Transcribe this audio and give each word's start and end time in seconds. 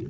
I'm 0.00 0.08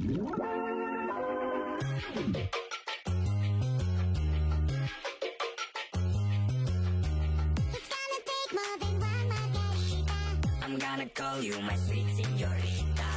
gonna 10.79 11.06
call 11.12 11.42
you 11.42 11.58
my 11.61 11.74
sweet 11.74 12.06
señorita. 12.14 13.08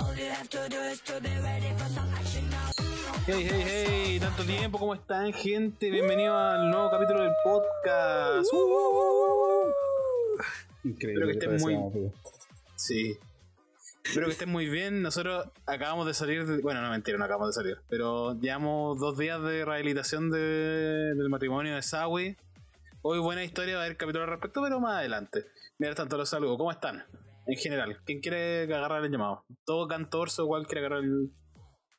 All 0.00 0.16
you 0.16 0.30
have 0.30 0.50
to 0.50 0.68
do 0.68 0.80
is 0.90 1.00
to 1.02 1.20
be 1.20 1.30
ready 1.40 1.70
for 1.78 1.88
some 1.94 2.10
action 2.18 2.50
now. 2.50 2.72
Hey, 3.26 3.44
hey, 3.44 3.62
hey, 3.62 4.18
tanto 4.18 4.42
tiempo, 4.44 4.78
¿cómo 4.80 4.94
están, 4.94 5.32
gente? 5.32 5.90
Bienvenido 5.90 6.36
al 6.36 6.68
nuevo 6.70 6.90
capítulo 6.90 7.22
del 7.22 7.34
podcast. 7.44 8.52
Uh, 8.52 9.70
Increíble. 10.82 11.30
Espero 11.30 11.50
que 11.50 11.56
estén 11.56 11.78
muy-. 11.78 12.10
Sí. 12.74 13.16
Espero 14.10 14.26
que 14.26 14.32
estén 14.32 14.50
muy 14.50 14.68
bien. 14.68 15.02
Nosotros 15.02 15.46
acabamos 15.66 16.06
de 16.06 16.14
salir. 16.14 16.44
de- 16.46 16.60
bueno, 16.62 16.82
no 16.82 16.90
mentira, 16.90 17.16
no 17.18 17.24
acabamos 17.24 17.54
de 17.54 17.62
salir. 17.62 17.78
Pero 17.88 18.34
llevamos 18.40 18.98
dos 18.98 19.16
días 19.16 19.40
de 19.42 19.64
rehabilitación 19.64 20.30
de- 20.30 21.14
del 21.14 21.28
matrimonio 21.28 21.74
de 21.74 21.82
Sawi. 21.82 22.36
Hoy 23.02 23.18
buena 23.18 23.44
historia, 23.44 23.76
va 23.76 23.82
a 23.82 23.84
haber 23.86 23.96
capítulo 23.96 24.24
al 24.24 24.30
respecto, 24.30 24.60
pero 24.62 24.78
más 24.80 24.96
adelante. 24.98 25.46
Mira, 25.78 25.94
tanto 25.94 26.16
los 26.16 26.28
saludos. 26.28 26.58
¿Cómo 26.58 26.70
están? 26.70 27.04
En 27.46 27.56
general, 27.56 27.96
¿quién 28.04 28.20
quiere 28.20 28.64
agarrar 28.64 29.04
el 29.04 29.10
llamado? 29.10 29.44
¿Todo 29.64 29.88
cantorso 29.88 30.44
o 30.44 30.48
cuál 30.48 30.66
quiere 30.66 30.80
agarrar 30.86 31.04
el.? 31.04 31.30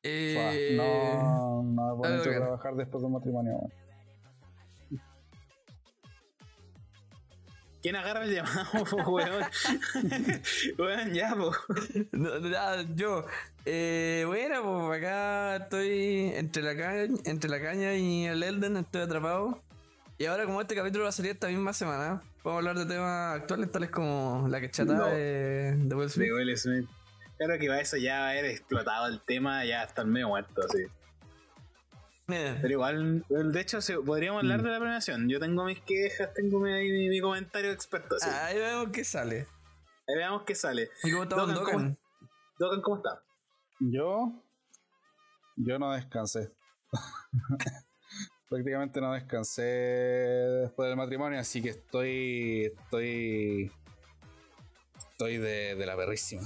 Fua, 0.03 0.53
Eh, 0.53 0.73
No, 0.77 1.63
no 1.63 1.91
es 1.91 1.98
bonito 1.98 2.23
trabajar 2.23 2.75
después 2.75 3.01
de 3.01 3.07
un 3.07 3.13
matrimonio. 3.13 3.53
¿Quién 7.81 7.95
agarra 7.95 8.23
el 8.26 8.35
llamado, 8.35 8.85
po, 8.85 8.98
weón? 9.12 9.44
weón, 10.77 11.13
ya, 11.13 11.35
po. 11.35 11.52
no, 12.12 12.40
no, 12.40 12.95
yo, 12.95 13.26
eh, 13.66 14.23
bueno, 14.27 14.85
pues 14.88 14.99
acá 14.99 15.55
estoy 15.57 16.32
entre 16.35 16.62
la, 16.63 16.76
caña, 16.76 17.13
entre 17.26 17.49
la 17.49 17.62
caña 17.62 17.96
y 17.96 18.26
el 18.26 18.43
Elden, 18.43 18.77
estoy 18.77 19.01
atrapado. 19.01 19.62
Y 20.18 20.26
ahora 20.26 20.46
como 20.46 20.62
este 20.62 20.76
capítulo 20.76 21.05
va 21.05 21.10
a 21.10 21.13
salir 21.13 21.32
esta 21.32 21.48
misma 21.48 21.73
semana, 21.73 22.21
vamos 22.43 22.54
a 22.54 22.57
hablar 22.57 22.77
de 22.77 22.85
temas 22.85 23.35
actuales 23.41 23.71
tales 23.71 23.90
como 23.90 24.45
la 24.48 24.62
quechata 24.62 24.93
No. 24.93 25.05
de, 25.07 25.73
de 25.76 25.95
Will 25.95 26.10
Smith. 26.12 26.27
De 26.27 26.34
Will 26.34 26.57
Smith. 26.57 26.88
Claro 27.38 27.57
que 27.60 27.68
va 27.70 27.79
eso 27.79 27.98
ya 27.98 28.20
va 28.20 28.27
a 28.27 28.29
haber 28.32 28.45
explotado 28.45 29.07
el 29.07 29.20
tema, 29.21 29.66
ya 29.66 29.82
está 29.82 30.04
medio 30.04 30.27
muerto, 30.27 30.62
así. 30.70 30.84
Pero 32.62 32.70
igual, 32.70 33.26
de 33.29 33.62
hecho, 33.62 33.79
podríamos 34.05 34.41
hablar 34.43 34.62
de 34.63 34.70
la 34.71 34.79
premiación. 34.79 35.29
Yo 35.29 35.40
tengo 35.40 35.65
mis 35.65 35.79
quejas, 35.82 36.34
tengo 36.34 36.60
mi, 36.60 36.71
mi, 36.71 37.10
mi 37.10 37.20
comentario 37.21 37.71
experto. 37.71 38.15
Así. 38.15 38.29
ahí 38.29 38.57
vemos 38.57 38.90
qué 38.91 39.04
sale. 39.04 39.48
Ahí 40.07 40.15
veamos 40.18 40.43
qué 40.43 40.55
sale. 40.55 40.90
¿Y 41.04 41.12
cómo 41.12 41.26
Dogan? 41.26 41.55
¿cómo- 41.63 41.98
Dogan, 42.60 42.82
¿cómo 42.82 42.98
está? 42.98 43.23
Yo. 43.79 44.43
Yo 45.55 45.79
no 45.79 45.91
descansé. 45.93 46.51
Prácticamente 48.49 48.99
no 48.99 49.13
descansé 49.13 49.62
después 49.63 50.88
del 50.90 50.98
matrimonio, 50.98 51.40
así 51.40 51.62
que 51.62 51.70
estoy. 51.70 52.66
Estoy. 52.77 53.71
Estoy 55.12 55.38
de, 55.38 55.76
de 55.76 55.85
la 55.85 55.95
perrísima. 55.95 56.43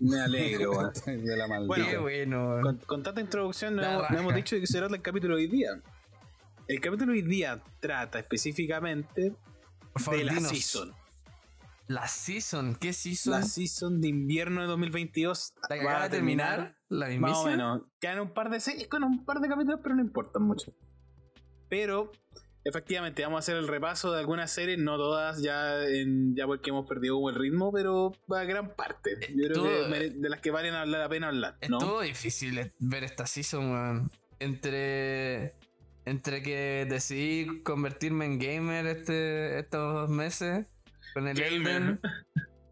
Me 0.00 0.20
alegro, 0.20 0.92
de 1.06 1.36
la 1.36 1.46
maldita. 1.48 1.66
Bueno, 1.66 1.86
Qué 1.86 1.98
bueno. 1.98 2.58
con, 2.62 2.76
con 2.78 3.02
tanta 3.02 3.20
introducción, 3.20 3.76
no 3.76 3.82
hemos, 3.82 3.94
no 3.94 4.02
raja. 4.02 4.18
hemos 4.18 4.34
dicho 4.34 4.56
qué 4.58 4.66
será 4.66 4.86
el 4.86 5.02
capítulo 5.02 5.36
de 5.36 5.42
hoy 5.42 5.48
día. 5.48 5.80
El 6.68 6.80
capítulo 6.80 7.12
de 7.12 7.18
hoy 7.18 7.22
día 7.26 7.62
trata 7.80 8.18
específicamente 8.18 9.34
favor, 9.96 10.18
de 10.18 10.24
la 10.24 10.34
dinos. 10.34 10.50
season. 10.50 10.92
La 11.88 12.06
season, 12.06 12.74
¿qué 12.74 12.92
season? 12.92 13.32
La 13.32 13.42
season 13.42 14.00
de 14.02 14.08
invierno 14.08 14.60
de 14.60 14.66
2022 14.66 15.54
La 15.70 15.76
que 15.78 15.84
va 15.84 15.90
acaba 15.92 16.04
a 16.04 16.08
de 16.10 16.16
terminar, 16.16 16.76
la 16.90 17.08
Más 17.18 17.38
o 17.38 17.46
menos. 17.46 17.82
Quedan 17.98 18.20
un 18.20 18.34
par 18.34 18.50
de 18.50 18.60
series 18.60 18.88
con 18.88 19.02
un 19.04 19.24
par 19.24 19.40
de 19.40 19.48
capítulos, 19.48 19.80
pero 19.82 19.94
no 19.94 20.02
importan 20.02 20.42
mucho. 20.42 20.74
Pero, 21.70 22.12
efectivamente, 22.68 23.22
vamos 23.22 23.38
a 23.38 23.40
hacer 23.40 23.56
el 23.56 23.66
repaso 23.68 24.12
de 24.12 24.20
algunas 24.20 24.50
series, 24.50 24.78
no 24.78 24.96
todas, 24.96 25.40
ya 25.42 25.84
en, 25.86 26.34
ya 26.36 26.46
porque 26.46 26.70
hemos 26.70 26.86
perdido 26.88 27.28
el 27.28 27.34
ritmo, 27.34 27.72
pero 27.72 28.12
va 28.30 28.44
gran 28.44 28.74
parte. 28.74 29.16
Yo 29.34 29.48
creo 29.48 29.64
que 29.90 30.10
de 30.10 30.28
las 30.28 30.40
que 30.40 30.50
valen 30.50 30.74
hablar- 30.74 31.00
la 31.00 31.08
pena 31.08 31.28
hablar, 31.28 31.56
¿no? 31.68 31.78
Estuvo 31.78 32.00
difícil 32.02 32.72
ver 32.78 33.04
esta 33.04 33.26
season, 33.26 33.72
weón. 33.72 34.10
Entre. 34.38 35.54
Entre 36.04 36.42
que 36.42 36.86
decidí 36.88 37.62
convertirme 37.62 38.24
en 38.24 38.38
gamer 38.38 38.86
este, 38.86 39.58
estos 39.58 40.08
meses. 40.08 40.66
Con 41.12 41.28
el 41.28 41.36
Gamer. 41.38 41.52
Elden. 41.52 42.00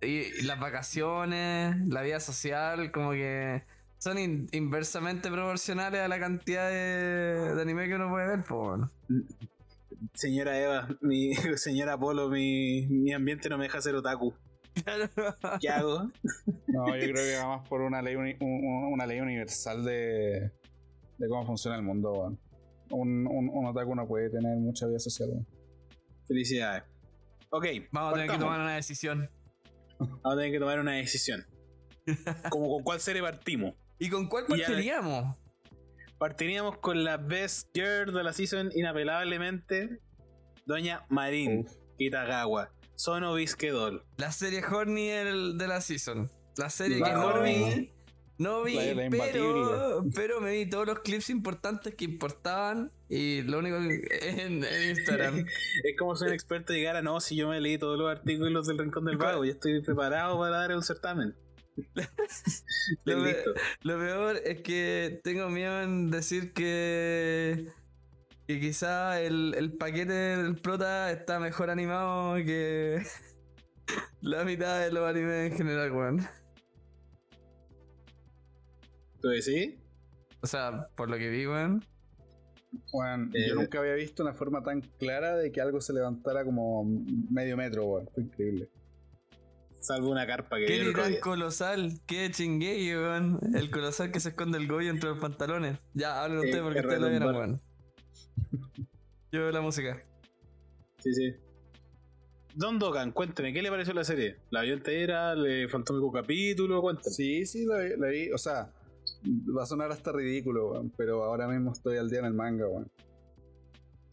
Y, 0.03 0.09
y 0.41 0.43
las 0.43 0.59
vacaciones, 0.61 1.77
la 1.89 2.03
vida 2.03 2.21
social, 2.21 2.91
como 2.93 3.11
que. 3.13 3.63
Son 3.99 4.19
in- 4.19 4.47
inversamente 4.53 5.31
proporcionales 5.31 6.01
a 6.03 6.09
la 6.09 6.19
cantidad 6.21 6.69
de, 6.69 7.55
de 7.55 7.63
anime 7.63 7.89
que 7.89 7.95
uno 7.95 8.11
puede 8.11 8.27
ver, 8.29 8.45
pues, 8.47 8.61
bueno. 8.61 8.91
Señora 10.15 10.59
Eva, 10.61 10.89
mi 11.01 11.35
señora 11.57 11.99
Polo, 11.99 12.29
mi, 12.29 12.87
mi 12.89 13.13
ambiente 13.13 13.49
no 13.49 13.59
me 13.59 13.65
deja 13.65 13.81
ser 13.81 13.95
otaku. 13.95 14.35
¿Qué 15.61 15.69
hago? 15.71 16.11
No, 16.69 16.87
yo 16.97 17.13
creo 17.13 17.15
que 17.15 17.37
va 17.39 17.57
más 17.57 17.69
por 17.69 17.81
una 17.81 18.03
ley, 18.03 18.15
uni- 18.17 18.37
un- 18.41 18.65
un- 18.65 18.93
una 18.93 19.07
ley 19.07 19.21
universal 19.21 19.85
de, 19.85 20.53
de 21.19 21.29
cómo 21.29 21.47
funciona 21.47 21.77
el 21.77 21.83
mundo, 21.83 22.13
weón. 22.13 22.41
Un, 22.91 23.27
un, 23.27 23.49
un 23.53 23.67
otaku 23.67 23.95
no 23.95 24.07
puede 24.07 24.29
tener 24.31 24.57
mucha 24.59 24.87
vida 24.87 24.99
social, 24.99 25.31
weón. 25.31 25.47
Felicidades. 26.29 26.85
Ok, 27.51 27.65
Vamos 27.93 28.11
a 28.13 28.15
tener 28.17 28.31
que 28.31 28.39
tomar 28.39 28.61
una 28.61 28.75
decisión. 28.77 29.31
Vamos 29.99 30.21
a 30.25 30.37
tener 30.37 30.53
que 30.53 30.59
tomar 30.59 30.79
una 30.81 30.93
decisión. 30.93 31.47
Como 32.51 32.69
con 32.69 32.83
cuál 32.83 33.01
serie 33.01 33.23
partimos. 33.23 33.75
¿Y 33.99 34.11
con 34.11 34.29
cuál 34.29 34.45
partiríamos? 34.47 35.37
Partiríamos 36.19 36.79
con 36.79 37.05
la 37.05 37.19
best 37.19 37.69
girl 37.75 38.13
de 38.13 38.23
la 38.25 38.33
season, 38.33 38.71
inapelablemente, 38.75 40.01
Doña 40.65 41.05
Marin 41.11 41.61
Uf. 41.61 41.73
Kitagawa. 41.99 42.73
Sono 42.95 43.35
Bisquedol. 43.35 44.05
La 44.17 44.33
serie 44.33 44.63
Horny 44.65 45.09
de 45.09 45.69
la 45.69 45.81
season. 45.81 46.31
La 46.57 46.71
serie 46.71 46.97
que 46.97 47.03
La 47.03 47.13
no 47.15 47.27
Horny. 47.27 47.55
vi. 47.75 47.93
No 48.39 48.63
vi, 48.65 48.77
pero, 49.11 50.05
pero 50.15 50.43
me 50.43 50.53
vi 50.53 50.69
todos 50.69 50.87
los 50.87 50.99
clips 51.01 51.31
importantes 51.31 51.95
que 51.95 52.05
importaban 52.05 52.93
y 53.09 53.41
lo 53.43 53.61
único 53.61 53.79
que 53.79 54.03
en, 54.43 54.63
en 54.63 54.91
Instagram. 54.91 55.39
Es 55.39 55.97
como 55.99 56.17
ser 56.17 56.29
un 56.29 56.35
experto 56.35 56.75
llegar 56.75 56.97
a 56.97 57.03
no, 57.03 57.19
si 57.21 57.35
yo 57.35 57.49
me 57.49 57.61
leí 57.61 57.79
todos 57.79 57.99
los 57.99 58.11
artículos 58.11 58.67
del 58.67 58.77
Rincón 58.79 59.07
del 59.07 59.17
Vago 59.17 59.45
y 59.47 59.51
estoy 59.51 59.81
preparado 59.81 60.39
para 60.39 60.59
dar 60.59 60.77
un 60.77 60.83
certamen. 60.83 61.35
Lo, 63.05 63.23
pe- 63.23 63.33
listo. 63.35 63.53
lo 63.83 63.99
peor 63.99 64.37
es 64.45 64.63
que 64.63 65.21
tengo 65.23 65.49
miedo 65.51 65.83
en 65.83 66.11
decir 66.11 66.53
que, 66.53 67.69
que 68.47 68.61
quizá 68.61 69.21
el, 69.21 69.55
el 69.57 69.73
paquete 69.77 70.13
del 70.13 70.57
prota 70.57 71.11
está 71.13 71.39
mejor 71.39 71.69
animado 71.71 72.37
que 72.37 73.03
la 74.23 74.45
mitad 74.45 74.81
de 74.81 74.93
los 74.93 75.09
animes 75.09 75.53
en 75.53 75.57
general, 75.59 75.93
weón. 75.93 76.27
¿Tú 79.21 79.29
decís? 79.29 79.75
O 80.43 80.47
sea, 80.47 80.89
por 80.97 81.11
lo 81.11 81.17
que 81.19 81.29
vi, 81.29 81.47
weón. 81.47 81.85
Weón, 82.93 83.31
Eh, 83.35 83.49
yo 83.49 83.55
nunca 83.55 83.79
había 83.79 83.95
visto 83.95 84.23
una 84.23 84.35
forma 84.35 84.63
tan 84.63 84.81
clara 84.81 85.35
de 85.37 85.51
que 85.51 85.61
algo 85.61 85.81
se 85.81 85.93
levantara 85.93 86.45
como 86.45 86.85
medio 87.31 87.57
metro, 87.57 87.85
weón. 87.87 88.09
Fue 88.15 88.23
increíble. 88.23 88.69
Salvo 89.87 90.11
una 90.11 90.27
carpa 90.27 90.57
que 90.59 90.67
Qué 90.67 90.81
titán 90.85 91.15
colosal, 91.21 92.01
qué 92.07 92.29
chingue, 92.33 92.97
weón. 92.99 93.39
El 93.55 93.71
colosal 93.71 94.11
que 94.11 94.19
se 94.19 94.31
esconde 94.31 94.59
el 94.59 94.67
goyo 94.67 94.91
entre 94.91 95.11
los 95.11 95.19
pantalones. 95.21 95.79
Ya, 95.95 96.25
hablen 96.25 96.41
Sí, 96.41 96.47
ustedes 96.49 96.63
porque 96.65 96.81
qué 96.81 96.87
ustedes 96.87 97.03
lo 97.03 97.09
vieron, 97.09 97.37
weón. 97.37 97.61
Yo 99.33 99.41
veo 99.43 99.53
la 99.53 99.61
música. 99.61 100.03
Sí, 100.99 101.15
sí. 101.15 101.35
Don 102.57 102.81
Dogan, 102.81 103.13
cuénteme, 103.13 103.53
¿qué 103.53 103.63
le 103.63 103.71
pareció 103.71 103.95
la 103.95 104.03
serie? 104.03 104.39
¿La 104.51 104.63
vio 104.63 104.75
entera? 104.75 105.37
¿Le 105.37 105.69
faltó 105.69 105.93
algún 105.95 106.13
capítulo? 106.13 106.81
Cuéntame. 106.81 107.15
Sí, 107.15 107.47
sí, 107.47 107.65
la, 107.65 107.79
vi- 107.79 107.97
la 107.97 108.09
vi. 108.09 108.33
O 108.33 108.39
sea, 108.39 108.73
va 109.57 109.63
a 109.63 109.67
sonar 109.67 109.93
hasta 109.93 110.11
ridículo, 110.11 110.73
weón. 110.73 110.93
Pero 110.97 111.23
ahora 111.23 111.47
mismo 111.47 111.71
estoy 111.71 111.99
al 111.99 112.11
día 112.11 112.19
en 112.21 112.25
el 112.25 112.35
manga, 112.35 112.67
weón. 112.67 112.91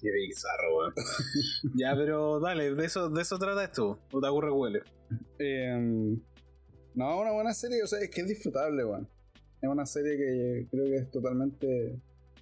Qué 0.04 0.12
bizarro, 0.12 0.78
weón. 0.78 0.94
ya, 1.76 1.96
pero 1.96 2.42
dale, 2.42 2.76
de 2.76 2.86
eso, 2.86 3.10
de 3.10 3.22
eso 3.22 3.40
trata 3.40 3.64
esto. 3.64 4.00
Otaku 4.12 4.42
rehuele. 4.42 4.82
Eh, 5.40 6.18
no, 6.96 7.22
una 7.22 7.32
buena 7.32 7.54
serie, 7.54 7.82
o 7.82 7.88
sea, 7.88 8.00
es 8.00 8.10
que 8.10 8.20
es 8.20 8.28
disfrutable, 8.28 8.84
weón. 8.84 9.08
Es 9.62 9.70
una 9.70 9.86
serie 9.86 10.18
que 10.18 10.68
creo 10.70 10.86
que 10.88 10.96
es 10.98 11.10
totalmente 11.10 12.02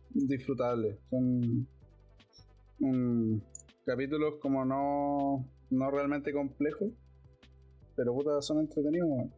disfrutable. 0.09 0.97
Son 1.07 1.67
capítulos 3.85 4.39
como 4.41 4.65
no, 4.65 5.47
no 5.69 5.91
realmente 5.91 6.33
complejos, 6.33 6.89
pero 7.95 8.15
puta, 8.15 8.41
son 8.41 8.61
entretenidos, 8.61 9.07
weón. 9.07 9.33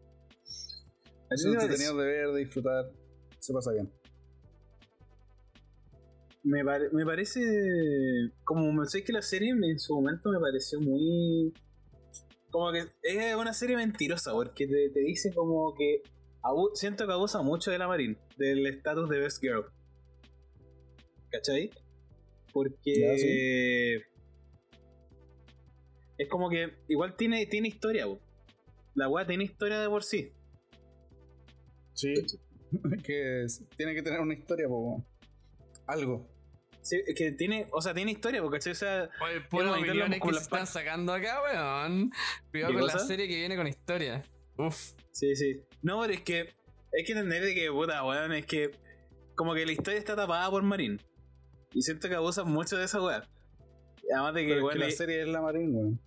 ¿A 1.30 1.36
ti 1.36 1.42
Son 1.42 1.54
entretenidos 1.56 1.98
de 1.98 2.06
ver, 2.06 2.32
de 2.32 2.40
disfrutar, 2.40 2.90
se 3.40 3.52
pasa 3.52 3.74
bien. 3.74 3.92
Me, 6.44 6.64
pare- 6.64 6.90
me 6.92 7.06
parece. 7.06 7.40
Como 8.44 8.72
me 8.74 8.86
sé 8.86 9.04
que 9.04 9.14
la 9.14 9.22
serie 9.22 9.52
en 9.52 9.80
su 9.80 9.96
momento 9.96 10.30
me 10.30 10.40
pareció 10.40 10.80
muy. 10.82 11.54
como 12.52 12.72
que 12.72 12.84
es 13.02 13.36
una 13.36 13.54
serie 13.54 13.76
mentirosa, 13.78 14.32
porque 14.34 14.68
te, 14.68 14.90
te 14.90 15.00
dice 15.00 15.34
como 15.34 15.74
que 15.74 16.02
siento 16.76 17.08
que 17.08 17.14
abusa 17.14 17.42
mucho 17.42 17.72
de 17.72 17.78
la 17.78 17.88
Marín, 17.88 18.18
del 18.38 18.66
estatus 18.68 19.10
de 19.10 19.20
Best 19.20 19.42
Girl. 19.42 19.66
¿Cachai? 21.32 21.70
Porque 22.52 22.94
Ya, 23.00 23.18
sí. 23.18 24.04
es 26.18 26.28
como 26.30 26.50
que 26.50 26.74
igual 26.90 27.16
tiene, 27.16 27.46
tiene 27.48 27.70
historia, 27.70 28.06
po. 28.06 28.20
la 28.96 29.08
weá 29.10 29.26
tiene 29.26 29.46
historia 29.46 29.80
de 29.80 29.88
por 29.90 30.04
sí. 30.04 30.32
Sí. 31.94 32.14
que 33.04 33.44
es- 33.46 33.64
tiene 33.78 33.96
que 33.96 34.04
tener 34.04 34.20
una 34.20 34.34
historia, 34.34 34.68
po. 34.68 35.04
Algo. 35.88 36.30
Sí, 36.84 37.02
es 37.08 37.16
que 37.16 37.32
tiene, 37.32 37.66
o 37.72 37.82
sea, 37.82 37.94
tiene 37.94 38.12
historia, 38.12 38.42
porque 38.42 38.58
¿cachai? 38.60 38.74
O 38.74 38.76
sea, 38.76 39.10
Oye, 39.22 39.38
opiniones 39.72 40.20
que 40.22 40.34
se 40.34 40.40
están 40.42 40.68
sacando 40.68 41.14
acá, 41.14 41.42
weón. 41.42 42.12
Cuidado 42.52 42.74
¿Qué 42.74 42.80
con 42.80 42.88
la 42.88 43.00
serie 43.00 43.28
que 43.28 43.36
viene 43.36 43.56
con 43.56 43.68
historia. 43.68 44.22
Uf. 44.58 44.92
Sí, 45.12 45.36
sí. 45.36 45.62
No, 45.82 46.02
pero 46.02 46.14
es 46.14 46.22
que 46.22 46.40
hay 46.96 47.04
que 47.06 47.14
entender 47.14 47.44
de 47.44 47.56
que, 47.56 47.72
puta, 47.72 48.04
weón, 48.06 48.34
es 48.34 48.46
que 48.46 48.72
como 49.36 49.54
que 49.54 49.66
la 49.66 49.72
historia 49.72 49.98
está 49.98 50.16
tapada 50.16 50.50
por 50.52 50.62
Marín. 50.64 51.00
Y 51.74 51.82
siento 51.82 52.08
que 52.10 52.16
abusan 52.16 52.48
mucho 52.52 52.78
de 52.78 52.86
esa 52.86 53.02
weá. 53.02 53.24
Además 54.14 54.34
de 54.36 54.42
que, 54.42 54.48
Pero 54.50 54.58
es 54.58 54.64
weón, 54.64 54.74
que 54.74 54.80
la 54.80 54.86
hay- 54.86 54.92
serie 54.92 55.22
es 55.22 55.28
la 55.30 55.42
Marín, 55.42 55.74
weón. 55.76 56.00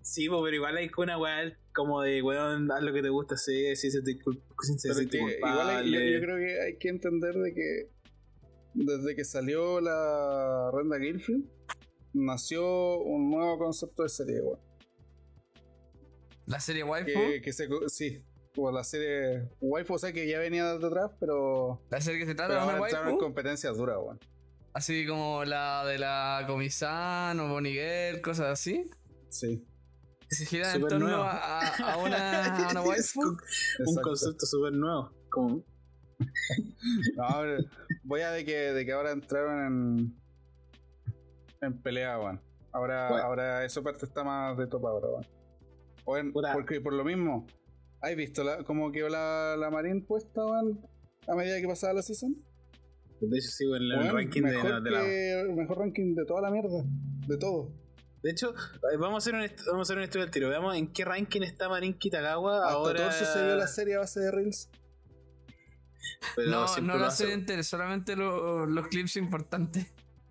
sí, 0.00 0.28
po, 0.28 0.42
pero 0.42 0.54
igual 0.56 0.76
hay 0.76 0.88
una 0.96 1.18
weá 1.18 1.58
como 1.74 2.00
de, 2.02 2.22
weón, 2.22 2.70
haz 2.70 2.82
lo 2.82 2.92
que 2.92 3.02
te 3.02 3.08
gusta 3.08 3.34
hacer, 3.34 3.76
si 3.76 3.90
se 3.90 4.00
te, 4.02 4.12
si 4.12 4.18
se 4.78 4.88
Pero 4.88 4.92
es 4.92 4.96
siente 4.98 5.18
que 5.18 5.36
igual 5.38 5.68
hay- 5.68 5.90
yo, 5.92 5.98
culpable. 5.98 6.12
yo 6.12 6.20
creo 6.20 6.36
que 6.38 6.60
hay 6.62 6.76
que 6.78 6.88
entender 6.88 7.34
de 7.34 7.52
que 7.52 7.88
desde 8.76 9.16
que 9.16 9.24
salió 9.24 9.80
la 9.80 10.70
Renda 10.72 10.98
Gilfield 10.98 11.44
nació 12.12 12.98
un 13.00 13.30
nuevo 13.30 13.58
concepto 13.58 14.02
de 14.02 14.08
serie, 14.08 14.40
weón. 14.40 14.60
La 16.46 16.60
serie 16.60 16.84
waifu. 16.84 17.06
Que, 17.12 17.40
que 17.42 17.52
se, 17.52 17.68
sí, 17.88 18.22
como 18.54 18.70
la 18.70 18.84
serie 18.84 19.48
Waifu, 19.60 19.94
o 19.94 19.98
sea 19.98 20.12
que 20.12 20.28
ya 20.28 20.38
venía 20.38 20.72
desde 20.72 20.86
atrás, 20.86 21.10
pero, 21.18 21.82
La 21.90 22.00
serie 22.00 22.20
que 22.20 22.26
se 22.26 22.34
trata 22.34 22.54
de 22.54 22.64
una 22.64 22.72
entraron 22.78 23.08
en 23.08 23.14
waifu. 23.14 23.18
competencias 23.24 23.76
duras, 23.76 23.96
weón. 24.00 24.20
Así 24.72 25.06
como 25.06 25.44
la 25.44 25.84
de 25.86 25.98
la 25.98 26.44
Comisán 26.46 27.40
o 27.40 27.48
Boniguel, 27.48 28.20
cosas 28.20 28.46
así. 28.52 28.88
Sí, 29.28 29.66
se 30.28 30.46
giran 30.46 30.76
en 30.76 30.82
torno 30.82 31.06
nuevo. 31.08 31.22
a, 31.22 31.96
una, 31.98 32.66
a 32.66 32.70
una 32.70 32.82
waifu. 32.86 33.20
un 33.20 33.96
concepto 34.02 34.46
súper 34.46 34.72
nuevo. 34.72 35.10
Como, 35.30 35.64
No, 37.16 37.26
voy 38.04 38.20
a 38.22 38.30
de 38.30 38.44
que, 38.44 38.56
de 38.72 38.84
que 38.86 38.92
ahora 38.92 39.12
entraron 39.12 39.66
en, 39.66 40.16
en 41.60 41.82
pelea, 41.82 42.18
weón. 42.18 42.40
Ahora, 42.72 43.08
Bueno. 43.08 43.24
ahora 43.24 43.64
esa 43.64 43.82
parte 43.82 44.06
está 44.06 44.22
más 44.24 44.56
de 44.56 44.66
topa 44.66 44.90
ahora, 44.90 45.08
weón. 46.06 46.32
Porque 46.32 46.80
por 46.80 46.92
lo 46.92 47.04
mismo, 47.04 47.46
¿has 48.00 48.14
visto 48.16 48.44
la, 48.44 48.62
cómo 48.64 48.92
quedó 48.92 49.08
la, 49.08 49.56
la 49.58 49.70
Marín 49.70 50.04
puesta, 50.06 50.44
weón? 50.44 50.80
A 51.28 51.34
medida 51.34 51.60
que 51.60 51.66
pasaba 51.66 51.92
la 51.94 52.02
season. 52.02 52.36
de 53.20 53.38
hecho, 53.38 53.48
sí, 53.48 53.64
el 53.64 54.12
ranking 54.12 54.42
de, 54.42 54.50
mejor, 54.52 54.70
la- 54.70 54.80
de 54.80 54.90
la. 54.90 55.54
mejor 55.54 55.78
ranking 55.78 56.14
de 56.14 56.24
toda 56.24 56.40
la 56.42 56.50
mierda. 56.50 56.84
De 57.26 57.36
todo. 57.36 57.72
De 58.22 58.30
hecho, 58.30 58.50
eh, 58.92 58.96
vamos 58.98 59.14
a 59.14 59.18
hacer 59.18 59.34
un, 59.34 59.40
vamos 59.66 59.78
a 59.78 59.82
hacer 59.82 59.96
un 59.98 60.04
estudio 60.04 60.24
del 60.24 60.32
tiro. 60.32 60.48
Veamos 60.48 60.76
en 60.76 60.92
qué 60.92 61.04
ranking 61.04 61.42
está 61.42 61.68
Marín 61.68 61.94
Kitagawa 61.98 62.58
Hasta 62.64 62.70
ahora. 62.72 63.12
Se 63.12 63.44
vio 63.44 63.56
la 63.56 63.66
serie 63.66 63.96
a 63.96 63.98
base 64.00 64.20
de 64.20 64.30
Reels. 64.30 64.68
Pero 66.34 66.50
No, 66.50 66.76
no 66.78 66.94
lo 66.94 66.98
la 67.00 67.06
hace. 67.08 67.32
entera, 67.32 67.62
solamente 67.62 68.16
lo- 68.16 68.66
los 68.66 68.88
clips 68.88 69.16
importantes. 69.16 69.86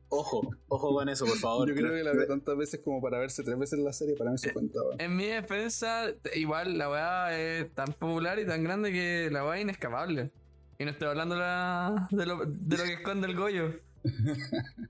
Ojo, 0.10 0.50
ojo 0.68 0.94
con 0.94 1.10
eso, 1.10 1.26
por 1.26 1.38
favor. 1.38 1.68
Yo 1.68 1.76
creo 1.76 1.92
que 1.92 2.04
la 2.04 2.14
veo 2.14 2.28
tantas 2.28 2.56
veces 2.56 2.80
como 2.84 3.02
para 3.02 3.18
verse 3.20 3.44
tres 3.44 3.58
veces 3.58 3.80
la 3.80 3.92
serie, 3.92 4.16
para 4.16 4.32
mí 4.32 4.38
se 4.38 4.54
cuenta, 4.54 4.80
weón. 4.82 5.02
En 5.02 5.16
mi 5.16 5.26
defensa, 5.26 6.06
igual 6.36 6.78
la 6.78 6.90
weá 6.90 7.38
es 7.38 7.74
tan 7.74 7.92
popular 7.94 8.40
y 8.40 8.46
tan 8.46 8.64
grande 8.64 8.92
que 8.92 9.30
la 9.32 9.44
weá 9.44 9.56
es 9.58 9.64
inescapable. 9.64 10.32
Y 10.78 10.86
no 10.86 10.92
estoy 10.92 11.08
hablando 11.08 11.36
la- 11.36 12.08
de, 12.12 12.26
lo, 12.26 12.46
de 12.46 12.78
lo 12.78 12.84
que 12.84 12.94
esconde 12.94 13.28
el 13.28 13.36
Goyo. 13.36 13.72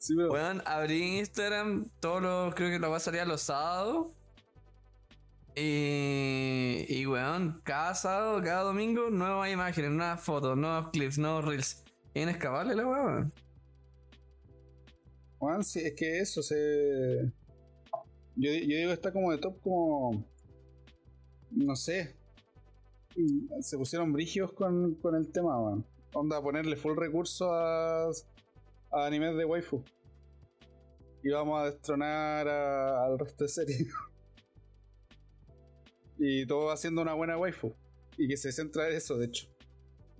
Sí, 0.00 0.14
pero. 0.16 0.30
Weón, 0.30 0.62
abrí 0.64 1.18
Instagram 1.18 1.86
todos 2.00 2.22
los. 2.22 2.54
Creo 2.54 2.70
que 2.70 2.78
la 2.78 2.88
weá 2.88 3.00
salía 3.00 3.24
los 3.24 3.42
sábados. 3.42 4.06
Y. 5.60 6.86
Y 6.88 7.06
weón, 7.06 7.60
cada 7.64 7.94
sábado, 7.94 8.40
cada 8.42 8.62
domingo, 8.62 9.10
nuevas 9.10 9.50
imágenes, 9.50 9.90
nuevas 9.90 10.20
fotos, 10.22 10.56
nuevos 10.56 10.90
clips, 10.90 11.18
nuevos 11.18 11.44
reels. 11.44 11.84
Es 12.14 12.22
inescapable 12.22 12.74
la 12.74 12.86
weón. 12.86 13.32
Juan, 15.38 15.62
sí, 15.62 15.80
es 15.80 15.94
que 15.94 16.18
eso 16.18 16.42
se. 16.42 17.32
Yo, 18.36 18.50
yo 18.52 18.76
digo, 18.76 18.92
está 18.92 19.12
como 19.12 19.30
de 19.32 19.38
top, 19.38 19.60
como. 19.60 20.24
No 21.50 21.76
sé. 21.76 22.16
Se 23.60 23.76
pusieron 23.76 24.12
brígidos 24.12 24.52
con, 24.52 24.94
con 24.96 25.14
el 25.14 25.30
tema, 25.30 25.60
man. 25.60 25.84
Onda, 26.14 26.40
ponerle 26.40 26.76
full 26.76 26.96
recurso 26.96 27.52
a, 27.52 28.04
a 28.06 29.06
animes 29.06 29.36
de 29.36 29.44
waifu. 29.44 29.82
Y 31.22 31.30
vamos 31.30 31.60
a 31.60 31.70
destronar 31.70 32.48
al 32.48 33.18
resto 33.18 33.44
de 33.44 33.48
series. 33.48 33.88
y 36.18 36.46
todo 36.46 36.70
haciendo 36.70 37.02
una 37.02 37.14
buena 37.14 37.36
waifu. 37.38 37.74
Y 38.16 38.26
que 38.28 38.36
se 38.36 38.50
centra 38.52 38.88
en 38.88 38.96
eso, 38.96 39.16
de 39.16 39.26
hecho. 39.26 39.46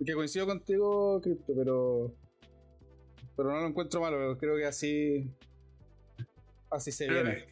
Que 0.05 0.13
coincido 0.13 0.45
contigo, 0.47 1.19
Crypto, 1.21 1.53
pero. 1.55 2.13
Pero 3.35 3.49
no 3.51 3.59
lo 3.61 3.67
encuentro 3.67 4.01
malo, 4.01 4.37
creo 4.37 4.55
que 4.57 4.65
así. 4.65 5.29
Así 6.71 6.91
se 6.91 7.07
Pero- 7.07 7.23
viene. 7.23 7.45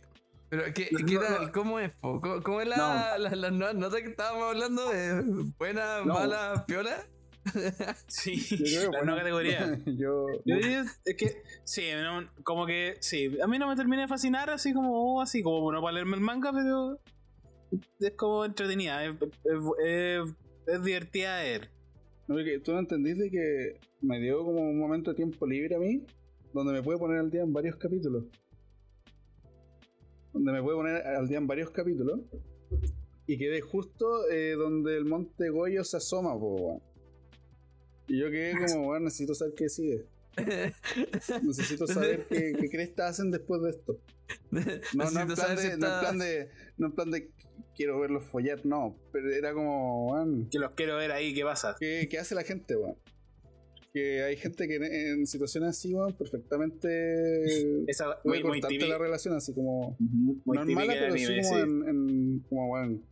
Pero, 0.50 0.64
¿qué, 0.74 0.88
No, 0.92 1.06
qué 1.06 1.14
no, 1.16 1.22
tal? 1.22 1.46
no. 1.48 1.52
¿Cómo 1.52 1.80
es, 1.80 1.92
po? 1.94 2.22
¿Cómo, 2.22 2.42
cómo 2.42 2.62
es 2.62 2.68
la, 2.70 3.18
la, 3.18 3.30
la 3.36 3.52
no- 3.52 3.74
nota 3.74 3.98
que 4.02 4.08
estábamos 4.10 4.44
hablando 4.46 4.90
de 4.90 5.22
buena, 5.58 6.06
No. 6.06 6.14
mala, 6.14 6.64
piola? 6.66 7.06
Sí, 8.08 8.36
Yo 8.58 8.58
creo 8.80 8.92
la 8.92 8.98
bueno. 9.00 9.18
categoría. 9.18 9.78
Yo. 9.86 10.26
Yo 10.46 10.56
diría, 10.56 10.86
es 11.04 11.16
que, 11.18 11.44
sí, 11.66 11.84
no, 12.02 12.30
como 12.44 12.66
que, 12.66 12.96
sí, 13.02 13.38
a 13.42 13.48
mí 13.48 13.58
no 13.60 13.68
me 13.68 13.76
termina 13.76 14.04
de 14.04 14.08
fascinar 14.08 14.50
así 14.50 14.74
como, 14.74 15.22
así 15.22 15.44
como, 15.44 15.70
no 15.72 15.82
para 15.82 15.94
leerme 15.94 16.16
el 16.16 16.22
manga, 16.22 16.52
pero 16.54 17.00
es 18.00 18.12
como 18.14 18.46
entretenida, 18.46 19.04
es, 19.06 19.16
es- 19.86 20.82
divertida 20.84 21.38
de 21.38 21.52
ver. 21.52 22.62
Tú 22.64 22.74
no 22.74 22.80
entendís 22.80 23.18
de 23.18 23.30
que 23.32 23.80
me 24.02 24.20
dio 24.20 24.44
como 24.44 24.60
un 24.70 24.78
momento 24.78 25.12
de 25.12 25.16
tiempo 25.16 25.48
libre 25.48 25.76
a 25.76 25.80
mí, 25.80 26.06
donde 26.54 26.74
me 26.74 26.84
puede 26.84 27.00
poner 27.00 27.20
al 27.20 27.32
día 27.32 27.42
en 27.42 27.54
varios 27.54 27.78
capítulos. 27.78 28.26
Donde 30.34 30.52
me 30.52 30.62
puede 30.62 30.76
poner 30.78 31.08
al 31.08 31.28
día 31.28 31.38
en 31.38 31.48
varios 31.48 31.70
capítulos. 31.72 32.20
Y 33.28 33.38
quedé 33.38 33.62
justo 33.62 34.30
eh, 34.30 34.56
donde 34.58 34.98
el 34.98 35.06
monte 35.06 35.50
Goyo 35.50 35.84
se 35.84 35.98
asoma, 35.98 36.38
po, 36.38 36.56
weón. 36.56 36.82
Y 38.08 38.20
yo 38.20 38.30
quedé 38.30 38.54
como, 38.68 38.88
weón, 38.90 39.04
necesito 39.06 39.34
saber 39.34 39.54
qué 39.56 39.70
sigue. 39.70 40.06
Necesito 41.44 41.88
saber 41.88 42.28
qué, 42.28 42.54
qué 42.60 42.70
cresta 42.70 43.08
hacen 43.08 43.32
después 43.32 43.62
de 43.62 43.70
esto. 43.72 44.00
No, 44.52 44.60
no, 45.12 45.22
en 45.22 45.28
Necesito 45.28 45.36
plan 45.36 45.36
saber 45.38 45.58
de, 45.58 45.64
si 45.64 45.68
no 45.80 45.88
en 45.88 46.00
plan 46.02 46.20
de. 46.20 46.50
No 46.78 46.88
en 46.88 46.92
plan 46.94 47.12
de 47.12 47.32
quiero 47.78 48.00
verlos 48.00 48.26
follar, 48.26 48.66
no. 48.66 48.98
Pero 49.14 49.32
era 49.32 49.54
como, 49.54 50.08
weón. 50.12 50.50
Que 50.50 50.60
los 50.60 50.72
quiero 50.72 50.98
ver 50.98 51.12
ahí, 51.12 51.34
¿qué 51.34 51.44
pasa? 51.44 51.76
¿Qué, 51.80 52.08
qué 52.10 52.18
hace 52.20 52.36
la 52.36 52.44
gente, 52.44 52.76
weón? 52.76 52.96
Que 53.94 54.22
hay 54.24 54.36
gente 54.36 54.68
que 54.68 54.76
en, 54.76 54.84
en 54.84 55.28
situaciones 55.28 55.70
así, 55.70 55.94
weón, 55.94 56.14
perfectamente 56.18 57.88
Esa 57.88 58.20
muy, 58.26 58.44
muy 58.44 58.62
la 58.62 58.98
relación, 58.98 59.36
así 59.36 59.54
como. 59.54 59.90
Ujú, 60.00 60.42
Muy 60.46 60.58
no 60.58 60.62
es 60.62 60.68
típica 60.68 60.80
mala, 60.88 60.94
de 60.94 61.00
pero 61.00 61.18
sí 61.18 61.42
como 61.42 61.58
en- 61.88 62.40
Como, 62.50 62.74
weón. 62.74 63.04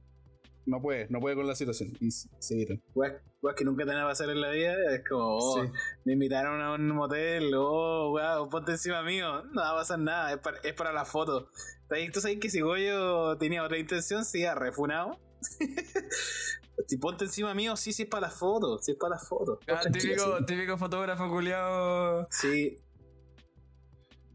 No 0.67 0.81
puede, 0.81 1.07
no 1.09 1.19
puede 1.19 1.35
con 1.35 1.45
la 1.45 1.53
situación. 1.55 1.91
Y 1.99 2.09
se 2.11 2.53
evitan. 2.53 2.81
Weas- 2.95 3.21
weas 3.41 3.55
que 3.55 3.63
nunca 3.63 3.85
te 3.85 3.91
van 3.91 4.01
a 4.01 4.07
pasar 4.07 4.29
en 4.31 4.41
la 4.41 4.49
vida, 4.49 4.73
es 4.95 5.03
como, 5.07 5.37
oh, 5.37 5.63
Sí. 5.63 5.69
me 6.05 6.13
invitaron 6.13 6.59
a 6.61 6.73
un 6.73 6.87
motel, 6.89 7.51
oh, 7.55 8.09
wow, 8.11 8.49
ponte 8.49 8.71
encima 8.71 9.03
mío, 9.03 9.43
no 9.43 9.61
va 9.61 9.71
a 9.71 9.75
pasar 9.75 9.99
nada, 9.99 10.33
es 10.33 10.39
para, 10.39 10.57
es 10.63 10.73
para 10.73 10.91
la 10.91 11.05
foto. 11.05 11.49
¿Sabes- 11.87 12.11
¿Tú 12.11 12.19
sabes 12.19 12.39
que 12.39 12.49
si 12.49 12.61
Goyo 12.61 13.37
tenía 13.37 13.63
otra 13.63 13.77
intención, 13.77 14.25
se 14.25 14.39
iba 14.39 14.55
refunado? 14.55 15.19
si 16.87 16.97
ponte 16.97 17.25
encima 17.25 17.53
mío, 17.53 17.75
sí, 17.75 17.93
sí 17.93 18.03
es 18.03 18.09
para 18.09 18.27
la 18.27 18.31
foto, 18.33 18.79
sí 18.79 18.93
es 18.93 18.97
para 18.97 19.15
la 19.15 19.19
foto. 19.21 19.59
Ah, 19.67 19.79
típico, 19.91 20.43
típico 20.45 20.77
fotógrafo 20.77 21.29
culiado. 21.29 22.27
Sí, 22.31 22.77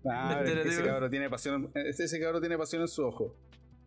Ah, 0.09 0.43
ese 0.43 0.83
cabro 0.83 1.11
tiene 1.11 1.29
pasión. 1.29 1.71
Ese, 1.75 2.05
ese 2.05 2.19
cabro 2.19 2.41
tiene 2.41 2.57
pasión 2.57 2.81
en 2.81 2.89
su 2.89 3.05
ojo. 3.05 3.37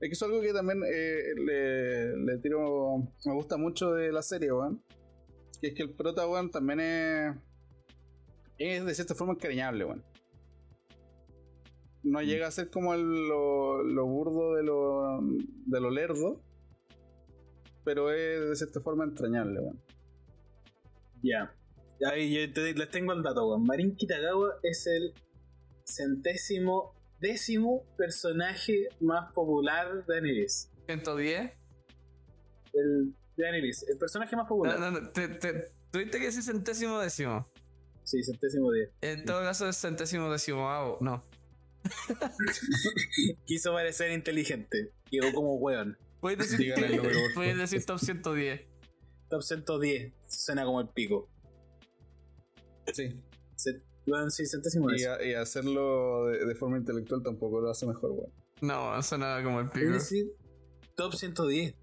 Es 0.04 0.10
que 0.10 0.14
es 0.16 0.24
algo 0.24 0.42
que 0.42 0.52
también 0.52 0.82
eh, 0.86 1.34
le, 1.46 2.18
le 2.18 2.38
tiro. 2.40 2.98
Me 3.26 3.34
gusta 3.34 3.56
mucho 3.56 3.94
de 3.94 4.12
la 4.12 4.22
serie, 4.22 4.52
weón. 4.52 4.84
Que 5.62 5.68
es 5.70 5.74
que 5.76 5.84
el 5.84 5.94
prota, 5.96 6.28
weón, 6.28 6.52
también 6.52 6.80
es. 6.82 7.36
Es 8.58 8.86
de 8.86 8.94
cierta 8.96 9.16
forma 9.16 9.34
encariñable, 9.34 9.86
weón. 9.86 10.04
No 12.04 12.22
llega 12.22 12.48
a 12.48 12.52
ser 12.52 12.70
como 12.70 12.94
el- 12.94 13.28
lo, 13.30 13.82
lo 13.82 14.06
burdo 14.06 14.56
de 14.56 14.64
lo, 14.64 15.20
de 15.22 15.80
lo 15.80 15.90
lerdo. 15.90 16.42
Pero 17.86 18.12
es 18.12 18.50
de 18.50 18.56
cierta 18.58 18.82
forma 18.82 19.06
entrañable, 19.06 19.62
weón. 19.62 19.82
ya. 21.22 21.56
Ahí 22.12 22.34
yo 22.34 22.52
te- 22.52 22.74
les 22.74 22.92
tengo 22.92 23.14
el 23.14 23.24
dato, 23.24 23.48
weón. 23.48 23.64
Marin 23.64 23.96
Kitagawa 23.96 24.56
es 24.64 24.86
el 24.88 25.14
centésimo 25.86 26.93
décimo 27.24 27.86
personaje 27.98 28.90
más 29.00 29.32
popular 29.34 30.06
de 30.06 30.18
Anelis. 30.18 30.70
110. 30.88 31.52
El 32.74 33.16
de 33.38 33.48
Anelis, 33.48 33.84
el 33.90 33.98
personaje 33.98 34.36
más 34.36 34.48
popular. 34.48 34.78
No, 34.80 34.92
no, 34.92 35.00
no, 35.02 35.10
te, 35.10 35.28
te- 35.30 35.72
tuviste 35.90 36.20
que 36.20 36.26
decir 36.26 36.44
centésimo 36.44 37.00
décimo. 37.00 37.48
Sí, 38.04 38.22
centésimo 38.24 38.72
diez. 38.72 38.90
En 39.02 39.24
todo 39.26 39.42
caso 39.42 39.68
es 39.70 39.78
centésimo 39.80 40.30
décimo. 40.32 40.70
ah, 40.70 40.98
no. 41.00 41.24
Quiso 43.46 43.72
parecer 43.74 44.12
inteligente. 44.12 44.92
Quedó 45.10 45.34
como 45.34 45.56
weón. 45.56 45.98
Puedes 46.20 46.52
decir, 46.52 46.74
puedes 47.36 47.58
decir 47.58 47.86
top 47.86 48.00
110. 48.00 48.62
Top 49.30 49.42
110. 49.42 50.14
Suena 50.28 50.66
como 50.66 50.82
el 50.82 50.90
pico. 50.90 51.30
Sí. 52.94 53.10
Se, 53.56 53.82
weón, 54.08 54.32
sí, 54.32 54.46
centésimo 54.46 54.90
Y, 54.94 55.04
a- 55.06 55.42
hacerlo 55.42 56.26
de, 56.28 56.46
de 56.46 56.56
forma 56.56 56.78
intelectual 56.78 57.22
tampoco 57.24 57.62
lo 57.62 57.70
hace 57.72 57.86
mejor, 57.86 58.12
weón. 58.12 58.32
No, 58.62 59.02
suena 59.04 59.42
como 59.44 59.60
el 59.60 59.70
pico. 59.70 59.88
Es 59.88 59.94
decir, 59.94 60.28
top 60.96 61.14
110. 61.14 61.74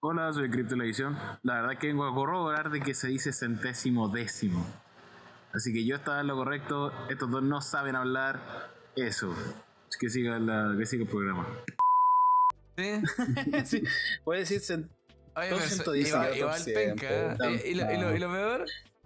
Hola, 0.00 0.32
soy 0.32 0.50
Criptotelevisión. 0.50 1.16
La 1.42 1.54
verdad 1.56 1.72
es 1.72 1.78
que 1.78 1.86
vengo 1.88 2.04
a 2.06 2.14
corroborar 2.14 2.70
de 2.70 2.80
que 2.80 2.94
se 2.94 3.08
dice 3.08 3.32
centésimo 3.32 4.08
décimo. 4.08 4.66
Así 5.52 5.72
que 5.72 5.84
yo 5.84 5.96
estaba 5.96 6.20
en 6.20 6.26
lo 6.26 6.36
correcto. 6.36 6.92
Estos 7.08 7.30
dos 7.30 7.42
no 7.42 7.60
saben 7.62 7.96
hablar. 7.96 8.70
Eso. 8.96 9.34
Que 9.98 10.10
siga, 10.10 10.38
la, 10.38 10.74
que 10.76 10.86
siga 10.86 11.04
el 11.04 11.08
programa. 11.08 11.46
¿Sí? 12.76 13.00
sí, 13.64 13.82
puede 14.24 14.40
decir 14.40 14.60
cent- 14.60 14.88
Oye, 15.36 15.48
Top 15.50 15.58
pero 15.58 15.64
eso- 15.64 15.74
110, 15.92 16.08
igual, 16.08 16.28
top 16.28 16.36
igual 16.36 16.60
100, 16.60 16.74
penca. 16.96 17.36
po. 17.38 17.44
¿eh? 17.44 17.62
Y, 17.64 17.68
y 17.70 17.74
lo, 17.74 17.92
y 17.92 17.96
lo- 18.00 18.16
y 18.16 18.18
lo 18.18 18.32
peor 18.32 18.64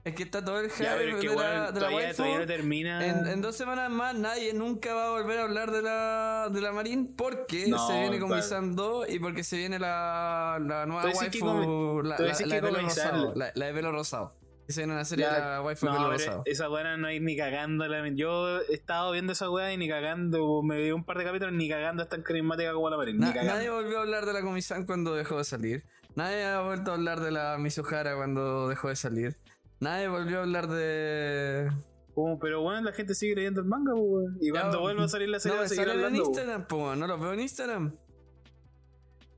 es 0.08 0.14
que 0.14 0.22
está 0.24 0.44
todo 0.44 0.60
el 0.60 0.70
hype 0.70 0.86
pero 0.96 1.16
es 1.16 1.22
que 1.22 1.28
de 1.30 1.36
la, 1.36 1.72
de 1.72 1.78
todavía, 1.80 2.14
todavía 2.14 2.38
no 2.40 2.46
termina. 2.46 3.06
En, 3.06 3.26
en 3.26 3.40
dos 3.40 3.56
semanas 3.56 3.90
más 3.90 4.14
nadie 4.14 4.52
nunca 4.54 4.94
va 4.94 5.06
a 5.06 5.10
volver 5.10 5.38
a 5.38 5.42
hablar 5.44 5.70
de 5.70 5.82
la, 5.82 6.48
de 6.52 6.60
la 6.60 6.72
Marín 6.72 7.14
porque 7.16 7.66
No, 7.68 7.86
se 7.86 7.92
viene 8.00 8.18
con 8.18 8.28
claro. 8.28 8.42
Misan 8.42 8.76
2 8.76 9.08
y 9.10 9.18
porque 9.18 9.44
se 9.44 9.56
viene 9.56 9.78
la, 9.78 10.58
la 10.60 10.86
nueva 10.86 11.04
waifu, 11.10 12.02
la, 12.02 12.16
la, 12.18 12.26
de 12.28 12.62
pelo 12.62 12.80
rosado. 12.80 13.32
La, 13.34 13.50
de 13.52 13.72
pelo 13.72 13.92
rosado. 13.92 14.34
Y 14.68 14.72
se 14.72 14.80
viene 14.82 14.92
una 14.92 15.04
serie 15.06 15.24
Ya, 15.24 15.34
de 15.34 15.40
la 15.40 15.62
waifu 15.62 15.86
de 15.86 15.92
pelo 15.92 16.10
rosado. 16.10 16.42
esa 16.44 16.68
weá 16.68 16.96
no 16.96 17.06
hay 17.06 17.20
ni 17.20 17.36
cagando. 17.36 17.86
Yo 18.14 18.60
he 18.60 18.74
estado 18.74 19.12
viendo 19.12 19.32
esa 19.32 19.48
weá 19.50 19.72
y 19.72 19.76
ni 19.78 19.88
cagando. 19.88 20.62
Me 20.62 20.78
vi 20.78 20.90
un 20.90 21.04
par 21.04 21.16
de 21.18 21.24
capítulos, 21.24 21.54
ni 21.54 21.68
cagando 21.70 22.02
es 22.02 22.08
tan 22.08 22.22
carismática 22.22 22.72
como 22.74 22.90
la 22.90 22.96
Marín. 22.98 23.18
Na- 23.18 23.32
nadie 23.32 23.70
volvió 23.70 23.98
a 23.98 24.00
hablar 24.02 24.26
de 24.26 24.32
la 24.34 24.42
Comisan 24.42 24.84
cuando 24.84 25.14
dejó 25.14 25.38
de 25.38 25.44
salir. 25.44 25.84
Nadie 26.16 26.44
ha 26.44 26.60
vuelto 26.62 26.90
a 26.90 26.94
hablar 26.94 27.20
de 27.20 27.30
la 27.30 27.56
Mizuhara 27.58 28.16
cuando 28.16 28.68
dejó 28.68 28.88
de 28.88 28.96
salir. 28.96 29.36
Nadie 29.80 30.08
volvió 30.08 30.38
a 30.38 30.42
hablar 30.42 30.68
de. 30.68 31.70
Como, 32.14 32.38
pero 32.40 32.62
bueno, 32.62 32.82
la 32.82 32.92
gente 32.92 33.14
sigue 33.14 33.36
leyendo 33.36 33.60
el 33.60 33.66
manga, 33.66 33.94
weón. 33.94 34.36
Y 34.40 34.50
cuando 34.50 34.80
vuelva 34.80 35.04
a 35.04 35.08
salir 35.08 35.28
la 35.28 35.38
serie, 35.38 35.56
No, 35.58 36.02
va 36.02 36.08
en. 36.08 36.16
Instagram, 36.16 36.66
po, 36.66 36.96
no 36.96 37.06
los 37.06 37.20
veo 37.20 37.32
en 37.32 37.40
Instagram. 37.40 37.94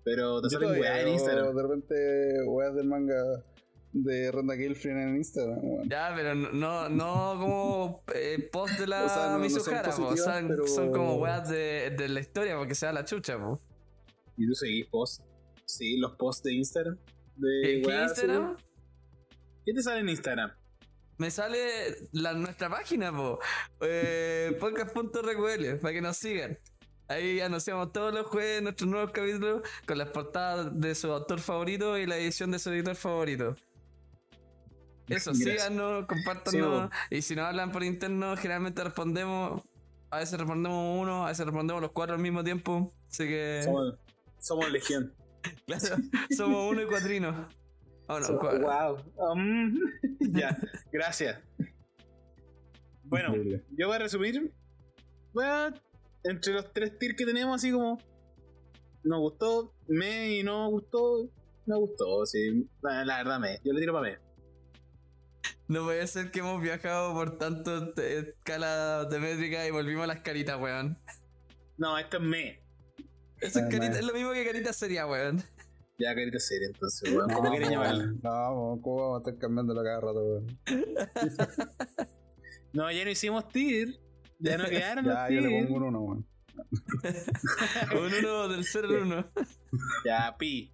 Pero 0.02 0.40
te 0.40 0.48
Yo 0.50 0.58
salen 0.60 0.80
weá 0.80 1.02
en 1.02 1.08
Instagram. 1.08 1.54
De 1.54 1.62
repente, 1.62 2.42
weas 2.46 2.74
del 2.74 2.86
manga 2.86 3.42
de 3.92 4.30
Ronda 4.32 4.56
Girlfriend 4.56 5.00
en 5.10 5.16
Instagram, 5.16 5.58
weón. 5.62 5.88
Ya, 5.90 6.12
pero 6.16 6.34
no, 6.34 6.88
no, 6.88 7.36
como 7.38 8.02
eh, 8.14 8.48
post 8.50 8.78
de 8.78 8.86
la 8.86 9.04
O 9.04 9.08
sea, 9.08 9.16
no- 9.16 9.24
no 9.26 9.32
son 9.32 9.42
Mizuhara, 9.42 9.90
po, 9.90 9.96
positivas, 10.04 10.38
son, 10.38 10.48
pero- 10.48 10.66
son 10.66 10.90
como 10.92 11.16
weas 11.16 11.50
de, 11.50 11.94
de 11.98 12.08
la 12.08 12.20
historia 12.20 12.56
porque 12.56 12.74
se 12.74 12.86
da 12.86 12.92
la 12.92 13.04
chucha, 13.04 13.38
po. 13.38 13.60
¿Y 14.38 14.46
tú 14.46 14.54
seguís 14.54 14.86
post? 14.86 15.22
Sí, 15.66 15.98
los 15.98 16.12
posts 16.16 16.44
de 16.44 16.54
Instagram. 16.54 16.96
De 17.36 17.82
¿Qué, 17.84 18.02
Instagram? 18.02 18.56
¿Qué 19.64 19.72
te 19.74 19.82
sale 19.82 20.00
en 20.00 20.08
Instagram? 20.08 20.52
Me 21.18 21.30
sale 21.30 21.58
la, 22.12 22.32
nuestra 22.32 22.70
página, 22.70 23.12
po. 23.12 23.38
Eh, 23.82 24.56
para 25.82 25.92
que 25.92 26.00
nos 26.00 26.16
sigan. 26.16 26.58
Ahí 27.08 27.40
anunciamos 27.40 27.92
todos 27.92 28.14
los 28.14 28.26
jueves 28.28 28.62
nuestros 28.62 28.88
nuevos 28.88 29.10
capítulos 29.10 29.62
con 29.84 29.98
las 29.98 30.10
portadas 30.10 30.80
de 30.80 30.94
su 30.94 31.10
autor 31.12 31.40
favorito 31.40 31.98
y 31.98 32.06
la 32.06 32.16
edición 32.16 32.52
de 32.52 32.58
su 32.58 32.70
editor 32.70 32.94
favorito. 32.94 33.56
Eso, 35.08 35.32
Gracias. 35.32 35.38
síganos, 35.38 36.00
Sí, 36.02 36.06
compártanos. 36.06 36.90
y 37.10 37.20
si 37.22 37.34
nos 37.34 37.46
hablan 37.46 37.72
por 37.72 37.82
interno, 37.82 38.36
generalmente 38.36 38.84
respondemos. 38.84 39.62
A 40.10 40.18
veces 40.18 40.38
respondemos 40.38 41.02
uno, 41.02 41.26
a 41.26 41.28
veces 41.30 41.44
respondemos 41.44 41.82
los 41.82 41.90
cuatro 41.90 42.14
al 42.14 42.22
mismo 42.22 42.44
tiempo. 42.44 42.92
Así 43.10 43.24
que. 43.26 43.62
Somos, 43.64 43.94
somos 44.38 44.70
legión. 44.70 45.12
Claro, 45.66 45.96
somos 46.36 46.70
uno 46.70 46.82
y 46.82 46.86
cuatrino. 46.86 47.48
Oh, 48.10 48.18
no, 48.18 48.26
So- 48.26 48.38
wow. 48.60 48.96
Um, 49.16 49.78
ya, 50.32 50.56
gracias. 50.92 51.40
Bueno, 53.04 53.28
Increíble. 53.28 53.64
yo 53.76 53.86
voy 53.88 53.96
a 53.96 53.98
resumir. 54.00 54.52
Bueno, 55.32 55.74
entre 56.24 56.52
los 56.54 56.72
tres 56.72 56.98
tiers 56.98 57.16
que 57.16 57.24
tenemos, 57.24 57.56
así 57.56 57.70
como. 57.72 57.98
Nos 59.02 59.18
gustó, 59.20 59.74
me 59.88 60.32
y 60.38 60.42
no 60.42 60.68
gustó. 60.70 61.30
Me 61.66 61.76
gustó, 61.76 62.26
sí. 62.26 62.68
La, 62.82 63.04
la 63.04 63.18
verdad, 63.18 63.38
me. 63.40 63.58
Yo 63.64 63.72
le 63.72 63.80
tiro 63.80 63.92
para 63.92 64.10
me. 64.10 64.18
No 65.68 65.84
puede 65.84 66.06
ser 66.08 66.30
que 66.32 66.40
hemos 66.40 66.60
viajado 66.60 67.14
por 67.14 67.38
tanto 67.38 67.94
escala 67.96 69.04
de 69.04 69.18
métrica 69.20 69.64
y 69.66 69.70
volvimos 69.70 70.04
a 70.04 70.08
las 70.08 70.20
caritas, 70.20 70.60
weón. 70.60 70.98
No, 71.78 71.96
esto 71.96 72.16
es 72.18 72.22
me. 72.24 72.60
Eso 73.38 73.60
es, 73.60 73.64
Ah, 73.64 73.68
carita, 73.70 73.98
es 73.98 74.04
lo 74.04 74.12
mismo 74.12 74.32
que 74.32 74.44
carita 74.44 74.72
sería, 74.72 75.06
weón. 75.06 75.42
Ya, 76.00 76.14
carita 76.14 76.38
seria, 76.38 76.66
entonces, 76.68 77.12
weón. 77.12 77.28
¿Cómo 77.30 77.50
quieren 77.50 77.68
No, 77.68 77.74
llamarla? 77.74 78.04
No, 78.22 78.80
¿cómo 78.82 78.96
vamos 78.96 79.16
a 79.16 79.18
estar 79.30 79.38
cambiándolo 79.38 79.82
cada 79.82 80.00
rato, 80.00 80.24
weón? 80.24 80.60
No, 82.72 82.90
ya 82.90 83.04
no 83.04 83.10
hicimos 83.10 83.48
tier. 83.48 83.88
Ya 84.38 84.56
no 84.56 84.64
quedaron 84.66 85.04
los 85.06 85.14
Ya, 85.14 85.28
yo 85.30 85.40
le 85.40 85.48
pongo 85.66 85.76
un 85.76 85.82
uno, 85.82 86.00
weón. 86.00 86.26
Un 87.92 88.14
uno 88.24 88.48
del 88.48 88.64
0 88.64 88.88
al 88.88 88.94
1. 89.02 89.30
Ya, 90.04 90.36
pi. 90.38 90.72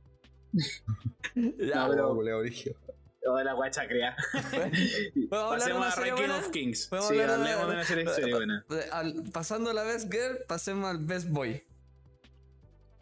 Ya, 1.34 1.84
No, 1.86 1.90
pero- 1.90 2.10
Oh, 2.10 2.14
culeo 2.16 2.38
brígido. 2.40 2.76
Toda 3.22 3.42
la 3.44 3.54
guacha 3.54 3.86
crea. 3.88 4.14
¿Podemos 4.32 5.52
hablar 5.52 5.68
de 5.68 5.74
Pasemos 5.74 5.86
a 5.86 6.00
Ranking 6.00 6.16
buena? 6.16 6.36
of 6.38 6.50
Kings. 6.50 6.86
¿Podemos 6.86 7.08
Sí, 7.08 7.18
hablar 7.18 7.38
de- 7.40 7.42
hablemos 7.44 7.66
de 7.68 7.74
una 7.74 7.84
serie, 7.84 8.08
serie 8.10 8.34
buena. 8.34 8.64
De- 8.68 8.84
al- 8.90 9.24
pasando 9.32 9.70
a 9.70 9.74
la 9.74 9.82
Best 9.84 10.12
Girl, 10.12 10.38
pasemos 10.46 10.88
al 10.88 10.98
Best 10.98 11.28
Boy. 11.30 11.62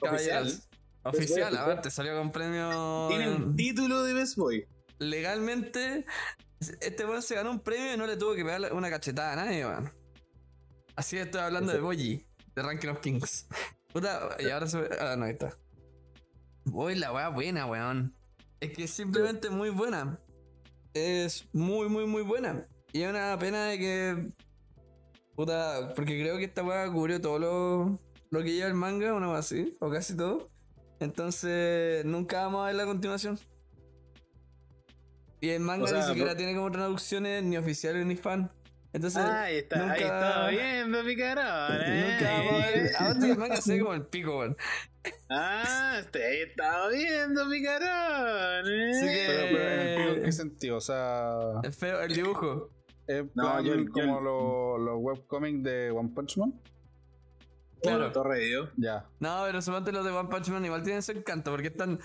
Oficial. 0.01 0.45
Caballeros. 0.45 0.69
Oficial, 1.05 1.57
a 1.57 1.67
ver, 1.67 1.83
te 1.83 1.91
salió 1.91 2.17
con 2.17 2.31
premio. 2.31 3.07
Tiene 3.09 3.29
un 3.29 3.55
título 3.55 4.03
de 4.03 4.15
Best 4.15 4.37
Boy. 4.37 4.67
Legalmente, 4.99 6.07
este 6.81 7.05
weón 7.05 7.23
se 7.23 7.35
ganó 7.35 7.51
un 7.51 7.61
premio 7.61 7.95
y 7.95 7.97
no 7.97 8.07
le 8.07 8.17
tuvo 8.17 8.35
que 8.35 8.45
pegar 8.45 8.73
una 8.73 8.89
cachetada 8.89 9.35
a 9.35 9.37
nadie, 9.37 9.67
weón. 9.67 9.93
Así 10.97 11.19
estoy 11.19 11.43
hablando 11.43 11.73
de 11.73 11.81
Boyi, 11.81 12.27
de 12.55 12.63
Ranking 12.63 12.89
of 12.89 13.01
Kings. 13.01 13.47
Puta, 13.93 14.37
y 14.39 14.49
ahora 14.49 14.67
se 14.67 14.81
ve. 14.81 14.89
Ah, 14.99 15.15
no, 15.17 15.27
ahí 15.27 15.33
está. 15.33 15.57
Boy, 16.65 16.95
la 16.95 17.13
weá 17.13 17.29
buena, 17.29 17.67
weón. 17.67 18.15
Es 18.61 18.73
que 18.73 18.85
es 18.85 18.91
simplemente 18.91 19.51
muy 19.51 19.71
buena. 19.71 20.19
Es 20.95 21.47
muy, 21.53 21.89
muy, 21.89 22.07
muy 22.07 22.23
buena. 22.23 22.67
Y 22.93 23.03
es 23.03 23.11
una 23.11 23.39
pena 23.39 23.67
de 23.67 23.79
que. 23.79 24.33
Puta, 25.37 25.93
porque 25.95 26.19
creo 26.21 26.39
que 26.39 26.45
esta 26.45 26.63
weá 26.63 26.91
cubrió 26.91 27.21
todo 27.21 27.39
lo, 27.39 28.01
lo 28.31 28.43
que 28.43 28.53
lleva 28.53 28.69
el 28.69 28.75
manga, 28.75 29.13
una 29.13 29.29
weá 29.29 29.39
así, 29.39 29.77
o 29.81 29.91
casi 29.91 30.17
todo. 30.17 30.54
Entonces, 31.01 32.05
nunca 32.05 32.43
vamos 32.45 32.63
a 32.63 32.67
ver 32.67 32.77
la 32.77 32.85
continuación. 32.87 33.39
Y 35.41 35.51
el 35.51 35.61
manga 35.61 35.85
O 35.85 35.89
sea, 35.89 35.99
ni 35.99 36.05
siquiera 36.05 36.31
no- 36.31 36.37
tiene 36.37 36.55
como 36.55 36.71
traducciones 36.71 37.43
ni 37.43 37.57
oficiales 37.57 38.07
ni 38.07 38.17
fan. 38.17 38.51
Entonces, 38.95 39.23
ahí 39.25 39.57
está, 39.57 39.91
ahí 39.93 40.03
está 40.03 40.49
viendo, 40.49 41.05
picarón. 41.05 41.45
¿eh? 41.85 42.11
nunca 42.19 42.33
vamos 42.33 42.53
a 42.53 42.67
ver. 42.71 42.93
Aparte, 42.97 43.31
el 43.31 43.37
manga 43.39 43.57
se 43.61 43.73
ve 43.75 43.81
como 43.81 43.95
el 43.95 44.07
pico, 44.07 44.39
weón. 44.39 44.57
Ah, 45.29 46.01
te 46.13 46.45
estaba 46.45 46.89
viendo, 46.89 47.51
picarón. 47.51 48.67
¿eh? 48.73 48.91
Así 48.91 49.07
que- 49.07 49.25
Pero, 49.27 49.47
pero 49.53 49.71
¿en 49.71 49.81
el 49.81 49.97
pico 49.97 50.17
en 50.17 50.23
qué 50.25 50.33
sentido? 50.33 50.77
O 50.77 50.81
sea, 50.81 51.35
Es 51.65 51.77
feo 51.77 52.01
el 52.01 52.15
dibujo. 52.15 52.71
es 53.07 53.25
No, 53.35 53.43
plan 53.53 53.65
yo- 53.65 53.75
yo- 53.75 53.91
como 53.93 54.21
los 54.21 54.81
los 54.81 54.97
webcomics 55.01 55.63
de 55.65 55.91
One 55.91 56.11
Punch 56.15 56.37
Man. 56.39 56.55
Claro. 57.89 58.71
Ya. 58.77 59.07
No, 59.21 59.43
pero 59.47 59.63
suponte 59.63 59.93
los 59.93 60.05
de 60.05 60.11
One 60.11 60.29
Punch 60.29 60.49
Man 60.49 60.65
igual 60.65 60.83
tienen 60.83 61.03
su 61.03 61.13
encanto 61.13 61.51
porque 61.51 61.69
están 61.69 62.01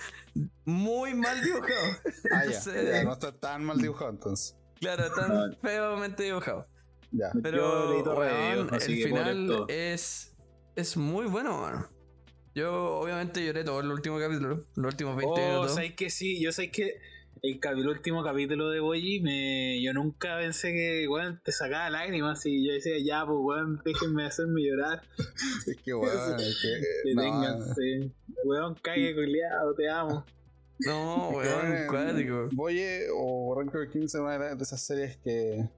muy 0.65 1.13
mal 1.13 1.41
dibujados. 1.43 1.97
Ah, 2.33 2.43
ya. 2.43 2.45
Entonces, 2.45 2.89
ya. 2.91 3.03
No 3.03 3.13
está 3.13 3.31
tan 3.31 3.63
mal 3.63 3.77
dibujado 3.77 4.11
entonces. 4.11 4.55
Claro, 4.79 5.03
Ah. 5.03 5.07
están 5.07 5.57
feamente 5.61 6.23
dibujados. 6.23 6.65
Ya. 7.11 7.31
Yo 7.33 7.41
Pero 7.41 8.67
así 8.71 9.01
el 9.01 9.07
final 9.07 9.65
es, 9.67 10.35
es 10.75 10.95
muy 10.97 11.25
bueno, 11.25 11.61
mano. 11.61 11.87
Yo 12.55 12.99
obviamente 12.99 13.45
lloré 13.45 13.63
todo 13.63 13.79
el 13.79 13.91
último 13.91 14.19
capítulo, 14.19 14.65
los 14.75 14.93
últimos 14.93 15.15
20 15.15 15.33
Oh, 15.33 15.63
minutos. 15.63 15.79
que 15.95 16.09
sí, 16.09 16.41
yo 16.41 16.51
sé 16.51 16.71
que 16.71 16.99
el, 17.41 17.87
último 17.87 18.23
capítulo 18.23 18.69
de 18.69 18.79
Boyi, 18.79 19.21
me, 19.21 19.81
yo 19.81 19.93
nunca 19.93 20.37
pensé 20.37 20.73
que, 20.73 21.07
weón, 21.07 21.41
te 21.43 21.51
sacaba 21.51 21.89
lágrimas 21.89 22.45
y 22.45 22.65
yo 22.65 22.73
decía, 22.73 22.95
ya, 23.03 23.25
pues, 23.25 23.37
weón, 23.41 23.81
déjenme 23.83 24.25
hacerme 24.25 24.61
llorar, 24.61 25.01
Es 25.67 25.77
que, 25.83 25.93
weón, 25.93 26.39
es 26.39 26.61
que. 26.61 27.13
no, 27.13 27.21
deténganse, 27.21 28.11
weón, 28.43 28.75
cague 28.75 29.15
culiado, 29.15 29.73
te 29.73 29.89
amo. 29.89 30.25
No, 30.79 31.29
weón, 31.33 31.87
cuático. 31.87 32.47
Boye 32.53 33.07
o 33.13 33.55
Ranker 33.57 33.89
15 33.89 34.05
es 34.05 34.21
una 34.21 34.37
de 34.37 34.55
de 34.55 34.63
esas 34.63 34.81
series 34.81 35.17
que. 35.17 35.69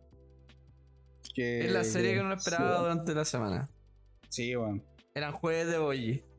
Que, 1.34 1.65
Es 1.65 1.72
la 1.72 1.84
serie 1.84 2.15
que 2.15 2.24
no 2.24 2.34
esperaba 2.34 2.75
sí, 2.75 2.82
durante 2.82 3.15
la 3.15 3.25
semana. 3.25 3.70
Sí, 4.30 4.56
weón. 4.56 4.84
Eran 5.13 5.32
jueves 5.32 5.68
de 5.68 5.77
Boyi. 5.77 6.30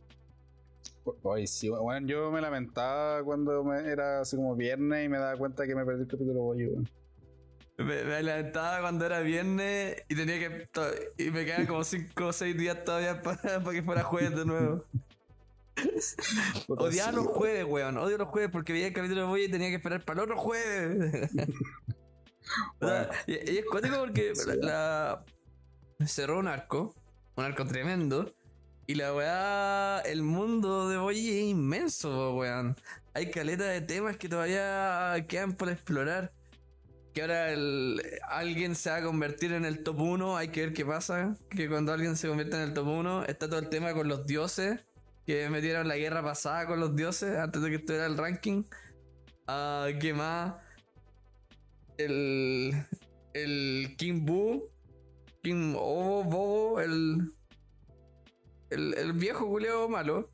Oye, 1.23 1.47
sí, 1.47 1.69
weón. 1.71 2.07
Yo 2.07 2.31
me 2.31 2.41
lamentaba 2.41 3.23
cuando 3.25 3.65
me- 3.65 3.87
era 3.91 4.21
así 4.21 4.37
como 4.37 4.55
viernes 4.55 5.05
y 5.05 5.09
me 5.09 5.19
daba 5.19 5.37
cuenta 5.37 5.67
que 5.67 5.75
me 5.75 5.85
perdí 5.85 6.03
el 6.03 6.09
capítulo 6.09 6.33
de 6.35 6.39
Boyi, 6.41 6.67
weón. 6.67 6.89
Me, 7.79 8.05
me 8.05 8.23
lamentaba 8.23 8.81
cuando 8.83 9.07
era 9.07 9.21
viernes 9.21 9.97
y 10.09 10.15
tenía 10.15 10.39
que. 10.39 10.69
Y 11.19 11.31
me 11.31 11.45
quedaban 11.45 11.67
como 11.67 11.83
5 11.85 12.27
o 12.27 12.33
6 12.33 12.57
días 12.57 12.85
todavía 12.85 13.21
para 13.23 13.61
que 13.73 13.83
fuera 13.83 14.03
jueves 14.05 14.37
de 14.37 14.45
nuevo. 14.45 14.85
Odiaba 16.69 17.11
sí, 17.11 17.17
los 17.17 17.27
jueves, 17.29 17.65
weón. 17.65 17.97
Odio 17.97 18.19
los 18.19 18.29
jueves 18.29 18.51
porque 18.53 18.73
veía 18.73 18.89
el 18.89 18.93
capítulo 18.93 19.23
de 19.23 19.27
Boyi 19.27 19.45
y 19.45 19.51
tenía 19.51 19.69
que 19.71 19.77
esperar 19.77 20.05
para 20.05 20.21
el 20.23 20.31
otro 20.31 20.39
jueves. 20.41 21.31
Y, 23.29 23.33
y 23.53 23.59
es 23.59 23.65
cuático 23.71 23.97
porque 24.01 24.35
Sí. 24.35 24.51
la, 24.61 25.25
la- 25.99 26.07
cerró 26.07 26.39
un 26.41 26.49
arco, 26.49 26.93
un 27.37 27.45
arco 27.45 27.65
tremendo. 27.65 28.31
Y 28.93 28.95
la 28.95 29.15
weá, 29.15 30.01
el 30.01 30.23
mundo 30.23 30.91
de 30.91 30.99
Boyi 30.99 31.31
es 31.31 31.45
inmenso, 31.47 32.37
weón. 32.37 32.77
Hay 33.15 33.31
caleta 33.31 33.65
de 33.65 33.81
temas 33.81 34.19
que 34.19 34.29
todavía 34.29 35.15
quedan 35.29 35.55
por 35.55 35.71
explorar. 35.71 36.35
Que 37.15 37.23
ahora 37.23 37.47
alguien 38.29 38.75
se 38.75 38.91
va 38.91 38.97
a 38.97 39.03
convertir 39.03 39.55
en 39.55 39.65
el 39.65 39.83
top 39.83 39.99
1, 39.99 40.37
hay 40.37 40.49
que 40.49 40.61
ver 40.61 40.75
qué 40.75 40.85
pasa. 40.85 41.39
Que 41.49 41.71
cuando 41.71 41.91
alguien 41.95 42.19
se 42.19 42.29
convierte 42.29 42.57
en 42.57 42.65
el 42.65 42.75
top 42.75 42.87
1, 42.87 43.25
está 43.25 43.49
todo 43.49 43.61
el 43.61 43.71
tema 43.71 43.95
con 43.95 44.09
los 44.09 44.27
dioses. 44.27 44.81
Que 45.25 45.49
metieron 45.49 45.89
la 45.89 45.97
guerra 45.97 46.23
pasada 46.23 46.67
con 46.67 46.79
los 46.79 46.95
dioses 46.95 47.39
antes 47.39 47.63
de 47.63 47.71
que 47.71 47.77
estuviera 47.77 48.05
el 48.05 48.19
ranking. 48.19 48.65
Ah, 49.47 49.89
¿Qué 49.99 50.13
más? 50.13 50.53
El. 51.97 52.75
El 53.33 53.95
King 53.97 54.27
Boo. 54.27 54.69
King 55.43 55.77
Obo 55.79 56.25
Bobo. 56.25 56.81
El. 56.81 57.33
El, 58.73 58.95
el 58.95 59.13
viejo 59.13 59.47
culeo 59.47 59.89
malo. 59.89 60.31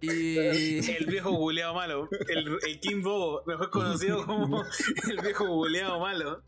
Y. 0.00 0.36
El 0.96 1.06
viejo 1.06 1.32
buleado 1.32 1.74
malo. 1.74 2.08
El, 2.28 2.58
el 2.66 2.80
King 2.80 3.02
Bobo, 3.02 3.42
mejor 3.46 3.70
conocido 3.70 4.26
como 4.26 4.62
el 5.10 5.20
viejo 5.22 5.46
buleado 5.46 5.98
malo. 6.00 6.42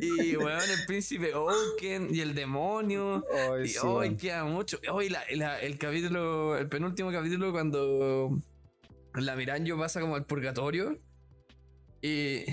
Y 0.00 0.36
weón, 0.36 0.58
el 0.70 0.86
príncipe 0.86 1.34
Oaken 1.34 2.08
y 2.14 2.20
el 2.20 2.34
demonio. 2.34 3.22
Y 3.62 3.68
sí, 3.68 3.78
hoy 3.82 4.16
queda 4.16 4.44
mucho. 4.44 4.78
Hoy 4.90 5.10
la, 5.10 5.22
la- 5.34 5.60
el 5.60 5.76
capítulo, 5.78 6.56
el 6.56 6.68
penúltimo 6.68 7.12
capítulo, 7.12 7.52
cuando 7.52 8.30
la 9.14 9.36
Miranjo 9.36 9.78
pasa 9.78 10.00
como 10.00 10.16
al 10.16 10.24
purgatorio 10.24 10.98
y 12.02 12.44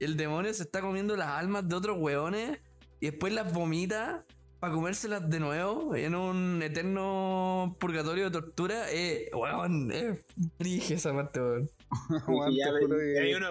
el 0.00 0.16
demonio 0.16 0.52
se 0.54 0.62
está 0.64 0.80
comiendo 0.80 1.16
las 1.16 1.28
almas 1.28 1.68
de 1.68 1.74
otros 1.76 1.96
weones 1.98 2.58
y 3.00 3.10
después 3.10 3.32
las 3.32 3.52
vomita 3.52 4.24
para 4.64 4.74
comérselas 4.76 5.28
de 5.28 5.40
nuevo 5.40 5.94
en 5.94 6.14
un 6.14 6.62
eterno 6.62 7.76
purgatorio 7.78 8.24
de 8.24 8.30
tortura. 8.30 8.90
Eh, 8.90 9.30
weón, 9.34 9.92
es 9.92 10.24
frige 10.56 10.94
esa 10.94 11.12
parte, 11.12 11.38
weón. 11.38 11.70
Weón, 12.28 12.50
Y 12.52 12.56
ya 12.58 12.66
te 12.68 12.72
ve- 12.72 12.80
juro 12.80 12.96
y 12.96 13.12
que- 13.12 13.20
hay 13.20 13.34
uno. 13.34 13.48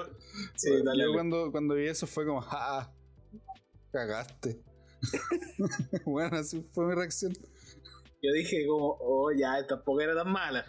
Sí, 0.56 0.72
Weón, 0.72 0.86
dale, 0.86 0.98
yo 1.04 1.04
dale. 1.10 1.14
cuando, 1.14 1.52
cuando 1.52 1.76
vi 1.76 1.86
eso 1.88 2.08
fue 2.08 2.26
como, 2.26 2.42
¡ah! 2.50 2.92
Cagaste. 3.92 4.60
bueno, 6.06 6.38
así 6.38 6.66
fue 6.74 6.88
mi 6.88 6.96
reacción. 6.96 7.34
Yo 8.26 8.32
dije 8.32 8.66
como, 8.66 8.98
oh, 9.02 9.32
ya, 9.38 9.68
tampoco 9.68 10.00
era 10.02 10.16
tan 10.16 10.32
mala. 10.32 10.66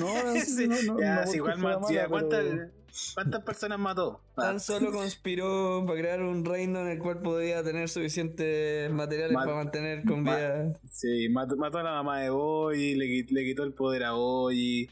No, 0.00 0.24
no, 0.34 0.40
Sí, 0.40 0.66
no, 0.66 0.94
no, 0.94 1.00
ya, 1.00 1.24
no 1.24 1.34
igual 1.34 1.58
mala, 1.58 2.08
¿cuántas, 2.08 2.40
pero- 2.44 2.70
¿cuántas 3.14 3.42
personas 3.44 3.78
mató? 3.78 4.20
Tan 4.36 4.58
solo 4.58 4.90
conspiró 4.90 5.84
para 5.86 6.00
crear 6.00 6.20
un 6.22 6.44
reino 6.44 6.80
en 6.80 6.88
el 6.88 6.98
cual 6.98 7.20
podía 7.22 7.62
tener 7.62 7.88
suficientes 7.88 8.90
materiales 8.90 9.32
Ma- 9.34 9.44
para 9.44 9.56
mantener 9.56 10.02
con 10.04 10.24
ma- 10.24 10.36
vida. 10.36 10.72
Sí, 10.90 11.28
mató, 11.28 11.56
mató 11.56 11.78
a 11.78 11.84
la 11.84 11.92
mamá 11.92 12.20
de 12.22 12.30
Boyi, 12.30 12.96
le, 12.96 13.06
le 13.30 13.44
quitó 13.44 13.62
el 13.62 13.72
poder 13.72 14.02
a 14.02 14.12
Boyi. 14.12 14.90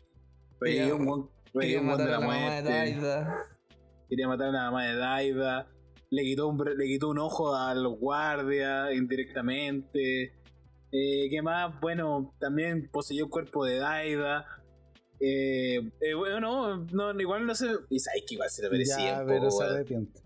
Quería- 0.60 0.94
un 0.94 1.28
Quería 1.52 1.80
un 1.80 1.86
matar 1.86 2.06
de 2.06 2.14
a 2.14 2.18
la 2.18 2.20
la 2.20 2.26
mamá 2.26 2.54
de. 2.56 2.62
Daida. 2.62 3.36
Quería 4.08 4.28
matar 4.28 4.48
a 4.48 4.52
la 4.52 4.62
mamá 4.70 4.84
de 4.86 4.96
Daida. 4.96 5.66
Le 6.10 6.22
quitó 6.22 6.46
un, 6.48 6.58
le 6.76 6.84
quitó 6.86 7.08
un 7.08 7.18
ojo 7.18 7.56
a 7.56 7.74
los 7.74 7.98
guardias 7.98 8.92
indirectamente. 8.94 10.32
Eh, 10.96 11.28
¿Qué 11.28 11.42
más? 11.42 11.80
Bueno, 11.80 12.32
también 12.38 12.88
poseyó 12.92 13.24
el 13.24 13.30
cuerpo 13.30 13.64
de 13.64 13.78
Daida. 13.78 14.46
Eh, 15.18 15.78
eh, 16.00 16.14
bueno, 16.14 16.38
no, 16.40 17.12
no, 17.12 17.20
igual 17.20 17.44
no 17.46 17.54
sé. 17.56 17.66
Y 17.90 17.98
sabes 17.98 18.22
que 18.28 18.34
igual 18.34 18.48
se 18.48 18.62
lo 18.62 18.70
merecía. 18.70 19.16
Ya, 19.16 19.20
un 19.22 19.26
pero 19.26 19.50
se 19.50 19.64
arrepiente. 19.64 20.20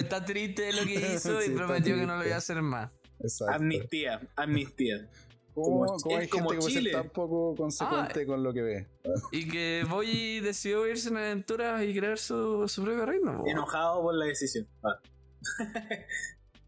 Está 0.00 0.24
triste 0.24 0.62
de 0.62 0.72
lo 0.72 0.82
que 0.82 0.94
hizo 1.14 1.40
Sí, 1.40 1.52
y 1.52 1.54
prometió 1.54 1.94
que 1.94 2.06
no 2.06 2.16
lo 2.16 2.24
iba 2.26 2.34
a 2.34 2.38
hacer 2.38 2.60
más. 2.60 2.92
Exacto. 3.20 3.54
Amnistía, 3.54 4.20
amnistía. 4.34 5.08
¿Cómo, 5.54 5.84
como- 5.84 5.96
cómo 5.98 6.16
hay 6.16 6.24
es 6.24 6.30
como 6.30 6.48
gente 6.48 6.54
que 6.56 6.60
puede 6.62 6.72
ser 6.72 6.82
Chile. 6.82 6.90
tan 6.92 7.10
poco 7.10 7.54
consecuente 7.54 8.26
con 8.26 8.42
lo 8.42 8.52
que 8.54 8.62
ve? 8.62 8.88
Y 9.30 9.48
que 9.48 9.84
Boyi 9.88 10.40
decidió 10.40 10.88
irse 10.88 11.10
en 11.10 11.18
aventuras 11.18 11.84
y 11.84 11.94
crear 11.96 12.18
su, 12.18 12.66
su 12.66 12.82
propio 12.82 13.04
reino. 13.06 13.44
Enojado 13.46 14.02
por 14.02 14.14
la 14.14 14.24
decisión. 14.24 14.66
Ah. 14.82 14.98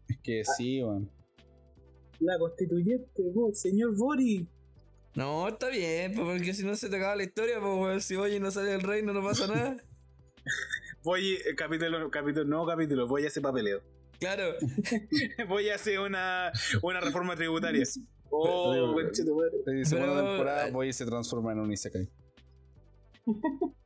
Es 0.07 0.17
que 0.23 0.43
sí, 0.55 0.81
weón. 0.83 1.09
La 2.19 2.37
constituyente, 2.39 3.23
señor 3.53 3.95
Bori. 3.97 4.47
No, 5.15 5.47
está 5.47 5.69
bien, 5.69 6.13
po, 6.13 6.23
porque 6.25 6.53
si 6.53 6.65
no 6.65 6.75
se 6.75 6.89
te 6.89 6.97
acaba 6.97 7.15
la 7.15 7.23
historia, 7.23 7.59
pues 7.61 8.03
si 8.05 8.15
Boyi 8.15 8.39
no 8.39 8.51
sale 8.51 8.71
del 8.71 8.81
reino 8.81 9.13
no 9.13 9.23
pasa 9.23 9.47
nada. 9.47 9.77
Voy, 11.03 11.33
eh, 11.33 11.55
capítulo, 11.55 12.09
capítulo, 12.09 12.45
nuevo 12.45 12.65
capítulo, 12.65 13.07
voy 13.07 13.25
a 13.25 13.27
hacer 13.27 13.43
papeleo. 13.43 13.81
Claro, 14.19 14.55
voy 15.47 15.69
a 15.69 15.75
hacer 15.75 15.99
una, 15.99 16.51
una 16.81 16.99
reforma 16.99 17.35
tributaria. 17.35 17.83
Oh. 18.37 18.73
La 18.73 19.13
segunda 19.13 20.13
Pero- 20.15 20.27
temporada 20.27 20.69
Boy 20.71 20.91
se 20.91 21.05
transforma 21.05 21.53
en 21.53 21.59
un 21.59 21.71
Isekai. 21.71 22.09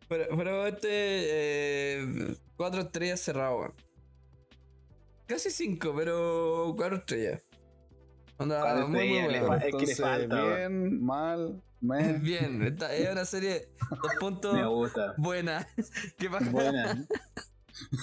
pero, 0.07 0.25
pero 0.35 0.65
este. 0.65 0.87
eh, 0.89 2.35
cuatro 2.55 2.81
estrellas 2.81 3.19
cerrado. 3.19 3.75
Casi 5.27 5.51
cinco, 5.51 5.93
pero 5.95 6.73
cuatro 6.75 6.97
estrellas. 6.97 7.43
Onda, 8.39 8.61
Cuatro 8.61 8.87
muy, 8.87 9.09
muy 9.09 9.31
le 9.33 9.41
buena. 9.41 9.47
fa- 9.47 9.57
es 9.67 9.75
que 9.75 9.85
le 9.85 9.95
falta, 9.95 10.45
bien, 10.57 11.03
mal, 11.03 11.61
meh. 11.81 12.13
Bien, 12.21 12.61
esta 12.63 12.93
es 12.95 13.11
una 13.11 13.25
serie 13.25 13.69
dos 13.89 14.11
puntos 14.19 14.53
Me 14.53 14.65
gusta. 14.65 15.13
buena. 15.17 15.67
¿Qué 16.17 16.29
pasa? 16.29 16.49
Buena. 16.49 17.05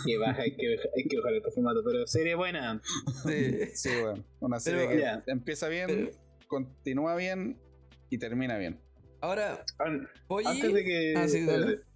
Que 0.06 0.16
baja, 0.16 0.40
hay 0.40 0.56
que, 0.56 0.78
hay 0.96 1.04
que 1.06 1.18
bajar 1.18 1.34
este 1.34 1.50
formato, 1.50 1.82
pero 1.84 2.06
serie 2.06 2.34
buena. 2.34 2.80
Sí. 3.26 3.66
Sí, 3.74 3.90
weón. 3.90 4.24
Una 4.40 4.58
serie 4.58 4.86
Pero- 4.86 4.90
que 4.92 5.00
Ya. 5.02 5.22
empieza 5.26 5.68
bien, 5.68 5.86
Pero- 5.86 6.10
continúa 6.48 7.14
bien 7.14 7.60
y 8.08 8.16
termina 8.16 8.56
bien. 8.56 8.80
Ahora, 9.20 9.62
An- 9.78 10.08
Boyi. 10.28 10.46
Antes 10.46 10.72
de 10.72 10.82
que. 10.84 11.14
Ah, 11.14 11.28
sí, 11.28 11.44
dale. 11.44 11.74
espérate. 11.74 11.86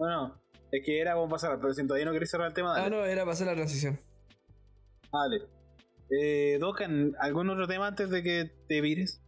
No, 0.00 0.06
no. 0.08 0.42
Es 0.72 0.82
que 0.84 1.00
era 1.00 1.14
como 1.14 1.28
pasar, 1.28 1.56
pero 1.60 1.72
si 1.72 1.86
todavía 1.86 2.06
no 2.06 2.12
querés 2.12 2.30
cerrar 2.32 2.48
el 2.48 2.54
tema, 2.54 2.74
Ah, 2.74 2.80
dale. 2.82 2.96
no, 2.96 3.04
era 3.04 3.22
para 3.22 3.32
hacer 3.34 3.46
la 3.46 3.54
transición. 3.54 4.00
Dale. 5.12 5.42
Eh, 6.10 6.58
Dokan, 6.60 7.14
¿algún 7.18 7.48
otro 7.50 7.66
tema 7.66 7.86
antes 7.88 8.10
de 8.10 8.22
que 8.22 8.50
te 8.68 8.80
vires? 8.80 9.20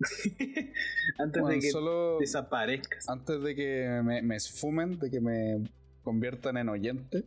antes 1.18 1.42
Bueno, 1.42 1.48
de 1.48 1.58
que 1.60 1.70
solo 1.70 2.18
desaparezcas. 2.18 3.08
antes 3.08 3.42
de 3.42 3.54
que 3.54 4.00
me, 4.04 4.22
me 4.22 4.36
esfumen, 4.36 4.98
de 4.98 5.10
que 5.10 5.20
me 5.20 5.62
conviertan 6.02 6.56
en 6.56 6.68
oyente. 6.68 7.24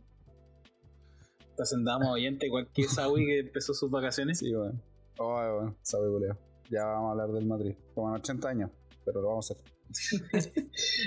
Presentamos 1.56 2.08
oyente 2.08 2.48
cualquier 2.48 2.88
Sawi 2.90 3.26
que 3.26 3.38
empezó 3.40 3.74
sus 3.74 3.90
vacaciones. 3.90 4.38
Sí, 4.38 4.54
weón. 4.54 4.82
Oh, 5.18 5.34
weón, 5.36 5.76
sabe 5.82 6.08
culeo. 6.08 6.38
Ya 6.70 6.84
vamos 6.86 7.08
a 7.08 7.10
hablar 7.12 7.28
del 7.32 7.46
Madrid. 7.46 7.74
Como 7.94 8.08
en 8.08 8.20
80 8.20 8.48
años, 8.48 8.70
pero 9.04 9.20
lo 9.20 9.28
vamos 9.28 9.50
a 9.50 9.54
hacer. 9.54 9.64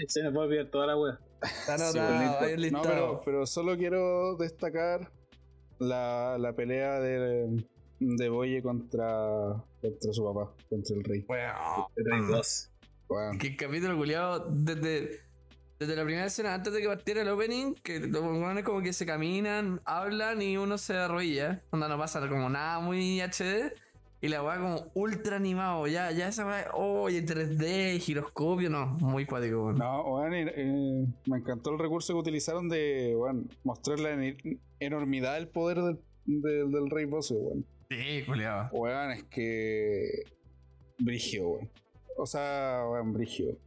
Se 0.08 0.22
nos 0.24 0.34
puede 0.34 0.48
olvidar 0.48 0.70
toda 0.70 0.88
la 0.88 0.98
wea. 0.98 1.20
Está 1.42 1.78
Sí, 1.78 1.98
anotado, 1.98 2.72
No, 2.72 2.82
pero, 2.82 3.22
pero 3.24 3.46
solo 3.46 3.78
quiero 3.78 4.36
destacar 4.38 5.12
la, 5.80 6.38
la 6.38 6.54
pelea 6.54 7.00
de, 7.00 7.66
de 8.04 8.30
Boye 8.30 8.62
contra, 8.62 9.64
contra 9.82 10.14
su 10.14 10.24
papá, 10.24 10.52
contra 10.70 10.96
el 10.96 11.04
rey. 11.04 11.26
Weón. 11.28 11.52
El 11.96 12.06
Rey 12.06 12.22
2. 12.30 12.70
Weón. 13.10 13.38
Que 13.38 13.56
capítulo 13.56 13.98
culiado 13.98 14.48
desde, 14.50 15.22
desde 15.80 15.96
la 15.96 16.04
primera 16.04 16.26
escena, 16.26 16.54
antes 16.54 16.74
de 16.74 16.82
que 16.82 16.88
partiera 16.88 17.22
el 17.22 17.30
opening, 17.30 17.74
que 17.76 18.00
los 18.00 18.22
weones 18.22 18.64
como 18.64 18.82
que 18.82 18.94
se 18.94 19.06
caminan, 19.06 19.82
hablan 19.86 20.42
y 20.42 20.58
uno 20.58 20.78
se 20.78 20.96
arrodilla. 20.96 21.62
Onda 21.72 21.88
no 21.88 21.98
pasa 21.98 22.28
como 22.28 22.50
nada 22.50 22.80
muy 22.80 23.22
HD. 23.22 23.74
Y 24.22 24.30
la 24.30 24.42
weá 24.42 24.58
como 24.58 24.90
ultra 24.94 25.36
animado. 25.36 25.86
Ya, 25.88 26.10
ya 26.12 26.30
esa 26.30 26.46
weá, 26.46 26.72
oh, 26.74 27.10
y 27.10 27.18
en 27.18 27.28
3D, 27.28 28.00
giroscopio, 28.00 28.70
no, 28.70 28.86
muy 28.86 29.26
cuático, 29.26 29.66
weón. 29.66 29.78
No, 29.78 30.02
weón, 30.16 30.34
eh, 30.34 31.06
me 31.26 31.38
encantó 31.38 31.72
el 31.72 31.80
recurso 31.80 32.14
que 32.14 32.20
utilizaron 32.20 32.70
de 32.70 33.14
weón, 33.18 33.50
mostrar 33.66 34.00
la 34.00 34.16
enormidad 34.80 35.34
del 35.34 35.50
poder 35.50 35.82
del, 35.82 36.00
del, 36.26 36.72
del 36.72 36.90
rey 36.90 37.04
Bosse, 37.04 37.34
weón. 37.34 37.66
Sí, 37.96 38.24
culiado. 38.26 38.70
Weón, 38.72 39.12
es 39.12 39.24
que. 39.26 40.24
Brigio, 41.00 41.48
weón. 41.50 41.72
O 42.18 42.26
sea, 42.26 42.84
weón, 42.90 43.14
Brigio. 43.14 43.58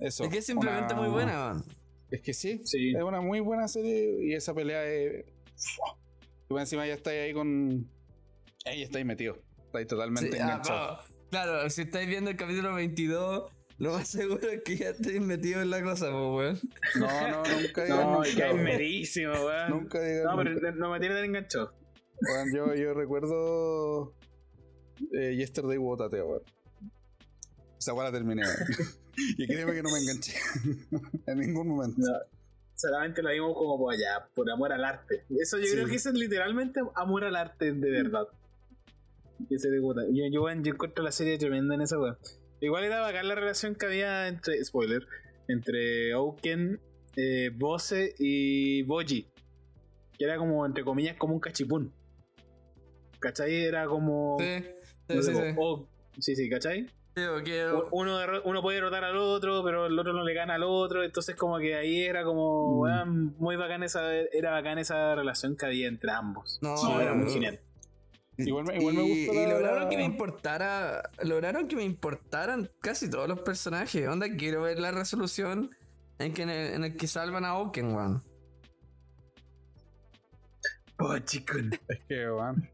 Eso. 0.00 0.24
Es 0.24 0.30
que 0.30 0.38
es 0.38 0.46
simplemente 0.46 0.92
una- 0.94 1.02
muy 1.02 1.10
buena, 1.10 1.46
weón. 1.46 1.64
Es 2.10 2.20
que 2.20 2.34
sí, 2.34 2.60
Sí. 2.64 2.92
es 2.96 3.02
una 3.02 3.20
muy 3.20 3.40
buena 3.40 3.66
serie 3.68 4.24
y 4.26 4.34
esa 4.34 4.54
pelea 4.54 4.84
es. 4.84 5.24
Tú 6.48 6.58
encima 6.58 6.86
ya 6.86 6.94
estáis 6.94 7.20
ahí 7.22 7.32
con. 7.32 7.88
Ahí 8.66 8.82
estáis 8.82 9.04
metido. 9.04 9.36
Estáis 9.66 9.86
totalmente 9.86 10.30
Sí, 10.32 10.38
ah, 10.38 10.42
enganchados. 10.44 11.08
no. 11.10 11.14
Claro, 11.30 11.70
si 11.70 11.82
estáis 11.82 12.08
viendo 12.08 12.30
el 12.30 12.36
capítulo 12.36 12.74
22, 12.74 13.50
lo 13.78 13.92
más 13.92 14.06
seguro 14.08 14.48
es 14.48 14.62
que 14.62 14.76
ya 14.76 14.90
estéis 14.90 15.20
metidos 15.20 15.62
en 15.62 15.70
la 15.70 15.82
cosa, 15.82 16.10
pues, 16.10 16.14
weón. 16.14 16.60
No, 16.96 17.28
no, 17.30 17.36
nunca 17.60 17.84
digas 17.84 17.88
No, 18.06 18.12
nunca. 18.14 18.22
que 18.24 18.30
es 18.30 18.38
weón. 18.52 18.62
merísimo, 18.62 19.32
weón. 19.32 19.70
Nunca 19.70 20.00
digas 20.00 20.24
No, 20.24 20.36
nunca. 20.44 20.50
pero 20.60 20.76
no 20.76 20.90
me 20.90 21.00
tiene 21.00 21.14
tan 21.16 21.24
enganchado. 21.24 21.74
Yo, 22.54 22.74
yo 22.74 22.94
recuerdo. 22.94 24.14
Eh, 25.12 25.34
Yesterday 25.36 25.76
Wotate, 25.78 26.22
weón. 26.22 26.42
Esa 27.78 27.92
weá 27.94 28.04
la 28.04 28.12
terminé. 28.12 28.42
Y 29.16 29.46
créeme 29.46 29.72
que 29.74 29.82
no 29.84 29.90
me 29.92 29.98
enganché. 30.00 30.32
en 31.28 31.38
ningún 31.38 31.68
momento. 31.68 32.00
No. 32.00 32.12
Solamente 32.74 33.22
la 33.22 33.30
vimos 33.30 33.54
como 33.56 33.78
por 33.78 33.94
allá, 33.94 34.28
por 34.34 34.50
amor 34.50 34.72
al 34.72 34.84
arte. 34.84 35.22
Eso 35.40 35.56
yo 35.58 35.66
Sí. 35.66 35.72
creo 35.74 35.86
que 35.86 35.94
eso 35.94 36.08
es 36.08 36.16
literalmente 36.16 36.80
amor 36.96 37.22
al 37.24 37.36
arte 37.36 37.72
de 37.72 37.90
verdad. 37.92 38.26
Yo, 39.48 39.56
yo, 40.12 40.28
yo 40.32 40.48
encuentro 40.50 41.04
la 41.04 41.12
serie 41.12 41.38
tremenda 41.38 41.76
en 41.76 41.82
esa 41.82 41.96
weón. 41.96 42.18
Igual 42.60 42.82
era 42.82 43.00
bacán 43.02 43.28
la 43.28 43.36
relación 43.36 43.76
que 43.76 43.86
había 43.86 44.26
entre, 44.26 44.64
spoiler, 44.64 45.06
entre 45.46 46.12
Ouken, 46.14 46.80
eh, 47.14 47.50
Bose 47.54 48.16
y 48.18 48.82
Boji. 48.82 49.28
Que 50.18 50.24
era 50.24 50.38
como, 50.38 50.66
entre 50.66 50.82
comillas, 50.82 51.16
como 51.16 51.34
un 51.34 51.40
cachipún. 51.40 51.92
¿Cachai? 53.24 53.64
Era 53.64 53.86
como... 53.86 54.36
Sí, 54.38 54.64
no 55.08 55.22
sí, 55.22 55.32
sé, 55.34 55.34
sí. 55.34 55.56
sí. 55.56 56.20
sí, 56.20 56.36
sí, 56.36 56.50
¿cachai? 56.50 56.86
Sí, 57.16 57.22
uno, 57.92 58.60
puede 58.60 58.74
derrotar 58.76 59.04
al 59.04 59.16
otro, 59.16 59.62
pero 59.64 59.86
el 59.86 59.98
otro 59.98 60.12
no 60.12 60.24
le 60.24 60.34
gana 60.34 60.56
al 60.56 60.62
otro, 60.64 61.02
entonces 61.04 61.36
como 61.36 61.58
que 61.58 61.74
ahí 61.74 62.02
era 62.04 62.22
como, 62.24 62.84
Mm. 63.06 63.36
muy 63.38 63.56
bacán 63.56 63.82
esa, 63.82 64.12
era 64.12 64.50
bacán 64.50 64.78
esa 64.78 65.14
relación 65.14 65.56
que 65.56 65.64
había 65.66 65.88
entre 65.88 66.10
ambos. 66.10 66.58
No, 66.60 66.76
Sí, 66.76 66.88
era 67.00 67.14
muy 67.14 67.30
genial. 67.32 67.60
Igual 68.36 68.64
me, 68.64 68.76
igual 68.76 68.94
me 68.96 69.04
y, 69.04 69.26
gusta 69.26 69.40
y 69.42 69.46
la- 69.46 69.52
lograron 69.54 69.88
que 69.88 69.96
me 69.96 70.04
importara. 70.04 71.08
Lograron 71.22 71.68
que 71.68 71.76
me 71.76 71.84
importaran 71.84 72.68
casi 72.82 73.08
todos 73.08 73.28
los 73.28 73.40
personajes. 73.40 74.06
Onda, 74.08 74.26
quiero 74.36 74.62
ver 74.62 74.80
la 74.80 74.90
resolución 74.90 75.70
en, 76.18 76.34
que, 76.34 76.42
en, 76.42 76.50
el, 76.50 76.74
en 76.74 76.84
el 76.84 76.96
que 76.96 77.06
salvan 77.06 77.44
a 77.44 77.56
Oken, 77.58 77.94
weón. 77.94 78.22
Oh, 80.98 81.16
chico. 81.20 81.54
Es 81.88 82.00
que, 82.08 82.28
weón. 82.30 82.68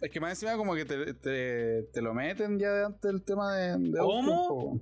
Es 0.00 0.10
que 0.10 0.20
más 0.20 0.30
encima 0.30 0.56
como 0.56 0.74
que 0.74 0.84
te, 0.84 1.14
te, 1.14 1.82
te 1.92 2.02
lo 2.02 2.12
meten 2.14 2.58
ya 2.58 2.70
de 2.70 2.84
antes 2.86 3.00
del 3.02 3.22
tema 3.22 3.54
de, 3.56 3.78
de 3.78 3.98
¿Cómo? 3.98 4.32
Outcome. 4.48 4.80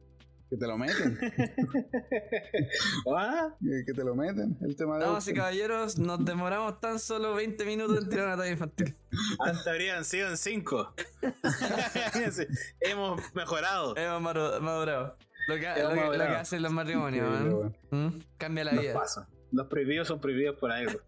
Que 0.50 0.57
te 0.59 0.66
lo 0.66 0.77
meten. 0.79 1.18
¿Ah? 3.16 3.55
que, 3.87 3.92
te 3.92 4.05
lo 4.05 4.14
meten. 4.14 4.57
El 4.61 4.77
tema 4.77 4.98
de 4.98 5.05
y 5.05 5.09
Outcome. 5.09 5.35
caballeros, 5.35 5.98
nos 5.98 6.24
demoramos 6.24 6.81
tan 6.81 6.98
solo 6.98 7.35
20 7.35 7.64
minutos 7.64 8.03
en 8.03 8.09
tirar 8.09 8.27
una 8.27 8.37
talla 8.37 8.50
infantil. 8.53 8.94
Antes 9.40 9.66
habrían 9.66 10.05
sido 10.05 10.29
en 10.29 10.37
5. 10.37 10.94
Hemos 12.81 13.35
mejorado. 13.35 13.96
Hemos 13.96 14.22
madurado. 14.62 15.16
Lo 15.48 15.57
que, 15.57 15.66
Hemos 15.66 15.94
lo 15.96 16.11
que- 16.12 16.18
lo 16.18 16.24
que 16.24 16.31
hacen 16.37 16.62
los 16.62 16.72
matrimonios, 16.72 17.29
weón. 17.29 17.77
¿Mm? 17.90 18.20
Cambia 18.38 18.64
la 18.64 18.72
vida. 18.72 18.94
pasos. 18.94 19.24
Los 19.53 19.66
prohibidos 19.68 20.09
son 20.09 20.20
prohibidos 20.20 20.57
por 20.59 20.72
algo. 20.72 20.98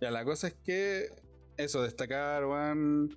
Ya, 0.00 0.10
la 0.12 0.24
cosa 0.24 0.48
es 0.48 0.54
que, 0.64 1.08
eso, 1.56 1.82
destacar, 1.82 2.44
weón, 2.44 3.16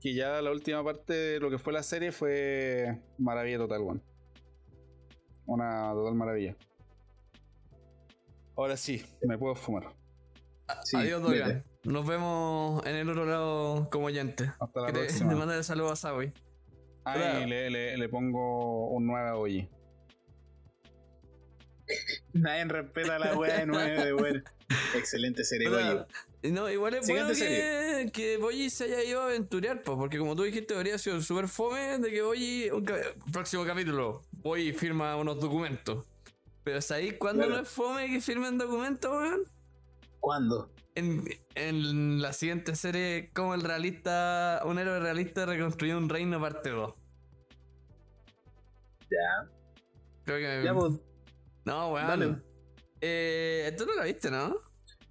que 0.00 0.14
ya 0.14 0.40
la 0.42 0.50
última 0.50 0.82
parte 0.84 1.12
de 1.12 1.40
lo 1.40 1.50
que 1.50 1.58
fue 1.58 1.72
la 1.72 1.82
serie 1.82 2.12
fue 2.12 3.00
maravilla 3.18 3.58
total, 3.58 3.80
weón. 3.82 4.02
Una 5.46 5.92
total 5.92 6.14
maravilla. 6.14 6.56
Ahora 8.56 8.76
sí, 8.76 9.04
me 9.22 9.36
puedo 9.36 9.54
fumar. 9.54 9.94
Sí, 10.84 10.96
Adiós. 10.96 11.22
Dolgan. 11.22 11.64
Nos 11.84 12.06
vemos 12.06 12.84
en 12.86 12.96
el 12.96 13.10
otro 13.10 13.26
lado 13.26 13.90
como 13.90 14.06
oyente. 14.06 14.50
Hasta 14.58 14.80
la 14.80 14.86
Que 14.86 14.92
te, 14.92 14.98
próxima. 15.00 15.30
te 15.32 15.36
mando 15.36 15.54
el 15.54 15.64
saludo 15.64 15.92
a 15.92 15.96
Sawi. 15.96 16.32
Ah, 17.04 17.40
y 17.44 17.46
le, 17.46 17.68
le, 17.68 17.98
le 17.98 18.08
pongo 18.08 18.88
un 18.88 19.06
9 19.06 19.28
a 19.28 19.36
Oji. 19.36 19.68
Nadie 22.32 22.64
respeta 22.64 23.18
la 23.18 23.36
weá 23.36 23.58
de 23.58 23.66
9 23.66 24.04
de 24.04 24.12
bueno. 24.14 24.42
Excelente 24.96 25.44
serie, 25.44 25.68
Goyo. 25.68 26.06
No, 26.52 26.70
igual 26.70 26.94
es 26.94 27.06
Siguiente 27.06 27.32
bueno 27.32 27.46
que, 28.04 28.10
que 28.12 28.36
Boyi 28.36 28.68
se 28.68 28.84
haya 28.84 29.02
ido 29.02 29.22
a 29.22 29.24
aventurear, 29.24 29.82
po, 29.82 29.96
porque 29.96 30.18
como 30.18 30.36
tú 30.36 30.42
dijiste, 30.42 30.74
habría 30.74 30.98
sido 30.98 31.20
súper 31.22 31.48
fome 31.48 31.98
de 31.98 32.10
que 32.10 32.20
Boyi, 32.20 32.70
próximo 33.32 33.64
capítulo, 33.64 34.22
Boyi 34.30 34.74
firma 34.74 35.16
unos 35.16 35.40
documentos. 35.40 36.04
Pero 36.62 36.82
¿sabéis 36.82 37.14
cuándo 37.14 37.44
Claro. 37.44 37.56
no 37.56 37.62
es 37.62 37.68
fome 37.68 38.08
que 38.08 38.20
firmen 38.20 38.58
documentos, 38.58 39.10
weón? 39.10 39.40
¿Cuándo? 40.20 40.70
En, 40.94 41.24
en 41.54 42.20
la 42.22 42.32
siguiente 42.32 42.76
serie, 42.76 43.30
como 43.34 43.54
el 43.54 43.62
realista, 43.62 44.62
un 44.64 44.78
héroe 44.78 45.00
realista 45.00 45.46
reconstruyó 45.46 45.96
un 45.96 46.08
reino 46.08 46.40
parte 46.40 46.70
2. 46.70 46.94
Ya. 49.10 49.50
Creo 50.24 50.38
que... 50.38 50.64
Ya, 50.64 50.74
pues. 50.74 50.92
no, 51.64 51.92
weón. 51.92 52.06
dale. 52.06 52.36
Eh, 53.00 53.74
tú 53.76 53.86
no 53.86 53.94
la 53.94 54.04
viste, 54.04 54.30
¿no? 54.30 54.56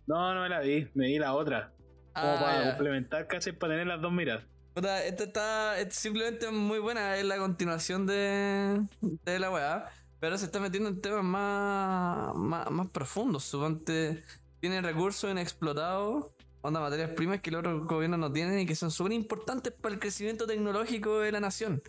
No, 0.06 0.34
no 0.34 0.42
me 0.42 0.50
la 0.50 0.60
vi. 0.60 0.88
Me 0.94 1.08
vi 1.08 1.20
la 1.20 1.34
otra. 1.34 1.72
Como 2.14 2.28
Ah, 2.28 2.38
para 2.40 2.70
complementar, 2.70 3.28
¿cachai? 3.28 3.54
Para 3.54 3.74
tener 3.74 3.88
las 3.88 4.02
dos 4.02 4.12
miras. 4.12 4.44
Puta, 4.74 5.04
esta 5.06 5.24
está 5.24 5.80
es 5.80 5.94
simplemente 5.96 6.50
muy 6.52 6.80
buena, 6.80 7.16
es 7.18 7.26
la 7.26 7.38
continuación 7.38 8.08
de, 8.08 8.82
de 9.02 9.40
la 9.40 9.52
weá, 9.52 9.90
pero 10.20 10.38
se 10.38 10.46
está 10.46 10.60
metiendo 10.60 10.90
en 10.90 11.00
temas 11.00 11.24
más, 11.24 12.36
más, 12.36 12.72
más 12.72 12.88
profundos. 12.92 13.44
Suponte, 13.44 14.24
tiene 14.60 14.82
recursos 14.82 15.30
inexplotados, 15.30 16.32
onda 16.62 16.80
materias 16.80 17.12
primas 17.12 17.42
que 17.42 17.52
los 17.52 17.60
otros 17.60 17.86
gobiernos 17.88 18.20
no 18.20 18.32
tienen 18.32 18.60
y 18.60 18.66
que 18.66 18.76
son 18.76 18.90
súper 18.90 19.14
importantes 19.14 19.74
para 19.74 19.94
el 19.94 20.00
crecimiento 20.00 20.48
tecnológico 20.48 21.20
de 21.20 21.32
la 21.32 21.40
nación. 21.40 21.82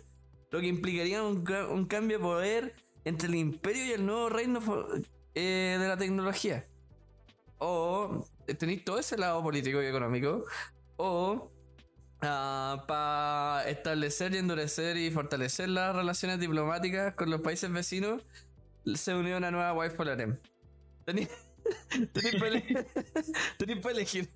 Lo 0.51 0.59
que 0.59 0.67
implicaría 0.67 1.23
un, 1.23 1.43
un 1.71 1.85
cambio 1.85 2.17
de 2.17 2.23
poder 2.23 2.75
entre 3.03 3.29
el 3.29 3.35
imperio 3.35 3.85
y 3.85 3.91
el 3.93 4.05
nuevo 4.05 4.29
reino 4.29 4.59
eh, 5.33 5.77
de 5.79 5.87
la 5.87 5.97
tecnología. 5.97 6.65
O 7.59 8.25
eh, 8.47 8.53
tenéis 8.53 8.83
todo 8.83 8.99
ese 8.99 9.17
lado 9.17 9.41
político 9.43 9.81
y 9.81 9.85
económico. 9.85 10.45
O 10.97 11.51
para 12.19 13.63
establecer 13.69 14.33
y 14.33 14.37
endurecer 14.37 14.97
y 14.97 15.11
fortalecer 15.11 15.69
las 15.69 15.95
relaciones 15.95 16.39
diplomáticas 16.39 17.13
con 17.15 17.29
los 17.29 17.41
países 17.41 17.71
vecinos, 17.71 18.23
se 18.95 19.13
unió 19.13 19.37
una 19.37 19.51
nueva 19.51 19.73
wife 19.73 19.95
Polarem. 19.95 20.37
Tenéis 21.05 21.29
para 23.81 23.91
elegir. 23.91 24.29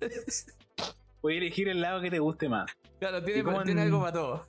Voy 1.22 1.34
a 1.34 1.38
elegir 1.38 1.68
el 1.68 1.80
lado 1.80 2.00
que 2.00 2.10
te 2.10 2.18
guste 2.18 2.48
más. 2.48 2.70
Claro, 2.98 3.22
tiene, 3.24 3.40
¿Y 3.40 3.42
cómo 3.42 3.62
tiene 3.64 3.82
en- 3.82 3.88
algo 3.88 4.00
para 4.00 4.12
todo. 4.12 4.46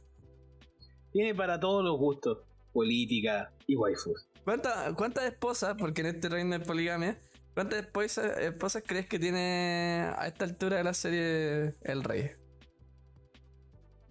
Tiene 1.12 1.36
para 1.36 1.60
todos 1.60 1.84
los 1.84 1.98
gustos. 1.98 2.40
Política 2.74 3.52
y 3.68 3.76
waifus. 3.76 4.28
¿Cuánta- 4.46 4.94
¿Cuántas 4.96 5.26
esposas, 5.26 5.76
porque 5.78 6.02
en 6.02 6.08
este 6.08 6.30
reino 6.30 6.58
de 6.58 6.64
poligamia, 6.66 7.20
cuántas 7.54 7.80
esposas, 7.80 8.38
esposas 8.40 8.84
crees 8.86 9.08
que 9.08 9.20
tiene 9.20 10.12
a 10.18 10.28
esta 10.28 10.46
altura 10.46 10.78
de 10.78 10.84
la 10.84 10.94
serie 10.94 11.76
El 11.82 12.04
Rey? 12.04 12.32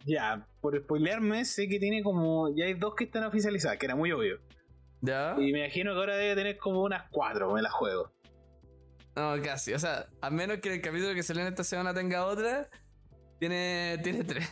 Ya, 0.06 0.46
por 0.60 0.76
spoilearme, 0.78 1.44
sé 1.44 1.68
que 1.68 1.78
tiene 1.78 2.02
como. 2.02 2.54
Ya 2.54 2.64
hay 2.64 2.74
dos 2.74 2.94
que 2.94 3.04
están 3.04 3.24
oficializadas, 3.24 3.78
que 3.78 3.86
era 3.86 3.96
muy 3.96 4.12
obvio. 4.12 4.40
¿Ya? 5.02 5.34
Y 5.38 5.52
me 5.52 5.60
imagino 5.60 5.92
que 5.92 5.98
ahora 5.98 6.16
debe 6.16 6.34
tener 6.34 6.58
como 6.58 6.82
unas 6.82 7.08
cuatro, 7.10 7.52
me 7.52 7.62
las 7.62 7.72
juego. 7.72 8.12
No, 9.16 9.34
casi. 9.42 9.74
O 9.74 9.78
sea, 9.78 10.06
a 10.20 10.30
menos 10.30 10.58
que 10.58 10.74
el 10.74 10.80
capítulo 10.80 11.14
que 11.14 11.22
salió 11.22 11.42
en 11.42 11.48
esta 11.48 11.64
semana 11.64 11.92
tenga 11.92 12.24
otra, 12.24 12.68
tiene, 13.38 13.98
tiene 14.02 14.24
tres. 14.24 14.48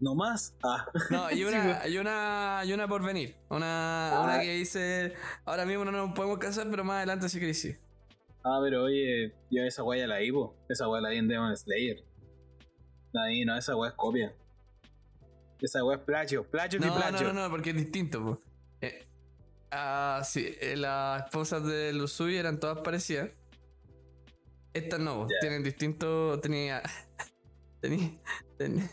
¿No 0.00 0.14
más? 0.14 0.54
Ah. 0.64 0.86
No, 1.10 1.24
hay 1.26 1.44
una, 1.44 1.80
hay 1.80 1.98
una, 1.98 2.58
hay 2.60 2.72
una 2.72 2.88
por 2.88 3.04
venir. 3.04 3.36
Una, 3.50 4.12
Ah. 4.18 4.24
una 4.24 4.40
que 4.40 4.54
dice, 4.54 5.14
ahora 5.44 5.64
mismo 5.66 5.84
no 5.84 5.92
nos 5.92 6.12
podemos 6.14 6.38
casar, 6.38 6.68
pero 6.70 6.84
más 6.84 6.96
adelante 6.98 7.28
sí 7.28 7.38
que 7.38 7.52
sí. 7.54 7.76
Ah, 8.42 8.58
pero 8.62 8.84
oye, 8.84 9.34
yo 9.50 9.62
esa 9.64 9.82
weá 9.82 10.00
ya 10.00 10.06
la 10.06 10.18
vi, 10.18 10.32
po. 10.32 10.56
Esa 10.70 10.88
weá 10.88 11.02
la 11.02 11.10
vi 11.10 11.18
en 11.18 11.28
Demon 11.28 11.54
Slayer. 11.54 12.02
La 13.12 13.26
vi, 13.26 13.44
no, 13.44 13.56
esa 13.58 13.76
weá 13.76 13.90
es 13.90 13.96
copia. 13.96 14.34
Esa 15.60 15.84
weá 15.84 15.98
es 15.98 16.02
plagio, 16.04 16.44
plagio 16.50 16.78
y 16.78 16.80
No, 16.80 16.88
no, 16.88 16.94
plagio. 16.96 17.32
no, 17.34 17.42
no, 17.42 17.50
porque 17.50 17.70
es 17.70 17.76
distinto. 17.76 18.22
po. 18.24 18.38
Eh, 18.80 19.06
ah, 19.70 20.22
sí, 20.24 20.56
eh, 20.62 20.76
las 20.76 21.24
esposas 21.24 21.66
de 21.66 21.92
Lusui 21.92 22.36
eran 22.38 22.58
todas 22.58 22.78
parecidas. 22.78 23.28
Estas 24.72 25.00
no, 25.00 25.26
tienen 25.42 25.62
distinto. 25.62 26.40
Tenía. 26.40 26.80
Tenía. 27.82 28.10
Tenía, 28.56 28.90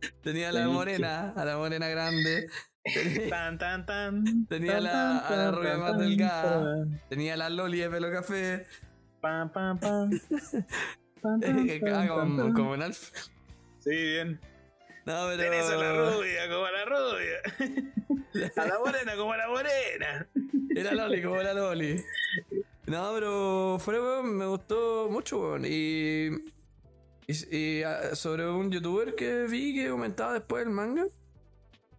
tenía 0.22 0.48
a 0.50 0.52
la 0.52 0.68
morena, 0.68 1.32
a 1.36 1.44
la 1.44 1.56
morena 1.56 1.88
grande. 1.88 2.48
Tenía, 2.86 3.28
Tan, 3.30 3.58
tan, 3.58 3.84
tan. 3.84 4.46
Tenía 4.46 4.74
tan, 4.74 4.84
la- 4.84 5.24
tan, 5.28 5.38
a 5.40 5.42
la 5.42 5.50
rubia 5.50 5.76
más 5.76 5.98
delgada. 5.98 6.86
tenía 7.08 7.36
la 7.36 7.50
Loli 7.50 7.80
de 7.80 7.90
pelo 7.90 8.12
café. 8.12 8.64
Pam, 9.20 9.50
pam, 9.52 9.78
pam. 9.80 10.10
Como, 11.20 12.54
como 12.54 12.74
en 12.76 12.82
Alf. 12.82 13.10
Sí, 13.80 13.90
bien. 13.90 14.40
No, 15.04 15.26
pero. 15.28 15.36
Tenés 15.42 15.68
a 15.68 15.76
la 15.76 15.92
rubia 15.92 16.48
como 16.48 16.64
a 16.66 16.70
la 16.70 16.84
rubia. 16.84 18.52
A 18.56 18.66
la 18.66 18.78
morena 18.78 19.16
como 19.16 19.32
a 19.32 19.36
la 19.36 19.48
morena. 19.48 20.28
Era 20.76 20.92
Loli, 20.92 21.22
como 21.22 21.42
la 21.42 21.54
Loli. 21.54 22.00
No, 22.86 23.12
pero 23.14 23.78
fuera, 23.80 24.00
weón, 24.00 24.36
me 24.36 24.46
gustó 24.46 25.08
mucho, 25.10 25.40
weón. 25.40 25.64
Y, 25.66 26.30
y, 27.26 27.56
y, 27.56 27.82
ah, 27.82 28.14
sobre 28.14 28.48
un 28.48 28.70
youtuber 28.70 29.14
que 29.14 29.44
vi 29.44 29.74
que 29.74 29.88
comentaba 29.88 30.32
después 30.34 30.64
el 30.64 30.70
manga. 30.70 31.06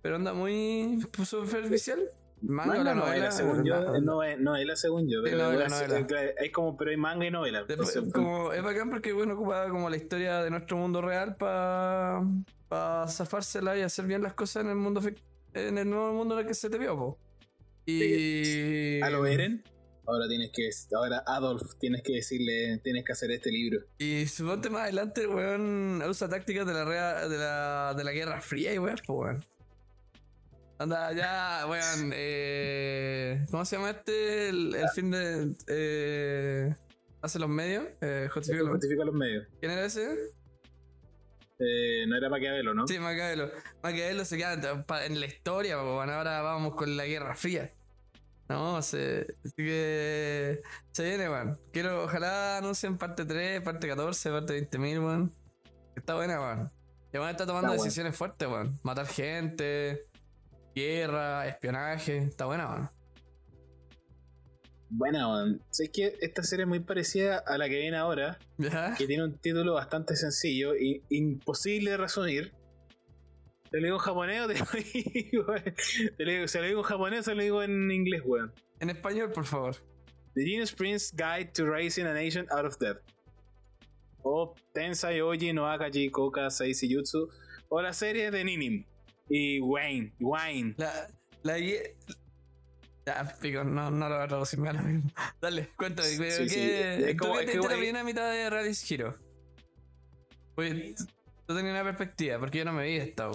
Pero 0.02 0.16
anda 0.16 0.34
muy 0.34 1.06
superficial. 1.26 2.00
Manga, 2.40 2.68
Manga 2.74 2.84
la 2.84 2.94
novela, 2.94 3.16
novela, 3.16 3.32
según 3.32 3.66
yo. 3.66 3.74
la- 3.82 3.98
es 3.98 4.04
nove- 4.04 4.38
novela, 4.38 4.76
según 4.76 5.10
yo. 5.10 5.20
Pero 5.24 5.38
novela, 5.40 5.68
novela. 5.70 6.06
claro, 6.06 6.30
hay 6.40 6.52
como, 6.52 6.78
pero 6.78 6.92
hay 6.92 6.98
manga 6.98 7.26
y 7.26 7.32
novela. 7.32 7.64
Después, 7.64 7.90
Entonces, 7.96 8.14
como, 8.14 8.54
es 8.54 8.62
bacán 8.64 8.90
porque 8.92 9.12
bueno 9.12 9.34
ocupa 9.34 9.68
como 9.70 9.90
la 9.90 9.98
historia 9.98 10.44
de 10.44 10.52
nuestro 10.52 10.78
mundo 10.78 11.02
real 11.02 11.36
para 11.36 12.22
pa 12.70 13.08
zafársela 13.08 13.76
y 13.78 13.82
hacer 13.82 14.06
bien 14.06 14.22
las 14.22 14.34
cosas 14.36 14.64
en 14.64 14.70
el 14.70 14.76
mundo 14.76 15.02
en 15.56 15.78
el 15.80 15.90
nuevo 15.90 16.14
mundo 16.14 16.36
en 16.36 16.42
el 16.42 16.48
que 16.48 16.54
se 16.54 16.70
te 16.70 16.78
vio, 16.78 16.96
po. 16.96 17.18
Y. 17.88 19.02
a 19.02 19.10
lo 19.10 19.26
Eren, 19.26 19.64
ahora 20.08 20.28
tienes 20.28 20.50
que. 20.52 20.70
Ahora 20.96 21.24
Adolf, 21.28 21.62
tienes 21.80 22.02
que 22.02 22.14
decirle, 22.14 22.80
tienes 22.84 23.04
que 23.04 23.12
hacer 23.12 23.30
este 23.32 23.52
libro. 23.52 23.82
Y 24.00 24.26
suponte 24.28 24.70
más 24.70 24.84
adelante, 24.84 25.22
el 25.22 25.28
weón 25.28 26.02
usa 26.08 26.28
tácticas 26.30 26.66
de 26.66 26.74
la, 26.74 26.86
rea- 26.86 27.28
de 27.28 27.38
la, 27.38 27.94
de 27.96 28.04
la 28.04 28.12
Guerra 28.12 28.42
Fría 28.42 28.74
y 28.74 28.78
weón, 28.80 28.98
pues 29.06 29.20
weón. 29.20 29.46
Anda, 30.80 31.12
ya, 31.14 31.66
weón, 31.68 32.12
eh, 32.14 33.46
¿cómo 33.52 33.66
se 33.66 33.76
llama 33.76 33.90
este? 33.92 34.50
El, 34.50 34.76
el 34.76 34.90
fin 34.90 35.12
de... 35.12 35.56
Eh, 35.68 36.76
hace 37.22 37.40
los 37.40 37.50
medios, 37.50 37.84
eh, 38.02 38.30
justifica 38.32 38.64
los- 38.64 38.72
Justifica 38.74 39.04
los 39.06 39.16
medios. 39.16 39.48
¿Quién 39.60 39.72
era 39.72 39.86
ese? 39.86 40.16
Eh, 41.60 42.06
no 42.08 42.16
era 42.16 42.30
Maquiavelo, 42.30 42.76
¿no? 42.76 42.86
Sí, 42.88 43.00
Maquiavelo. 43.00 43.50
Maquiavelo 43.82 44.24
se 44.26 44.38
queda 44.38 44.54
en- 45.06 45.20
la 45.20 45.26
historia, 45.26 45.80
pues 45.82 45.92
bueno, 45.96 46.14
ahora 46.14 46.42
vamos 46.42 46.76
con 46.76 46.96
la 46.96 47.06
Guerra 47.08 47.36
Fría. 47.36 47.72
No, 48.50 48.82
se, 48.82 49.28
que 49.58 50.62
se 50.92 51.04
viene, 51.04 51.30
weón. 51.30 51.60
Quiero, 51.74 52.06
ojalá 52.06 52.58
anuncien 52.60 52.98
parte 52.98 53.26
3, 53.26 53.62
parte 53.62 53.88
14, 53.88 54.30
parte 54.32 54.70
20.000, 54.70 55.04
weón. 55.04 55.34
Está 55.96 56.16
buena, 56.16 56.40
weón. 56.40 56.72
Y 57.14 57.18
weón 57.18 57.30
está 57.30 57.46
tomando 57.46 57.68
Está 57.68 57.78
buena. 57.78 57.84
decisiones 57.84 58.16
fuertes, 58.16 58.48
weón. 58.48 58.80
Matar 58.84 59.08
gente, 59.08 60.04
guerra, 60.74 61.48
espionaje. 61.48 62.18
Está 62.20 62.46
buena, 62.46 62.70
weón. 62.70 62.90
Buena, 64.90 65.28
man. 65.28 65.62
Sé 65.70 65.90
que 65.92 66.16
esta 66.22 66.44
serie 66.44 66.64
es 66.64 66.70
muy 66.70 66.80
parecida 66.80 67.40
a 67.46 67.58
la 67.58 67.68
que 67.68 67.78
viene 67.78 67.98
ahora, 67.98 68.38
¿Ya? 68.58 68.96
que 68.98 69.06
tiene 69.06 69.26
un 69.26 69.38
título 69.38 69.74
bastante 69.74 70.16
sencillo 70.16 70.76
y 70.78 71.04
imposible 71.10 71.92
de 71.92 71.98
resumir. 71.98 72.54
¿Te 73.72 73.80
lo 73.80 73.84
digo 73.86 73.96
en 73.98 74.02
japonés 74.02 74.42
o 74.42 74.48
te 74.48 74.54
lo 74.60 74.66
digo, 74.94 75.46
te 76.18 76.26
lo 76.26 76.32
digo- 76.32 76.48
¿Se 76.48 76.60
lo 76.62 76.68
digo 76.68 76.80
en 76.80 76.86
japonés 76.86 77.20
o 77.20 77.24
se 77.24 77.36
lo 77.36 77.44
digo 77.44 77.64
en 77.64 77.92
inglés, 77.92 78.22
weón? 78.26 78.54
En 78.80 78.90
español, 78.90 79.32
por 79.32 79.46
favor. 79.46 79.76
The 80.36 80.42
Genius 80.44 80.72
Prince 80.72 81.14
Guide 81.16 81.52
to 81.54 81.66
Raising 81.66 82.06
a 82.06 82.14
Nation 82.14 82.46
Out 82.52 82.66
of 82.66 82.78
Debt. 82.78 82.98
O 84.24 84.54
Tensai 84.74 85.20
Oji 85.22 85.54
no 85.54 85.66
Akaji 85.68 86.10
Koka 86.12 86.50
Seisi 86.50 86.88
Jutsu. 86.94 87.28
O 87.70 87.82
la 87.82 87.92
serie 87.94 88.30
de 88.32 88.44
Ninim. 88.44 88.86
Y 89.30 89.60
Wayne. 89.60 90.14
Wayne. 90.20 90.76
La, 90.78 91.08
la 91.44 91.58
Ya, 93.06 93.38
pico, 93.42 93.64
no, 93.64 93.90
no 93.90 94.10
lo 94.10 94.16
voy 94.16 94.24
a 94.24 94.28
traducir, 94.28 94.60
lo 94.60 94.74
mismo. 94.74 95.10
Dale, 95.42 95.70
cuéntame. 95.78 96.08
Sí, 96.10 96.18
¿qué- 96.18 96.50
sí, 96.50 96.60
es 96.60 97.12
¿Tú 97.18 97.18
como- 97.18 97.34
qué 97.36 97.40
es 97.40 97.46
te 97.48 97.52
que, 97.54 97.58
viste 97.60 97.74
la 97.74 97.80
primera 97.80 98.04
mitad 98.04 98.30
de 98.32 98.42
Hero? 98.90 99.16
Oye, 100.56 100.96
tú- 101.48 101.56
tenías 101.56 101.74
una 101.74 101.84
perspectiva, 101.84 102.40
porque 102.40 102.60
yo 102.60 102.66
no 102.66 102.74
me 102.74 102.84
vi 102.86 102.96
esta. 102.98 103.30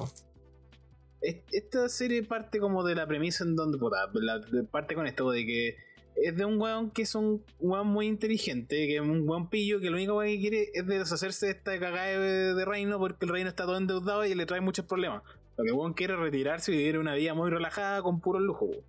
Es- 1.21 1.37
Esta 1.53 1.89
serie 1.89 2.23
parte 2.25 2.59
como 2.59 2.83
de 2.85 2.95
la 2.95 3.07
premisa 3.07 3.45
en 3.45 3.57
donde, 3.57 3.79
puta, 3.79 4.09
la- 4.15 4.43
parte 4.71 4.95
con 4.95 5.07
esto 5.07 5.31
de 5.31 5.47
que 5.47 5.77
es 6.17 6.37
de 6.37 6.45
un 6.45 6.61
weón 6.61 6.91
que 6.91 7.03
es 7.03 7.15
un 7.15 7.43
weón 7.59 7.87
muy 7.87 8.07
inteligente, 8.07 8.87
que 8.87 8.97
es 8.97 9.01
un 9.01 9.27
weón 9.29 9.49
pillo 9.49 9.81
que 9.81 9.89
lo 9.89 9.97
único 9.97 10.21
que 10.21 10.39
quiere 10.39 10.69
es 10.75 10.87
deshacerse 10.87 11.47
de 11.47 11.53
esta 11.53 11.79
cagada 11.81 12.07
de, 12.19 12.65
reino 12.65 12.99
porque 12.99 13.25
el 13.25 13.31
reino 13.33 13.49
está 13.49 13.65
todo 13.65 13.79
endeudado 13.79 14.25
y 14.27 14.35
le 14.35 14.45
trae 14.47 14.61
muchos 14.61 14.85
problemas. 14.85 15.23
Lo 15.57 15.65
que 15.65 15.71
el 15.71 15.77
weón 15.77 15.95
quiere 15.95 16.15
es 16.15 16.21
retirarse 16.21 16.73
y 16.73 16.77
vivir 16.77 16.99
una 16.99 17.15
vida 17.15 17.35
muy 17.35 17.51
relajada 17.51 18.03
con 18.03 18.21
puro 18.21 18.41
lujo. 18.41 18.67
weón. 18.67 18.85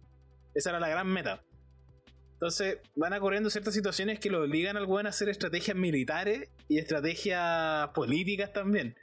Esa 0.54 0.72
era 0.72 0.80
la 0.80 0.90
gran 0.90 1.08
meta. 1.08 1.44
Entonces 2.44 2.80
van 2.98 3.14
ocurriendo 3.14 3.50
ciertas 3.50 3.74
situaciones 3.74 4.20
que 4.20 4.30
lo 4.30 4.42
obligan 4.42 4.76
al 4.76 4.84
weón 4.86 5.06
a 5.06 5.10
hacer 5.12 5.30
estrategias 5.30 5.78
militares 5.78 6.50
y 6.68 6.78
estrategias 6.78 7.88
políticas 7.96 8.52
también 8.52 8.96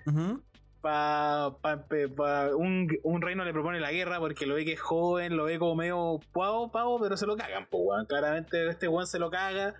pa, 0.82 1.56
pa- 1.62 2.50
un, 2.54 2.88
un 3.02 3.22
reino 3.22 3.42
le 3.46 3.52
propone 3.54 3.80
la 3.80 3.92
guerra 3.92 4.18
porque 4.18 4.44
lo 4.44 4.56
ve 4.56 4.66
que 4.66 4.72
es 4.74 4.80
joven, 4.80 5.38
lo 5.38 5.44
ve 5.44 5.58
como 5.58 5.74
medio 5.74 6.20
pavo, 6.34 6.70
pavo, 6.70 7.00
pero 7.00 7.16
se 7.16 7.24
lo 7.26 7.34
cagan, 7.36 7.66
po, 7.70 7.78
weón. 7.78 8.04
Claramente 8.06 8.68
este 8.68 8.88
weón 8.88 9.06
se 9.06 9.18
lo 9.18 9.30
caga 9.30 9.74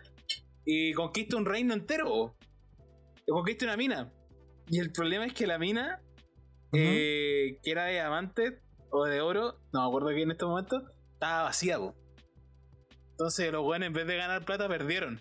y 0.65 0.95
conquista 0.95 1.37
un 1.37 1.45
reino 1.45 1.75
entero. 1.75 2.35
Y 3.27 3.31
conquista 3.31 3.67
una 3.67 3.77
mina. 3.77 4.11
Y 4.69 4.79
el 4.79 4.91
problema 4.91 5.27
es 5.27 5.35
que 5.35 5.47
la 5.47 5.59
mina, 5.59 6.01
eh, 6.73 7.59
que 7.63 7.71
era 7.71 7.85
de 7.85 7.93
diamante 7.93 8.61
o 8.91 9.05
de 9.05 9.21
oro, 9.21 9.59
no 9.73 9.83
me 9.83 9.87
acuerdo 9.89 10.09
que 10.09 10.23
en 10.23 10.31
este 10.31 10.45
momento, 10.47 10.83
estaba 11.15 11.43
vacía, 11.45 11.79
po. 11.79 11.95
Entonces 13.21 13.53
los 13.53 13.63
weones 13.67 13.89
en 13.89 13.93
vez 13.93 14.07
de 14.07 14.17
ganar 14.17 14.47
plata 14.47 14.67
perdieron. 14.67 15.21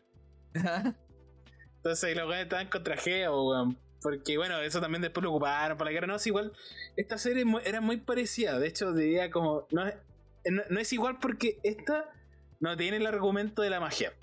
Entonces 0.54 2.16
los 2.16 2.26
weones 2.28 2.44
estaban 2.44 2.68
contra 2.70 2.96
Geo, 2.96 3.44
weón. 3.50 3.78
Porque 4.02 4.38
bueno, 4.38 4.58
eso 4.62 4.80
también 4.80 5.02
después 5.02 5.22
lo 5.22 5.32
ocuparon 5.32 5.78
para 5.78 5.90
la 5.90 5.94
guerra. 5.94 6.08
No, 6.08 6.16
es 6.16 6.26
igual. 6.26 6.54
Esta 6.96 7.18
serie 7.18 7.44
era 7.66 7.82
muy 7.82 7.98
parecida. 7.98 8.58
De 8.58 8.68
hecho, 8.70 8.94
diría 8.94 9.30
como. 9.30 9.68
No 9.72 9.86
es, 9.86 9.96
no, 10.50 10.64
no 10.70 10.80
es 10.80 10.94
igual 10.94 11.18
porque 11.20 11.60
esta 11.64 12.10
no 12.62 12.78
tiene 12.78 12.96
el 12.98 13.06
argumento 13.06 13.62
de 13.64 13.70
la 13.70 13.82
magia. 13.82 14.14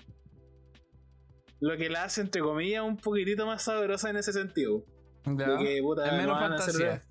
Lo 1.59 1.77
que 1.77 1.87
la 1.91 2.05
hace, 2.05 2.21
entre 2.21 2.41
comillas, 2.41 2.81
un 2.83 2.97
poquitito 2.97 3.45
más 3.45 3.61
sabrosa 3.61 4.09
en 4.09 4.17
ese 4.17 4.33
sentido. 4.33 4.83
Ya. 5.25 5.57
Que, 5.59 5.79
puta, 5.83 6.07
es 6.07 6.11
no 6.13 6.17
menos 6.17 6.37
hacer- 6.41 6.49
fantasía. 6.49 7.01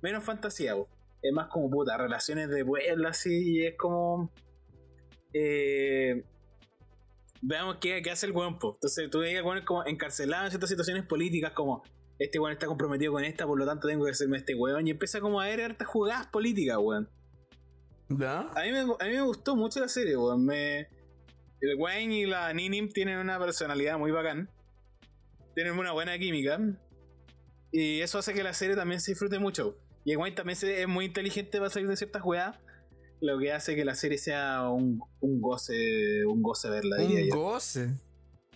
menos 0.00 0.22
fantasía. 0.22 0.74
Es 1.22 1.32
más 1.32 1.48
como 1.48 1.68
puta, 1.70 1.96
relaciones 1.96 2.48
de 2.50 2.64
pueblo 2.64 3.08
así, 3.08 3.56
y 3.58 3.66
es 3.66 3.76
como. 3.76 4.30
Eh, 5.34 6.24
veamos 7.42 7.76
qué, 7.80 8.00
qué 8.02 8.10
hace 8.10 8.26
el 8.26 8.32
weón, 8.32 8.58
po. 8.58 8.74
Entonces 8.74 9.10
tú 9.10 9.18
veías 9.18 9.42
weón 9.44 9.64
como 9.64 9.84
encarcelado 9.84 10.44
en 10.44 10.50
ciertas 10.50 10.70
situaciones 10.70 11.04
políticas, 11.04 11.52
como 11.52 11.82
este 12.18 12.38
weón 12.38 12.52
está 12.52 12.66
comprometido 12.66 13.12
con 13.12 13.24
esta, 13.24 13.44
por 13.46 13.58
lo 13.58 13.66
tanto 13.66 13.88
tengo 13.88 14.04
que 14.04 14.12
hacerme 14.12 14.38
este 14.38 14.54
weón. 14.54 14.86
Y 14.86 14.90
empieza 14.92 15.20
como 15.20 15.40
a 15.40 15.46
ver 15.46 15.60
hartas 15.60 15.88
jugadas 15.88 16.28
políticas, 16.28 16.78
weón. 16.80 17.10
A 18.54 18.62
mí 18.62 18.70
me, 18.70 18.80
a 18.80 18.84
mí 19.08 19.10
me 19.16 19.22
gustó 19.22 19.56
mucho 19.56 19.80
la 19.80 19.88
serie, 19.88 20.16
weón. 20.16 20.44
Me, 20.46 20.88
el 21.60 21.76
Wayne 21.78 22.14
y 22.20 22.26
la 22.26 22.52
Ninim 22.54 22.88
tienen 22.90 23.18
una 23.18 23.38
personalidad 23.38 23.98
muy 23.98 24.10
bacán. 24.12 24.48
Tienen 25.54 25.78
una 25.78 25.92
buena 25.92 26.16
química. 26.18 26.58
Y 27.72 28.00
eso 28.00 28.18
hace 28.18 28.34
que 28.34 28.44
la 28.44 28.52
serie 28.54 28.76
también 28.76 29.00
se 29.00 29.10
disfrute 29.12 29.38
mucho. 29.40 29.78
Y 30.04 30.12
el 30.12 30.18
Wayne 30.18 30.36
también 30.36 30.56
se- 30.56 30.82
es 30.82 30.86
muy 30.86 31.06
inteligente 31.06 31.58
para 31.58 31.70
salir 31.70 31.88
de 31.88 31.96
ciertas 31.96 32.22
jugadas. 32.22 32.58
Lo 33.20 33.38
que 33.38 33.52
hace 33.52 33.74
que 33.74 33.84
la 33.84 33.94
serie 33.94 34.18
sea 34.18 34.68
un, 34.68 35.00
un 35.20 35.40
goce, 35.40 36.24
un 36.26 36.42
goce 36.42 36.68
verla, 36.68 36.96
diría 36.96 37.20
Un 37.22 37.28
yo. 37.28 37.34
goce. 37.36 37.90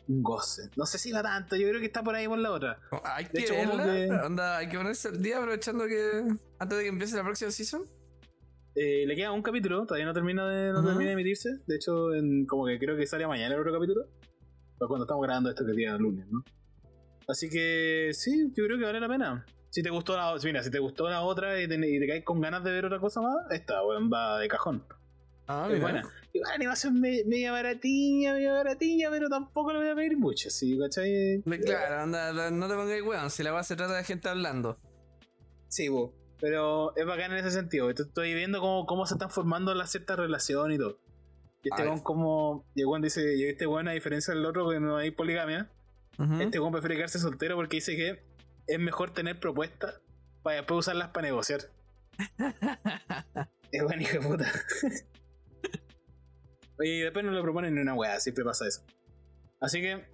Un 0.08 0.22
goce. 0.22 0.70
No 0.76 0.84
sé 0.86 0.98
si 0.98 1.12
va 1.12 1.22
tanto, 1.22 1.56
yo 1.56 1.68
creo 1.68 1.80
que 1.80 1.86
está 1.86 2.02
por 2.02 2.14
ahí 2.14 2.26
por 2.26 2.38
la 2.38 2.50
otra. 2.50 2.78
Hay 3.04 3.24
De 3.24 3.30
que 3.30 3.38
hecho, 3.40 3.54
como 3.54 3.76
verla. 3.76 3.94
que- 4.20 4.26
Onda, 4.26 4.56
hay 4.58 4.68
que 4.68 4.76
ponerse 4.78 5.08
al 5.08 5.22
día 5.22 5.38
aprovechando 5.38 5.86
que. 5.86 6.24
Antes 6.58 6.78
de 6.78 6.84
que 6.84 6.88
empiece 6.90 7.16
la 7.16 7.24
próxima 7.24 7.50
season. 7.50 7.82
Eh, 8.74 9.04
le 9.06 9.16
queda 9.16 9.32
un 9.32 9.42
capítulo, 9.42 9.84
todavía 9.86 10.06
no 10.06 10.12
termina 10.14 10.48
de, 10.48 10.72
no 10.72 10.84
termina 10.84 11.08
de 11.08 11.12
emitirse. 11.14 11.50
De 11.66 11.76
hecho, 11.76 12.14
en- 12.14 12.46
como 12.46 12.66
que 12.66 12.78
creo 12.78 12.96
que 12.96 13.06
sale 13.06 13.26
mañana 13.26 13.54
el 13.54 13.60
otro 13.60 13.72
capítulo. 13.72 14.06
Pero 14.78 14.88
cuando 14.88 15.04
estamos 15.04 15.22
grabando 15.24 15.50
esto 15.50 15.66
que 15.66 15.72
día 15.72 15.96
lunes, 15.96 16.26
¿no? 16.30 16.44
Así 17.26 17.50
que 17.50 18.10
sí, 18.14 18.52
yo 18.56 18.64
creo 18.64 18.78
que 18.78 18.84
vale 18.84 19.00
la 19.00 19.08
pena. 19.08 19.46
Si 19.70 19.82
te 19.82 19.90
gustó 19.90 20.16
la, 20.16 20.34
mira, 20.44 20.62
si 20.62 20.70
te 20.70 20.78
gustó 20.78 21.08
la 21.08 21.22
otra 21.22 21.60
y 21.60 21.68
te, 21.68 21.74
y 21.74 22.00
te 22.00 22.06
caes 22.06 22.24
con 22.24 22.40
ganas 22.40 22.64
de 22.64 22.72
ver 22.72 22.86
otra 22.86 22.98
cosa 23.00 23.20
más, 23.20 23.36
esta 23.50 23.84
weón, 23.84 24.10
va 24.12 24.38
de 24.38 24.48
cajón. 24.48 24.84
Ah, 25.46 25.68
es 25.70 25.80
buena. 25.80 26.02
Y 26.32 26.40
la 26.40 26.50
animación 26.54 27.00
me- 27.00 27.24
media 27.24 27.52
baratiña, 27.52 28.34
media 28.34 28.52
baratiña, 28.52 29.08
pero 29.10 29.28
tampoco 29.28 29.72
le 29.72 29.78
voy 29.78 29.88
a 29.88 29.94
pedir 29.94 30.16
mucho, 30.18 30.50
¿sí? 30.50 30.78
¿Cachai? 30.78 31.42
Claro, 31.64 32.02
anda, 32.02 32.50
no 32.50 32.68
te 32.68 32.74
pongas 32.74 33.02
weón. 33.02 33.30
Si 33.30 33.42
la 33.42 33.52
va 33.52 33.62
se 33.62 33.76
trata 33.76 33.94
de 33.96 34.04
gente 34.04 34.28
hablando. 34.28 34.76
Sí, 35.68 35.88
bo. 35.88 36.14
pero 36.40 36.94
es 36.96 37.04
bacán 37.04 37.32
en 37.32 37.38
ese 37.38 37.50
sentido. 37.50 37.88
Esto- 37.90 38.04
Estoy 38.04 38.34
viendo 38.34 38.60
cómo, 38.60 38.86
cómo 38.86 39.06
se 39.06 39.14
están 39.14 39.30
formando 39.30 39.74
las 39.74 39.90
ciertas 39.90 40.16
relaciones 40.18 40.76
y 40.76 40.78
todo. 40.78 40.98
Y 41.62 41.70
este 41.70 41.82
weón 41.82 42.00
como... 42.00 42.64
Y 42.74 42.82
el 42.82 43.02
dice, 43.02 43.34
y 43.36 43.44
este 43.44 43.66
weón 43.66 43.88
a 43.88 43.92
diferencia 43.92 44.32
del 44.34 44.46
otro 44.46 44.68
que 44.70 44.80
no 44.80 44.96
hay 44.96 45.10
poligamia, 45.10 45.70
este 46.40 46.58
weón 46.60 46.72
prefiere 46.72 46.96
quedarse 46.96 47.18
soltero 47.18 47.56
porque 47.56 47.76
dice 47.76 47.96
que 47.96 48.22
es 48.68 48.78
mejor 48.78 49.12
tener 49.12 49.40
propuestas 49.40 50.00
para 50.42 50.56
después 50.56 50.78
usarlas 50.78 51.08
para 51.08 51.26
negociar. 51.26 51.60
es 53.72 53.82
buen 53.82 54.00
hijo 54.00 54.18
de 54.18 54.20
puta. 54.20 54.52
y 56.80 57.00
después 57.00 57.24
no 57.24 57.32
le 57.32 57.42
proponen 57.42 57.74
ni 57.74 57.80
una 57.80 57.94
weá, 57.94 58.20
siempre 58.20 58.44
pasa 58.44 58.66
eso. 58.66 58.82
Así 59.60 59.80
que 59.80 60.04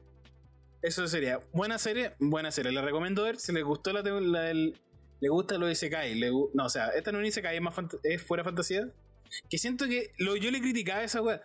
eso 0.83 1.07
sería. 1.09 1.41
Buena 1.53 1.79
serie, 1.79 2.15
buena 2.19 2.51
serie. 2.51 2.73
La 2.73 2.83
recomiendo 2.83 3.23
ver. 3.25 3.39
Si 3.39 3.53
les 3.53 3.65
gustó 3.65 3.93
la, 3.93 4.03
la- 4.03 4.51
el- 4.51 4.81
le 5.21 5.29
gusta 5.29 5.59
lo 5.59 5.67
de 5.67 5.73
Isekai. 5.73 6.15
Le, 6.15 6.31
no, 6.31 6.65
o 6.65 6.69
sea, 6.69 6.89
esta 6.89 7.13
no 7.13 7.21
es 7.21 7.29
Isekai, 7.29 7.57
es 7.57 7.63
más 7.63 7.75
es 8.03 8.23
fuera 8.23 8.45
fantasía. 8.45 8.89
Que 9.49 9.59
siento 9.59 9.87
que 9.87 10.13
lo, 10.19 10.37
yo 10.37 10.51
le 10.51 10.61
criticaba 10.61 11.01
a 11.01 11.05
esa 11.05 11.23
weá. 11.23 11.43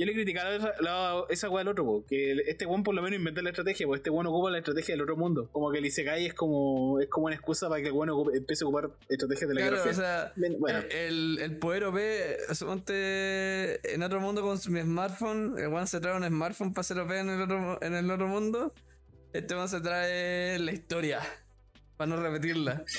Yo 0.00 0.06
le 0.06 0.12
criticaba 0.14 0.50
la- 0.80 1.24
esa 1.28 1.50
weá 1.50 1.60
al 1.60 1.68
otro, 1.68 1.84
po, 1.84 2.04
que 2.06 2.32
este 2.46 2.64
weón 2.64 2.82
por 2.82 2.94
lo 2.94 3.02
menos 3.02 3.18
inventa 3.18 3.42
la 3.42 3.50
estrategia, 3.50 3.86
porque 3.86 3.98
este 3.98 4.10
weón 4.10 4.26
ocupa 4.26 4.50
la 4.50 4.58
estrategia 4.58 4.94
del 4.94 5.02
otro 5.02 5.16
mundo. 5.16 5.48
Como 5.52 5.70
que 5.70 5.78
el 5.78 5.84
Isekai 5.86 6.26
es 6.26 6.34
como, 6.34 6.98
es 7.00 7.08
como 7.08 7.26
una 7.26 7.34
excusa 7.34 7.68
para 7.68 7.82
que 7.82 7.88
el 7.88 7.92
weón 7.92 8.34
empiece 8.34 8.64
a 8.64 8.68
ocupar 8.68 8.90
estrategias 9.08 9.48
de 9.48 9.54
la 9.54 9.60
Claro, 9.60 9.76
guerra 9.76 9.90
o 9.90 9.94
sea, 9.94 10.32
Bien, 10.36 10.56
bueno. 10.58 10.78
el, 10.90 11.38
el 11.40 11.56
poder 11.58 11.84
OP, 11.84 11.98
suponte 12.54 13.94
en 13.94 14.02
otro 14.02 14.20
mundo 14.20 14.42
con 14.42 14.58
mi 14.72 14.80
smartphone, 14.80 15.54
el 15.58 15.66
one 15.66 15.86
se 15.86 16.00
trae 16.00 16.16
un 16.16 16.26
smartphone 16.26 16.72
para 16.72 16.82
ser 16.82 16.98
OP 16.98 17.10
en 17.12 17.28
el 17.30 17.42
otro, 17.42 17.78
en 17.82 17.94
el 17.94 18.10
otro 18.10 18.26
mundo, 18.26 18.72
este 19.34 19.54
one 19.54 19.68
se 19.68 19.80
trae 19.80 20.58
la 20.58 20.72
historia, 20.72 21.20
para 21.96 22.08
no 22.08 22.22
repetirla. 22.22 22.82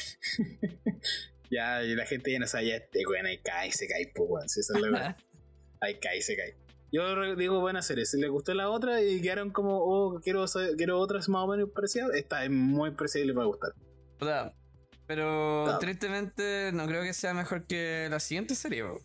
Ya, 1.50 1.84
y 1.84 1.94
la 1.96 2.06
gente 2.06 2.32
ya 2.32 2.40
no 2.40 2.48
sabe, 2.48 2.74
este 2.74 3.06
weón 3.06 3.26
ahí 3.26 3.38
cae, 3.40 3.72
se 3.74 3.86
cae, 3.86 4.10
pues 4.16 4.30
weón, 4.30 4.48
si 4.48 4.62
esa 4.62 4.74
es 4.78 4.82
la 4.84 4.90
weá. 4.92 5.18
Ahí 5.84 6.00
cae, 6.00 6.22
se 6.22 6.38
cae. 6.38 6.56
Yo 6.92 7.36
digo 7.36 7.60
buena 7.62 7.82
serie, 7.82 8.06
si 8.06 8.20
les 8.20 8.30
gustó 8.30 8.54
la 8.54 8.70
otra 8.70 9.02
y 9.02 9.22
quedaron 9.22 9.52
como, 9.52 9.78
oh, 9.80 10.20
quiero, 10.22 10.46
quiero 10.76 11.00
otras 11.00 11.30
más 11.30 11.44
o 11.44 11.48
menos 11.48 11.70
parecidas, 11.70 12.10
esta 12.16 12.44
es 12.44 12.52
muy 12.52 12.92
parecida 12.92 13.24
y 13.24 13.28
les 13.28 13.38
va 13.38 13.44
a 13.44 13.46
gustar. 13.46 13.72
O 14.20 14.26
sea, 14.26 14.54
pero 15.08 15.78
tristemente 15.80 16.72
no 16.74 16.86
creo 16.88 17.04
que 17.04 17.14
sea 17.14 17.34
mejor 17.34 17.66
que 17.66 18.08
la 18.10 18.20
siguiente 18.20 18.56
serie. 18.56 18.84
po. 18.84 19.00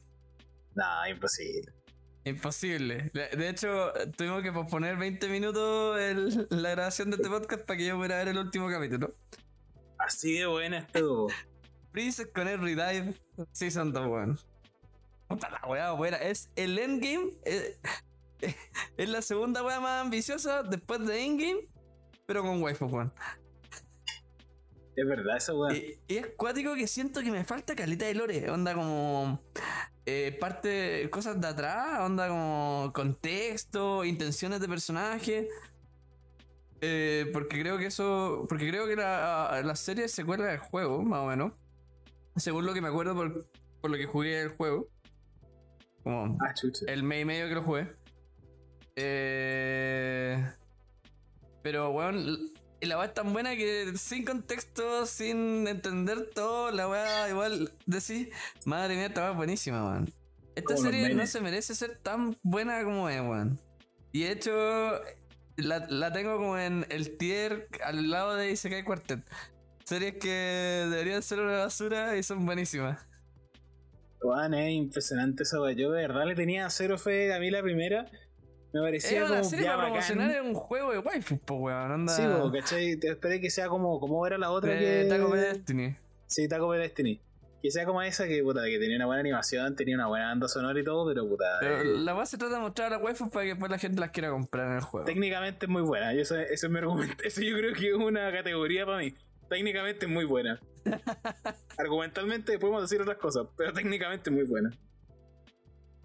No, 0.74 1.08
imposible. 1.08 1.72
Imposible. 2.24 3.10
De 3.14 3.28
de 3.36 3.48
hecho, 3.48 3.92
tuvimos 4.16 4.42
que 4.42 4.50
posponer 4.52 4.96
20 4.96 5.28
minutos 5.28 5.98
el- 6.00 6.48
la 6.50 6.70
grabación 6.72 7.10
de 7.10 7.16
este 7.16 7.28
podcast 7.28 7.62
para 7.64 7.76
que 7.76 7.86
yo 7.86 7.94
pudiera 7.96 8.16
ver 8.18 8.28
el 8.28 8.38
último 8.38 8.68
capítulo. 8.68 9.14
Así 9.98 10.38
de 10.38 10.46
buena 10.46 10.78
estuvo. 10.78 11.28
Princess 11.92 12.28
con 12.34 12.48
el 12.48 12.60
Redive 12.60 13.14
Season 13.52 13.92
2, 13.92 14.06
weón. 14.08 14.38
Puta 15.28 15.50
la 15.50 15.66
weá 15.68 15.92
buena. 15.92 16.16
Es 16.18 16.50
el 16.56 16.78
endgame. 16.78 17.32
Es, 17.44 17.78
es 18.96 19.08
la 19.08 19.22
segunda 19.22 19.62
weá 19.62 19.80
más 19.80 20.04
ambiciosa 20.04 20.62
después 20.62 21.04
de 21.06 21.24
endgame. 21.24 21.68
Pero 22.26 22.42
con 22.42 22.62
waifu, 22.62 22.86
weón. 22.86 23.12
Es 24.96 25.06
verdad 25.06 25.36
esa 25.36 25.54
weá. 25.54 25.76
Y, 25.76 25.98
y 26.08 26.16
es 26.16 26.28
cuático 26.36 26.74
que 26.74 26.86
siento 26.86 27.20
que 27.22 27.30
me 27.30 27.44
falta 27.44 27.74
calita 27.74 28.06
de 28.06 28.14
lore. 28.14 28.50
Onda 28.50 28.74
como. 28.74 29.40
eh, 30.06 30.36
parte. 30.40 31.08
Cosas 31.10 31.40
de 31.40 31.46
atrás. 31.48 32.00
Onda 32.00 32.28
como. 32.28 32.90
Contexto. 32.94 34.04
Intenciones 34.04 34.60
de 34.60 34.68
personaje. 34.68 35.48
Eh, 36.80 37.30
porque 37.32 37.60
creo 37.60 37.78
que 37.78 37.86
eso. 37.86 38.46
Porque 38.48 38.68
creo 38.68 38.86
que 38.86 38.96
la, 38.96 39.60
la 39.64 39.76
serie 39.76 40.08
se 40.08 40.24
cuela 40.24 40.46
del 40.46 40.58
juego, 40.58 41.02
más 41.02 41.20
o 41.20 41.26
menos. 41.26 41.52
Según 42.36 42.66
lo 42.66 42.74
que 42.74 42.80
me 42.80 42.88
acuerdo 42.88 43.14
por, 43.14 43.46
por 43.80 43.90
lo 43.90 43.96
que 43.96 44.06
jugué 44.06 44.42
el 44.42 44.48
juego. 44.50 44.88
Como 46.06 46.38
Ah, 46.40 46.54
el 46.86 47.02
mes 47.02 47.22
y 47.22 47.24
medio 47.24 47.48
que 47.48 47.54
lo 47.56 47.64
jugué. 47.64 47.88
Eh, 48.94 50.40
pero, 51.62 51.90
weón, 51.90 52.52
la 52.80 52.96
weá 52.96 53.06
es 53.06 53.14
tan 53.14 53.32
buena 53.32 53.56
que 53.56 53.92
sin 53.96 54.24
contexto, 54.24 55.04
sin 55.04 55.66
entender 55.66 56.30
todo, 56.32 56.70
la 56.70 56.88
weá 56.88 57.28
igual 57.28 57.72
decís, 57.86 58.28
madre 58.64 58.94
mía, 58.94 59.06
esta 59.06 59.22
weá 59.22 59.30
es 59.32 59.36
buenísima, 59.36 59.84
weón. 59.84 60.12
Esta 60.54 60.76
serie 60.76 61.12
no 61.12 61.26
se 61.26 61.40
merece 61.40 61.74
ser 61.74 61.98
tan 61.98 62.36
buena 62.44 62.84
como 62.84 63.08
es, 63.08 63.20
weón. 63.20 63.58
Y 64.12 64.22
de 64.22 64.30
hecho, 64.30 64.52
la, 65.56 65.88
la 65.88 66.12
tengo 66.12 66.36
como 66.36 66.56
en 66.56 66.86
el 66.88 67.16
tier 67.18 67.66
al 67.84 68.10
lado 68.10 68.36
de 68.36 68.52
Isekai 68.52 68.84
Quartet. 68.84 69.24
Series 69.82 70.14
que 70.18 70.86
deberían 70.88 71.24
ser 71.24 71.40
una 71.40 71.64
basura 71.64 72.16
y 72.16 72.22
son 72.22 72.46
buenísimas. 72.46 73.00
Weón, 74.22 74.54
es 74.54 74.72
impresionante 74.72 75.42
esa 75.42 75.60
weá. 75.60 75.72
Yo 75.72 75.90
de 75.92 76.02
verdad 76.02 76.26
le 76.26 76.34
tenía 76.34 76.68
cero 76.70 76.98
fe 76.98 77.32
a 77.32 77.38
mí 77.38 77.50
la 77.50 77.62
primera. 77.62 78.06
Me 78.72 78.80
parecía 78.80 79.24
una 79.24 79.28
como 79.38 79.44
serie 79.44 79.64
ya 79.64 79.76
para 79.76 79.88
promocionar 79.88 80.28
bacán. 80.28 80.44
en 80.44 80.50
un 80.50 80.54
juego 80.54 80.92
de 80.92 80.98
waifu, 80.98 81.38
po, 81.38 81.54
weón. 81.54 82.08
Sí, 82.08 82.22
po, 82.22 82.50
¿cachai? 82.52 82.96
Te 82.96 83.08
esperé 83.10 83.40
que 83.40 83.50
sea 83.50 83.68
como, 83.68 83.98
como 84.00 84.26
era 84.26 84.36
la 84.38 84.50
otra 84.50 84.72
de 84.72 84.78
que. 84.78 85.06
Taco 85.08 85.30
Bell 85.30 85.40
Destiny. 85.40 85.96
Sí, 86.26 86.48
Taco 86.48 86.68
Bell 86.68 86.82
Destiny. 86.82 87.20
Que 87.62 87.70
sea 87.70 87.86
como 87.86 88.02
esa 88.02 88.28
que, 88.28 88.42
puta, 88.42 88.64
que 88.64 88.78
tenía 88.78 88.96
una 88.96 89.06
buena 89.06 89.20
animación, 89.20 89.74
tenía 89.74 89.96
una 89.96 90.06
buena 90.06 90.26
banda 90.26 90.46
sonora 90.46 90.78
y 90.78 90.84
todo, 90.84 91.06
pero 91.08 91.26
puta. 91.26 91.44
Pero 91.58 91.80
eh, 91.80 91.84
la 91.84 92.12
base 92.12 92.32
se 92.32 92.38
trata 92.38 92.56
de 92.56 92.60
mostrar 92.60 92.88
a 92.88 92.96
las 92.96 93.02
waifus 93.02 93.28
para 93.30 93.44
que 93.44 93.50
después 93.50 93.70
la 93.70 93.78
gente 93.78 94.00
las 94.00 94.10
quiera 94.10 94.30
comprar 94.30 94.68
en 94.68 94.74
el 94.74 94.80
juego. 94.82 95.06
técnicamente 95.06 95.66
es 95.66 95.70
muy 95.70 95.82
buena. 95.82 96.12
Y 96.12 96.20
eso, 96.20 96.36
eso 96.36 96.66
es 96.66 96.72
mi 96.72 96.78
argumento. 96.78 97.16
Eso 97.24 97.40
yo 97.40 97.56
creo 97.56 97.72
que 97.72 97.88
es 97.88 97.94
una 97.94 98.30
categoría 98.30 98.84
para 98.84 98.98
mí. 98.98 99.14
Técnicamente 99.48 100.06
es 100.06 100.12
muy 100.12 100.24
buena. 100.24 100.60
Argumentalmente 101.78 102.58
podemos 102.58 102.82
decir 102.82 103.00
otras 103.00 103.18
cosas, 103.18 103.46
pero 103.56 103.72
técnicamente 103.72 104.30
es 104.30 104.36
muy 104.36 104.44
buena. 104.44 104.70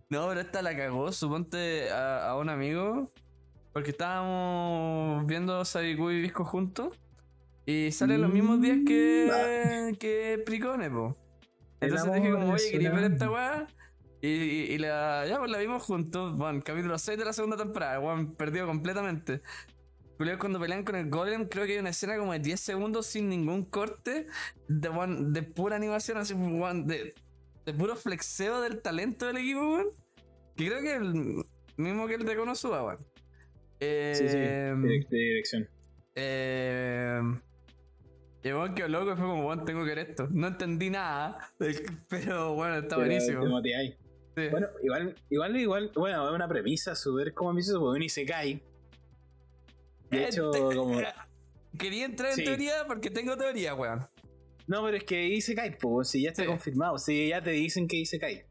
No, 0.10 0.28
pero 0.28 0.42
esta 0.42 0.62
la 0.62 0.76
cagó, 0.76 1.12
suponte 1.12 1.90
a, 1.90 2.30
a 2.30 2.38
un 2.38 2.50
amigo. 2.50 3.10
Porque 3.74 3.92
estábamos 3.92 5.26
viendo 5.26 5.64
Sabiku 5.64 6.12
y 6.12 6.22
Visco 6.22 6.44
juntos. 6.44 7.00
Y 7.66 7.92
salen 7.92 8.22
los 8.22 8.34
mismos 8.34 8.60
días 8.62 8.80
que, 8.86 9.96
que 10.00 10.42
Pricone, 10.46 10.90
po. 10.90 11.16
Entonces 11.80 12.14
dije 12.14 12.32
como, 12.32 12.54
oye, 12.54 12.72
¿queréis 12.72 12.92
ver 12.92 13.12
esta 13.12 13.32
weá? 13.32 13.68
Y, 14.22 14.28
y, 14.28 14.62
y 14.74 14.78
la, 14.78 15.26
ya 15.28 15.40
pues 15.40 15.50
la 15.50 15.58
vimos 15.58 15.82
juntos, 15.84 16.38
bueno, 16.38 16.62
capítulo 16.64 16.98
6 16.98 17.18
de 17.18 17.26
la 17.26 17.34
segunda 17.34 17.58
temporada, 17.58 18.00
weón, 18.00 18.36
perdido 18.36 18.68
completamente. 18.68 19.42
Cuando 20.40 20.60
pelean 20.60 20.84
con 20.84 20.96
el 20.96 21.10
Golem, 21.10 21.48
creo 21.48 21.66
que 21.66 21.74
hay 21.74 21.80
una 21.80 21.90
escena 21.90 22.18
como 22.18 22.34
de 22.34 22.40
10 22.40 22.60
segundos 22.60 23.06
sin 23.08 23.30
ningún 23.30 23.66
corte, 23.66 24.28
de, 24.68 25.44
pura 25.44 25.76
animación, 25.76 26.18
así, 26.18 26.34
de, 26.36 27.14
de 27.66 27.74
puro 27.74 27.96
flexeo 27.96 28.62
del 28.62 28.82
talento 28.82 29.26
del 29.28 29.38
equipo, 29.38 29.62
weón. 29.62 29.88
Que 30.56 30.68
creo 30.68 30.82
que 30.82 30.96
el 30.96 31.44
mismo 31.78 32.08
que 32.08 32.16
el 32.16 32.26
de 32.26 32.36
Konosuba, 32.36 32.84
weón. 32.84 33.00
Eh, 33.80 34.14
Sí, 34.16 34.28
sí. 34.28 34.38
De, 34.38 34.76
de 35.10 35.18
dirección. 35.18 35.68
eh, 36.16 37.22
y 38.44 38.50
quedó 38.74 38.88
loco 38.88 39.14
y 39.14 39.16
fue 39.16 39.26
como, 39.26 39.46
weón, 39.48 39.66
tengo 39.66 39.82
que 39.82 39.90
ver 39.96 40.00
esto. 40.00 40.28
No 40.32 40.48
entendí 40.48 40.90
nada, 40.90 41.38
pero 42.10 42.54
bueno, 42.56 42.76
está 42.78 42.96
Pero 42.96 43.08
buenísimo. 43.08 43.62
Sí. 44.36 44.48
Bueno, 44.50 44.68
igual, 44.82 45.16
igual, 45.30 45.58
igual, 45.58 45.92
bueno, 45.96 46.28
es 46.30 46.34
una 46.36 46.48
premisa 46.48 46.96
súper 46.96 47.34
como 47.34 47.52
ambiciosa, 47.52 47.80
porque 47.80 47.98
un 47.98 48.04
Isekai. 48.04 48.64
De 50.12 50.18
Eh, 50.24 50.28
hecho, 50.28 50.52
te- 50.52 50.60
como. 50.76 51.02
Quería 51.80 52.06
entrar 52.06 52.32
en 52.32 52.36
Sí. 52.38 52.44
teoría 52.44 52.86
porque 52.86 53.10
tengo 53.10 53.38
teoría, 53.38 53.74
weón. 53.74 54.06
No, 54.68 54.84
pero 54.84 54.98
es 54.98 55.04
que 55.06 55.28
Isekai, 55.28 55.78
pues, 55.80 56.10
si 56.10 56.22
ya 56.24 56.30
está 56.30 56.44
Sí. 56.44 56.48
confirmado, 56.48 56.98
si 56.98 57.30
ya 57.30 57.42
te 57.42 57.52
dicen 57.52 57.88
que 57.88 57.98
Isekai. 57.98 58.46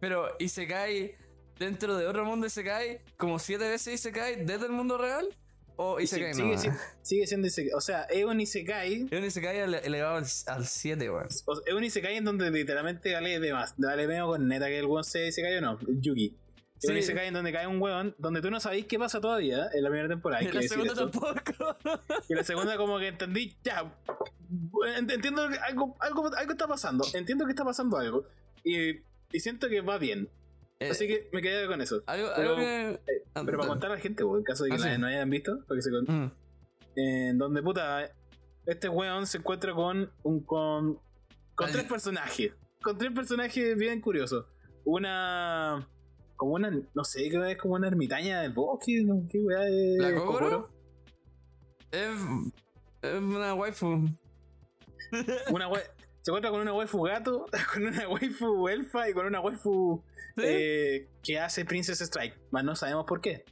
Pero 0.00 0.28
y 0.38 0.48
se 0.48 0.66
cae 0.66 1.16
dentro 1.58 1.96
de 1.96 2.06
otro 2.06 2.24
mundo 2.24 2.46
y 2.46 2.50
se 2.50 2.62
cae 2.62 3.00
como 3.16 3.38
siete 3.38 3.68
veces 3.68 3.94
y 3.94 3.98
se 3.98 4.12
cae 4.12 4.36
desde 4.44 4.66
el 4.66 4.72
mundo 4.72 4.96
real 4.96 5.28
o 5.76 5.98
se 5.98 6.06
Sí, 6.06 6.14
sigue, 6.34 6.52
no. 6.54 6.58
si- 6.58 6.68
sigue 7.02 7.26
siendo 7.26 7.46
Isekai. 7.48 7.72
O 7.72 7.80
sea, 7.80 8.02
es 8.02 8.24
un 8.24 8.40
Isekai. 8.40 9.08
Es 9.10 9.18
un 9.18 9.24
Isekai 9.24 9.58
ele- 9.58 9.80
elevado 9.84 10.18
al 10.46 10.66
7, 10.66 11.10
weón. 11.10 11.26
es 11.28 11.44
un 11.74 11.84
Isekai 11.84 12.16
en 12.18 12.24
donde 12.24 12.50
literalmente 12.50 13.12
vale 13.14 13.40
de 13.40 13.52
más. 13.52 13.74
Vale 13.78 14.06
menos 14.06 14.28
con 14.28 14.46
neta 14.46 14.66
que 14.68 14.78
el 14.78 14.86
weón 14.86 15.04
sea 15.04 15.26
Isekai 15.26 15.56
o 15.56 15.60
no. 15.62 15.78
Yugi. 16.00 16.36
Es 16.80 16.88
un 16.88 16.94
Sí. 16.94 17.00
Isekai 17.00 17.26
en 17.28 17.34
donde 17.34 17.52
cae 17.52 17.66
un 17.66 17.80
weón 17.82 18.14
donde 18.18 18.40
tú 18.40 18.50
no 18.50 18.60
sabéis 18.60 18.86
qué 18.86 18.98
pasa 18.98 19.20
todavía 19.20 19.68
en 19.72 19.82
la 19.82 19.88
primera 19.90 20.08
temporada. 20.08 20.42
En 20.42 20.54
la 20.54 20.62
segunda 20.62 20.94
tampoco. 20.94 21.76
Y 22.28 22.34
la 22.34 22.44
segunda 22.44 22.76
como 22.76 22.98
que 22.98 23.08
entendí, 23.08 23.56
ya, 23.64 23.82
ent- 24.96 25.12
entiendo 25.12 25.48
que 25.48 25.58
algo, 25.58 25.96
algo, 26.00 26.34
algo 26.36 26.52
está 26.52 26.66
pasando, 26.68 27.04
entiendo 27.14 27.44
que 27.46 27.50
está 27.52 27.64
pasando 27.64 27.96
algo. 27.98 28.24
Y, 28.64 28.90
y 29.32 29.40
siento 29.40 29.68
que 29.68 29.80
va 29.80 29.98
bien. 29.98 30.28
Eh, 30.80 30.90
Así 30.90 31.08
que 31.08 31.28
me 31.32 31.42
quedé 31.42 31.66
con 31.66 31.80
eso. 31.80 32.02
algo, 32.06 32.28
pero- 32.36 32.48
algo 32.50 32.56
que. 32.60 32.90
eh, 32.90 33.00
Pero 33.34 33.58
para 33.58 33.68
contar 33.68 33.90
a 33.90 33.94
la 33.94 34.00
gente, 34.00 34.22
po, 34.22 34.36
en 34.38 34.44
caso 34.44 34.62
de 34.64 34.70
que 34.70 34.76
Ah, 34.76 34.78
la- 34.78 34.94
sí. 34.94 35.00
no 35.00 35.06
hayan 35.08 35.28
visto, 35.28 35.64
para 35.66 35.78
que 35.78 35.82
se 35.82 35.90
con- 35.90 36.04
Mm. 36.04 36.32
en 36.94 37.38
donde 37.38 37.62
puta, 37.62 38.08
este 38.66 38.88
weón 38.88 39.26
se 39.26 39.38
encuentra 39.38 39.74
con 39.74 40.12
un 40.22 40.40
con, 40.44 41.00
con 41.56 41.66
Ay. 41.66 41.72
tres 41.72 41.84
personajes. 41.86 42.52
Con 42.80 42.96
tres 42.96 43.10
personajes 43.10 43.76
bien 43.76 44.00
curiosos. 44.00 44.46
Una 44.84 45.88
como 46.38 46.52
una, 46.54 46.70
no 46.94 47.04
sé, 47.04 47.28
creo 47.28 47.42
que 47.42 47.52
es 47.52 47.58
como 47.58 47.74
una 47.74 47.88
ermitaña 47.88 48.40
del 48.40 48.52
bosque, 48.52 49.02
no, 49.04 49.22
qué 49.30 49.40
weá 49.40 49.68
es. 49.68 49.98
¿La 49.98 50.14
Kokoro? 50.14 50.70
Es, 51.90 52.08
es 53.02 53.14
una 53.20 53.52
waifu. 53.54 54.08
Una 55.50 55.68
se 56.20 56.30
encuentra 56.30 56.50
con 56.50 56.60
una 56.60 56.74
waifu 56.74 57.02
gato, 57.02 57.46
con 57.72 57.86
una 57.86 58.08
waifu 58.08 58.68
elfa 58.68 59.08
y 59.08 59.14
con 59.14 59.26
una 59.26 59.40
waifu 59.40 60.02
¿Sí? 60.36 60.42
eh, 60.44 61.08
que 61.22 61.38
hace 61.38 61.64
Princess 61.64 62.00
Strike. 62.02 62.36
Más 62.50 62.64
no 62.64 62.76
sabemos 62.76 63.06
por 63.06 63.20
qué. 63.20 63.44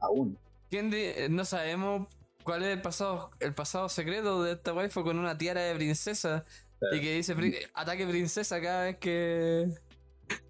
Aún. 0.00 0.38
¿Quién 0.70 0.90
di- 0.90 0.98
eh, 0.98 1.28
no 1.30 1.44
sabemos 1.44 2.12
cuál 2.44 2.62
es 2.62 2.68
el 2.76 2.82
pasado, 2.82 3.30
el 3.40 3.54
pasado 3.54 3.88
secreto 3.88 4.42
de 4.42 4.52
esta 4.52 4.72
waifu 4.74 5.02
con 5.02 5.18
una 5.18 5.36
tiara 5.38 5.62
de 5.62 5.74
princesa 5.74 6.44
y 6.92 7.00
que 7.00 7.14
dice 7.14 7.34
ataque 7.74 8.06
princesa 8.06 8.60
cada 8.60 8.84
vez 8.84 8.96
que, 8.98 9.68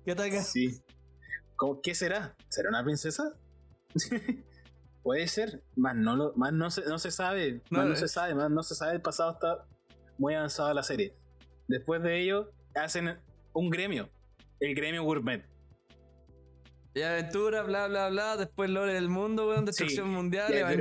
que 0.05 0.11
ataca. 0.13 0.43
Sí. 0.43 0.81
¿Cómo- 1.61 1.83
¿Qué 1.83 1.95
será? 1.95 2.35
¿Será 2.49 2.71
una 2.71 2.83
princesa? 2.83 3.35
Puede 5.03 5.29
ser. 5.29 5.63
Más 5.77 5.95
no, 5.95 6.17
lo, 6.17 6.33
más 6.35 6.55
no, 6.55 6.71
se, 6.71 6.87
no 6.87 6.99
se 6.99 7.11
sabe. 7.11 7.61
No, 7.71 7.81
más 7.81 7.87
no 7.87 7.93
eh. 7.93 7.97
se 7.97 8.09
sabe. 8.09 8.35
Más 8.35 8.51
no 8.51 8.63
se 8.63 8.75
sabe. 8.75 8.95
El 8.95 9.03
pasado 9.03 9.33
está 9.33 9.67
muy 10.17 10.33
avanzado 10.33 10.73
la 10.73 10.83
serie. 10.83 11.15
Después 11.69 12.03
de 12.03 12.19
ello, 12.19 12.51
hacen 12.75 13.15
un 13.53 13.69
gremio. 13.69 14.09
El 14.59 14.75
gremio 14.75 15.05
gourmet. 15.05 15.45
Y 16.95 17.03
aventura, 17.03 17.63
bla, 17.63 17.89
bla, 17.89 18.09
bla. 18.09 18.39
Después 18.39 18.71
lore 18.71 18.95
del 18.95 19.11
mundo, 19.11 19.47
weón. 19.47 19.67
Destrucción 19.67 20.09
mundial, 20.09 20.51
Ya. 20.51 20.73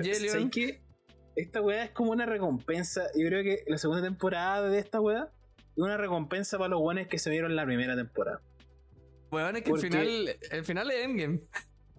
Esta 1.36 1.62
weá 1.62 1.84
es 1.84 1.92
como 1.92 2.12
una 2.12 2.26
recompensa. 2.26 3.04
Yo 3.18 3.28
creo 3.28 3.44
que 3.44 3.66
la 3.68 3.78
segunda 3.78 4.02
temporada 4.02 4.70
de 4.70 4.80
esta 4.80 5.02
weá 5.02 5.30
es 5.58 5.84
una 5.84 5.98
recompensa 5.98 6.58
para 6.58 6.70
los 6.70 6.80
buenos 6.80 7.08
que 7.08 7.20
se 7.20 7.30
vieron 7.30 7.58
la 7.58 7.66
primera 7.66 7.98
temporada. 7.98 8.42
Weón, 9.32 9.56
es 9.58 9.64
que 9.64 9.70
Porque- 9.70 9.88
el 9.88 9.94
final, 9.94 10.38
el 10.52 10.66
final 10.66 10.92
es 10.92 11.06
Endgame. 11.06 11.42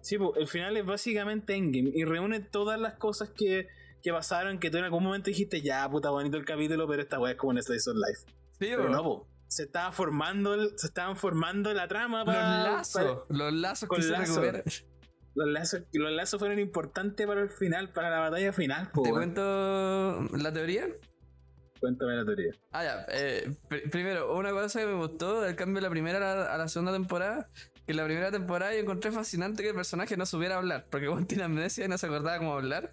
Sí, 0.02 0.18
pues, 0.18 0.30
el 0.36 0.46
final 0.48 0.76
es 0.76 0.86
básicamente 0.86 1.54
Endgame 1.54 1.90
y 1.94 2.04
reúne 2.04 2.40
todas 2.40 2.80
las 2.80 2.94
cosas 2.94 3.30
que, 3.30 3.68
que 4.02 4.12
pasaron 4.12 4.58
que 4.58 4.70
tú 4.70 4.78
en 4.78 4.84
algún 4.84 5.04
momento 5.04 5.26
dijiste, 5.30 5.60
ya, 5.62 5.88
puta, 5.90 6.10
bonito 6.10 6.36
el 6.36 6.44
capítulo, 6.44 6.88
pero 6.88 7.02
esta 7.02 7.18
weá 7.20 7.32
es 7.32 7.38
como 7.38 7.50
un 7.50 7.62
Slice 7.62 7.90
of 7.90 7.96
Life. 7.96 8.20
Sí, 8.58 8.66
Pero 8.76 8.88
no, 8.88 9.02
po. 9.02 9.28
Se 9.48 9.64
estaba 9.64 9.90
formando, 9.92 10.54
el- 10.54 10.78
se 10.78 10.86
estaban 10.86 11.16
formando 11.16 11.74
la 11.74 11.88
trama 11.88 12.18
Los 12.18 12.26
para. 12.26 12.62
lazos, 12.64 13.02
para- 13.02 13.38
los 13.38 13.52
lazos 13.52 13.88
que 13.88 14.02
se 14.02 14.16
recuperan. 14.16 14.62
los, 15.34 15.48
lazos, 15.48 15.80
los 15.92 16.12
lazos 16.12 16.38
fueron 16.38 16.58
importantes 16.60 17.26
para 17.26 17.42
el 17.42 17.50
final, 17.50 17.92
para 17.92 18.10
la 18.10 18.20
batalla 18.20 18.52
final, 18.52 18.88
po, 18.94 19.02
¿Te 19.02 19.10
cuento 19.10 20.22
la 20.36 20.52
teoría? 20.52 20.86
Cuéntame 21.80 22.14
la 22.14 22.24
teoría. 22.26 22.52
Ah, 22.72 22.84
ya. 22.84 23.06
eh, 23.08 23.50
pr- 23.68 23.90
primero, 23.90 24.36
una 24.36 24.50
cosa 24.50 24.80
que 24.80 24.86
me 24.86 24.94
gustó 24.94 25.40
del 25.40 25.56
cambio 25.56 25.76
de 25.76 25.82
la 25.82 25.90
primera 25.90 26.18
a 26.18 26.36
la, 26.36 26.54
a 26.54 26.58
la 26.58 26.68
segunda 26.68 26.92
temporada. 26.92 27.48
Que 27.86 27.92
en 27.92 27.96
la 27.96 28.04
primera 28.04 28.30
temporada 28.30 28.74
yo 28.74 28.80
encontré 28.80 29.10
fascinante 29.10 29.62
que 29.62 29.70
el 29.70 29.74
personaje 29.74 30.16
no 30.16 30.26
supiera 30.26 30.56
hablar. 30.58 30.86
Porque 30.90 31.06
Juan 31.08 31.26
tiene 31.26 31.44
amnesia 31.44 31.86
y 31.86 31.88
no 31.88 31.96
se 31.96 32.06
acordaba 32.06 32.36
cómo 32.38 32.52
hablar. 32.54 32.92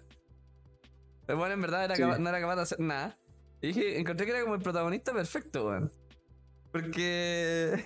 Pero 1.26 1.38
bueno, 1.38 1.52
en 1.54 1.60
verdad 1.60 1.84
era 1.84 1.96
Sí. 1.96 2.02
capa- 2.02 2.18
no 2.18 2.28
era 2.30 2.40
capaz 2.40 2.56
de 2.56 2.62
hacer 2.62 2.80
nada. 2.80 3.18
Y 3.60 3.68
dije, 3.68 3.98
encontré 4.00 4.24
que 4.24 4.32
era 4.32 4.40
como 4.42 4.54
el 4.54 4.62
protagonista 4.62 5.12
perfecto, 5.12 5.66
weón. 5.66 5.92
Porque 6.72 7.84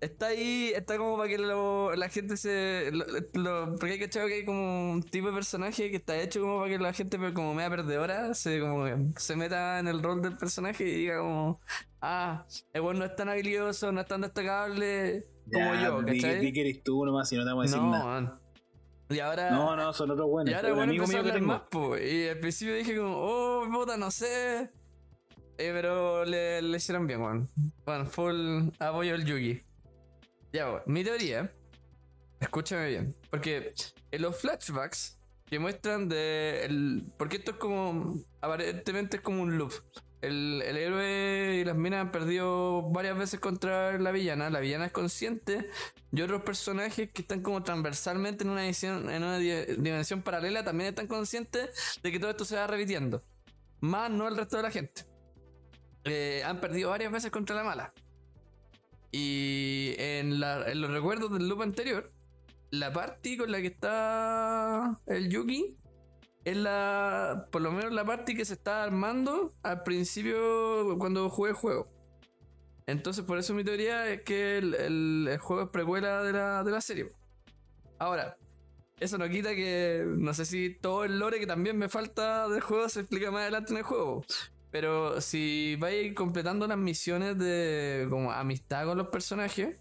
está 0.00 0.26
ahí, 0.26 0.72
está 0.74 0.96
como 0.98 1.16
para 1.16 1.28
que 1.28 1.38
lo- 1.38 1.94
la 1.94 2.08
gente 2.08 2.36
se. 2.36 2.90
Lo, 2.92 3.04
lo- 3.34 3.76
porque 3.76 3.92
hay 3.94 3.98
que 3.98 4.08
que 4.08 4.20
hay 4.20 4.44
como 4.44 4.92
un 4.92 5.02
tipo 5.02 5.28
de 5.28 5.34
personaje 5.34 5.90
que 5.90 5.96
está 5.96 6.16
hecho 6.20 6.40
como 6.40 6.58
para 6.58 6.70
que 6.70 6.78
la 6.78 6.92
gente, 6.92 7.18
como 7.32 7.54
media 7.54 7.70
perdedora, 7.70 8.34
se, 8.34 8.60
como 8.60 8.84
que 8.84 8.96
se 9.16 9.36
meta 9.36 9.78
en 9.78 9.88
el 9.88 10.02
rol 10.02 10.20
del 10.22 10.36
personaje 10.36 10.84
y 10.88 10.92
diga 10.94 11.18
como. 11.18 11.60
Ah, 12.00 12.44
el 12.72 12.82
weón 12.82 12.98
no 12.98 13.04
es 13.06 13.16
tan 13.16 13.28
habilidoso, 13.30 13.90
no 13.92 14.00
es 14.02 14.06
tan 14.06 14.20
destacable 14.20 15.24
como 15.52 15.74
Ya, 15.74 15.84
yo, 15.84 16.02
di- 16.02 16.20
¿cachai? 16.20 16.40
di 16.40 16.52
que 16.52 16.60
eres 16.60 16.82
tú 16.82 17.04
nomás 17.06 17.32
y 17.32 17.36
no 17.36 17.42
te 17.44 17.48
vamos 17.48 17.62
a 17.62 17.66
decir 17.66 17.80
no, 17.82 17.90
nada. 17.90 18.04
man. 18.04 18.40
Y 19.10 19.18
ahora. 19.20 19.50
No, 19.50 19.76
no, 19.76 19.92
son 19.92 20.10
otros 20.10 20.28
buenos. 20.28 20.50
Y 20.50 20.54
ahora 20.54 20.70
bueno 20.70 20.84
amigo 20.84 21.06
mío 21.06 21.12
que 21.12 21.18
hablar 21.20 21.34
tengo. 21.36 21.46
más, 21.48 21.62
po. 21.70 21.96
Y 21.98 22.28
al 22.28 22.38
principio 22.38 22.74
dije 22.74 22.96
como, 22.96 23.14
oh, 23.16 23.66
puta, 23.70 23.96
no 23.96 24.10
sé. 24.10 24.70
Eh, 25.56 25.70
pero 25.72 26.24
le, 26.24 26.60
le 26.62 26.76
hicieron 26.78 27.06
bien, 27.06 27.20
weón. 27.20 27.48
Bueno, 27.84 28.06
full 28.06 28.68
apoyo 28.78 29.14
al 29.14 29.24
Yugi. 29.24 29.60
Ya. 30.54 30.82
Mi 30.86 31.02
teoría, 31.02 31.52
escúchame 32.38 32.88
bien. 32.88 33.16
Porque 33.28 33.74
en 34.12 34.22
los 34.22 34.40
flashbacks 34.40 35.18
que 35.46 35.58
muestran 35.58 36.08
de. 36.08 36.64
El, 36.64 37.02
porque 37.18 37.38
esto 37.38 37.50
es 37.50 37.56
como. 37.56 38.20
Aparentemente 38.40 39.16
es 39.16 39.22
como 39.22 39.42
un 39.42 39.58
loop. 39.58 39.72
El, 40.22 40.62
el 40.64 40.76
héroe 40.76 41.56
y 41.56 41.64
las 41.64 41.74
minas 41.76 42.02
han 42.02 42.12
perdido 42.12 42.82
varias 42.82 43.18
veces 43.18 43.40
contra 43.40 43.98
la 43.98 44.12
villana. 44.12 44.48
La 44.48 44.60
villana 44.60 44.86
es 44.86 44.92
consciente. 44.92 45.68
Y 46.12 46.22
otros 46.22 46.42
personajes 46.42 47.10
que 47.10 47.22
están 47.22 47.42
como 47.42 47.64
transversalmente 47.64 48.44
en 48.44 48.50
una, 48.50 48.64
edición, 48.64 49.10
en 49.10 49.24
una 49.24 49.38
di- 49.38 49.74
dimensión 49.76 50.22
paralela 50.22 50.62
también 50.62 50.90
están 50.90 51.08
conscientes 51.08 51.98
de 52.00 52.12
que 52.12 52.20
todo 52.20 52.30
esto 52.30 52.44
se 52.44 52.54
va 52.54 52.68
repitiendo. 52.68 53.20
Más 53.80 54.08
no 54.08 54.28
el 54.28 54.36
resto 54.36 54.56
de 54.56 54.62
la 54.62 54.70
gente. 54.70 55.04
Eh, 56.04 56.42
han 56.44 56.60
perdido 56.60 56.90
varias 56.90 57.10
veces 57.10 57.32
contra 57.32 57.56
la 57.56 57.64
mala. 57.64 57.92
Y 59.16 59.94
en, 59.98 60.40
los 60.40 60.90
recuerdos 60.90 61.32
del 61.32 61.48
loop 61.48 61.62
anterior, 61.62 62.10
la 62.70 62.92
party 62.92 63.36
con 63.36 63.52
la 63.52 63.60
que 63.60 63.68
está 63.68 65.00
el 65.06 65.28
Yuki 65.30 65.76
es 66.44 66.56
la. 66.56 67.46
Por 67.52 67.62
lo 67.62 67.70
menos 67.72 67.92
la 67.92 68.04
party 68.04 68.34
que 68.36 68.44
se 68.44 68.54
está 68.54 68.82
armando 68.82 69.54
al 69.62 69.84
principio 69.84 70.96
cuando 70.98 71.30
jugué 71.30 71.50
el 71.50 71.56
juego. 71.56 71.86
Entonces, 72.86 73.24
por 73.24 73.38
eso 73.38 73.54
mi 73.54 73.64
teoría 73.64 74.08
es 74.10 74.22
que 74.22 74.58
el, 74.58 74.74
el- 74.74 75.28
el 75.30 75.38
juego 75.38 75.62
es 75.64 75.68
precuela 75.70 76.22
de 76.24 76.32
la, 76.32 76.64
de 76.64 76.72
la 76.72 76.80
serie. 76.80 77.06
Ahora, 77.98 78.36
eso 79.00 79.18
no 79.18 79.28
quita 79.28 79.54
que 79.54 80.04
no 80.06 80.34
sé 80.34 80.44
si 80.46 80.70
todo 80.80 81.04
el 81.04 81.18
lore 81.18 81.40
que 81.40 81.46
también 81.46 81.78
me 81.78 81.88
falta 81.88 82.48
del 82.48 82.60
juego 82.62 82.88
se 82.88 83.00
explica 83.00 83.30
más 83.30 83.42
adelante 83.42 83.72
en 83.72 83.78
el 83.78 83.84
juego. 83.84 84.24
Pero 84.74 85.20
si 85.20 85.76
vais 85.76 86.12
completando 86.14 86.66
las 86.66 86.76
misiones 86.76 87.38
de 87.38 88.08
como 88.10 88.32
amistad 88.32 88.84
con 88.86 88.98
los 88.98 89.06
personajes, 89.06 89.76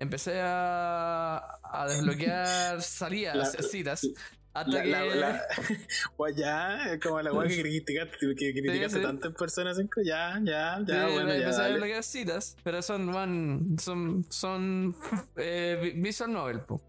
empecé 0.00 0.40
a, 0.40 1.36
a 1.62 1.86
desbloquear 1.88 2.80
salidas, 2.82 3.36
La- 3.54 3.62
citas. 3.68 4.08
Hasta 4.54 4.70
La, 4.70 4.82
que. 4.82 5.14
la, 5.16 5.42
Guay, 6.16 6.34
ya, 6.36 6.98
como 7.02 7.20
la 7.20 7.34
weá 7.34 7.46
que 7.48 7.60
criticaste, 7.62 8.16
que 8.34 8.52
criticaste 8.54 8.96
sí. 8.98 9.02
tanto 9.04 9.28
en 9.28 9.34
Persona 9.34 9.74
5, 9.74 10.00
ya, 10.02 10.40
ya, 10.42 10.78
Sí, 10.78 10.84
ya, 10.88 11.08
bueno, 11.08 11.28
ya. 11.28 11.34
empecé 11.36 11.60
a 11.60 11.64
desbloquear 11.68 12.02
citas, 12.02 12.56
pero 12.64 12.80
son 12.80 13.12
van, 13.12 13.76
son, 13.78 14.24
son 14.30 14.96
eh, 15.36 15.78
vi- 15.82 16.00
visual 16.00 16.32
novel, 16.32 16.60
po. 16.60 16.80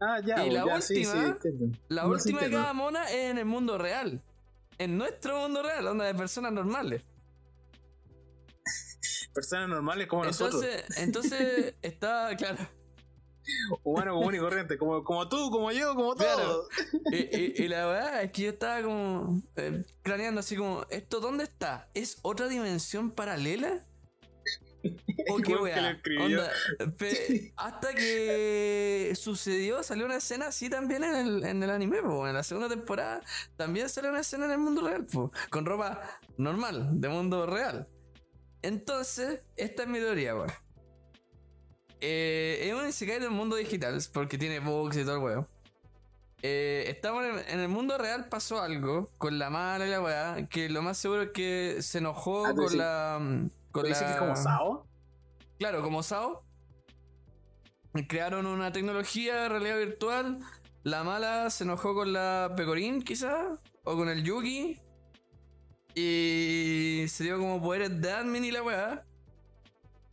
Ah, 0.00 0.18
ya, 0.24 0.44
Y 0.46 0.48
pues, 0.48 0.54
la 0.54 0.66
ya, 0.66 0.80
sí, 0.80 1.04
sí, 1.04 1.14
última-. 1.14 1.76
La 1.88 2.02
No, 2.04 2.18
sí 2.18 2.30
última 2.30 2.40
de 2.40 2.50
cada 2.50 2.72
mona 2.72 3.04
es 3.10 3.30
en 3.30 3.36
el 3.36 3.44
mundo 3.44 3.76
real. 3.76 4.22
En 4.82 4.98
nuestro 4.98 5.38
mundo 5.38 5.62
real, 5.62 5.86
onda 5.86 6.04
de 6.06 6.14
personas 6.14 6.52
normales. 6.52 7.02
Personas 9.32 9.68
normales 9.68 10.08
como 10.08 10.24
nosotros. 10.24 10.62
Entonces, 10.64 10.98
entonces 10.98 11.74
está, 11.82 12.34
claro. 12.36 12.58
Humano 13.82 14.14
común 14.14 14.34
y 14.34 14.38
corriente, 14.38 14.78
como, 14.78 15.02
como 15.02 15.28
tú, 15.28 15.50
como 15.50 15.72
yo, 15.72 15.94
como 15.94 16.14
Claro. 16.14 16.42
todos. 16.42 16.68
Y, 17.12 17.16
y- 17.16 17.54
y 17.64 17.68
la 17.68 17.86
verdad 17.86 18.22
es 18.22 18.32
que 18.32 18.42
yo 18.42 18.50
estaba 18.50 18.82
como 18.82 19.42
eh, 19.56 19.84
craneando 20.02 20.40
así 20.40 20.56
como, 20.56 20.84
¿esto 20.90 21.20
dónde 21.20 21.44
está? 21.44 21.88
¿Es 21.94 22.18
otra 22.22 22.48
dimensión 22.48 23.10
paralela? 23.10 23.84
¿O 25.30 25.36
qué 25.38 25.54
que. 26.02 26.18
Onda, 26.18 26.50
pe- 26.98 27.52
hasta 27.56 27.94
que 27.94 29.12
sucedió, 29.14 29.82
salió 29.82 30.06
una 30.06 30.16
escena 30.16 30.46
así 30.48 30.68
también 30.68 31.04
en 31.04 31.14
el, 31.14 31.44
en 31.44 31.62
el 31.62 31.70
anime, 31.70 32.02
po. 32.02 32.26
en 32.26 32.34
la 32.34 32.42
segunda 32.42 32.68
temporada 32.68 33.22
también 33.56 33.88
salió 33.88 34.10
una 34.10 34.20
escena 34.20 34.46
en 34.46 34.52
el 34.52 34.58
mundo 34.58 34.80
real, 34.86 35.06
po, 35.06 35.30
con 35.50 35.64
ropa 35.66 36.00
normal, 36.36 37.00
de 37.00 37.08
mundo 37.08 37.46
real. 37.46 37.88
Entonces, 38.62 39.40
esta 39.56 39.82
es 39.82 39.88
mi 39.88 39.98
teoría, 39.98 40.34
weón. 40.34 40.50
Eh, 42.00 42.60
es 42.68 42.74
un 42.74 42.88
isekai 42.88 43.20
del 43.20 43.30
mundo 43.30 43.56
digital, 43.56 44.00
porque 44.12 44.38
tiene 44.38 44.58
bugs 44.60 44.96
y 44.96 45.02
todo 45.04 45.16
el 45.16 45.22
weón. 45.22 45.46
Eh, 46.44 46.86
estamos 46.88 47.24
en, 47.24 47.38
en 47.48 47.60
el 47.60 47.68
mundo 47.68 47.96
real, 47.98 48.28
pasó 48.28 48.60
algo 48.60 49.08
con 49.18 49.38
la 49.38 49.48
mala 49.50 49.86
y 49.86 49.90
la 49.90 50.00
weá, 50.02 50.48
que 50.48 50.68
lo 50.68 50.82
más 50.82 50.98
seguro 50.98 51.22
es 51.22 51.30
que 51.30 51.76
se 51.82 51.98
enojó 51.98 52.46
Ah, 52.46 52.54
con 52.54 52.76
la... 52.76 53.20
mm, 53.72 53.74
Con 53.74 53.82
¿Tú 53.82 53.88
dices 53.88 54.02
la... 54.02 54.08
que 54.08 54.12
es 54.14 54.18
como 54.18 54.36
Sao? 54.36 54.86
Claro, 55.58 55.82
como 55.82 56.02
SAO. 56.02 56.44
Crearon 58.08 58.46
una 58.46 58.72
tecnología 58.72 59.42
de 59.42 59.48
realidad 59.48 59.78
virtual. 59.78 60.38
La 60.82 61.04
mala 61.04 61.50
se 61.50 61.62
enojó 61.64 61.94
con 61.94 62.12
la 62.12 62.54
Pecorín, 62.56 63.02
quizá. 63.02 63.58
O 63.84 63.96
con 63.96 64.08
el 64.08 64.24
Yuki. 64.24 64.80
Y 65.94 67.04
se 67.06 67.24
dio 67.24 67.38
como 67.38 67.62
poderes 67.62 68.00
de 68.00 68.10
admin 68.10 68.44
y 68.44 68.50
la 68.50 68.62
weá. 68.62 69.04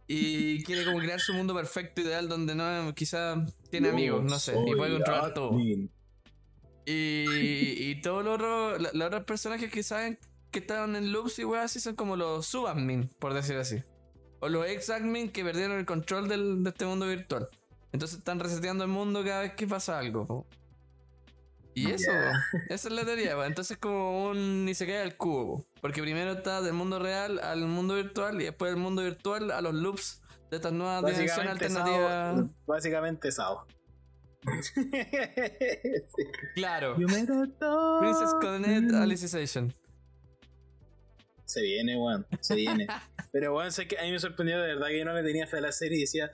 Y 0.05 0.63
quiere 0.63 0.85
como 0.85 0.99
crear 0.99 1.19
su 1.19 1.33
mundo 1.33 1.55
perfecto, 1.55 2.01
ideal, 2.01 2.27
donde 2.27 2.53
no 2.53 2.93
quizá 2.93 3.43
tiene 3.71 3.89
amigos, 3.89 4.23
no 4.23 4.37
sé. 4.37 4.53
Y 4.67 4.75
puede 4.75 4.93
controlar 4.93 5.33
todo. 5.33 5.59
Y, 5.59 5.89
y 6.85 8.01
todos 8.01 8.23
los 8.23 8.35
otros, 8.35 8.93
los 8.93 9.07
otros 9.07 9.23
personajes 9.23 9.71
que 9.71 9.83
saben 9.83 10.19
que 10.51 10.59
estaban 10.59 10.95
en 10.95 11.11
loops 11.11 11.39
y 11.39 11.43
weas 11.45 11.65
así 11.65 11.79
son 11.79 11.95
como 11.95 12.15
los 12.15 12.45
subadmin, 12.45 13.09
por 13.19 13.33
decir 13.33 13.57
así. 13.57 13.83
O 14.39 14.49
los 14.49 14.65
ex-admin 14.67 15.31
que 15.31 15.43
perdieron 15.43 15.77
el 15.77 15.85
control 15.85 16.27
del- 16.27 16.63
de 16.63 16.69
este 16.69 16.85
mundo 16.85 17.05
virtual. 17.07 17.47
Entonces 17.91 18.19
están 18.19 18.39
reseteando 18.39 18.83
el 18.83 18.89
mundo 18.89 19.23
cada 19.23 19.41
vez 19.41 19.53
que 19.53 19.67
pasa 19.67 19.97
algo. 19.99 20.25
po. 20.25 20.47
Y 21.75 21.91
eso, 21.91 22.11
esa 22.69 22.87
es 22.87 22.93
la 22.93 23.05
teoría. 23.05 23.35
po. 23.35 23.43
Entonces 23.43 23.77
como 23.77 24.27
un 24.29 24.65
ni 24.65 24.73
se 24.73 24.85
cae 24.85 25.01
al 25.01 25.17
cubo. 25.17 25.57
po. 25.57 25.65
Porque 25.81 26.01
primero 26.01 26.31
está 26.31 26.61
del 26.61 26.73
mundo 26.73 26.99
real 26.99 27.39
al 27.39 27.65
mundo 27.67 27.95
virtual 27.95 28.39
y 28.41 28.45
después 28.45 28.71
del 28.71 28.79
mundo 28.81 29.01
virtual 29.03 29.51
a 29.51 29.61
los 29.61 29.73
loops 29.73 30.21
de 30.49 30.57
estas 30.57 30.71
nuevas 30.73 31.01
dimensiones 31.05 31.35
Básicamente 31.35 31.65
alternativas. 31.65 32.35
Sao. 32.37 32.49
Básicamente 32.65 33.31
Sao. 33.31 33.65
Sí. 34.61 34.89
Claro. 36.55 36.95
Princess 36.95 38.33
Connect 38.41 38.93
Alicization. 38.93 39.73
Se 41.49 41.63
viene, 41.63 41.97
weón. 41.97 42.27
Se 42.41 42.53
viene. 42.53 42.85
Pero, 43.31 43.55
weón, 43.55 43.71
sé 43.71 43.87
que 43.87 43.97
a 43.97 44.03
mí 44.03 44.11
me 44.11 44.19
sorprendió 44.19 44.61
de 44.61 44.67
verdad 44.67 44.87
que 44.89 44.99
yo 44.99 45.05
no 45.05 45.15
le 45.15 45.23
tenía 45.23 45.47
fe 45.47 45.57
a 45.57 45.61
la 45.61 45.71
serie 45.71 45.97
y 45.97 46.01
decía, 46.01 46.31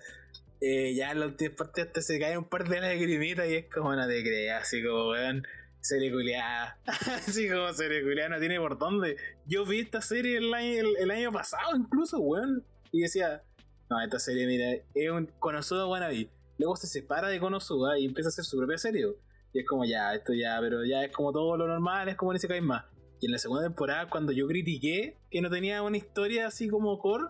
eh, 0.59 0.93
ya 0.93 1.11
en 1.11 1.22
la 1.22 1.28
última 1.28 1.55
parte 1.55 1.84
hasta 1.84 2.01
se 2.01 2.20
cae 2.20 2.38
un 2.38 2.49
par 2.49 2.68
de 2.68 2.82
lagrimitas 2.82 3.47
y 3.47 3.55
es 3.55 3.66
como 3.74 3.95
no 3.95 4.05
te 4.07 4.22
creas, 4.24 4.63
así 4.63 4.84
como, 4.84 5.11
weón. 5.11 5.47
Serie 5.80 6.11
culiada. 6.11 6.78
así 6.86 7.47
como 7.47 7.72
serie 7.72 8.03
culiada, 8.03 8.30
no 8.30 8.39
tiene 8.39 8.59
por 8.59 8.78
dónde. 8.78 9.16
Yo 9.45 9.66
vi 9.66 9.80
esta 9.80 10.01
serie 10.01 10.39
el 10.39 10.53
año, 10.53 10.82
el, 10.82 10.97
el 10.97 11.11
año 11.11 11.32
pasado, 11.32 11.78
incluso, 11.78 12.20
weón. 12.20 12.66
Y 12.91 13.01
decía, 13.01 13.41
no, 13.89 14.01
esta 14.01 14.20
serie, 14.20 14.47
mira, 14.47 14.84
es 14.93 15.11
un 15.11 15.28
conocido 15.39 15.88
wannabe. 15.89 16.30
luego 16.57 16.76
se 16.76 16.88
separa 16.88 17.30
de 17.30 17.39
Konosuba 17.39 17.97
y 17.97 18.05
empieza 18.05 18.28
a 18.28 18.32
hacer 18.32 18.43
su 18.43 18.57
propia 18.57 18.78
serie. 18.78 19.05
Y 19.53 19.59
es 19.59 19.66
como 19.66 19.86
ya, 19.86 20.13
esto 20.13 20.34
ya, 20.34 20.57
pero 20.59 20.84
ya 20.84 21.05
es 21.05 21.11
como 21.13 21.32
todo 21.32 21.55
lo 21.55 21.68
normal, 21.68 22.09
es 22.09 22.16
como 22.16 22.34
en 22.34 22.36
ese 22.36 22.49
cae 22.49 22.59
más. 22.59 22.84
Y 23.22 23.28
en 23.28 23.32
la 23.32 23.38
segunda 23.38 23.63
temporada, 23.63 24.07
cuando 24.09 24.32
yo 24.32 24.47
critiqué 24.47 25.18
que 25.30 25.41
no 25.41 25.49
tenía 25.49 25.82
una 25.82 25.97
historia 25.97 26.47
así 26.47 26.68
como 26.68 26.97
core, 26.99 27.26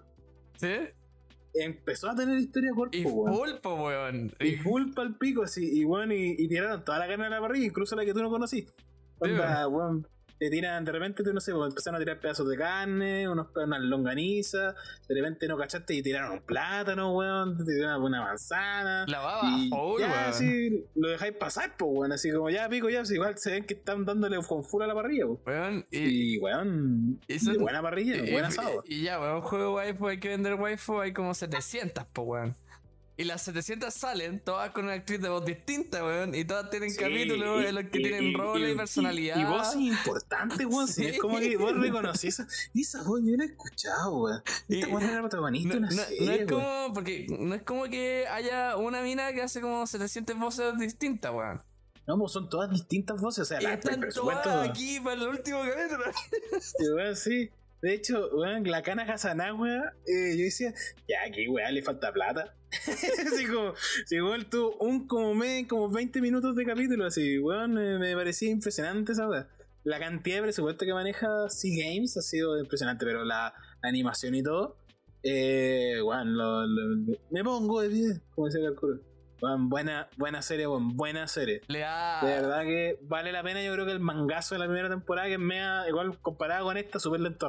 ¿Sí? 0.57 0.73
empezó 1.53 2.09
a 2.09 2.15
tener 2.15 2.37
historia 2.37 2.71
core, 2.75 2.97
Y 2.97 3.03
po, 3.03 3.09
weón. 3.11 3.49
weón. 3.63 4.33
Y 4.39 4.55
full 4.57 4.93
pal 4.93 5.17
pico, 5.17 5.43
así, 5.43 5.79
y 5.79 5.83
bueno, 5.83 6.13
y, 6.13 6.35
y 6.37 6.47
tiraron 6.47 6.83
toda 6.83 6.99
la 6.99 7.07
carne 7.07 7.25
a 7.25 7.29
la 7.29 7.39
parrilla, 7.39 7.65
incluso 7.65 7.95
la 7.95 8.03
que 8.03 8.13
tú 8.13 8.21
no 8.21 8.29
conocí. 8.29 8.67
Onda, 9.19 9.67
weón, 9.67 10.07
te 10.37 10.49
tiran, 10.49 10.83
de 10.83 10.91
repente, 10.91 11.23
tú 11.23 11.33
no 11.33 11.39
sé, 11.39 11.53
pues, 11.53 11.69
empezaron 11.69 11.95
a 11.95 11.99
tirar 11.99 12.19
pedazos 12.19 12.47
de 12.49 12.57
carne, 12.57 13.27
unos, 13.29 13.47
unas 13.55 13.79
longanizas, 13.81 14.75
de 15.07 15.15
repente 15.15 15.47
no 15.47 15.57
cachaste 15.57 15.93
y 15.93 16.01
tiraron 16.03 16.31
un 16.33 16.41
plátano, 16.41 17.13
weón, 17.15 17.57
te 17.57 17.63
tiraron 17.63 18.03
una 18.03 18.21
manzana. 18.21 19.05
La 19.07 19.19
baba, 19.19 19.49
y 19.57 19.69
full, 19.69 19.99
ya, 20.01 20.07
weón. 20.07 20.19
así, 20.29 20.85
lo 20.95 21.09
dejáis 21.09 21.33
pasar, 21.37 21.75
pues, 21.77 21.91
weón, 21.93 22.11
así 22.11 22.31
como 22.31 22.49
ya 22.49 22.67
pico, 22.69 22.89
ya, 22.89 22.99
pues, 22.99 23.11
igual 23.11 23.37
se 23.37 23.51
ven 23.51 23.65
que 23.65 23.75
están 23.75 24.03
dándole 24.05 24.37
con 24.47 24.63
full 24.63 24.81
a 24.83 24.87
la 24.87 24.93
parrilla, 24.93 25.25
pues. 25.27 25.39
Weón, 25.45 25.85
y, 25.91 26.35
Y, 26.35 26.37
weón, 26.39 27.19
de 27.27 27.57
buena 27.57 27.81
parrilla, 27.81 28.15
y- 28.17 28.31
buen 28.31 28.43
y- 28.45 28.47
asado. 28.47 28.83
y 28.85 29.03
ya, 29.03 29.19
weón, 29.19 29.41
juego 29.41 29.75
waifu, 29.75 30.07
hay 30.07 30.19
que 30.19 30.29
vender 30.29 30.55
waifu, 30.55 30.99
hay 30.99 31.13
como 31.13 31.33
700, 31.33 32.03
po, 32.05 32.23
weón. 32.23 32.55
Y 33.17 33.23
las 33.23 33.43
700 33.43 33.93
salen, 33.93 34.41
todas 34.41 34.71
con 34.71 34.83
una 34.85 34.93
actriz 34.95 35.21
de 35.21 35.29
voz 35.29 35.45
distinta, 35.45 36.03
weón. 36.03 36.35
Y 36.35 36.43
todas 36.43 36.69
tienen 36.69 36.91
Sí, 36.91 36.97
capítulos 36.97 37.63
y- 37.63 37.65
en 37.67 37.75
los 37.75 37.83
que 37.85 37.99
y- 37.99 38.03
tienen 38.03 38.33
roles 38.33 38.73
y, 38.73 38.77
personalidad. 38.77 39.37
Y, 39.37 39.43
voz 39.45 39.75
importante, 39.75 40.65
weón. 40.65 40.87
sí. 40.89 41.05
Es 41.05 41.19
como 41.19 41.39
que 41.39 41.55
vos 41.55 41.73
reconocí 41.77 42.27
esa. 42.27 42.45
Esa 42.73 43.03
voz 43.03 43.21
yo 43.23 43.37
la 43.37 43.45
he 43.45 43.47
escuchado, 43.47 44.17
weón. 44.17 44.43
Esta 44.67 44.87
weón 44.89 45.03
era 45.09 45.19
protagonista 45.21 45.75
No, 45.79 45.87
no- 45.87 45.91
serie. 45.91 46.25
no 46.25 46.31
es 46.33 46.37
weón. 46.39 46.47
como, 46.49 46.93
porque 46.93 47.25
no 47.39 47.55
es 47.55 47.63
como 47.63 47.83
que 47.85 48.27
haya 48.27 48.75
una 48.75 49.01
mina 49.01 49.31
que 49.31 49.41
hace 49.43 49.61
como 49.61 49.87
700 49.87 50.37
voces 50.37 50.77
distintas, 50.77 51.31
weón. 51.33 51.61
No, 52.07 52.19
pues 52.19 52.33
son 52.33 52.49
todas 52.49 52.69
distintas 52.69 53.19
voces. 53.21 53.43
O 53.43 53.45
sea, 53.45 53.59
Y 53.61 53.63
la, 53.63 53.73
el 53.73 53.79
están 53.79 54.01
todas 54.13 54.69
aquí 54.69 54.99
para 54.99 55.15
el 55.15 55.27
último 55.29 55.61
capítulo. 55.61 56.03
Sí, 56.61 56.89
weón, 56.93 57.15
sí. 57.15 57.49
De 57.85 57.93
hecho, 57.93 58.29
weón, 58.33 58.63
la 58.63 58.81
cana 58.81 59.03
Hasanagua, 59.03 59.93
eh, 60.07 60.35
yo 60.35 60.43
decía, 60.43 60.73
ya 61.07 61.17
aquí, 61.27 61.47
weón, 61.47 61.71
le 61.71 61.83
falta 61.83 62.11
plata. 62.11 62.55
así 62.71 63.45
como, 63.45 63.73
si 64.07 64.19
weón 64.19 64.49
tuvo 64.49 64.75
un 64.77 65.05
como, 65.07 65.35
me, 65.35 65.67
como 65.67 65.87
20 65.89 66.19
minutos 66.19 66.55
de 66.55 66.65
capítulo, 66.65 67.05
así, 67.05 67.37
weón, 67.37 67.73
me, 67.75 67.99
me 67.99 68.15
parecía 68.15 68.49
impresionante 68.49 69.11
esa 69.11 69.27
weón. 69.27 69.47
La 69.83 69.99
cantidad 69.99 70.37
de 70.37 70.41
presupuesto 70.41 70.83
que 70.83 70.93
maneja 70.95 71.27
Sea 71.49 71.85
Games 71.85 72.17
ha 72.17 72.21
sido 72.21 72.57
impresionante, 72.59 73.05
pero 73.05 73.23
la, 73.23 73.53
la 73.83 73.89
animación 73.89 74.33
y 74.33 74.41
todo, 74.41 74.77
eh, 75.21 76.01
weón, 76.03 76.35
lo- 76.35 76.65
lo- 76.65 77.17
me 77.29 77.43
pongo 77.43 77.81
de 77.81 77.89
pie, 77.89 78.19
como 78.33 78.47
decía 78.47 78.67
el 78.67 78.73
cura. 78.75 78.97
Weón, 79.41 79.69
buena, 79.69 80.07
buena 80.17 80.41
serie, 80.41 80.65
weón, 80.65 80.95
buena 80.95 81.27
serie. 81.27 81.61
Le 81.67 81.79
da. 81.79 82.25
De 82.25 82.31
verdad 82.41 82.61
que 82.63 82.97
vale 83.03 83.31
la 83.31 83.43
pena, 83.43 83.61
yo 83.63 83.73
creo 83.73 83.85
que 83.85 83.91
el 83.91 83.99
mangazo 83.99 84.55
de 84.55 84.59
la 84.59 84.65
primera 84.65 84.89
temporada, 84.89 85.27
que 85.27 85.33
es 85.33 85.39
mea, 85.39 85.83
igual 85.87 86.17
comparado 86.21 86.65
con 86.65 86.77
esta, 86.77 86.99
súper 86.99 87.19
lento 87.19 87.47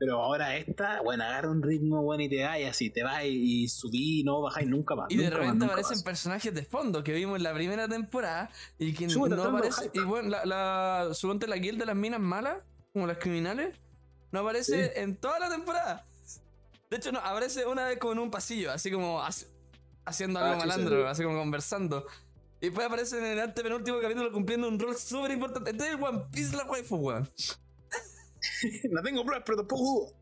Pero 0.00 0.18
ahora 0.22 0.56
esta, 0.56 1.02
bueno, 1.02 1.24
agarra 1.24 1.50
un 1.50 1.62
ritmo, 1.62 2.02
bueno, 2.02 2.22
y 2.22 2.28
te 2.30 2.42
vas 2.42 2.58
y 2.58 2.64
así, 2.64 2.88
te 2.88 3.02
vas 3.02 3.22
y, 3.24 3.64
y 3.64 3.68
subí, 3.68 4.22
no 4.24 4.40
bajáis 4.40 4.66
nunca 4.66 4.94
más. 4.96 5.10
Y 5.10 5.16
de 5.18 5.24
nunca 5.24 5.30
más, 5.36 5.40
repente 5.40 5.58
nunca 5.66 5.72
aparecen 5.74 5.96
más. 5.98 6.02
personajes 6.02 6.54
de 6.54 6.62
fondo 6.64 7.04
que 7.04 7.12
vimos 7.12 7.36
en 7.36 7.42
la 7.42 7.52
primera 7.52 7.86
temporada 7.86 8.50
y 8.78 8.94
que 8.94 9.10
Súbete, 9.10 9.36
no 9.36 9.42
aparece. 9.44 9.90
Y 9.92 10.00
bueno, 10.00 10.30
la, 10.30 10.46
la, 10.46 11.10
suponte 11.12 11.46
la 11.46 11.56
guild 11.56 11.78
de 11.78 11.84
las 11.84 11.96
minas 11.96 12.18
malas, 12.18 12.56
como 12.94 13.06
las 13.06 13.18
criminales, 13.18 13.76
no 14.32 14.40
aparece 14.40 15.00
en 15.02 15.16
toda 15.16 15.38
la 15.38 15.50
temporada. 15.50 16.06
De 16.88 16.96
hecho, 16.96 17.12
no, 17.12 17.18
aparece 17.20 17.66
una 17.66 17.84
vez 17.84 17.98
como 17.98 18.14
en 18.14 18.20
un 18.20 18.30
pasillo, 18.30 18.72
así 18.72 18.90
como 18.90 19.20
haci- 19.20 19.46
haciendo 20.06 20.38
algo 20.40 20.52
Ah, 20.52 20.60
sí, 20.62 20.66
malandro, 20.66 21.02
sí. 21.02 21.08
así 21.08 21.22
como 21.24 21.38
conversando. 21.38 22.06
Y 22.62 22.66
después 22.66 22.86
aparece 22.86 23.18
en 23.18 23.26
el 23.26 23.40
antepenúltimo 23.40 23.98
capítulo 24.00 24.32
cumpliendo 24.32 24.66
un 24.66 24.78
rol 24.78 24.96
súper 24.96 25.30
importante. 25.32 25.70
Este 25.72 25.84
es 25.84 25.90
el 25.94 26.02
One 26.02 26.22
Piece 26.32 26.56
la 26.56 26.64
waifu, 26.64 26.96
weón. 26.96 27.28
no 28.90 29.02
tengo 29.02 29.24
pruebas, 29.24 29.44
pero 29.46 29.58
tampoco. 29.58 30.12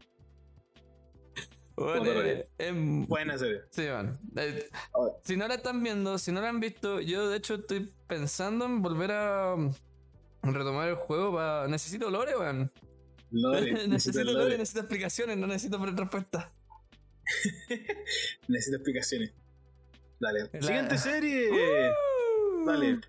Bueno, 1.76 2.00
Puta, 2.02 2.26
eh, 2.28 2.48
em, 2.58 3.06
Buena 3.06 3.38
serie. 3.38 3.60
Sí, 3.70 3.82
man. 3.86 4.18
Eh, 4.36 4.68
Ahora. 4.92 5.14
si 5.22 5.36
no 5.36 5.46
la 5.46 5.54
están 5.54 5.80
viendo, 5.82 6.18
si 6.18 6.32
no 6.32 6.40
la 6.40 6.48
han 6.48 6.58
visto, 6.58 7.00
yo 7.00 7.28
de 7.28 7.36
hecho 7.36 7.54
estoy 7.54 7.92
pensando 8.08 8.64
en 8.64 8.82
volver 8.82 9.12
a 9.12 9.54
um, 9.54 9.72
retomar 10.42 10.88
el 10.88 10.96
juego 10.96 11.34
para... 11.34 11.68
Necesito 11.68 12.10
lore, 12.10 12.36
weón. 12.36 12.72
Lore, 13.30 13.60
necesito 13.70 13.88
necesito 13.88 14.24
lore, 14.24 14.44
lore. 14.44 14.58
necesito 14.58 14.80
explicaciones, 14.80 15.36
no 15.36 15.46
necesito 15.46 15.78
respuestas. 15.78 16.46
Necesito 18.48 18.76
explicaciones. 18.78 19.34
Dale. 20.18 20.50
La- 20.52 20.62
Siguiente 20.62 20.98
serie. 20.98 21.50
Uh. 21.52 22.64
Dale. 22.66 23.00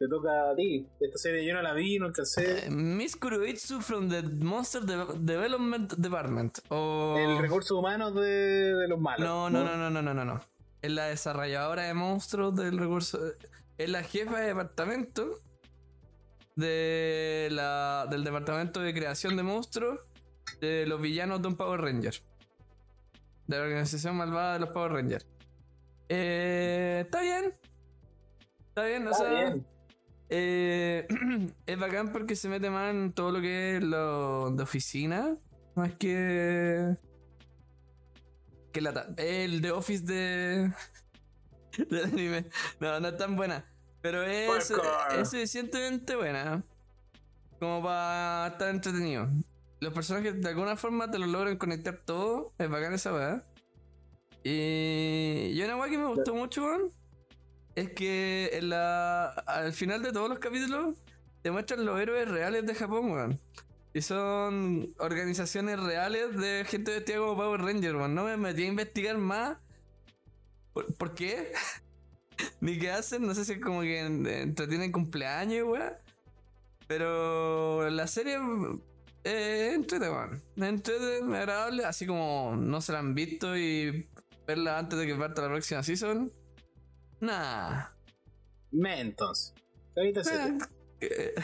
Te 0.00 0.08
toca 0.08 0.50
a 0.50 0.54
ti. 0.56 0.88
Esta 0.98 1.18
serie 1.18 1.46
yo 1.46 1.52
no 1.52 1.60
la 1.60 1.74
vi, 1.74 1.98
no 1.98 2.06
alcancé. 2.06 2.64
Eh, 2.66 2.70
Miss 2.70 3.16
Kuroitsu 3.16 3.82
from 3.82 4.08
the 4.08 4.22
Monster 4.22 4.80
De- 4.80 5.18
Development 5.18 5.92
Department. 5.92 6.58
O... 6.70 7.16
El 7.18 7.36
recurso 7.38 7.78
humano 7.78 8.10
de, 8.10 8.74
de 8.76 8.88
los 8.88 8.98
malos. 8.98 9.20
No, 9.28 9.50
no, 9.50 9.62
no, 9.62 9.76
no, 9.76 9.90
no, 9.90 10.00
no, 10.00 10.14
no, 10.14 10.24
no. 10.24 10.40
Es 10.80 10.90
la 10.90 11.04
desarrolladora 11.08 11.82
de 11.82 11.92
monstruos 11.92 12.56
del 12.56 12.78
recurso. 12.78 13.20
Es 13.76 13.90
la 13.90 14.02
jefa 14.02 14.40
de 14.40 14.46
departamento 14.46 15.38
de 16.56 17.48
la, 17.50 18.06
del 18.10 18.24
departamento 18.24 18.80
de 18.80 18.94
creación 18.94 19.36
de 19.36 19.42
monstruos 19.42 20.00
de 20.62 20.86
los 20.86 20.98
villanos 21.02 21.42
de 21.42 21.48
un 21.48 21.56
Power 21.56 21.78
Ranger. 21.82 22.14
De 23.46 23.56
la 23.58 23.64
organización 23.64 24.16
malvada 24.16 24.54
de 24.54 24.60
los 24.60 24.70
Power 24.70 24.92
Rangers. 24.92 25.26
Eh, 26.08 27.02
está 27.04 27.20
bien. 27.20 27.54
Está 28.68 28.84
bien, 28.86 29.06
o 29.06 29.10
Está 29.10 29.24
sea. 29.24 29.30
bien. 29.50 29.66
Eh, 30.30 31.08
es 31.66 31.78
bacán 31.78 32.12
porque 32.12 32.36
se 32.36 32.48
mete 32.48 32.70
más 32.70 32.94
en 32.94 33.12
todo 33.12 33.32
lo 33.32 33.40
que 33.40 33.76
es 33.76 33.82
lo 33.82 34.50
de 34.52 34.62
oficina. 34.62 35.36
Más 35.74 35.92
que. 35.94 36.96
Que 38.72 38.80
la. 38.80 39.12
El 39.16 39.60
de 39.60 39.72
Office 39.72 40.04
de. 40.04 40.72
del 41.90 42.04
anime. 42.04 42.46
No, 42.78 43.00
no 43.00 43.08
es 43.08 43.16
tan 43.16 43.34
buena. 43.36 43.64
Pero 44.02 44.22
es, 44.22 44.72
suficientemente 45.24 46.14
buena. 46.14 46.62
Como 47.58 47.82
para 47.82 48.52
estar 48.52 48.68
entretenido. 48.70 49.28
Los 49.80 49.92
personajes 49.92 50.40
de 50.40 50.48
alguna 50.48 50.76
forma 50.76 51.10
te 51.10 51.18
los 51.18 51.28
logran 51.28 51.56
conectar 51.56 51.96
todo. 52.04 52.54
Es 52.56 52.70
bacán 52.70 52.94
esa 52.94 53.12
weá. 53.12 53.42
Y. 54.44 55.50
Y 55.52 55.62
una 55.62 55.76
weá 55.76 55.90
que 55.90 55.98
me 55.98 56.06
gustó 56.06 56.34
mucho, 56.34 56.64
weón. 56.64 56.99
Es 57.74 57.90
que 57.90 58.50
en 58.52 58.68
la, 58.70 59.28
al 59.30 59.72
final 59.72 60.02
de 60.02 60.12
todos 60.12 60.28
los 60.28 60.38
capítulos 60.38 60.96
te 61.42 61.50
muestran 61.50 61.84
los 61.84 61.98
héroes 62.00 62.28
reales 62.28 62.66
de 62.66 62.74
Japón, 62.74 63.10
weón. 63.12 63.40
Y 63.92 64.02
son 64.02 64.92
organizaciones 64.98 65.80
reales 65.80 66.36
de 66.36 66.64
gente 66.68 66.92
vestida 66.92 67.18
como 67.18 67.36
Power 67.36 67.60
Ranger, 67.62 67.96
weón. 67.96 68.14
No 68.14 68.24
me 68.24 68.36
metí 68.36 68.64
a 68.64 68.68
investigar 68.68 69.18
más. 69.18 69.58
¿Por, 70.72 70.94
por 70.94 71.14
qué? 71.14 71.52
Ni 72.60 72.78
qué 72.78 72.90
hacen, 72.90 73.26
no 73.26 73.34
sé 73.34 73.44
si 73.44 73.52
es 73.54 73.60
como 73.60 73.80
que 73.82 74.00
en- 74.00 74.26
entretienen 74.26 74.92
cumpleaños, 74.92 75.66
weón. 75.68 75.92
Pero 76.86 77.88
la 77.88 78.06
serie 78.06 78.38
eh, 79.24 79.72
entrete, 79.74 80.10
weón. 80.10 80.42
Entrete, 80.56 81.20
agradable, 81.24 81.84
así 81.84 82.06
como 82.06 82.56
no 82.56 82.80
se 82.80 82.92
la 82.92 82.98
han 82.98 83.14
visto 83.14 83.56
y 83.56 84.08
verla 84.46 84.78
antes 84.78 84.98
de 84.98 85.06
que 85.06 85.14
parta 85.14 85.42
la 85.42 85.48
próxima 85.48 85.82
season. 85.82 86.32
Nah. 87.20 87.86
Me 88.70 89.00
entonces. 89.00 89.54
Ahorita 89.96 90.24
serie. 90.24 90.58
Eh, 91.00 91.34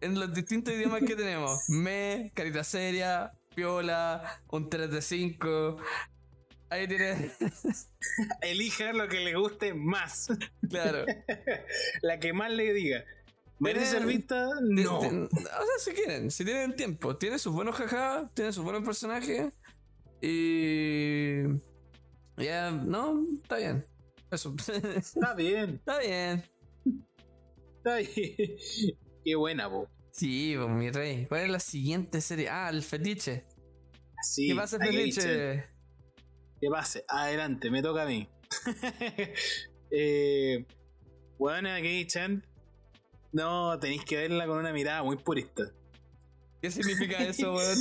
en 0.00 0.18
los 0.18 0.32
distintos 0.32 0.74
idiomas 0.74 1.02
que 1.02 1.16
tenemos. 1.16 1.68
Me, 1.68 2.32
carita 2.34 2.64
seria, 2.64 3.32
piola, 3.54 4.42
un 4.48 4.70
3 4.70 4.90
de 4.90 5.02
5. 5.02 5.76
Ahí 6.70 6.86
tienes, 6.86 7.32
Elija 8.42 8.92
lo 8.92 9.08
que 9.08 9.20
le 9.20 9.34
guste 9.34 9.74
más. 9.74 10.28
claro. 10.68 11.04
la 12.02 12.20
que 12.20 12.32
más 12.32 12.50
le 12.52 12.72
diga. 12.72 13.04
¿Merece 13.58 13.86
ser 13.86 13.98
Tiene- 13.98 14.16
vista? 14.16 14.48
No. 14.62 14.98
O 15.00 15.28
sea, 15.28 15.78
si 15.78 15.90
quieren, 15.92 16.30
si 16.30 16.44
tienen 16.44 16.76
tiempo. 16.76 17.16
Tiene 17.16 17.38
sus 17.38 17.52
buenos 17.52 17.74
jaja, 17.76 18.30
tiene 18.32 18.52
sus 18.52 18.64
buenos 18.64 18.82
personajes. 18.84 19.52
Y. 20.22 21.42
Ya, 22.38 22.70
no, 22.70 23.22
está 23.42 23.56
bien. 23.56 23.84
Eso. 24.30 24.54
Está 24.96 25.34
bien. 25.34 25.76
está 25.76 25.98
bien. 25.98 26.44
Está 27.78 27.96
bien. 27.96 28.56
Qué 29.24 29.34
buena, 29.34 29.68
po. 29.68 29.88
Sí, 30.12 30.54
pues, 30.56 30.68
mi 30.68 30.90
rey. 30.90 31.26
¿Cuál 31.26 31.42
es 31.42 31.50
la 31.50 31.60
siguiente 31.60 32.20
serie? 32.20 32.48
Ah, 32.48 32.68
el 32.70 32.82
fetiche. 32.82 33.44
Sí, 34.22 34.48
¿Qué 34.48 34.54
pasa, 34.54 34.78
fetiche? 34.78 35.20
che. 35.20 35.64
Que 36.60 36.68
pase. 36.70 37.04
Adelante, 37.08 37.70
me 37.70 37.82
toca 37.82 38.02
a 38.02 38.06
mí. 38.06 38.28
eh, 39.90 40.66
bueno, 41.38 41.70
aquí, 41.70 42.06
Chan. 42.06 42.44
No, 43.32 43.78
tenéis 43.78 44.04
que 44.04 44.16
verla 44.16 44.46
con 44.46 44.58
una 44.58 44.72
mirada 44.72 45.02
muy 45.02 45.16
purista. 45.16 45.64
¿Qué 46.60 46.70
significa 46.70 47.18
eso, 47.24 47.54
weón? 47.54 47.78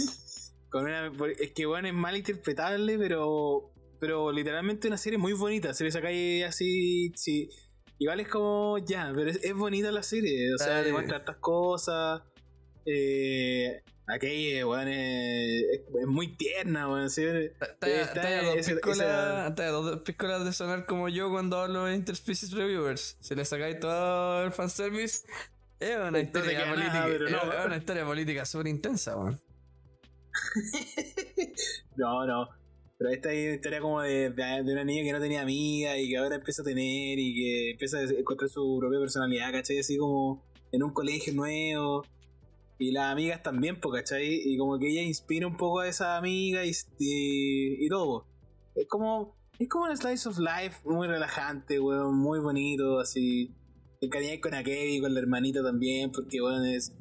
Con 0.70 0.86
una, 0.86 1.12
es 1.39 1.52
que 1.52 1.66
bueno, 1.66 1.88
es 1.88 1.93
mal 1.93 2.16
interpretable, 2.16 2.97
pero 2.97 3.74
pero 4.00 4.32
literalmente 4.32 4.88
una 4.88 4.97
serie 4.97 5.18
muy 5.18 5.34
bonita. 5.34 5.74
Se 5.74 5.84
le 5.84 5.91
sacáis 5.91 6.43
así, 6.45 7.12
sí. 7.16 7.50
Igual 7.97 8.22
es 8.22 8.28
como, 8.30 8.78
ya, 8.78 9.12
pero 9.14 9.30
es, 9.30 9.43
es 9.43 9.54
bonita 9.54 9.91
la 9.91 10.04
serie. 10.04 10.54
O 10.54 10.58
sea, 10.58 10.78
Ay. 10.78 10.86
demuestra 10.86 11.18
hartas 11.18 11.36
cosas. 11.38 12.22
Eh, 12.86 13.84
aquella, 14.08 14.66
weón, 14.66 14.88
es, 14.88 15.82
muy 16.08 16.36
tierna, 16.38 16.88
weón. 16.89 17.10
sí. 17.10 17.26
Está, 17.26 17.68
a 17.88 19.72
dos 19.72 20.04
piscolas- 20.04 20.43
de 20.45 20.54
sonar 20.54 20.86
como 20.86 21.10
yo 21.10 21.30
cuando 21.30 21.60
hablo 21.60 21.86
de 21.86 21.95
Interspecies 21.95 22.52
Reviewers. 22.54 23.18
Si 23.20 23.36
le 23.36 23.43
sacáis 23.43 23.80
todo 23.80 24.43
el 24.45 24.52
fanservice, 24.54 25.28
es 25.80 25.97
una 25.97 26.14
te 26.14 26.22
historia 26.22 26.70
política. 26.70 27.08
nada, 27.30 27.45
no. 27.45 27.54
es 27.60 27.66
una 27.66 27.78
historia 27.78 28.06
política 28.06 28.45
súper 28.45 28.68
intensa, 28.68 29.18
weón. 29.18 29.41
No, 31.97 32.26
no. 32.26 32.59
Pero 33.00 33.12
esta 33.12 33.34
historia 33.34 33.80
como 33.80 34.02
de, 34.02 34.30
de, 34.30 34.74
una 34.74 34.84
niña 34.84 35.04
que 35.04 35.14
no 35.14 35.22
tenía 35.22 35.41
amiga 35.41 35.97
y 35.97 36.10
que 36.10 36.18
ahora 36.18 36.36
empieza 36.36 36.64
a 36.64 36.66
tener 36.66 37.18
y 37.18 37.34
que 37.34 37.72
empieza 37.72 38.00
a 38.00 38.04
encontrar 38.04 38.50
su 38.50 38.78
propia 38.78 39.00
personalidad, 39.00 39.54
¿cachai? 39.54 39.80
Así 39.80 39.97
como 39.97 40.43
en 40.74 40.84
un 40.84 40.91
colegio 40.91 41.34
nuevo. 41.34 42.04
Y 42.78 42.91
las 42.91 43.14
amigas 43.14 43.41
también, 43.41 43.80
¿cachai? 43.80 44.41
Y 44.43 44.58
como 44.58 44.78
que 44.78 44.89
ella 44.89 45.02
inspira 45.02 45.47
un 45.47 45.56
poco 45.56 45.80
a 45.80 45.88
esa 45.88 46.18
amiga 46.18 46.66
y, 46.66 46.74
y, 47.00 47.88
todo. 47.88 48.26
Es 48.76 48.86
como, 48.89 49.34
es 49.58 49.70
como 49.70 49.86
un 49.86 49.95
slice 49.95 50.28
of 50.28 50.38
life 50.38 50.82
muy 50.84 51.08
relajante, 51.08 51.80
weón, 51.80 52.18
muy 52.18 52.39
bonito, 52.39 53.00
así. 53.00 53.56
Te 54.02 54.08
encariñáis 54.08 54.41
con 54.41 54.54
a 54.54 54.62
Kevin, 54.64 55.02
con 55.02 55.14
la 55.14 55.22
hermanita 55.22 55.64
también, 55.64 56.12
porque, 56.12 56.41
weón, 56.41 56.66
es, 56.66 56.93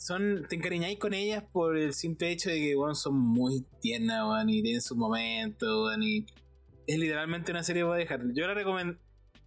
son, 0.00 0.46
te 0.48 0.56
encariñáis 0.56 0.98
con 0.98 1.12
ellas 1.12 1.44
por 1.52 1.76
el 1.76 1.92
simple 1.92 2.32
hecho 2.32 2.48
de 2.48 2.58
que 2.58 2.74
weón, 2.74 2.96
son 2.96 3.14
muy 3.18 3.66
tiernas 3.82 4.24
weón, 4.26 4.48
y 4.48 4.62
tienen 4.62 4.80
sus 4.80 4.96
momentos 4.96 5.68
weón, 5.68 6.02
y 6.02 6.24
es 6.86 6.98
literalmente 6.98 7.50
una 7.50 7.62
serie 7.62 7.84
para 7.84 7.96
dejar. 7.96 8.22
Yo 8.32 8.46
la 8.46 8.54
recomiendo. 8.54 8.98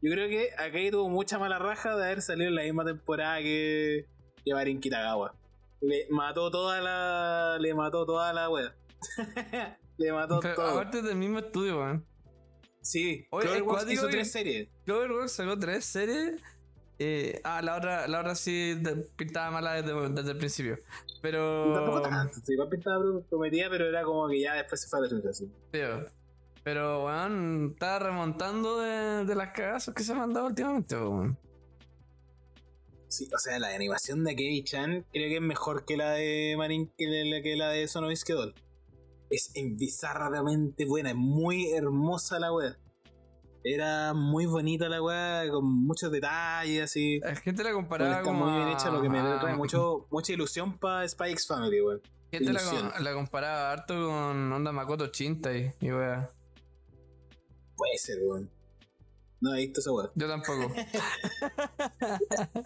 Yo 0.03 0.11
creo 0.11 0.29
que 0.29 0.49
Akai 0.55 0.91
tuvo 0.91 1.09
mucha 1.09 1.39
mala 1.39 1.57
raja 1.57 1.95
de 1.97 2.05
haber 2.05 2.21
salido 2.21 2.49
en 2.49 2.55
la 2.55 2.63
misma 2.63 2.85
temporada 2.85 3.39
que, 3.39 4.05
que 4.45 4.53
Marin 4.53 4.79
Kitagawa. 4.79 5.35
Le 5.81 6.05
mató 6.11 6.51
toda 6.51 6.79
la. 6.81 7.57
Le 7.59 7.73
mató 7.73 8.05
toda 8.05 8.31
la 8.31 8.47
wea. 8.47 8.75
le 9.97 10.11
mató 10.11 10.39
Pero 10.39 10.55
todo. 10.55 10.67
aparte 10.67 11.01
del 11.01 11.15
mismo 11.15 11.39
estudio, 11.39 11.79
weón. 11.79 12.05
Sí, 12.81 13.25
Cloverworks 13.31 13.91
hizo 13.91 14.07
tres 14.07 14.31
series. 14.31 14.69
Cloverworks 14.85 15.31
sacó 15.31 15.57
tres 15.57 15.83
series. 15.85 16.39
Eh, 17.03 17.41
ah, 17.43 17.61
la 17.61 17.75
otra, 17.75 18.07
la 18.07 18.21
otra 18.21 18.35
sí 18.35 18.81
pintaba 19.15 19.51
mala 19.51 19.81
desde, 19.81 20.09
desde 20.09 20.31
el 20.31 20.37
principio. 20.37 20.79
Pero. 21.21 21.73
Tampoco 21.73 22.01
tanto, 22.01 22.39
sí, 22.43 22.53
igual 22.53 22.69
pintaba 22.69 23.03
prometida, 23.29 23.69
pero 23.69 23.87
era 23.87 24.03
como 24.03 24.27
que 24.29 24.39
ya 24.41 24.53
después 24.53 24.81
se 24.81 24.87
fue 24.87 24.99
a 24.99 25.01
la 25.03 25.09
chucha. 25.09 25.29
Tío, 25.71 26.05
Pero, 26.63 27.05
weón, 27.05 27.71
está 27.73 27.99
remontando 27.99 28.79
de, 28.79 29.25
de 29.25 29.35
las 29.35 29.51
cagazos 29.51 29.93
que 29.93 30.03
se 30.03 30.11
han 30.11 30.19
mandado 30.19 30.47
últimamente, 30.47 30.95
weón. 30.95 31.37
Sí, 33.13 33.29
o 33.31 33.37
sea, 33.37 33.59
la 33.59 33.75
animación 33.75 34.23
de 34.23 34.31
Akebi 34.31 34.63
Chan 34.63 35.05
creo 35.13 35.29
que 35.29 35.35
es 35.35 35.41
mejor 35.41 35.85
que 35.85 35.97
la 35.97 36.13
de 36.13 36.55
Marin, 36.57 36.91
que 36.97 37.05
la, 37.05 37.43
que 37.43 37.55
la 37.55 37.69
de 37.69 37.87
Sonovisque 37.87 38.33
Doll. 38.33 38.55
Es 39.29 39.51
bizarramente 39.53 40.85
buena, 40.85 41.09
es 41.09 41.15
muy 41.15 41.71
hermosa 41.73 42.39
la 42.39 42.51
wea. 42.51 42.75
Era 43.66 44.14
muy 44.14 44.45
bonita 44.45 44.89
la 44.89 45.01
wea, 45.01 45.49
con 45.49 45.66
muchos 45.66 46.11
detalles 46.11 46.84
así. 46.84 47.20
La 47.22 47.34
gente 47.36 47.64
la 47.64 47.72
comparaba 47.72 48.11
está 48.11 48.24
como 48.24 48.45
muy 48.45 48.57
bien 48.57 48.68
a- 48.68 48.74
hecha, 48.74 48.91
lo 48.91 49.01
que 49.01 49.07
me 49.09 49.22
trae 49.22 49.55
mucho, 49.55 50.05
mucha 50.11 50.34
ilusión 50.34 50.78
para 50.78 51.05
X 51.05 51.47
Family, 51.47 51.80
weón. 51.82 52.01
gente 52.32 52.51
la, 52.51 52.59
com- 52.61 52.91
la 53.03 53.14
comparaba 53.14 53.72
harto 53.72 53.93
con 53.93 54.51
Onda 54.51 54.72
Makoto 54.74 55.07
Chintai 55.07 55.76
y 55.80 55.91
wea. 55.91 56.30
Puede 57.78 57.97
ser, 57.97 58.18
weón. 58.26 58.51
No 59.39 59.53
he 59.55 59.59
visto 59.59 59.80
esa 59.80 59.91
wea. 59.93 60.09
Yo 60.16 60.28
tampoco. 60.28 60.74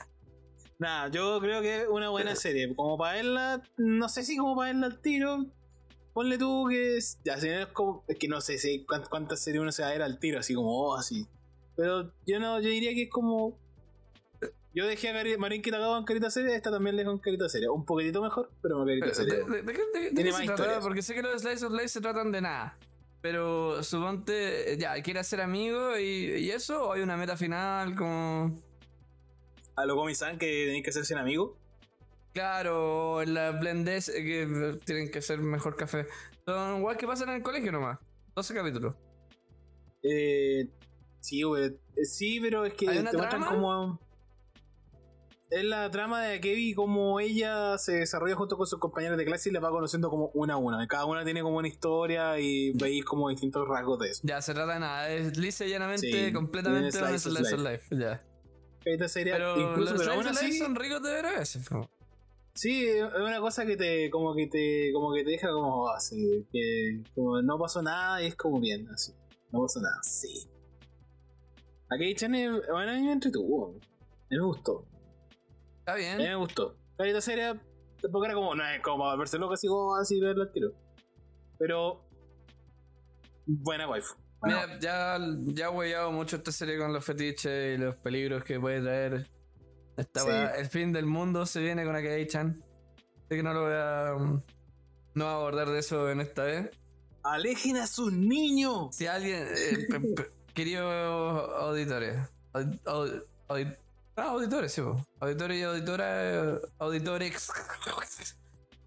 Nada, 0.80 1.10
yo 1.10 1.40
creo 1.40 1.62
que 1.62 1.82
es 1.82 1.88
una 1.90 2.10
buena 2.10 2.36
serie. 2.36 2.76
Como 2.76 2.98
para 2.98 3.14
verla, 3.14 3.62
no 3.78 4.10
sé 4.10 4.24
si 4.24 4.38
como 4.38 4.56
para 4.56 4.72
verla 4.74 4.88
al 4.88 5.02
tiro. 5.02 5.46
Ponle 6.18 6.40
tú 6.40 6.66
que 6.68 6.98
es. 6.98 7.20
Ya, 7.24 7.40
si 7.40 7.48
no 7.48 7.60
es 7.60 7.68
como. 7.68 8.04
Es 8.08 8.18
que 8.18 8.28
no 8.28 8.42
sé 8.42 8.58
si 8.58 8.84
cuántas, 8.86 9.08
cuántas 9.08 9.40
series 9.40 9.62
uno 9.62 9.72
se 9.72 9.84
va 9.84 9.90
a 9.90 9.92
ver 9.92 10.02
al 10.02 10.18
tiro, 10.18 10.40
así 10.40 10.56
como, 10.56 10.72
oh, 10.72 10.96
así. 10.96 11.28
Pero 11.76 12.12
yo 12.26 12.40
no, 12.40 12.60
yo 12.60 12.70
diría 12.70 12.92
que 12.96 13.04
es 13.04 13.10
como. 13.12 13.56
Yo 14.74 14.88
dejé 14.88 15.10
a 15.10 15.38
Marín 15.38 15.62
Kitagawa 15.62 15.96
en 16.00 16.06
carita 16.06 16.32
serie, 16.32 16.56
esta 16.56 16.72
también 16.72 16.96
la 16.96 17.02
dejo 17.04 17.12
en 17.12 17.20
carita 17.20 17.48
serie. 17.48 17.70
Un 17.70 17.86
poquitito 17.86 18.20
mejor, 18.24 18.50
pero 18.64 18.82
en 18.82 18.88
carita 19.00 19.06
¿De, 19.10 19.14
serie. 19.14 19.34
de- 19.46 19.62
de 19.62 19.62
de- 19.62 19.62
de 19.62 20.12
Tiene 20.12 20.24
qué 20.24 20.32
más 20.32 20.40
se 20.40 20.46
trata? 20.48 20.62
historias. 20.64 20.80
Porque 20.84 21.02
sé 21.04 21.14
que 21.14 21.22
los 21.22 21.40
Slice 21.44 21.66
of 21.68 21.74
Life 21.74 21.90
se 21.90 22.02
tratan 22.02 22.32
de 22.32 22.42
nada. 22.42 22.80
Pero 23.22 23.84
suponte, 23.84 24.74
eh, 24.74 24.78
ya, 24.80 25.00
quiere 25.04 25.24
ser 25.24 25.42
amigo 25.42 26.00
y, 26.00 26.04
y 26.04 26.50
eso, 26.50 26.86
o 26.90 26.94
hay 26.94 27.02
una 27.02 27.16
meta 27.16 27.38
final 27.38 27.96
como. 27.96 28.60
A 29.76 29.86
lo 29.86 29.94
Gomi-san 29.96 30.40
que 30.40 30.48
tenéis 30.66 30.84
que 30.84 30.90
hacerse 30.90 31.14
un 31.14 31.20
amigo. 31.20 31.60
Claro, 32.38 33.24
en 33.24 33.34
la 33.34 33.50
Blendes 33.50 34.10
eh, 34.10 34.24
que 34.24 34.80
tienen 34.86 35.10
que 35.10 35.24
ser 35.24 35.40
mejor 35.40 35.76
café. 35.76 36.06
Son 36.46 36.78
igual 36.78 36.96
que 36.96 37.08
pasan 37.08 37.30
en 37.30 37.38
el 37.38 37.42
colegio 37.42 37.72
nomás. 37.72 37.98
12 38.36 38.54
capítulos. 38.54 38.96
Eh, 40.04 40.70
sí, 41.20 41.42
güey. 41.42 41.66
Eh, 41.66 42.06
Sí, 42.06 42.40
pero 42.40 42.64
es 42.64 42.76
que 42.76 42.90
¿Hay 42.90 43.00
una 43.00 43.10
te 43.10 43.18
muestran 43.18 43.44
como. 43.44 44.00
Es 45.50 45.64
la 45.64 45.90
trama 45.90 46.22
de 46.22 46.40
Kevi, 46.40 46.76
como 46.76 47.20
ella 47.20 47.76
se 47.80 47.94
desarrolla 47.94 48.36
junto 48.36 48.56
con 48.56 48.68
sus 48.68 48.78
compañeros 48.78 49.18
de 49.18 49.26
clase 49.26 49.50
y 49.50 49.54
la 49.54 49.60
va 49.60 49.72
conociendo 49.72 50.12
como 50.12 50.30
una 50.36 50.54
a 50.54 50.58
una. 50.58 50.86
Cada 50.88 51.06
una 51.06 51.24
tiene 51.24 51.42
como 51.42 51.58
una 51.58 51.68
historia 51.68 52.40
y 52.40 52.72
veis 52.74 53.04
como 53.04 53.30
distintos 53.30 53.68
rasgos 53.68 53.98
de 53.98 54.10
eso. 54.10 54.22
Ya, 54.24 54.44
se 54.44 54.54
trata 54.54 54.76
de 54.76 54.80
nada. 54.82 55.10
Es 55.10 55.38
lisa 55.38 55.66
y 55.66 55.70
llanamente, 55.70 56.28
Sí, 56.28 56.32
completamente 56.32 56.92
slice 56.92 57.56
of 57.56 57.62
life. 57.62 57.96
Ya. 57.96 58.22
Esta 58.86 59.08
serie, 59.08 59.34
Pero 59.34 59.60
incluso, 59.60 59.94
los 59.94 60.02
pero 60.04 60.14
aún 60.14 60.28
así, 60.28 60.56
son 60.60 60.76
ricos 60.76 61.02
de 61.02 61.14
ver 61.14 61.26
a 61.26 61.40
veces. 61.40 61.68
Sí, 62.58 62.86
es 62.88 63.04
una 63.16 63.40
cosa 63.40 63.66
que 63.66 63.78
te, 63.78 64.10
como 64.10 64.36
que 64.36 64.48
te, 64.48 64.92
como 64.94 65.14
que 65.14 65.24
te 65.24 65.32
deja 65.32 65.50
como 65.52 65.90
así, 65.90 66.46
que 66.52 67.02
como 67.16 67.42
no 67.42 67.58
pasó 67.58 67.82
nada 67.82 68.22
y 68.22 68.28
es 68.28 68.36
como 68.36 68.60
bien, 68.60 68.88
así. 68.90 69.14
No 69.52 69.62
pasó 69.62 69.80
nada, 69.82 69.98
sí. 70.04 70.50
Aquí 71.90 72.14
Chan, 72.16 72.36
es- 72.36 72.52
bueno, 72.70 72.92
a 72.92 72.96
mí 72.96 73.02
me 73.04 73.14
entretuvo. 73.14 73.70
A 73.70 74.28
mí 74.30 74.38
me 74.38 74.44
gustó. 74.44 74.86
Está 75.80 75.94
A 75.94 75.96
mí 75.96 76.02
bien. 76.02 76.18
me 76.18 76.36
gustó. 76.36 76.76
La 76.98 77.08
esta 77.08 77.22
serie 77.22 77.54
tampoco 78.02 78.26
era 78.26 78.34
como, 78.34 78.56
no 78.56 78.68
es 78.68 78.82
como 78.82 79.04
para 79.06 79.16
verse 79.16 79.38
loco 79.38 79.54
así 79.54 79.68
como 79.68 79.96
así 79.96 80.20
verla 80.20 80.44
al 80.44 80.52
tiro. 80.52 80.72
Pero. 81.58 82.04
Buena 83.46 83.88
waifu. 83.90 84.16
Buena 84.42 84.68
Mira, 84.68 84.80
ya, 84.80 85.18
ya 85.54 85.66
he 85.68 85.70
huellado 85.70 86.12
mucho 86.12 86.36
esta 86.36 86.52
serie 86.52 86.78
con 86.78 86.92
los 86.92 87.04
fetiches 87.06 87.76
y 87.76 87.82
los 87.82 87.96
peligros 87.96 88.44
que 88.44 88.60
puede 88.60 88.82
traer. 88.82 89.26
Esta 89.98 90.22
Sí. 90.22 90.30
El 90.60 90.68
fin 90.68 90.94
del 90.94 91.06
mundo 91.06 91.46
se 91.46 91.60
viene 91.60 91.84
con 91.84 91.96
Akei-chan. 91.96 92.64
Sé 93.28 93.36
que 93.36 93.44
no 93.44 93.54
lo 93.54 93.64
voy 93.64 93.74
a. 93.74 94.14
um, 94.16 94.42
No 95.16 95.26
voy 95.26 95.34
a 95.34 95.36
abordar 95.36 95.70
de 95.70 95.80
eso 95.80 96.10
en 96.12 96.22
esta 96.22 96.44
vez. 96.44 96.70
¡Alejen 97.24 97.78
a 97.78 97.88
sus 97.88 98.14
niños! 98.14 98.96
Si 98.96 99.08
alguien. 99.08 99.48
eh, 99.50 99.88
pe- 99.90 100.00
pe- 100.00 100.28
queridos 100.54 101.50
auditores. 101.60 102.18
audi- 102.54 102.80
audi- 102.86 103.24
audi- 103.50 103.76
ah, 104.16 104.30
auditores, 104.30 104.72
sí, 104.72 104.82
po. 104.82 105.04
Auditores 105.20 105.58
y 105.60 105.64
auditoras. 105.64 106.62
Auditores. 106.78 107.50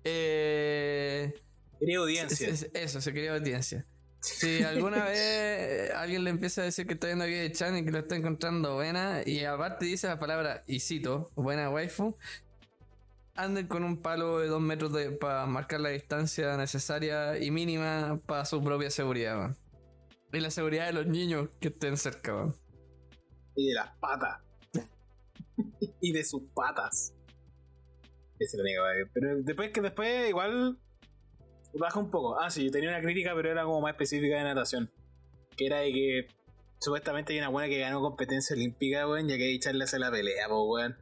Eh. 0.05 1.35
Querida 1.79 1.99
audiencia. 1.99 2.49
Es- 2.49 2.63
es- 2.63 2.71
eso, 2.75 3.01
se 3.01 3.13
quería 3.13 3.35
audiencia. 3.35 3.85
Si 4.21 4.62
alguna 4.62 5.05
vez 5.05 5.18
eh, 5.18 5.93
alguien 5.97 6.25
le 6.25 6.31
empieza 6.31 6.61
a 6.61 6.64
decir 6.64 6.87
que 6.87 6.95
está 6.95 7.07
viendo 7.07 7.25
aquí 7.25 7.33
de 7.33 7.53
Chan 7.53 7.77
y 7.79 7.85
que 7.85 7.91
lo 7.91 7.99
está 7.99 8.16
encontrando 8.16 8.75
buena, 8.75 9.23
y 9.25 9.45
aparte 9.45 9.87
dice 9.87 10.09
la 10.09 10.18
palabra, 10.18 10.62
y 10.66 10.81
cito, 10.81 11.31
buena 11.35 11.71
waifu, 11.71 12.14
anden 13.35 13.66
con 13.66 13.83
un 13.83 14.03
palo 14.03 14.39
de 14.39 14.49
dos 14.49 14.61
metros 14.61 14.93
para 15.18 15.47
marcar 15.47 15.81
la 15.81 15.89
distancia 15.89 16.57
necesaria 16.59 17.39
y 17.39 17.51
mínima 17.51 18.21
para 18.27 18.45
su 18.45 18.62
propia 18.62 18.91
seguridad. 18.91 19.57
Y 20.33 20.41
la 20.41 20.51
seguridad 20.51 20.87
de 20.87 20.93
los 20.93 21.07
niños 21.07 21.49
que 21.59 21.68
estén 21.68 21.97
cerca. 21.97 22.53
Y 23.57 23.68
de 23.68 23.75
las 23.75 23.97
patas. 23.99 24.41
y 26.01 26.12
de 26.12 26.25
sus 26.25 26.43
patas. 26.55 27.14
Esa 28.39 28.57
es 28.57 28.59
la 28.59 28.62
única 28.62 28.83
wea. 28.83 29.11
Pero 29.12 29.43
después 29.43 29.71
que 29.71 29.81
después 29.81 30.29
igual 30.29 30.79
baja 31.79 31.99
un 31.99 32.11
poco. 32.11 32.39
Ah, 32.41 32.51
sí, 32.51 32.64
yo 32.64 32.71
tenía 32.71 32.91
una 32.91 33.01
crítica, 33.01 33.33
pero 33.35 33.51
era 33.51 33.64
como 33.64 33.81
más 33.81 33.93
específica 33.93 34.37
de 34.37 34.45
natación. 34.45 34.91
Que 35.57 35.66
era 35.66 35.79
de 35.79 35.93
que 35.93 36.27
supuestamente 36.81 37.33
hay 37.33 37.39
una 37.39 37.49
buena 37.49 37.68
que 37.68 37.79
ganó 37.79 38.01
competencia 38.01 38.57
olímpica, 38.57 39.09
weón, 39.09 39.29
ya 39.29 39.37
que 39.37 39.55
echarle 39.55 39.85
hacer 39.85 40.01
la 40.01 40.11
pelea, 40.11 40.49
po, 40.49 40.64
weón. 40.73 40.97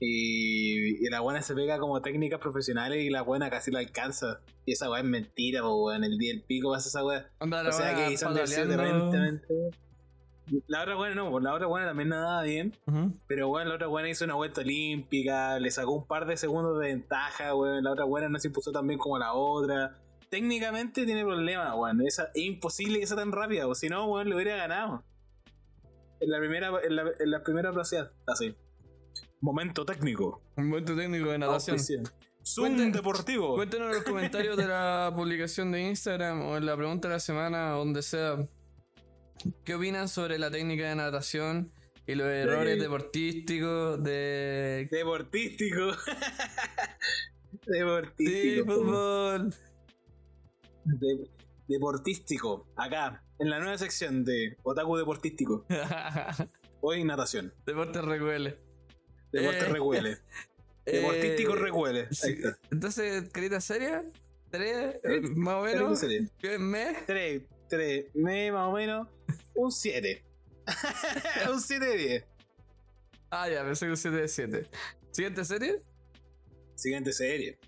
Y, 0.00 1.06
y 1.06 1.10
la 1.10 1.20
buena 1.20 1.40
se 1.40 1.54
pega 1.54 1.78
como 1.78 2.02
técnicas 2.02 2.40
profesionales 2.40 3.02
y 3.02 3.10
la 3.10 3.22
buena 3.22 3.48
casi 3.48 3.70
la 3.70 3.78
alcanza. 3.78 4.40
Y 4.66 4.72
esa 4.72 4.90
weá 4.90 5.00
es 5.00 5.06
mentira, 5.06 5.62
po, 5.62 5.86
weón. 5.86 6.04
El 6.04 6.18
día 6.18 6.32
del 6.32 6.42
pico 6.42 6.72
pasa 6.72 6.88
esa 6.88 7.04
weá. 7.04 7.30
O 7.40 7.72
sea 7.72 7.94
que 7.94 8.16
pataleando. 8.22 8.74
aparentemente. 8.74 9.46
La 10.66 10.82
otra 10.82 10.94
buena 10.94 11.14
no, 11.14 11.30
pues 11.30 11.42
la 11.42 11.54
otra 11.54 11.66
buena 11.66 11.86
también 11.86 12.10
nadaba 12.10 12.42
bien. 12.42 12.74
Pero 13.26 13.48
bueno, 13.48 13.70
la 13.70 13.76
otra 13.76 13.86
buena 13.86 14.10
hizo 14.10 14.26
una 14.26 14.34
vuelta 14.34 14.60
olímpica, 14.60 15.58
le 15.58 15.70
sacó 15.70 15.92
un 15.92 16.06
par 16.06 16.26
de 16.26 16.36
segundos 16.36 16.78
de 16.78 16.88
ventaja, 16.88 17.54
weón. 17.54 17.82
La 17.82 17.92
otra 17.92 18.04
buena 18.04 18.28
no 18.28 18.38
se 18.38 18.48
impuso 18.48 18.70
tan 18.72 18.86
bien 18.86 18.98
como 18.98 19.18
la 19.18 19.32
otra. 19.32 19.96
Técnicamente 20.34 21.04
tiene 21.06 21.24
problemas, 21.24 21.72
weón. 21.76 22.00
Es 22.02 22.20
imposible 22.34 22.98
que 22.98 23.06
sea 23.06 23.16
tan 23.16 23.30
rápida, 23.30 23.68
o 23.68 23.74
si 23.76 23.88
no, 23.88 24.06
weón, 24.06 24.28
lo 24.30 24.34
hubiera 24.36 24.56
ganado. 24.56 25.04
En 26.18 26.30
la 26.30 26.38
primera, 26.38 26.72
en 26.82 26.96
la, 26.96 27.02
en 27.20 27.30
la 27.30 27.42
primera 27.44 27.70
así. 28.26 28.54
Momento 29.40 29.84
técnico. 29.84 30.42
Momento 30.56 30.96
técnico 30.96 31.30
de 31.30 31.38
natación. 31.38 31.78
Zoom 31.78 32.66
Cuenten- 32.76 32.92
deportivo. 32.92 33.54
Cuéntenos 33.54 33.88
en 33.90 33.94
los 33.94 34.02
comentarios 34.04 34.56
de 34.56 34.66
la 34.66 35.12
publicación 35.16 35.70
de 35.70 35.82
Instagram 35.82 36.42
o 36.42 36.56
en 36.56 36.66
la 36.66 36.76
pregunta 36.76 37.06
de 37.08 37.14
la 37.14 37.20
semana, 37.20 37.70
donde 37.70 38.02
sea. 38.02 38.36
¿Qué 39.64 39.74
opinan 39.76 40.08
sobre 40.08 40.38
la 40.38 40.50
técnica 40.50 40.88
de 40.88 40.94
natación 40.96 41.70
y 42.06 42.14
los 42.16 42.26
errores 42.26 42.80
deportísticos 42.80 44.02
de. 44.02 44.88
Deportístico. 44.90 45.92
Sí, 47.66 47.70
Deportístico. 47.78 48.66
po. 48.66 48.74
fútbol. 48.74 49.54
De- 50.84 51.28
deportístico. 51.68 52.66
Acá, 52.76 53.22
en 53.38 53.50
la 53.50 53.58
nueva 53.58 53.78
sección 53.78 54.24
de 54.24 54.56
Otaku 54.62 54.96
Deportístico. 54.96 55.66
Hoy 56.80 57.04
natación. 57.04 57.54
Deportes 57.66 58.04
recuele. 58.04 58.58
Deporte 59.32 59.58
Eh, 59.60 59.64
recuele. 59.72 60.18
Deportístico 60.84 61.54
Eh, 61.56 61.58
recuele. 61.60 62.00
Ahí 62.02 62.06
sí. 62.12 62.32
está. 62.32 62.58
Entonces, 62.70 63.30
carita 63.30 63.60
seria, 63.60 64.04
tres, 64.50 64.96
Eh, 65.02 65.20
más 65.34 65.54
o 65.54 65.62
menos. 65.62 65.98
sería. 65.98 66.28
¿Qué 66.38 66.58
mes? 66.58 67.06
3, 67.06 67.42
3, 67.68 68.06
me 68.14 68.52
más 68.52 68.68
o 68.68 68.72
menos. 68.72 69.08
Un 69.54 69.72
7. 69.72 70.22
un 71.50 71.60
7 71.60 71.84
de 71.86 71.96
10. 71.96 72.24
Ah, 73.30 73.48
ya, 73.48 73.64
pensé 73.64 73.86
que 73.86 73.90
un 73.90 73.96
7 73.96 74.16
de 74.16 74.28
7. 74.28 74.66
Siguiente 75.10 75.44
serie. 75.44 75.80
Siguiente 76.74 77.12
serie. 77.12 77.58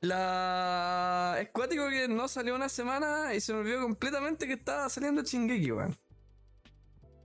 La. 0.00 1.38
Es 1.40 1.48
cuático 1.50 1.88
que 1.88 2.08
no 2.08 2.28
salió 2.28 2.54
una 2.54 2.68
semana 2.68 3.34
y 3.34 3.40
se 3.40 3.52
me 3.52 3.60
olvidó 3.60 3.82
completamente 3.82 4.46
que 4.46 4.54
estaba 4.54 4.88
saliendo 4.88 5.22
Chingeki, 5.22 5.72
weón. 5.72 5.96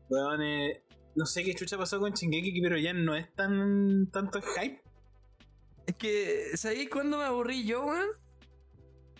Weón, 0.09 0.41
eh, 0.41 0.83
no 1.15 1.25
sé 1.25 1.43
qué 1.43 1.53
chucha 1.53 1.77
pasó 1.77 1.99
con 1.99 2.13
Shingeki, 2.13 2.61
pero 2.61 2.77
ya 2.77 2.93
no 2.93 3.15
es 3.15 3.33
tan 3.33 4.09
tanto 4.11 4.41
hype. 4.41 4.81
Es 5.85 5.95
que, 5.95 6.51
¿sabéis 6.55 6.89
cuándo 6.89 7.17
me 7.17 7.25
aburrí 7.25 7.65
yo, 7.65 7.85
weón? 7.85 8.09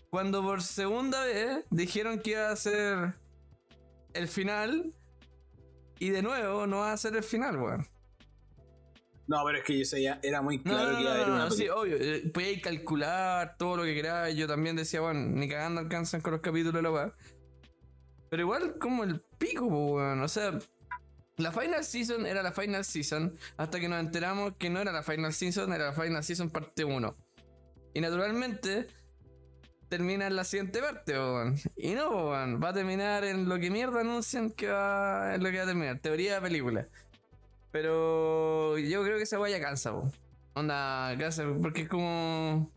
Cuando 0.09 0.41
por 0.41 0.61
segunda 0.61 1.23
vez 1.23 1.65
dijeron 1.69 2.19
que 2.19 2.31
iba 2.31 2.49
a 2.49 2.55
ser 2.55 3.13
el 4.13 4.27
final 4.27 4.93
y 5.99 6.09
de 6.09 6.21
nuevo 6.21 6.67
no 6.67 6.77
va 6.77 6.93
a 6.93 6.97
ser 6.97 7.15
el 7.15 7.23
final, 7.23 7.57
weón. 7.57 7.87
No, 9.27 9.43
pero 9.45 9.59
es 9.59 9.63
que 9.63 9.83
yo 9.83 9.97
ya 9.97 10.19
era 10.23 10.41
muy 10.41 10.61
claro 10.61 10.91
no, 10.91 10.97
que 10.97 11.03
iba 11.03 11.11
a 11.11 11.15
haber 11.15 11.27
no, 11.27 11.35
una 11.35 11.45
no, 11.45 11.51
sí, 11.51 11.69
obvio. 11.69 11.97
eh, 11.99 12.61
calcular 12.61 13.55
todo 13.57 13.77
lo 13.77 13.83
que 13.83 13.93
queráis. 13.93 14.35
Yo 14.35 14.47
también 14.47 14.75
decía, 14.75 15.01
bueno, 15.01 15.21
ni 15.21 15.47
cagando 15.47 15.79
alcanzan 15.79 16.21
con 16.21 16.33
los 16.33 16.41
capítulos 16.41 16.73
de 16.73 16.81
la 16.81 16.91
weá. 16.91 17.13
Pero 18.29 18.43
igual, 18.43 18.77
como 18.77 19.03
el 19.03 19.21
pico, 19.37 19.65
weón. 19.65 20.21
O 20.21 20.27
sea, 20.27 20.57
la 21.37 21.51
Final 21.51 21.83
Season 21.83 22.25
era 22.25 22.41
la 22.41 22.51
Final 22.51 22.83
Season 22.85 23.33
hasta 23.57 23.79
que 23.79 23.89
nos 23.89 23.99
enteramos 23.99 24.53
que 24.57 24.69
no 24.69 24.79
era 24.79 24.91
la 24.91 25.03
Final 25.03 25.33
Season, 25.33 25.71
era 25.73 25.87
la 25.87 25.93
Final 25.93 26.23
Season 26.23 26.49
parte 26.49 26.83
1. 26.83 27.15
Y 27.93 28.01
naturalmente, 28.01 28.87
termina 29.89 30.27
en 30.27 30.35
la 30.35 30.45
siguiente 30.45 30.81
parte, 30.81 31.13
weón. 31.13 31.55
Y 31.75 31.93
no, 31.93 32.29
weón. 32.29 32.61
Va 32.63 32.69
a 32.69 32.73
terminar 32.73 33.23
en 33.23 33.49
lo 33.49 33.59
que 33.59 33.69
mierda 33.69 34.01
anuncian 34.01 34.49
que 34.51 34.67
va, 34.67 35.35
en 35.35 35.43
lo 35.43 35.51
que 35.51 35.57
va 35.57 35.63
a 35.63 35.67
terminar. 35.67 35.99
Teoría 35.99 36.35
de 36.35 36.41
película. 36.41 36.87
Pero 37.71 38.77
yo 38.77 39.03
creo 39.03 39.17
que 39.17 39.23
esa 39.23 39.39
weá 39.39 39.57
ya 39.57 39.63
cansa, 39.63 39.91
po. 39.91 40.11
Onda, 40.53 41.15
cansa, 41.17 41.45
porque 41.61 41.83
es 41.83 41.89
como. 41.89 42.69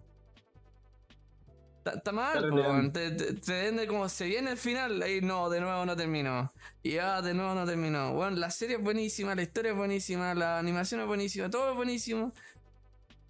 Está- 1.84 2.12
mal, 2.12 2.48
po, 2.48 2.92
te, 2.92 3.10
te, 3.10 3.34
te 3.34 3.52
vende 3.52 3.86
como 3.86 4.08
se 4.08 4.24
viene 4.24 4.52
el 4.52 4.56
final, 4.56 5.02
ahí 5.02 5.20
no, 5.20 5.50
de 5.50 5.60
nuevo 5.60 5.84
no 5.84 5.94
terminó. 5.94 6.50
Y 6.82 6.96
ah, 6.96 7.20
de 7.20 7.34
nuevo 7.34 7.54
no 7.54 7.66
terminó. 7.66 8.14
Bueno, 8.14 8.36
la 8.36 8.50
serie 8.50 8.76
es 8.76 8.82
buenísima, 8.82 9.34
la 9.34 9.42
historia 9.42 9.72
es 9.72 9.76
buenísima, 9.76 10.34
la 10.34 10.58
animación 10.58 11.02
es 11.02 11.06
buenísima, 11.06 11.50
todo 11.50 11.70
es 11.70 11.76
buenísimo. 11.76 12.32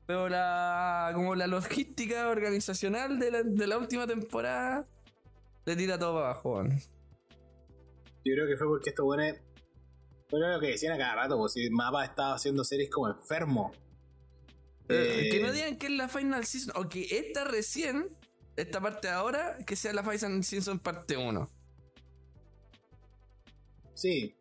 Pero 0.07 0.29
la. 0.29 1.11
como 1.15 1.35
la 1.35 1.47
logística 1.47 2.29
organizacional 2.29 3.19
de 3.19 3.31
la, 3.31 3.43
de 3.43 3.67
la 3.67 3.79
última 3.79 4.07
temporada 4.07 4.87
le 5.65 5.77
tira 5.77 5.99
todo 5.99 6.15
para 6.15 6.27
abajo, 6.27 6.55
weón. 6.55 6.79
Yo 8.25 8.35
creo 8.35 8.47
que 8.47 8.57
fue 8.57 8.69
porque 8.69 8.91
estos 8.91 9.05
buenos. 9.05 9.39
Bueno, 10.37 10.49
lo 10.53 10.59
que 10.61 10.67
decían 10.67 10.95
a 10.95 10.99
cada 10.99 11.15
rato, 11.15 11.37
pues 11.39 11.53
si 11.53 11.71
Mapa 11.71 12.05
estaba 12.05 12.35
haciendo 12.35 12.65
series 12.65 12.91
como 12.91 13.09
enfermo. 13.09 13.73
Eh, 14.89 15.27
Eh, 15.27 15.29
que 15.31 15.41
no 15.41 15.53
digan 15.53 15.79
que 15.79 15.87
es 15.87 15.93
la 15.93 16.09
Final 16.09 16.45
Season, 16.45 16.73
o 16.75 16.89
que 16.89 17.07
esta 17.19 17.45
recién, 17.45 18.09
esta 18.57 18.81
parte 18.81 19.07
de 19.07 19.13
ahora, 19.15 19.59
que 19.65 19.77
sea 19.77 19.93
la 19.93 20.03
Final 20.03 20.43
Season 20.43 20.81
parte 20.81 21.17
1. 21.17 21.49
Sí, 23.95 24.35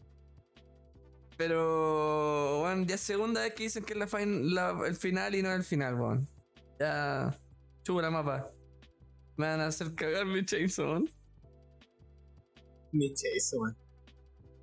Pero, 1.38 2.60
bueno, 2.62 2.86
ya 2.88 2.96
es 2.96 3.02
segunda 3.02 3.42
vez 3.42 3.54
que 3.54 3.64
dicen 3.64 3.84
que 3.84 3.94
es 3.94 4.00
la, 4.00 4.08
fin- 4.08 4.54
la- 4.56 4.82
el 4.88 4.96
final 4.96 5.36
y 5.36 5.44
no 5.44 5.54
el 5.54 5.64
final, 5.64 5.94
weón. 5.94 6.28
Ya, 6.80 7.38
chupo 7.84 8.02
la 8.02 8.10
mapa. 8.10 8.50
Me 9.38 9.46
van 9.48 9.62
a 9.62 9.68
hacer 9.68 9.94
cagar 9.94 10.26
mi 10.26 10.44
chainsaw, 10.44 11.04
eso, 13.36 13.60
man. 13.60 13.78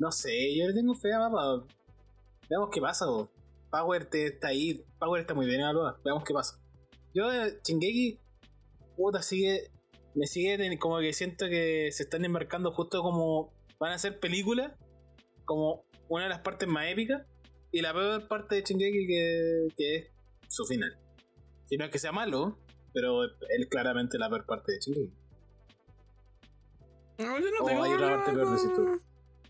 No 0.01 0.11
sé, 0.11 0.57
yo 0.57 0.67
le 0.67 0.73
tengo 0.73 0.95
fe 0.95 1.13
a 1.13 1.19
Mapa. 1.19 1.67
Veamos 2.49 2.71
qué 2.73 2.81
pasa, 2.81 3.05
bo. 3.05 3.31
Power 3.71 4.07
te 4.07 4.29
está 4.29 4.49
ahí. 4.49 4.83
Power 4.99 5.21
está 5.21 5.35
muy 5.35 5.45
bien 5.45 5.61
evaluada. 5.61 6.01
Veamos 6.03 6.25
qué 6.25 6.33
pasa. 6.33 6.59
Yo 7.13 7.29
de 7.29 7.61
Shingeki, 7.63 8.19
puta, 8.97 9.21
sigue. 9.21 9.71
Me 10.15 10.27
sigue 10.27 10.79
como 10.79 11.01
que 11.01 11.13
siento 11.13 11.47
que 11.51 11.91
se 11.93 12.05
están 12.05 12.25
embarcando 12.25 12.73
justo 12.73 13.03
como 13.03 13.53
van 13.79 13.93
a 13.93 13.99
ser 13.99 14.19
películas, 14.19 14.73
como 15.45 15.85
una 16.09 16.25
de 16.25 16.31
las 16.31 16.41
partes 16.41 16.67
más 16.67 16.87
épicas, 16.87 17.27
y 17.71 17.83
la 17.83 17.93
peor 17.93 18.27
parte 18.27 18.57
de 18.57 18.63
Shingeki 18.63 19.07
que, 19.07 19.67
que 19.77 19.97
es 19.97 20.07
su 20.49 20.65
final. 20.65 20.99
Si 21.67 21.77
no 21.77 21.85
es 21.85 21.91
que 21.91 21.99
sea 21.99 22.11
malo, 22.11 22.59
pero 22.95 23.23
él 23.23 23.69
claramente 23.69 24.19
la 24.19 24.31
peor 24.31 24.47
parte 24.47 24.73
de 24.73 24.79
Shingeki. 24.81 25.13
No, 27.19 27.39
yo 27.39 27.51
no 27.51 27.65
O 27.65 27.67
tengo 27.67 27.83
hay 27.85 27.93
otra 27.93 28.17
parte 28.17 28.33
peor, 28.33 29.01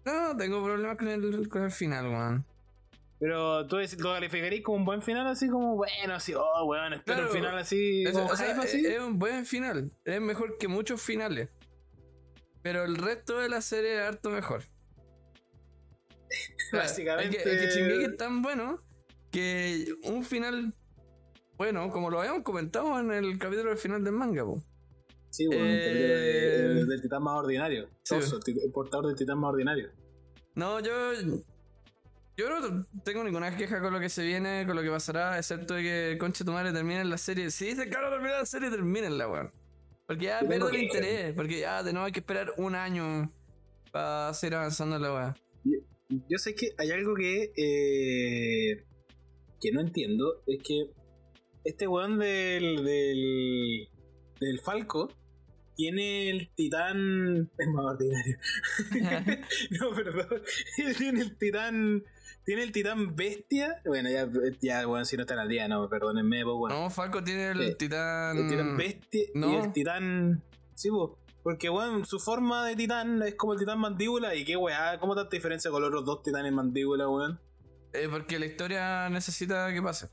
No, 0.05 0.37
tengo 0.37 0.63
problemas 0.65 0.97
con 0.97 1.09
el, 1.09 1.49
con 1.49 1.63
el 1.65 1.71
final, 1.71 2.07
weón. 2.09 2.47
Pero 3.19 3.67
tú 3.67 3.77
lo 3.99 4.13
calificarías 4.15 4.63
como 4.63 4.79
un 4.79 4.85
buen 4.87 5.03
final, 5.03 5.27
así 5.27 5.49
como 5.51 5.77
bueno, 5.77 6.15
así, 6.15 6.33
oh, 6.35 6.65
weón, 6.65 6.95
espero 6.95 7.17
Claro. 7.19 7.31
un 7.31 7.37
final 7.37 7.59
así, 7.59 8.03
Es, 8.05 8.13
como 8.13 8.27
o 8.27 8.37
sea, 8.37 8.53
es, 8.53 8.59
así. 8.59 8.87
es 8.87 8.99
un 8.99 9.19
buen 9.19 9.45
final. 9.45 9.93
Es 10.05 10.21
mejor 10.23 10.57
que 10.59 10.69
muchos 10.69 11.03
finales. 11.03 11.51
Pero 12.63 12.85
el 12.85 12.97
resto 12.97 13.39
de 13.39 13.49
la 13.51 13.61
serie 13.61 13.97
es 13.97 14.01
harto 14.03 14.31
mejor. 14.31 14.63
Básicamente- 16.73 17.37
Es 17.39 17.45
que, 17.75 17.79
Shingeki 17.81 18.05
es 18.13 18.17
tan 18.17 18.43
bueno 18.43 18.79
que 19.31 19.87
un 20.05 20.25
final 20.25 20.75
bueno, 21.57 21.91
como 21.91 22.09
lo 22.09 22.21
habíamos 22.21 22.43
comentado 22.43 22.99
en 23.01 23.13
el 23.13 23.39
capítulo 23.39 23.69
del 23.69 23.79
final 23.79 24.03
del 24.03 24.15
manga, 24.15 24.45
po. 24.47 24.63
Sí, 25.31 25.47
weón, 25.49 25.67
eh, 25.67 26.57
el, 26.57 26.79
el 26.79 26.87
del 26.89 27.01
titán 27.01 27.23
más 27.23 27.39
ordinario. 27.39 27.89
sí. 28.03 28.17
El, 28.17 28.73
portador 28.73 29.07
del 29.07 29.17
titán 29.17 29.39
más 29.39 29.51
ordinario. 29.53 29.91
No, 30.55 30.81
yo. 30.81 31.13
Yo 32.37 32.49
no 32.49 32.87
tengo 33.05 33.23
ninguna 33.23 33.55
queja 33.55 33.81
con 33.83 33.93
lo 33.93 34.01
que 34.01 34.09
se 34.09 34.25
viene, 34.25 34.65
con 34.67 34.75
lo 34.75 34.83
que 34.83 34.89
pasará, 34.89 35.37
excepto 35.37 35.75
de 35.75 35.83
que 35.83 36.19
Concha 36.19 36.43
tu 36.43 36.53
madre 36.53 36.73
termine 36.73 37.05
la 37.05 37.19
serie. 37.19 37.51
Si 37.51 37.67
dice 37.67 37.85
que 37.85 37.91
termina 37.91 38.39
la 38.39 38.47
serie, 38.47 38.71
termínenla, 38.71 39.29
weón. 39.29 39.53
Porque 40.07 40.25
ya 40.25 40.41
el 40.41 40.49
queja. 40.49 40.79
interés, 40.79 41.35
porque 41.35 41.61
ya 41.61 41.83
de 41.83 41.93
nuevo 41.93 42.07
hay 42.07 42.13
que 42.13 42.21
esperar 42.21 42.53
un 42.57 42.75
año 42.75 43.31
para 43.93 44.33
seguir 44.35 44.55
avanzando 44.55 44.97
en 44.97 45.03
la 45.03 45.13
weá. 45.15 45.37
Yo 46.29 46.39
sé 46.39 46.55
que 46.55 46.71
hay 46.79 46.91
algo 46.91 47.15
que 47.15 47.53
eh, 47.57 48.85
que 49.61 49.73
no 49.73 49.81
entiendo, 49.81 50.43
es 50.47 50.59
que 50.63 50.87
este 51.65 51.87
weón 51.87 52.19
del, 52.19 52.85
del, 52.85 53.89
del 54.41 54.61
Falco 54.61 55.09
tiene 55.81 56.29
el 56.29 56.51
titán... 56.55 57.51
Es 57.57 57.69
más 57.69 57.85
ordinario. 57.87 58.37
no, 59.81 59.91
perdón. 59.95 60.43
tiene 60.99 61.23
el 61.23 61.39
titán... 61.39 62.05
Tiene 62.45 62.65
el 62.65 62.73
titán 62.73 63.17
bestia. 63.17 63.81
Bueno, 63.87 64.11
ya, 64.11 64.29
ya 64.61 64.87
weón, 64.87 65.07
si 65.07 65.17
no 65.17 65.23
están 65.23 65.39
al 65.39 65.49
día, 65.49 65.69
no, 65.69 65.89
perdónenme, 65.89 66.43
pues, 66.45 66.55
weón. 66.55 66.83
No, 66.83 66.91
Falco 66.91 67.25
tiene 67.25 67.53
el 67.53 67.61
Eh, 67.63 67.75
titán. 67.77 68.37
El 68.37 68.51
titán 68.51 68.77
bestia 68.77 69.23
y 69.35 69.39
no. 69.39 69.65
el 69.65 69.73
titán. 69.73 70.43
Sí, 70.75 70.91
po. 70.91 71.19
Porque, 71.43 71.71
weón, 71.71 72.05
su 72.05 72.19
forma 72.19 72.67
de 72.67 72.77
titán 72.77 73.23
es 73.23 73.35
como 73.37 73.55
el 73.55 73.59
titán 73.59 73.79
mandíbula. 73.79 74.35
¿Y 74.35 74.45
qué 74.45 74.57
weá? 74.57 74.99
¿Cómo 74.99 75.15
tanta 75.15 75.35
diferencia 75.35 75.71
con 75.71 75.81
los 75.81 75.89
otros 75.89 76.05
dos 76.05 76.23
titanes 76.23 76.53
mandíbula, 76.53 77.09
weón? 77.09 77.41
Eh, 77.95 78.07
porque 78.11 78.39
la 78.39 78.45
historia 78.45 79.09
necesita 79.09 79.73
que 79.73 79.81
pase. 79.81 80.09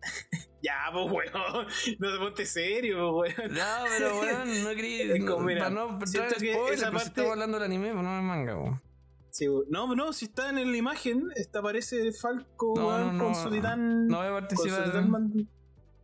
Ya, 0.62 0.90
pues, 0.92 1.10
weón. 1.10 1.66
No 1.98 2.12
te 2.12 2.18
ponte 2.18 2.46
serio, 2.46 3.16
weón. 3.16 3.34
No, 3.50 3.84
pero 3.88 4.20
weón, 4.20 4.64
no 4.64 4.70
quería. 4.70 5.14
Mira, 5.40 5.64
para 5.64 5.70
no 5.70 5.98
spoiler, 6.06 6.74
esa 6.74 6.90
si 6.98 7.06
estamos 7.06 7.32
hablando 7.32 7.58
del 7.58 7.66
anime, 7.66 7.92
pues 7.92 8.04
no 8.04 8.10
me 8.10 8.22
manga, 8.22 8.56
weón. 8.56 8.80
Sí. 9.30 9.46
No, 9.68 9.92
no, 9.94 10.12
si 10.12 10.26
está 10.26 10.50
en 10.50 10.56
la 10.70 10.76
imagen, 10.76 11.30
está, 11.36 11.60
aparece 11.60 12.12
Falco, 12.12 12.74
No, 12.76 12.88
weón, 12.88 13.16
no, 13.18 13.24
con 13.24 13.32
no. 13.32 13.42
su 13.42 13.50
titán. 13.50 14.06
No 14.06 14.18
voy 14.18 14.26
a 14.26 14.32
participar. 14.32 14.94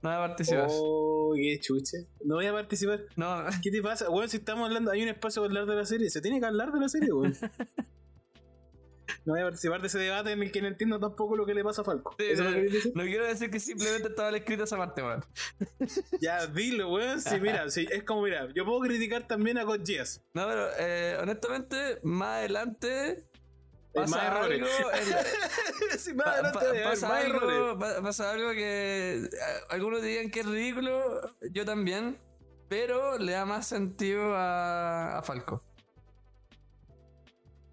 No 0.01 0.11
voy 0.11 0.13
a 0.13 0.19
participar. 0.19 0.67
Oh, 0.71 1.33
qué 1.37 1.59
chuche. 1.61 2.07
No 2.25 2.37
voy 2.37 2.47
a 2.47 2.53
participar. 2.53 3.01
No, 3.17 3.45
¿Qué 3.63 3.71
te 3.71 3.83
pasa? 3.83 4.09
Weón, 4.11 4.29
si 4.29 4.39
estamos 4.39 4.67
hablando, 4.67 4.91
hay 4.91 5.03
un 5.03 5.09
espacio 5.09 5.43
para 5.43 5.49
hablar 5.51 5.67
de 5.67 5.75
la 5.75 5.87
serie. 5.87 6.09
Se 6.09 6.21
tiene 6.21 6.41
que 6.41 6.47
hablar 6.47 6.73
de 6.73 6.81
la 6.81 6.89
serie, 6.89 7.13
weón. 7.13 7.37
No 9.25 9.33
voy 9.35 9.41
a 9.41 9.45
participar 9.45 9.81
de 9.81 9.87
ese 9.87 9.99
debate 9.99 10.33
en 10.33 10.43
el 10.43 10.53
que 10.53 10.61
no 10.63 10.69
entiendo 10.69 10.99
tampoco 11.01 11.37
lo 11.37 11.47
que 11.47 11.55
le 11.55 11.65
pasa 11.65 11.83
a 11.83 11.85
Falco. 11.85 12.15
Sí, 12.19 12.27
¿Eso 12.31 12.45
no, 12.45 12.51
lo 12.51 12.57
querés 12.57 12.73
decir? 12.73 12.93
no 12.95 13.03
quiero 13.05 13.25
decir 13.27 13.51
que 13.51 13.61
simplemente 13.61 14.09
estaba 14.09 14.37
escrita 14.37 14.65
esa 14.65 14.77
parte, 14.77 15.03
weón. 15.03 15.25
Ya, 16.21 16.47
dilo, 16.47 16.93
weón. 16.93 17.21
Sí, 17.21 17.41
mira, 17.41 17.71
sí, 17.71 17.87
es 17.91 18.03
como, 18.05 18.23
mira, 18.23 18.49
yo 18.55 18.65
puedo 18.65 18.81
criticar 18.81 19.27
también 19.27 19.59
a 19.59 19.65
God 19.65 19.81
Geass. 19.85 20.23
No, 20.35 20.47
pero 20.47 20.69
eh, 20.79 21.17
honestamente, 21.21 21.99
más 22.03 22.37
adelante 22.39 23.25
más 23.95 24.11
pasa 24.11 24.27
errores. 24.27 24.63
algo. 24.63 24.93
en- 24.93 25.99
sí, 25.99 26.15
más 26.15 26.25
pa- 26.27 26.33
adelante 26.35 26.59
pa- 26.59 26.65
debe 26.67 26.79
haber 26.85 26.91
pasa, 26.91 27.09
más 27.09 27.25
errores. 27.25 27.51
algo 27.57 27.79
pa- 27.79 28.03
pasa 28.03 28.31
algo 28.31 28.51
que 28.53 29.15
eh, 29.25 29.29
algunos 29.71 30.03
dirían 30.03 30.31
que 30.31 30.41
es 30.41 30.47
ridículo, 30.47 31.35
yo 31.51 31.65
también, 31.65 32.19
pero 32.69 33.19
le 33.19 33.33
da 33.33 33.45
más 33.47 33.67
sentido 33.67 34.35
a, 34.37 35.19
a 35.19 35.23
Falco. 35.23 35.65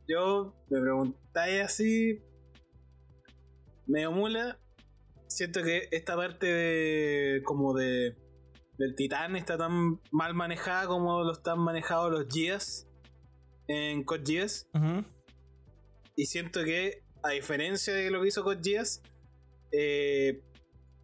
Yo 0.07 0.53
me 0.69 0.81
preguntáis 0.81 1.61
así, 1.61 2.21
medio 3.87 4.11
mula. 4.11 4.59
Siento 5.27 5.63
que 5.63 5.87
esta 5.91 6.15
parte 6.15 6.45
de 6.45 7.41
como 7.43 7.73
de 7.73 8.15
del 8.77 8.95
titán 8.95 9.35
está 9.35 9.57
tan 9.57 10.01
mal 10.11 10.33
manejada 10.33 10.87
como 10.87 11.23
lo 11.23 11.31
están 11.31 11.59
manejados 11.59 12.11
los 12.11 12.27
Geass 12.27 12.87
en 13.67 14.03
Code 14.03 14.23
Geass. 14.25 14.67
Y 16.15 16.25
siento 16.25 16.63
que, 16.63 17.03
a 17.23 17.29
diferencia 17.31 17.93
de 17.93 18.11
lo 18.11 18.21
que 18.21 18.27
hizo 18.27 18.43
Code 18.43 18.61
Geass, 18.63 19.01
eh, 19.71 20.41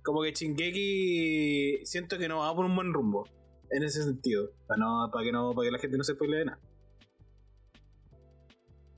como 0.03 0.21
que 0.21 0.31
Shingeki 0.31 1.85
siento 1.85 2.17
que 2.17 2.27
no 2.27 2.39
va 2.39 2.55
por 2.55 2.65
un 2.65 2.75
buen 2.75 2.93
rumbo. 2.93 3.25
En 3.73 3.83
ese 3.83 4.03
sentido. 4.03 4.51
Para, 4.67 4.79
no, 4.79 5.09
para, 5.11 5.23
que, 5.23 5.31
no, 5.31 5.53
para 5.53 5.67
que 5.67 5.71
la 5.71 5.79
gente 5.79 5.97
no 5.97 6.03
se 6.03 6.13
spoile 6.13 6.37
de 6.37 6.45
nada. 6.45 6.59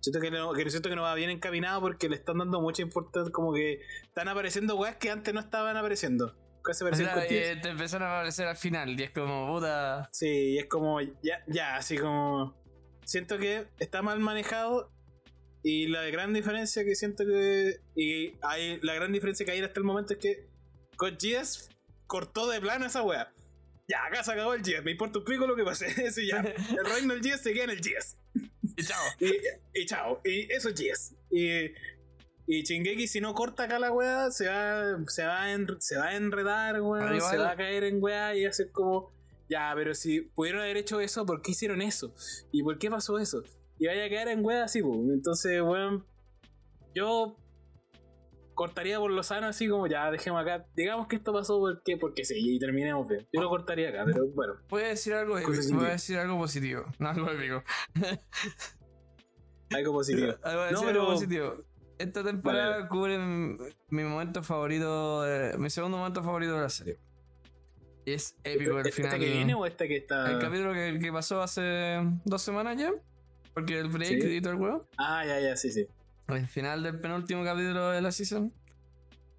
Siento 0.04 0.20
que, 0.20 0.32
no, 0.32 0.52
que 0.52 0.70
siento 0.70 0.90
que 0.90 0.98
no 0.98 1.04
va 1.04 1.16
bien 1.16 1.30
encaminado 1.30 1.80
porque 1.80 2.10
le 2.10 2.18
están 2.18 2.38
dando 2.38 2.60
mucha 2.60 2.82
importancia. 2.82 3.32
Como 3.32 3.54
que 3.54 3.80
están 4.04 4.28
apareciendo 4.28 4.76
weas 4.76 4.98
que 4.98 5.10
antes 5.10 5.34
no 5.34 5.40
estaban 5.40 5.78
apareciendo. 5.78 6.36
Casi 6.62 6.84
O 6.84 6.94
sea, 6.94 7.26
eh, 7.30 7.58
te 7.62 7.70
empezaron 7.70 8.10
a 8.10 8.18
aparecer 8.18 8.48
al 8.48 8.58
final 8.58 9.00
y 9.00 9.04
es 9.04 9.12
como 9.12 9.48
puta. 9.48 10.10
Sí, 10.12 10.28
y 10.28 10.58
es 10.58 10.66
como, 10.66 11.00
ya, 11.00 11.42
ya, 11.48 11.78
así 11.78 11.98
como. 11.98 12.54
Siento 13.06 13.38
que 13.38 13.68
está 13.80 14.02
mal 14.02 14.20
manejado. 14.20 14.92
Y 15.64 15.88
la 15.88 16.04
gran 16.08 16.34
diferencia 16.34 16.84
que 16.84 16.96
siento 16.96 17.26
que. 17.26 17.80
Y 17.96 18.34
hay, 18.42 18.82
la 18.82 18.96
gran 18.96 19.14
diferencia 19.14 19.46
que 19.46 19.54
hay 19.54 19.62
hasta 19.62 19.80
el 19.80 19.86
momento 19.86 20.14
es 20.14 20.20
que. 20.20 20.50
Con 20.98 21.16
GS 21.16 21.70
cortó 22.08 22.50
de 22.50 22.60
plano 22.60 22.86
esa 22.86 23.04
wea. 23.04 23.34
Ya, 23.88 24.06
acá 24.06 24.22
se 24.22 24.34
acabó 24.34 24.54
el 24.54 24.64
GS, 24.64 24.84
me 24.84 24.92
importa 24.92 25.20
un 25.20 25.26
pico 25.26 25.48
lo 25.48 25.56
que 25.56 25.64
pase. 25.64 25.88
Sí, 26.12 26.28
ya, 26.28 26.40
el 26.78 26.86
reino 26.94 27.14
del 27.14 27.22
GS 27.22 27.42
se 27.42 27.54
queda 27.54 27.64
en 27.66 27.70
el 27.70 27.80
GS. 27.80 28.18
Y 28.78 28.84
chao. 28.84 29.04
Y, 29.20 29.80
y 29.82 29.86
chao. 29.86 30.22
Y 30.24 30.52
eso 30.52 30.70
es 30.70 30.76
GS. 30.76 31.16
Y. 31.32 31.72
Y 32.46 32.64
Chingeki, 32.64 33.08
si 33.08 33.22
no 33.22 33.34
corta 33.34 33.64
acá 33.64 33.80
la 33.80 33.90
wea, 33.92 34.30
se 34.30 34.50
va, 34.50 34.98
se 35.08 35.24
va, 35.26 35.54
en- 35.54 35.80
se 35.80 35.98
va 35.98 36.08
a 36.10 36.16
enredar, 36.16 36.82
weón. 36.82 37.00
Pero 37.00 37.16
igual- 37.16 37.32
Se 37.32 37.38
va 37.38 37.52
a 37.52 37.56
caer 37.56 37.86
en 37.86 38.04
wea 38.04 38.36
y 38.36 38.52
ser 38.52 38.70
como. 38.72 39.14
Ya, 39.50 39.72
pero 39.76 39.94
si 39.96 40.22
pudieron 40.22 40.62
haber 40.62 40.76
hecho 40.78 41.00
eso, 41.00 41.26
¿por 41.26 41.42
qué 41.42 41.52
hicieron 41.52 41.82
eso? 41.82 42.14
¿Y 42.52 42.62
por 42.64 42.78
qué 42.80 42.90
pasó 42.90 43.18
eso? 43.18 43.44
Y 43.80 43.88
vaya 43.88 44.06
a 44.06 44.10
quedar 44.10 44.28
en 44.28 44.44
wea 44.44 44.66
así, 44.66 44.82
pues. 44.82 44.98
Entonces, 45.14 45.62
weón. 45.62 46.06
Yo 46.94 47.38
cortaría 48.54 49.00
por 49.00 49.12
lo 49.12 49.24
sano, 49.24 49.48
así 49.48 49.68
como 49.68 49.88
ya, 49.88 50.10
dejemos 50.12 50.42
acá. 50.42 50.66
Digamos 50.76 51.08
que 51.08 51.16
esto 51.18 51.34
pasó 51.34 51.60
porque, 51.60 51.98
porque 51.98 52.26
sí, 52.26 52.36
y 52.38 52.60
terminemos 52.60 53.08
bien. 53.08 53.28
Yo 53.34 53.42
lo 53.42 53.50
cortaría 53.50 53.90
acá, 53.90 54.04
pero 54.06 54.28
bueno. 54.28 54.56
Voy 54.70 54.84
a 54.84 54.88
decir 54.90 55.14
algo 55.14 55.34
voy 55.36 55.86
a 55.86 55.90
decir 55.92 56.18
algo 56.18 56.38
positivo, 56.38 56.86
no 57.00 57.10
algo 57.10 57.30
épico. 57.32 57.64
Algo 59.72 59.94
positivo. 59.94 60.34
Voy 60.44 60.52
a 60.52 60.56
No, 60.56 60.62
decir 60.66 60.88
pero- 60.88 61.00
algo 61.02 61.14
positivo. 61.14 61.64
Esta 61.98 62.24
temporada 62.24 62.70
Vale. 62.78 62.88
cubre 62.90 63.18
mi, 63.18 63.58
mi 63.90 64.04
momento 64.04 64.44
favorito, 64.44 65.24
mi 65.58 65.70
segundo 65.70 65.98
momento 65.98 66.22
favorito 66.24 66.54
de 66.56 66.62
la 66.62 66.70
serie. 66.70 66.98
Y 68.06 68.14
es 68.14 68.36
épico 68.44 68.80
el 68.80 68.86
¿Esta 68.88 68.92
final. 69.04 69.20
que 69.20 69.26
viene 69.32 69.54
o 69.54 69.66
esta 69.66 69.88
que 69.88 69.98
está.? 69.98 70.30
El 70.32 70.40
capítulo 70.40 70.74
que, 70.74 71.00
que 71.00 71.12
pasó 71.12 71.42
hace 71.42 71.98
dos 72.26 72.42
semanas 72.42 72.78
ya. 72.78 72.92
Porque 73.54 73.80
el 73.80 73.88
break 73.90 74.22
Sí. 74.22 74.36
y 74.38 74.42
todo 74.42 74.54
el 74.54 74.60
juego. 74.60 74.88
Ah, 74.98 75.24
ya, 75.26 75.40
ya, 75.40 75.56
sí, 75.56 75.72
sí. 75.72 75.88
El 76.28 76.48
final 76.48 76.84
del 76.84 77.00
penúltimo 77.00 77.44
capítulo 77.44 77.90
de 77.90 78.02
la 78.02 78.12
season 78.12 78.54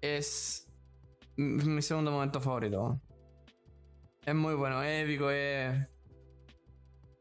es 0.01 0.67
mi 1.35 1.81
segundo 1.81 2.11
momento 2.11 2.39
favorito. 2.39 3.01
Es 4.25 4.35
muy 4.35 4.55
bueno, 4.55 4.81
es 4.83 5.03
épico, 5.03 5.29
es. 5.29 5.87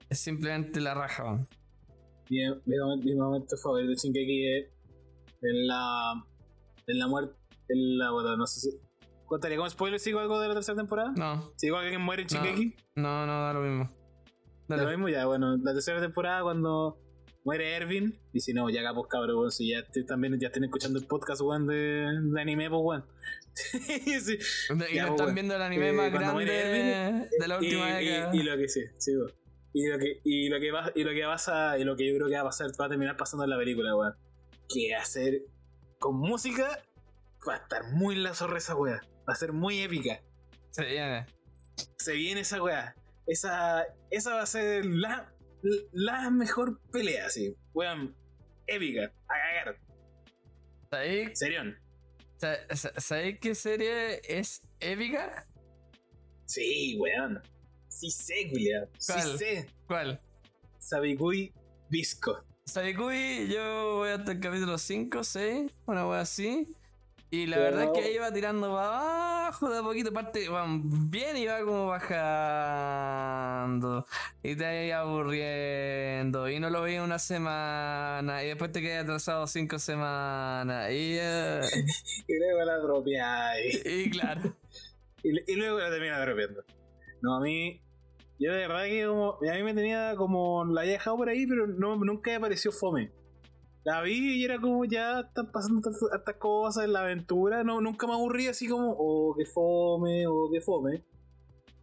Es 0.08 0.20
simplemente 0.20 0.80
la 0.80 0.94
raja. 0.94 1.46
Mi, 2.30 2.38
mi 2.66 2.76
mi 3.02 3.14
momento 3.14 3.56
favorito 3.56 3.90
de 3.90 3.96
Shingeki 3.96 4.46
es 4.48 4.66
en 5.42 5.66
la. 5.66 6.24
En 6.86 6.98
la 6.98 7.06
muerte. 7.08 7.34
En 7.68 7.98
la. 7.98 8.10
Bueno, 8.10 8.36
no 8.36 8.46
sé 8.46 8.60
si. 8.60 8.78
¿Contaría 9.26 9.56
como 9.56 9.68
spoiler 9.70 9.98
sigo 9.98 10.20
algo 10.20 10.38
de 10.38 10.48
la 10.48 10.54
tercera 10.54 10.76
temporada? 10.76 11.12
No, 11.16 11.50
Si 11.56 11.66
digo 11.66 11.78
que 11.78 11.84
alguien 11.84 12.02
muere 12.02 12.22
en 12.22 12.28
No. 12.28 12.44
Shingeki. 12.44 12.76
no, 12.96 13.26
no, 13.26 13.42
da 13.42 13.52
lo 13.54 13.60
mismo. 13.62 13.90
Da. 14.68 14.76
Lo 14.76 14.88
mismo 14.88 15.08
ya, 15.08 15.26
bueno, 15.26 15.56
la 15.56 15.72
tercera 15.72 16.00
temporada 16.00 16.42
cuando 16.42 16.98
muere 17.45 17.76
Erwin. 17.76 18.18
Y 18.32 18.40
si 18.40 18.53
no, 18.53 18.68
ya 18.70 18.80
acá, 18.80 18.95
pues 18.95 19.07
cabrón, 19.09 19.36
weón, 19.36 19.51
si 19.53 19.70
ya 19.70 19.84
te- 19.84 20.03
también 20.05 20.38
ya 20.40 20.49
estén 20.49 20.64
escuchando 20.64 20.99
el 20.99 21.07
podcast, 21.07 21.40
weón, 21.42 21.66
de, 21.66 22.07
de 22.22 22.40
anime, 22.40 22.68
pues 22.70 22.80
weón. 22.82 23.05
Sí. 23.55 24.38
Y 24.90 24.95
Ya, 24.97 25.07
no 25.07 25.11
están 25.12 25.16
bueno. 25.16 25.34
viendo 25.34 25.55
el 25.57 25.62
anime 25.62 25.90
Eh, 25.90 25.92
más 25.92 26.12
grande 26.12 26.45
de 26.45 27.49
la 27.49 27.59
última 27.59 28.03
y- 28.03 28.05
década. 28.07 28.34
y 28.34 28.42
lo 28.42 28.57
que 28.57 28.68
sí, 28.68 28.80
sí, 28.99 29.16
weón. 29.16 29.32
Y 29.76 29.86
lo 29.88 29.99
que, 29.99 30.20
y 30.24 30.49
lo 30.49 30.61
que 30.61 30.70
va, 30.70 30.92
y 30.95 31.03
lo 31.05 31.11
que 31.12 31.22
pasa, 31.24 31.78
y 31.78 31.84
lo 31.84 31.97
que 31.97 32.07
yo 32.09 32.14
creo 32.16 32.28
que 32.28 32.34
va 32.34 32.40
a 32.42 32.45
pasar, 32.45 32.70
va 32.80 32.86
a 32.86 32.88
terminar 32.88 33.16
pasando 33.16 33.45
en 33.45 33.51
la 33.51 33.59
película, 33.59 33.95
weón. 33.97 34.14
Que 34.68 34.95
hacer 34.95 35.42
con 35.99 36.16
música 36.16 36.80
va 37.49 37.55
a 37.55 37.57
estar 37.59 37.92
muy 37.92 38.14
la 38.16 38.34
zorra 38.34 38.59
esa 38.59 38.74
weá. 38.76 39.01
Va 39.28 39.32
a 39.32 39.36
ser 39.36 39.53
muy 39.53 39.80
épica. 39.82 40.20
Se 40.70 40.84
viene. 40.84 41.26
Se 41.99 42.12
viene 42.14 42.40
esa 42.42 42.62
weá. 42.62 42.95
Esa, 43.26 43.84
esa 44.11 44.34
va 44.34 44.42
a 44.42 44.47
ser 44.47 44.84
la, 44.86 45.32
la 45.92 46.30
mejor 46.30 46.80
pelea, 46.92 47.28
sí. 47.30 47.54
Weón, 47.72 48.14
épica. 48.66 49.12
A 49.28 49.34
cagar. 49.34 49.78
¿Sabéis 50.90 51.38
Serión. 51.38 51.76
sa- 52.36 52.76
sa- 52.76 53.00
¿sabéis 53.00 53.38
qué 53.40 53.54
serie 53.54 54.20
es 54.28 54.62
épica? 54.80 55.46
Sí, 56.46 56.96
weón. 56.98 57.42
Sí 57.88 58.10
sé, 58.10 58.48
Julia. 58.50 58.88
Sí 58.98 59.12
sé. 59.38 59.66
¿Cuál? 59.86 60.20
Sabikui 60.78 61.52
Visco. 61.88 62.44
Sabikui, 62.66 63.48
yo 63.52 63.96
voy 63.96 64.10
hasta 64.10 64.32
el 64.32 64.40
capítulo 64.40 64.78
5, 64.78 65.22
6, 65.24 65.72
una 65.86 66.06
wea 66.08 66.20
así. 66.20 66.66
Y 67.31 67.47
la 67.47 67.57
Pero- 67.57 67.64
verdad 67.77 67.85
es 67.85 67.91
que 67.93 68.01
ahí 68.09 68.18
va 68.18 68.33
tirando 68.33 68.72
para 68.72 68.87
abajo 69.47 69.68
de 69.68 69.79
a 69.79 69.83
poquito, 69.83 70.12
parte 70.12 70.47
bien 70.85 71.37
y 71.37 71.47
va 71.47 71.61
como 71.64 71.87
bajando. 72.85 74.07
Y 74.43 74.55
te 74.55 74.64
ahí 74.64 74.91
aburriendo. 74.93 76.49
Y 76.49 76.61
no 76.61 76.70
lo 76.70 76.83
veía 76.83 77.03
una 77.03 77.18
semana. 77.18 78.45
Y 78.45 78.49
después 78.49 78.70
te 78.70 78.81
quedas 78.81 79.03
atrasado 79.05 79.47
cinco 79.49 79.79
semanas. 79.81 80.91
Y, 80.93 81.16
eh, 81.18 81.61
Y 82.29 82.39
luego 82.39 82.64
la 82.64 82.79
dropeáis. 82.79 83.83
y 83.85 84.11
claro. 84.11 84.55
Y, 85.27 85.53
y 85.53 85.57
luego 85.57 85.79
la 85.79 85.89
termina 85.89 86.20
dropeando. 86.20 86.62
No, 87.22 87.37
a 87.37 87.41
mí. 87.41 87.81
Yo 88.39 88.53
de 88.53 88.59
verdad 88.59 88.85
que 88.85 89.07
como. 89.07 89.39
A 89.51 89.55
mí 89.55 89.62
me 89.62 89.72
tenía 89.72 90.14
como. 90.16 90.66
La 90.66 90.83
había 90.83 90.93
dejado 90.93 91.16
por 91.16 91.31
ahí, 91.31 91.47
pero 91.47 91.66
no, 91.66 91.97
nunca 91.97 92.31
me 92.33 92.41
pareció 92.41 92.70
fome. 92.70 93.11
La 93.85 94.01
vi 94.03 94.41
y 94.41 94.45
era 94.45 94.59
como 94.61 94.85
ya 94.87 95.20
están 95.20 95.53
pasando 95.53 95.82
tantas 95.82 96.37
cosas 96.37 96.85
en 96.85 96.93
la 96.95 97.01
aventura. 97.01 97.62
No, 97.64 97.80
nunca 97.82 98.07
me 98.07 98.14
aburrí 98.14 98.47
así 98.47 98.66
como, 98.66 98.95
oh, 98.99 99.35
que 99.37 99.45
fome, 99.45 100.26
o 100.26 100.49
que 100.51 100.61
fome. 100.62 101.05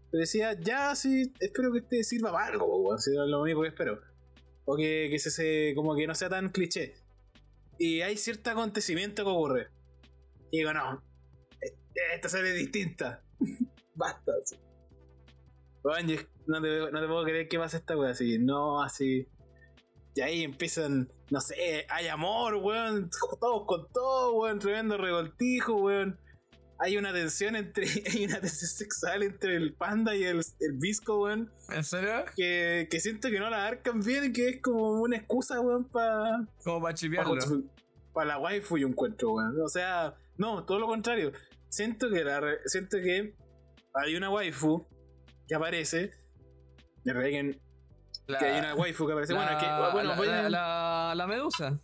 Pero 0.10 0.20
decía, 0.22 0.60
ya 0.60 0.96
sí, 0.96 1.32
espero 1.40 1.72
que 1.72 1.80
este 1.80 2.04
sirva 2.04 2.32
para 2.32 2.48
algo, 2.48 2.98
si 2.98 3.12
es 3.12 3.18
lo 3.18 3.42
único 3.42 3.62
que 3.62 3.68
espero. 3.70 4.00
O 4.66 4.76
que, 4.76 5.16
se, 5.20 5.30
se- 5.32 5.74
como 5.76 5.96
que 5.96 6.08
no 6.08 6.16
sea 6.16 6.30
tan 6.30 6.50
cliché. 6.50 6.96
Y 7.78 8.02
hay 8.02 8.18
cierto 8.18 8.50
acontecimiento 8.50 9.24
que 9.24 9.30
ocurre. 9.30 9.68
Y 10.52 10.58
digo, 10.60 10.74
no, 10.74 11.04
e- 11.62 12.16
esta 12.16 12.30
serie 12.30 12.52
es 12.52 12.58
distinta. 12.58 13.24
Basta. 13.96 14.32
así. 14.42 14.56
Yo 15.84 15.90
no, 16.48 16.62
te, 16.62 16.92
no 16.92 17.02
te 17.02 17.08
puedo 17.08 17.24
creer 17.24 17.48
que 17.48 17.58
pasa 17.60 17.78
esta 17.78 17.96
wea 17.98 18.12
así. 18.12 18.38
No, 18.40 18.82
así. 18.82 19.28
Y 20.14 20.22
ahí 20.22 20.44
empiezan, 20.44 21.12
no 21.30 21.40
sé, 21.40 21.86
hay 21.90 22.08
amor, 22.08 22.56
weón. 22.56 23.10
Todos 23.40 23.66
con 23.66 23.88
todo, 23.94 24.34
weón. 24.34 24.60
Tremendo 24.60 24.98
revoltijo, 24.98 25.76
weón. 25.76 26.20
Hay 26.80 26.98
una 26.98 27.14
tensión 27.14 27.56
entre. 27.56 27.86
Hay 28.12 28.26
una 28.26 28.40
tensión 28.42 28.70
sexual 28.70 29.24
entre 29.24 29.56
el 29.56 29.74
panda 29.74 30.16
y 30.16 30.24
el, 30.24 30.42
el 30.60 30.74
visco, 30.80 31.22
weón. 31.24 31.52
¿En 31.70 31.84
serio? 31.84 32.26
Que, 32.36 32.88
que 32.90 33.00
siento 33.00 33.30
que 33.30 33.40
no 33.40 33.50
la 33.50 33.68
arcan 33.68 34.02
bien, 34.02 34.34
que 34.34 34.50
es 34.50 34.62
como 34.62 35.02
una 35.02 35.18
excusa, 35.18 35.62
weón, 35.62 35.86
para 35.90 36.46
Como 36.64 36.82
para 36.82 36.94
chipearlo. 36.96 37.38
para 38.14 38.28
la 38.28 38.40
waifu 38.40 38.78
yo 38.78 38.88
encuentro, 38.88 39.34
weón. 39.34 39.62
O 39.62 39.70
sea, 39.70 40.16
no, 40.38 40.66
todo 40.66 40.80
lo 40.80 40.88
contrario. 40.88 41.32
Siento 41.70 42.10
que 42.10 42.24
la 42.24 42.42
siento 42.66 42.98
que 42.98 43.36
hay 43.94 44.16
una 44.16 44.30
waifu 44.30 44.86
que 45.48 45.56
aparece. 45.56 46.12
De 47.04 47.14
que, 47.14 47.60
La, 48.32 48.38
que 48.40 48.46
hay 48.46 48.60
una 48.60 48.76
waifu 48.76 49.06
que 49.06 49.12
aparece. 49.14 49.34
bueno, 49.34 49.52
la- 49.52 49.58
que, 49.58 49.66
bueno, 49.94 50.10
la, 50.10 50.16
voy 50.16 50.28
a- 50.28 50.50
la- 51.16 51.28
medusa. 51.28 51.80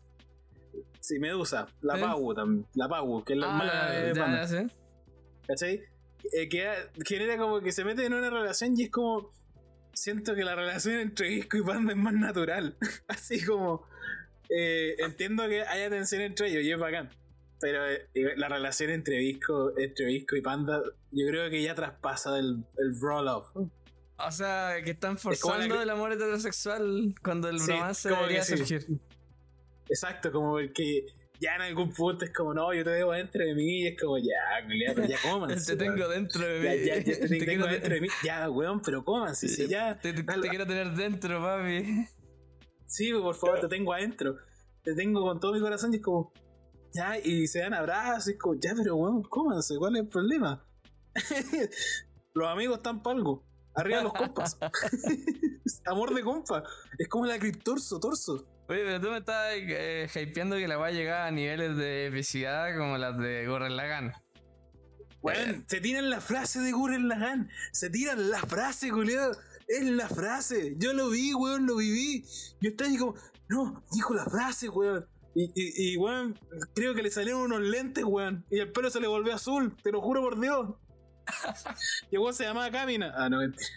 Sí, 0.99 1.19
Medusa, 1.19 1.67
la 1.81 1.95
¿Sí? 1.95 2.01
Pagu 2.01 2.33
también. 2.33 2.65
La 2.75 2.89
Pagu, 2.89 3.23
que 3.23 3.33
es 3.33 3.39
la 3.39 3.45
Ah, 3.47 3.49
hermana 3.51 3.73
la- 3.73 3.91
de 3.91 4.15
Panda, 4.15 4.45
ya. 4.45 4.67
¿Cachai? 5.47 5.81
Eh, 6.33 6.49
que 6.49 6.67
genera 7.05 7.37
como 7.37 7.61
que 7.61 7.71
se 7.71 7.85
mete 7.85 8.05
en 8.05 8.13
una 8.13 8.29
relación 8.29 8.73
y 8.77 8.83
es 8.83 8.89
como. 8.91 9.29
Siento 9.93 10.35
que 10.35 10.43
la 10.43 10.53
relación 10.55 10.95
entre 10.99 11.29
Visco 11.29 11.57
y 11.57 11.61
Panda 11.63 11.91
es 11.93 11.97
más 11.97 12.13
natural. 12.13 12.75
Así 13.07 13.43
como. 13.45 13.85
eh, 14.49 14.95
entiendo 14.99 15.47
que 15.47 15.61
haya 15.63 15.89
tensión 15.89 16.21
entre 16.21 16.49
ellos 16.49 16.63
y 16.63 16.71
es 16.71 16.79
bacán. 16.79 17.09
Pero 17.59 17.87
eh, 17.89 18.07
la 18.35 18.47
relación 18.49 18.91
entre 18.91 19.17
Visco, 19.17 19.71
entre 19.77 20.05
Visco 20.07 20.35
y 20.35 20.41
Panda, 20.41 20.81
yo 21.11 21.27
creo 21.27 21.49
que 21.49 21.63
ya 21.63 21.73
traspasa 21.73 22.37
el, 22.37 22.63
el 22.77 22.99
roll-off. 22.99 23.55
O 24.20 24.32
sea, 24.32 24.76
que 24.84 24.91
están 24.91 25.13
la 25.13 25.18
forzando 25.20 25.76
que- 25.76 25.84
el 25.84 25.89
amor 25.89 26.11
heterosexual 26.11 27.13
cuando 27.24 27.49
el 27.49 27.59
Sí, 27.59 27.72
romance 27.72 28.09
debería 28.09 28.39
que 28.39 28.45
sí. 28.45 28.57
surgir. 28.57 28.99
Exacto, 29.89 30.32
como 30.32 30.51
porque 30.53 31.05
ya 31.39 31.55
en 31.55 31.61
algún 31.61 31.93
punto 31.93 32.26
es 32.26 32.34
como, 32.34 32.53
no, 32.53 32.74
yo 32.74 32.84
te 32.84 32.89
debo 32.89 33.11
dentro 33.13 33.45
de 33.45 33.53
mí 33.53 33.82
y 33.84 33.88
es 33.88 33.99
como, 34.01 34.18
ya, 34.18 34.26
culiao, 34.65 34.95
ya 35.07 35.18
cómanse. 35.22 35.76
Te 35.78 35.86
tengo 35.86 36.07
dentro 36.07 36.45
de 36.47 36.59
mí. 36.59 36.65
Ya, 36.65 36.76
ya, 36.76 37.03
ya 37.03 37.20
te, 37.20 37.28
Te 37.39 37.45
tengo 37.45 37.68
dentro 37.68 37.93
de 37.93 38.01
mí. 38.01 38.07
Ya, 38.24 38.49
weón, 38.49 38.82
pero 38.82 39.03
cómanse. 39.05 39.47
Si 39.47 39.68
ya. 39.70 39.99
Te, 39.99 40.13
quiero 40.15 40.65
tener 40.65 40.91
dentro, 40.93 41.41
papi. 41.41 42.07
Sí, 42.86 43.11
por 43.13 43.36
favor, 43.36 43.59
te 43.61 43.68
tengo 43.68 43.93
adentro. 43.93 44.38
Te 44.84 44.95
tengo 44.95 45.22
con 45.22 45.39
todo 45.39 45.53
mi 45.53 45.59
corazón 45.59 45.93
y 45.93 45.97
es 45.97 46.01
como, 46.01 46.34
ya, 46.93 47.20
y 47.20 47.45
se 47.47 47.59
dan 47.59 47.74
abrazos 47.76 48.30
y 48.30 48.32
es 48.32 48.38
como, 48.39 48.55
ya, 48.59 48.74
pero 48.76 48.95
weón, 48.95 49.22
cómanse, 49.24 49.76
¿cuál 49.78 49.95
es 49.95 50.01
el 50.03 50.07
problema? 50.07 50.65
los 52.34 52.47
amigos 52.47 52.78
están 52.78 53.01
para 53.03 53.18
algo. 53.18 53.46
Arriba 53.78 54.01
los 54.01 54.13
compas. 54.13 54.57
Amor 55.86 56.13
de 56.15 56.23
compa. 56.23 56.63
Es 56.97 57.07
como 57.07 57.28
la 57.28 57.38
criptorso, 57.38 57.99
torso. 57.99 58.47
Oye, 58.67 58.82
pero 58.84 58.99
tú 58.99 59.09
me 59.09 59.19
estás 59.19 59.53
eh, 59.53 60.09
hypeando 60.13 60.55
que 60.57 60.67
la 60.67 60.78
va 60.78 60.88
a 60.88 60.91
llegar 60.91 61.28
a 61.28 61.32
niveles 61.32 61.78
de 61.78 62.07
epicidad 62.07 62.75
como 62.75 62.97
las 62.97 63.17
de 63.19 63.47
Gurren 63.47 63.78
Lagann. 63.78 64.13
Weón, 65.21 65.63
se 65.67 65.80
tiran 65.80 66.09
la 66.09 66.21
frase 66.21 66.59
de 66.59 66.71
Gurren 66.71 67.07
Lagann. 67.07 67.49
Se 67.71 67.91
tiran 67.91 68.32
la 68.32 68.39
frase, 68.39 68.89
culiado. 68.89 69.34
Es 69.67 69.84
la 69.84 70.09
frase. 70.09 70.73
Yo 70.78 70.93
lo 70.93 71.09
vi, 71.09 71.36
weón, 71.36 71.67
lo 71.67 71.75
viví. 71.78 72.25
Yo 72.59 72.71
estaba 72.71 72.89
ahí 72.89 72.97
como, 72.97 73.13
no, 73.47 73.84
dijo 73.91 74.15
la 74.15 74.25
frase, 74.25 74.69
weón. 74.69 75.05
Y, 75.36 75.51
y, 75.53 75.93
y, 75.93 75.97
weón, 75.97 76.38
creo 76.73 76.95
que 76.95 77.03
le 77.03 77.11
salieron 77.11 77.41
unos 77.41 77.61
lentes, 77.61 78.03
weón. 78.03 78.43
Y 78.49 78.57
el 78.57 78.71
pelo 78.71 78.89
se 78.89 78.99
le 78.99 79.07
volvió 79.07 79.36
azul, 79.36 79.78
te 79.84 79.91
lo 79.91 80.01
juro 80.01 80.21
por 80.21 80.39
Dios. 80.39 80.69
weón 82.11 82.34
se 82.34 82.43
llamaba 82.43 82.71
Camina. 82.71 83.13
Ah, 83.15 83.30
no, 83.30 83.39
mentira. 83.39 83.67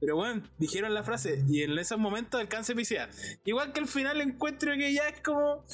Pero 0.00 0.16
weón, 0.16 0.48
dijeron 0.58 0.94
la 0.94 1.02
frase. 1.02 1.44
Y 1.48 1.62
en 1.62 1.78
esos 1.78 1.98
momentos 1.98 2.40
alcanza 2.40 2.72
epicidad. 2.72 3.10
Igual 3.44 3.72
que 3.72 3.80
al 3.80 3.88
final 3.88 4.20
encuentro 4.20 4.72
que 4.74 4.92
ya 4.92 5.08
es 5.08 5.20
como. 5.20 5.64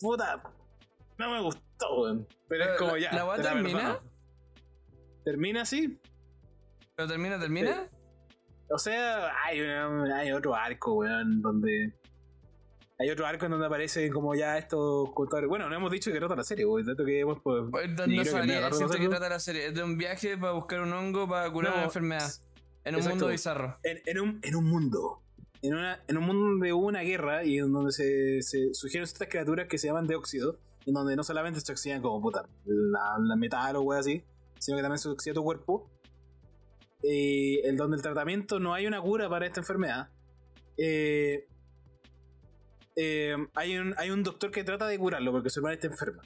Puta. 0.00 0.42
No 1.18 1.30
me 1.30 1.42
gustó, 1.42 2.00
weón. 2.00 2.28
Pero 2.48 2.64
es 2.64 2.78
como 2.78 2.96
ya. 2.96 3.12
¿la 3.12 3.24
la 3.24 3.42
termina? 3.42 4.00
Termina 5.24 5.62
así. 5.62 6.00
¿Pero 6.96 7.08
termina, 7.08 7.38
termina? 7.38 7.88
O 8.70 8.78
sea, 8.78 9.30
hay, 9.44 9.60
hay 9.60 10.32
otro 10.32 10.54
arco, 10.54 10.94
weón, 10.94 11.42
donde. 11.42 11.92
Hay 13.00 13.08
otro 13.08 13.26
arco 13.26 13.46
en 13.46 13.52
donde 13.52 13.66
aparece 13.66 14.10
como 14.10 14.34
ya 14.34 14.58
estos 14.58 15.10
contadores. 15.14 15.48
Bueno, 15.48 15.70
no 15.70 15.74
hemos 15.74 15.90
dicho 15.90 16.12
que 16.12 16.18
trata 16.18 16.36
la 16.36 16.44
serie, 16.44 16.66
weón. 16.66 16.84
Tanto 16.84 17.06
que 17.06 17.20
hemos. 17.20 17.40
Pues, 17.40 17.62
no 17.62 17.72
no 17.72 18.06
que 18.06 18.06
de 18.06 19.08
trata 19.08 19.28
la 19.30 19.40
serie. 19.40 19.68
Es 19.68 19.74
de 19.74 19.82
un 19.82 19.96
viaje 19.96 20.36
para 20.36 20.52
buscar 20.52 20.82
un 20.82 20.92
hongo 20.92 21.26
para 21.26 21.50
curar 21.50 21.70
No, 21.70 21.76
una 21.78 21.84
enfermedad. 21.86 22.30
En 22.84 22.94
un 22.94 22.98
exacto. 22.98 23.16
mundo 23.16 23.28
bizarro. 23.28 23.78
en, 23.84 24.02
en 24.04 24.20
un, 24.20 24.40
en 24.42 24.54
un 24.54 24.68
mundo. 24.68 25.22
En, 25.62 25.74
una, 25.74 25.98
en 26.08 26.18
un 26.18 26.24
mundo 26.24 26.46
donde 26.50 26.72
hubo 26.74 26.86
una 26.86 27.00
guerra 27.00 27.42
y 27.42 27.58
en 27.58 27.72
donde 27.72 27.90
se, 27.92 28.42
se 28.42 28.74
surgieron 28.74 29.04
estas 29.04 29.28
criaturas 29.28 29.66
que 29.66 29.78
se 29.78 29.86
llaman 29.86 30.06
dióxido, 30.06 30.58
en 30.84 30.92
donde 30.92 31.16
no 31.16 31.24
solamente 31.24 31.60
se 31.60 31.72
oxidan 31.72 32.02
como 32.02 32.20
puta, 32.20 32.46
la, 32.66 33.16
la 33.18 33.36
metal 33.36 33.76
o 33.76 33.82
weón 33.82 34.00
así, 34.00 34.24
sino 34.58 34.76
que 34.76 34.82
también 34.82 34.98
se 34.98 35.08
oxida 35.08 35.32
tu 35.32 35.42
cuerpo. 35.42 35.90
Eh, 37.02 37.62
en 37.64 37.78
donde 37.78 37.96
el 37.96 38.02
tratamiento 38.02 38.60
no 38.60 38.74
hay 38.74 38.86
una 38.86 39.00
cura 39.00 39.26
para 39.30 39.46
esta 39.46 39.60
enfermedad. 39.60 40.10
Eh, 40.76 41.46
eh, 43.02 43.34
hay, 43.54 43.78
un, 43.78 43.94
hay 43.96 44.10
un 44.10 44.22
doctor 44.22 44.50
que 44.50 44.62
trata 44.62 44.86
de 44.86 44.98
curarlo 44.98 45.32
porque 45.32 45.48
su 45.48 45.60
hermana 45.60 45.74
está 45.74 45.86
enferma. 45.86 46.22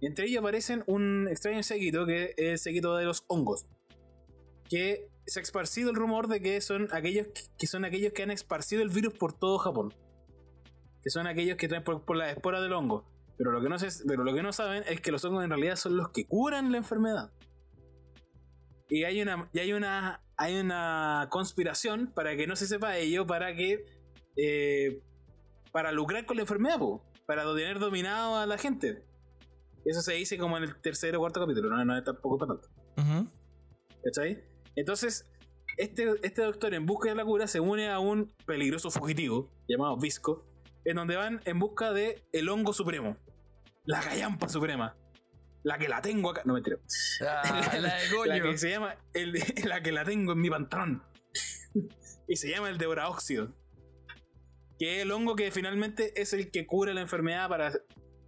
Y 0.00 0.06
entre 0.06 0.26
ellos 0.26 0.40
aparecen 0.40 0.82
un 0.86 1.28
extraño 1.30 1.62
séquito 1.62 2.06
que 2.06 2.34
es 2.36 2.48
el 2.52 2.58
séquito 2.58 2.96
de 2.96 3.04
los 3.04 3.24
hongos. 3.28 3.66
Que 4.68 5.06
se 5.26 5.38
ha 5.38 5.42
esparcido 5.42 5.90
el 5.90 5.96
rumor 5.96 6.26
de 6.26 6.40
que 6.40 6.60
son 6.60 6.88
aquellos 6.92 7.28
que 7.58 7.66
son 7.68 7.84
aquellos 7.84 8.12
que 8.12 8.22
han 8.24 8.30
esparcido 8.32 8.82
el 8.82 8.88
virus 8.88 9.14
por 9.14 9.32
todo 9.38 9.58
Japón. 9.58 9.94
Que 11.02 11.10
son 11.10 11.26
aquellos 11.28 11.56
que 11.56 11.68
traen 11.68 11.84
por, 11.84 12.04
por 12.04 12.16
la 12.16 12.30
espora 12.30 12.60
del 12.60 12.72
hongo. 12.72 13.04
Pero 13.36 13.52
lo, 13.52 13.60
que 13.60 13.68
no 13.68 13.78
se- 13.78 14.04
pero 14.06 14.24
lo 14.24 14.34
que 14.34 14.42
no 14.42 14.52
saben 14.52 14.82
es 14.88 15.00
que 15.00 15.12
los 15.12 15.24
hongos 15.24 15.44
en 15.44 15.50
realidad 15.50 15.76
son 15.76 15.96
los 15.96 16.10
que 16.10 16.26
curan 16.26 16.72
la 16.72 16.78
enfermedad. 16.78 17.30
Y 18.88 19.04
hay 19.04 19.20
una, 19.22 19.48
y 19.52 19.58
hay 19.60 19.72
una, 19.72 20.22
hay 20.36 20.58
una 20.58 21.28
conspiración 21.30 22.10
para 22.14 22.36
que 22.36 22.46
no 22.46 22.56
se 22.56 22.66
sepa 22.66 22.96
ello, 22.96 23.26
para 23.26 23.54
que 23.54 23.84
eh, 24.36 25.02
para 25.72 25.92
lucrar 25.92 26.26
con 26.26 26.36
la 26.36 26.42
enfermedad, 26.42 26.78
po, 26.78 27.04
para 27.26 27.44
tener 27.54 27.78
dominado 27.78 28.36
a 28.36 28.46
la 28.46 28.58
gente. 28.58 29.04
Eso 29.84 30.02
se 30.02 30.14
dice 30.14 30.38
como 30.38 30.56
en 30.56 30.64
el 30.64 30.80
tercer 30.80 31.16
o 31.16 31.20
cuarto 31.20 31.40
capítulo, 31.40 31.70
no, 31.70 31.84
no 31.84 31.96
es 31.96 32.04
tampoco 32.04 32.38
para 32.38 32.54
tanto. 32.54 32.68
Ujú. 32.96 33.30
¿Cachai? 34.04 34.44
Entonces, 34.76 35.26
este, 35.76 36.14
este 36.22 36.42
doctor 36.42 36.74
en 36.74 36.86
busca 36.86 37.08
de 37.08 37.14
la 37.14 37.24
cura 37.24 37.46
se 37.46 37.60
une 37.60 37.88
a 37.88 37.98
un 37.98 38.32
peligroso 38.46 38.90
fugitivo 38.90 39.50
llamado 39.68 39.96
Visco, 39.96 40.44
en 40.84 40.96
donde 40.96 41.16
van 41.16 41.40
en 41.44 41.58
busca 41.58 41.92
de 41.92 42.22
el 42.32 42.48
hongo 42.48 42.72
supremo, 42.72 43.16
la 43.84 44.02
gallampa 44.02 44.48
suprema, 44.48 44.96
la 45.62 45.78
que 45.78 45.88
la 45.88 46.02
tengo 46.02 46.30
acá, 46.30 46.42
no 46.44 46.54
me 46.54 46.60
mentira, 46.60 46.78
Ah, 47.20 47.78
la 47.80 47.94
de 47.94 48.26
la 48.26 48.40
que 48.42 48.58
se 48.58 48.70
llama, 48.70 48.96
el, 49.14 49.32
la 49.66 49.82
que 49.82 49.92
la 49.92 50.04
tengo 50.04 50.32
en 50.32 50.40
mi 50.40 50.50
pantalón, 50.50 51.02
y 52.28 52.36
se 52.36 52.50
llama 52.50 52.70
el 52.70 52.78
devoraóxido, 52.78 53.54
que 54.78 54.96
es 54.96 55.02
el 55.02 55.10
hongo 55.10 55.34
que 55.34 55.50
finalmente 55.50 56.20
es 56.20 56.32
el 56.32 56.50
que 56.50 56.66
cura 56.66 56.94
la 56.94 57.00
enfermedad 57.00 57.48
para, 57.48 57.72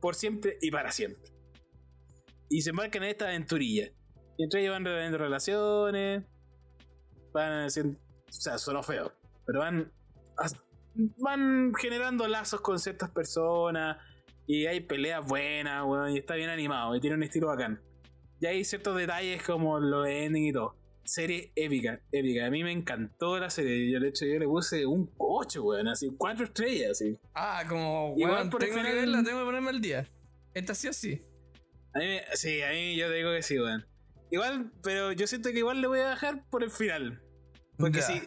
por 0.00 0.14
siempre 0.14 0.58
y 0.60 0.70
para 0.70 0.90
siempre. 0.90 1.30
Y 2.48 2.62
se 2.62 2.70
embarcan 2.70 3.04
en 3.04 3.10
esta 3.10 3.26
aventurilla. 3.26 3.92
Y 4.36 4.44
entre 4.44 4.60
ellos 4.60 4.72
van 4.72 4.84
revelando 4.84 5.18
relaciones. 5.18 6.24
Van 7.32 7.66
haciendo. 7.66 7.98
O 7.98 8.32
sea, 8.32 8.58
sonó 8.58 8.82
feo. 8.82 9.12
Pero 9.46 9.60
van. 9.60 9.92
Van 11.18 11.72
generando 11.74 12.26
lazos 12.26 12.60
con 12.60 12.80
ciertas 12.80 13.10
personas. 13.10 13.98
Y 14.46 14.66
hay 14.66 14.80
peleas 14.80 15.24
buenas, 15.24 15.84
weón. 15.84 16.10
Y 16.10 16.18
está 16.18 16.34
bien 16.34 16.50
animado. 16.50 16.96
Y 16.96 17.00
tiene 17.00 17.14
un 17.14 17.22
estilo 17.22 17.46
bacán. 17.46 17.80
Y 18.40 18.46
hay 18.46 18.64
ciertos 18.64 18.96
detalles 18.96 19.44
como 19.44 19.78
los 19.78 20.08
ending 20.08 20.46
y 20.48 20.52
todo. 20.52 20.79
Serie 21.10 21.50
épica, 21.56 22.00
épica. 22.12 22.46
A 22.46 22.50
mí 22.50 22.62
me 22.62 22.70
encantó 22.70 23.36
la 23.40 23.50
serie. 23.50 23.90
Yo, 23.90 23.98
de 23.98 24.10
hecho, 24.10 24.24
yo 24.26 24.38
le 24.38 24.46
puse 24.46 24.86
un 24.86 25.12
8, 25.18 25.60
weón. 25.64 25.88
Así, 25.88 26.08
4 26.16 26.44
estrellas, 26.44 26.92
así. 26.92 27.18
Ah, 27.34 27.64
como, 27.68 28.14
Igual 28.16 28.32
weón, 28.34 28.50
por 28.50 28.62
el 28.62 28.68
tengo 28.70 28.80
que 28.80 28.88
final- 28.90 29.00
verla, 29.00 29.22
tengo 29.24 29.38
que 29.40 29.44
ponerme 29.44 29.70
al 29.70 29.80
día. 29.80 30.06
Esta 30.54 30.72
sí 30.72 30.86
o 30.86 30.92
sí. 30.92 31.20
A 31.94 31.98
mí, 31.98 32.18
sí, 32.34 32.62
a 32.62 32.70
mí 32.70 32.94
yo 32.96 33.08
te 33.08 33.14
digo 33.14 33.32
que 33.32 33.42
sí, 33.42 33.58
weón. 33.58 33.84
Igual, 34.30 34.70
pero 34.84 35.10
yo 35.10 35.26
siento 35.26 35.50
que 35.50 35.58
igual 35.58 35.80
le 35.80 35.88
voy 35.88 35.98
a 35.98 36.10
bajar 36.10 36.48
por 36.48 36.62
el 36.62 36.70
final. 36.70 37.20
Porque 37.76 37.98
Ya. 37.98 38.02
si 38.06 38.22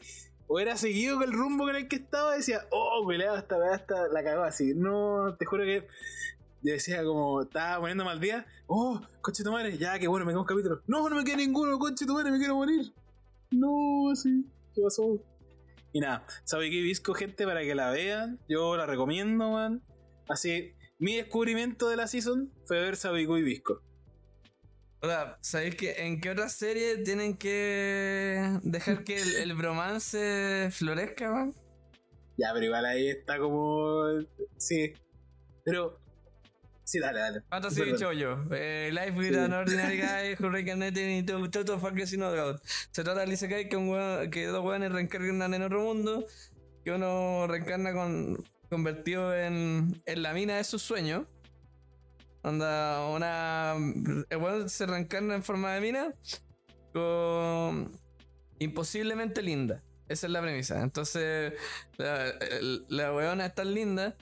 hubiera 0.47 0.75
seguido 0.75 1.19
con 1.19 1.29
el 1.29 1.31
rumbo 1.31 1.63
con 1.63 1.77
el 1.77 1.87
que 1.87 1.95
estaba, 1.95 2.35
decía, 2.35 2.67
oh, 2.69 3.01
culeado, 3.05 3.37
esta 3.37 3.57
weá 3.57 3.75
esta 3.75 4.09
la 4.09 4.23
cagó 4.25 4.43
así. 4.43 4.73
No, 4.75 5.37
te 5.39 5.45
juro 5.45 5.63
que 5.63 5.87
yo 6.63 6.73
decía 6.73 7.03
como, 7.03 7.41
estaba 7.41 7.79
poniendo 7.79 8.05
mal 8.05 8.19
día, 8.19 8.45
oh, 8.67 9.01
coche 9.21 9.43
tu 9.43 9.51
madre, 9.51 9.77
ya, 9.77 9.99
que 9.99 10.07
bueno, 10.07 10.25
me 10.25 10.31
queda 10.31 10.41
un 10.41 10.47
capítulo. 10.47 10.81
No, 10.87 11.09
no 11.09 11.15
me 11.15 11.23
queda 11.23 11.37
ninguno, 11.37 11.77
coche 11.77 12.05
tu 12.05 12.13
madre, 12.13 12.31
me 12.31 12.37
quiero 12.37 12.55
morir. 12.55 12.93
No, 13.51 14.09
así, 14.11 14.45
¿qué 14.73 14.81
pasó? 14.81 15.21
Y 15.91 15.99
nada, 15.99 16.25
¿sabes 16.43 16.69
qué 16.71 16.81
visco, 16.81 17.13
gente, 17.13 17.45
para 17.45 17.61
que 17.61 17.75
la 17.75 17.91
vean? 17.91 18.39
Yo 18.49 18.75
la 18.77 18.85
recomiendo, 18.85 19.51
man. 19.51 19.83
Así, 20.27 20.73
mi 20.97 21.17
descubrimiento 21.17 21.89
de 21.89 21.97
la 21.97 22.07
season 22.07 22.51
fue 22.65 22.79
ver 22.79 22.95
Sabiku 22.95 23.37
y 23.37 23.43
Visco. 23.43 23.81
O 25.01 25.05
sea, 25.05 25.37
¿sabéis 25.41 25.75
que 25.75 25.91
en 26.05 26.21
qué 26.21 26.29
otra 26.29 26.47
serie 26.47 26.97
tienen 26.99 27.35
que 27.35 28.41
dejar 28.63 29.03
que 29.03 29.21
el, 29.21 29.35
el 29.35 29.53
bromance 29.53 30.69
florezca, 30.71 31.29
man? 31.29 31.53
Ya, 32.37 32.51
pero 32.53 32.65
igual 32.65 32.85
ahí 32.85 33.09
está 33.09 33.37
como. 33.37 34.05
Sí. 34.57 34.93
Pero. 35.65 35.99
Sí, 36.85 36.99
dale, 36.99 37.19
dale. 37.19 37.41
Fantasy 37.49 37.79
Perdón. 37.81 37.99
Choyo. 37.99 38.45
Eh, 38.51 38.89
Life 38.91 39.11
with 39.17 39.31
Sí. 39.33 39.37
an 39.39 39.53
Ordinary 39.53 39.97
Guy 40.01 40.35
Who 40.37 40.49
Reincarnated 40.49 41.09
into 41.17 41.49
Total 41.49 41.79
Fucking 41.79 42.07
Sin 42.07 42.19
God. 42.19 42.59
Se 42.91 43.03
trata 43.03 43.25
de 43.25 43.33
Isekai 43.33 43.69
que, 43.69 43.77
un 43.77 43.89
weón- 43.89 44.29
que 44.29 44.45
dos 44.47 44.63
weones 44.65 44.91
reencarnan 44.91 45.53
en 45.53 45.63
otro 45.63 45.81
mundo. 45.81 46.25
Que 46.83 46.91
uno 46.91 47.47
reencarna 47.47 47.93
con, 47.93 48.43
convertido 48.69 49.33
en, 49.33 50.01
en 50.05 50.21
la 50.21 50.33
mina 50.33 50.57
de 50.57 50.63
sus 50.65 50.81
sueños. 50.81 51.25
Onda, 52.41 53.07
una. 53.07 53.75
El 54.29 54.37
weón 54.37 54.69
se 54.69 54.85
reencarna 54.85 55.35
en 55.35 55.43
forma 55.43 55.71
de 55.73 55.79
mina. 55.81 56.13
Con, 56.91 57.97
imposiblemente 58.59 59.41
linda. 59.41 59.81
Esa 60.09 60.27
es 60.27 60.33
la 60.33 60.41
premisa. 60.41 60.81
Entonces, 60.81 61.53
la, 61.97 62.27
el- 62.29 62.85
la 62.89 63.13
weona 63.13 63.45
es 63.45 63.55
tan 63.55 63.73
linda 63.73 64.15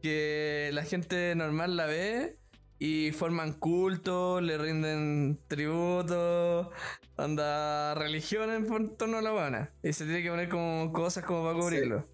que 0.00 0.70
la 0.72 0.84
gente 0.84 1.34
normal 1.34 1.76
la 1.76 1.86
ve 1.86 2.38
y 2.78 3.10
forman 3.12 3.54
cultos, 3.54 4.42
le 4.42 4.56
rinden 4.56 5.40
tributo, 5.48 6.70
anda 7.16 7.94
religión 7.94 8.50
en 8.50 8.96
torno 8.96 9.18
a 9.18 9.22
la 9.22 9.32
weona. 9.32 9.70
Y 9.82 9.92
se 9.92 10.04
tiene 10.04 10.22
que 10.22 10.30
poner 10.30 10.48
como 10.48 10.92
cosas 10.92 11.24
como 11.24 11.42
para 11.44 11.58
cubrirlo. 11.58 12.04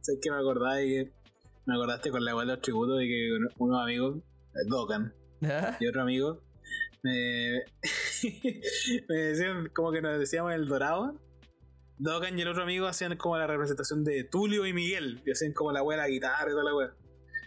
¿Sabes 0.00 0.20
que 0.22 0.30
me 0.30 0.36
acordaba 0.36 0.76
de 0.76 0.86
que 0.86 1.12
me 1.66 1.74
acordaste 1.74 2.10
con 2.10 2.24
la 2.24 2.30
igual 2.30 2.46
de 2.46 2.54
los 2.54 2.62
tributos 2.62 2.98
de 2.98 3.06
que 3.06 3.30
unos 3.58 3.82
amigos, 3.82 4.18
eh, 4.18 4.68
Dokan 4.68 5.14
¿Ya? 5.40 5.76
y 5.80 5.86
otro 5.86 6.02
amigo, 6.02 6.42
me, 7.02 7.62
me 9.08 9.16
decían 9.16 9.68
como 9.74 9.92
que 9.92 10.00
nos 10.00 10.18
decíamos 10.18 10.52
el 10.52 10.66
dorado. 10.66 11.20
Dokan 11.98 12.38
y 12.38 12.42
el 12.42 12.48
otro 12.48 12.62
amigo 12.62 12.86
hacían 12.86 13.16
como 13.16 13.36
la 13.36 13.46
representación 13.46 14.04
de 14.04 14.24
Tulio 14.24 14.66
y 14.66 14.72
Miguel, 14.72 15.22
y 15.24 15.30
hacían 15.30 15.52
como 15.52 15.70
la 15.72 15.82
wea 15.82 15.98
la 15.98 16.08
guitarra 16.08 16.48
y 16.48 16.50
toda 16.50 16.64
la 16.64 16.74
wea. 16.74 16.94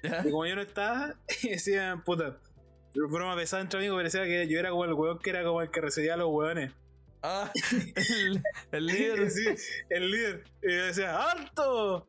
¿Ya? 0.04 0.22
Y 0.26 0.32
como 0.32 0.46
yo 0.46 0.56
no 0.56 0.62
estaba, 0.62 1.16
decían, 1.44 2.04
puta, 2.04 2.40
broma 2.94 3.36
pesada 3.36 3.62
entre 3.62 3.80
amigos, 3.80 3.98
parecía 3.98 4.24
que 4.24 4.48
yo 4.48 4.60
era 4.60 4.70
como 4.70 4.86
el 4.86 4.94
weón 4.94 5.20
que 5.20 5.30
era 5.30 5.44
como 5.44 5.62
el 5.62 5.70
que 5.70 5.82
recibía 5.82 6.16
a 6.16 6.18
los 6.18 6.30
weones. 6.30 6.74
Ah, 7.24 7.52
el, 7.96 8.44
el 8.72 8.86
líder. 8.86 9.32
Sí, 9.32 9.46
el 9.90 10.12
líder. 10.12 10.44
Y 10.62 10.72
yo 10.76 10.86
decía, 10.86 11.32
¡alto! 11.32 12.08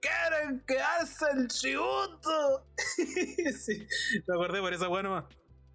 ¡Quieren 0.00 0.62
quedarse 0.66 1.26
el 1.36 1.48
tributo! 1.48 2.66
sí, 3.58 3.86
me 4.26 4.34
acordé 4.34 4.60
por 4.60 4.74
esa 4.74 4.88
weá 4.88 5.02
nomás. 5.02 5.24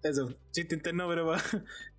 Eso, 0.02 0.32
chiste 0.52 0.76
interno, 0.76 1.08
pero 1.08 1.26
pa. 1.26 1.42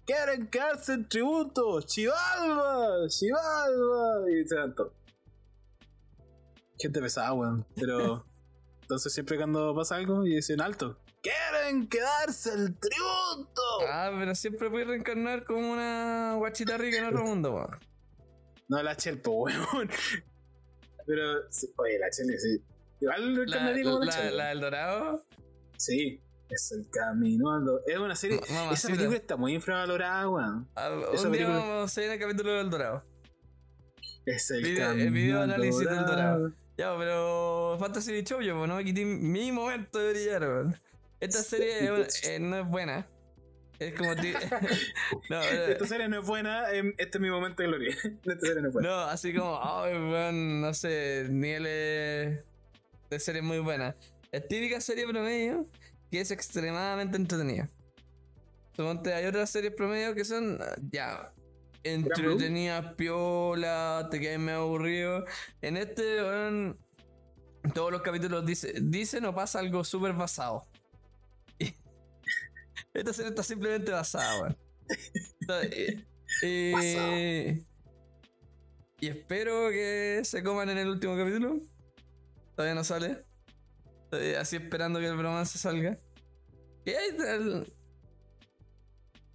¡Quieren 0.06 0.48
quedarse 0.48 0.94
el 0.94 1.08
tributo! 1.08 1.82
¡Chivalva! 1.82 3.08
¡Chivalva! 3.08 4.32
Y 4.32 4.48
se 4.48 4.56
dan 4.56 4.74
todo. 4.74 4.94
Gente 6.80 7.02
pesada, 7.02 7.34
weón. 7.34 7.66
Pero. 7.76 8.26
Entonces, 8.90 9.14
siempre 9.14 9.38
cuando 9.38 9.76
pasa 9.76 9.98
algo 9.98 10.26
y 10.26 10.34
dicen 10.36 10.62
alto, 10.62 10.98
¡Quieren 11.22 11.88
quedarse 11.88 12.52
el 12.56 12.76
tributo! 12.80 13.62
Ah, 13.88 14.10
pero 14.18 14.34
siempre 14.34 14.68
puedes 14.72 14.88
reencarnar 14.88 15.44
como 15.46 15.74
una 15.74 16.34
guachita 16.38 16.76
rica 16.76 16.98
en 16.98 17.06
otro 17.06 17.24
mundo, 17.24 17.54
weón. 17.54 17.78
No 18.68 18.82
la 18.82 18.96
Chelpo, 18.98 19.44
weón. 19.44 19.90
Pero, 21.06 21.24
sí, 21.52 21.72
oye, 21.78 22.00
la 22.00 22.10
Chel, 22.10 22.28
sí. 22.40 22.64
Igual 23.02 23.36
lo 23.36 23.44
La, 23.46 23.58
como 23.84 24.00
la, 24.00 24.06
la, 24.06 24.12
Chel. 24.12 24.38
la 24.38 24.48
del 24.50 24.60
Dorado. 24.62 25.26
Sí, 25.78 26.22
es 26.50 26.72
el 26.72 26.88
camino. 26.90 27.52
al 27.54 27.64
Es 27.88 27.98
una 28.00 28.16
serie. 28.16 28.40
Esa 28.72 28.88
película 28.90 29.18
está 29.18 29.36
muy 29.38 29.54
infravalorada, 29.54 30.28
weón. 30.30 30.68
Esa 30.76 30.90
un 31.28 31.32
día 31.34 31.46
película- 31.46 31.58
vamos 31.60 31.82
a 31.82 31.84
hacer 31.84 32.10
el 32.12 32.20
capítulo 32.20 32.54
del 32.54 32.70
Dorado. 32.72 33.04
Es 34.26 34.50
el 34.52 34.64
Video- 34.64 34.92
el 34.92 34.98
camino. 34.98 35.12
video 35.12 35.38
al 35.42 35.52
análisis 35.52 35.88
del 35.90 36.06
dorado. 36.06 36.52
Ya, 36.80 36.96
pero 36.98 37.76
Fantasy 37.78 38.24
yo, 38.24 38.38
pues 38.38 38.48
no 38.70 38.78
me 38.78 38.86
quité 38.86 39.04
mi 39.04 39.52
momento 39.52 40.00
de 40.00 40.14
brillar, 40.14 40.44
weón. 40.44 40.82
Esta 41.20 41.44
serie 41.44 41.84
es 41.84 41.90
una- 41.92 42.08
eh, 42.34 42.40
no 42.40 42.58
es 42.60 42.68
buena. 42.70 43.06
Es 43.80 43.94
como. 43.96 44.14
no, 45.30 45.42
Esta 45.44 45.86
serie 45.88 46.08
no 46.08 46.22
es 46.22 46.26
buena. 46.26 46.72
em, 46.72 46.94
Este 46.98 47.18
es 47.18 47.22
mi 47.22 47.30
momento 47.30 47.62
de 47.64 47.68
gloria. 47.68 47.90
Esta 48.26 48.40
serie 48.40 48.62
no 48.62 48.70
es 48.70 48.74
buena. 48.74 48.88
no, 48.90 48.96
así 49.02 49.34
como, 49.34 49.60
ay, 49.62 49.92
weón, 49.94 50.62
no 50.62 50.74
sé, 50.74 51.28
niveles 51.30 52.46
de 53.10 53.20
serie 53.20 53.42
muy 53.42 53.60
buena. 53.60 53.94
Es 54.32 54.48
típica 54.48 54.80
serie 54.80 55.06
promedio 55.06 55.66
que 56.10 56.22
es 56.22 56.32
extremadamente 56.32 57.18
entretenida. 57.18 57.68
Suponte, 58.74 59.14
hay 59.14 59.26
otras 59.26 59.50
series 59.50 59.74
promedio 59.74 60.16
que 60.16 60.24
son, 60.24 60.58
ah, 60.62 60.76
ya, 60.94 61.34
entretenidas, 61.84 62.94
piola, 62.96 64.08
te 64.12 64.20
quedas 64.20 64.40
medio 64.40 64.60
aburrido. 64.60 65.26
En 65.62 65.78
este, 65.78 66.18
todos 67.74 67.92
los 67.92 68.02
capítulos 68.02 68.46
dice, 68.46 68.74
dicen 68.82 69.26
o 69.26 69.34
pasa 69.34 69.60
algo 69.60 69.84
súper 69.84 70.14
basado. 70.14 70.68
Esta 72.94 73.14
serie 73.14 73.30
está 73.30 73.44
simplemente 73.44 73.92
basada, 73.92 74.42
weón. 74.42 74.58
Eh, 75.52 76.06
eh, 76.44 77.66
y 79.00 79.08
espero 79.08 79.70
que 79.70 80.22
se 80.24 80.44
coman 80.44 80.70
en 80.70 80.78
el 80.78 80.90
último 80.90 81.18
capítulo. 81.18 81.60
Todavía 82.56 82.76
no 82.76 82.84
sale. 82.84 83.26
Estoy 84.04 84.36
así 84.36 84.58
esperando 84.58 85.00
que 85.00 85.08
el 85.08 85.18
bromance 85.18 85.58
salga. 85.58 85.98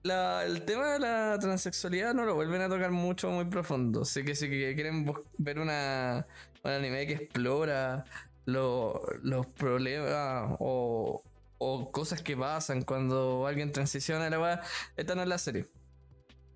La- 0.04 0.44
el 0.44 0.64
tema 0.64 0.92
de 0.92 0.98
la 1.00 1.38
transexualidad 1.40 2.14
no 2.14 2.24
lo 2.24 2.34
vuelven 2.34 2.60
a 2.62 2.68
tocar 2.68 2.90
mucho, 2.90 3.30
muy 3.30 3.46
profundo. 3.46 4.02
Así 4.02 4.24
que 4.24 4.34
si 4.34 4.48
quieren 4.48 5.12
ver 5.38 5.58
una, 5.58 6.26
un 6.62 6.70
anime 6.70 7.06
que 7.06 7.14
explora 7.14 8.04
lo- 8.44 9.00
los 9.22 9.46
problemas 9.46 10.56
o, 10.60 11.22
o 11.58 11.90
cosas 11.90 12.22
que 12.22 12.36
pasan 12.36 12.82
cuando 12.82 13.46
alguien 13.46 13.72
transiciona 13.72 14.28
la 14.30 14.38
weá, 14.40 14.60
esta 14.96 15.14
no 15.14 15.22
es 15.22 15.28
la 15.28 15.38
serie. 15.38 15.66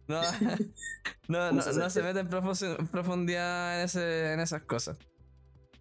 No, 0.06 0.20
no, 1.28 1.52
no, 1.52 1.90
se 1.90 2.02
mete 2.02 2.20
en 2.20 2.28
profundidad 2.88 3.78
en, 3.78 3.84
ese, 3.86 4.32
en 4.34 4.40
esas 4.40 4.62
cosas. 4.62 4.96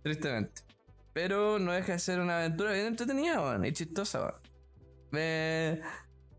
Tristemente. 0.03 0.61
Pero 1.13 1.59
no 1.59 1.71
deja 1.71 1.93
de 1.93 1.99
ser 1.99 2.19
una 2.19 2.37
aventura 2.39 2.71
bien 2.73 2.87
entretenida, 2.87 3.41
weón, 3.41 3.65
y 3.65 3.73
chistosa. 3.73 4.35
Me, 5.11 5.81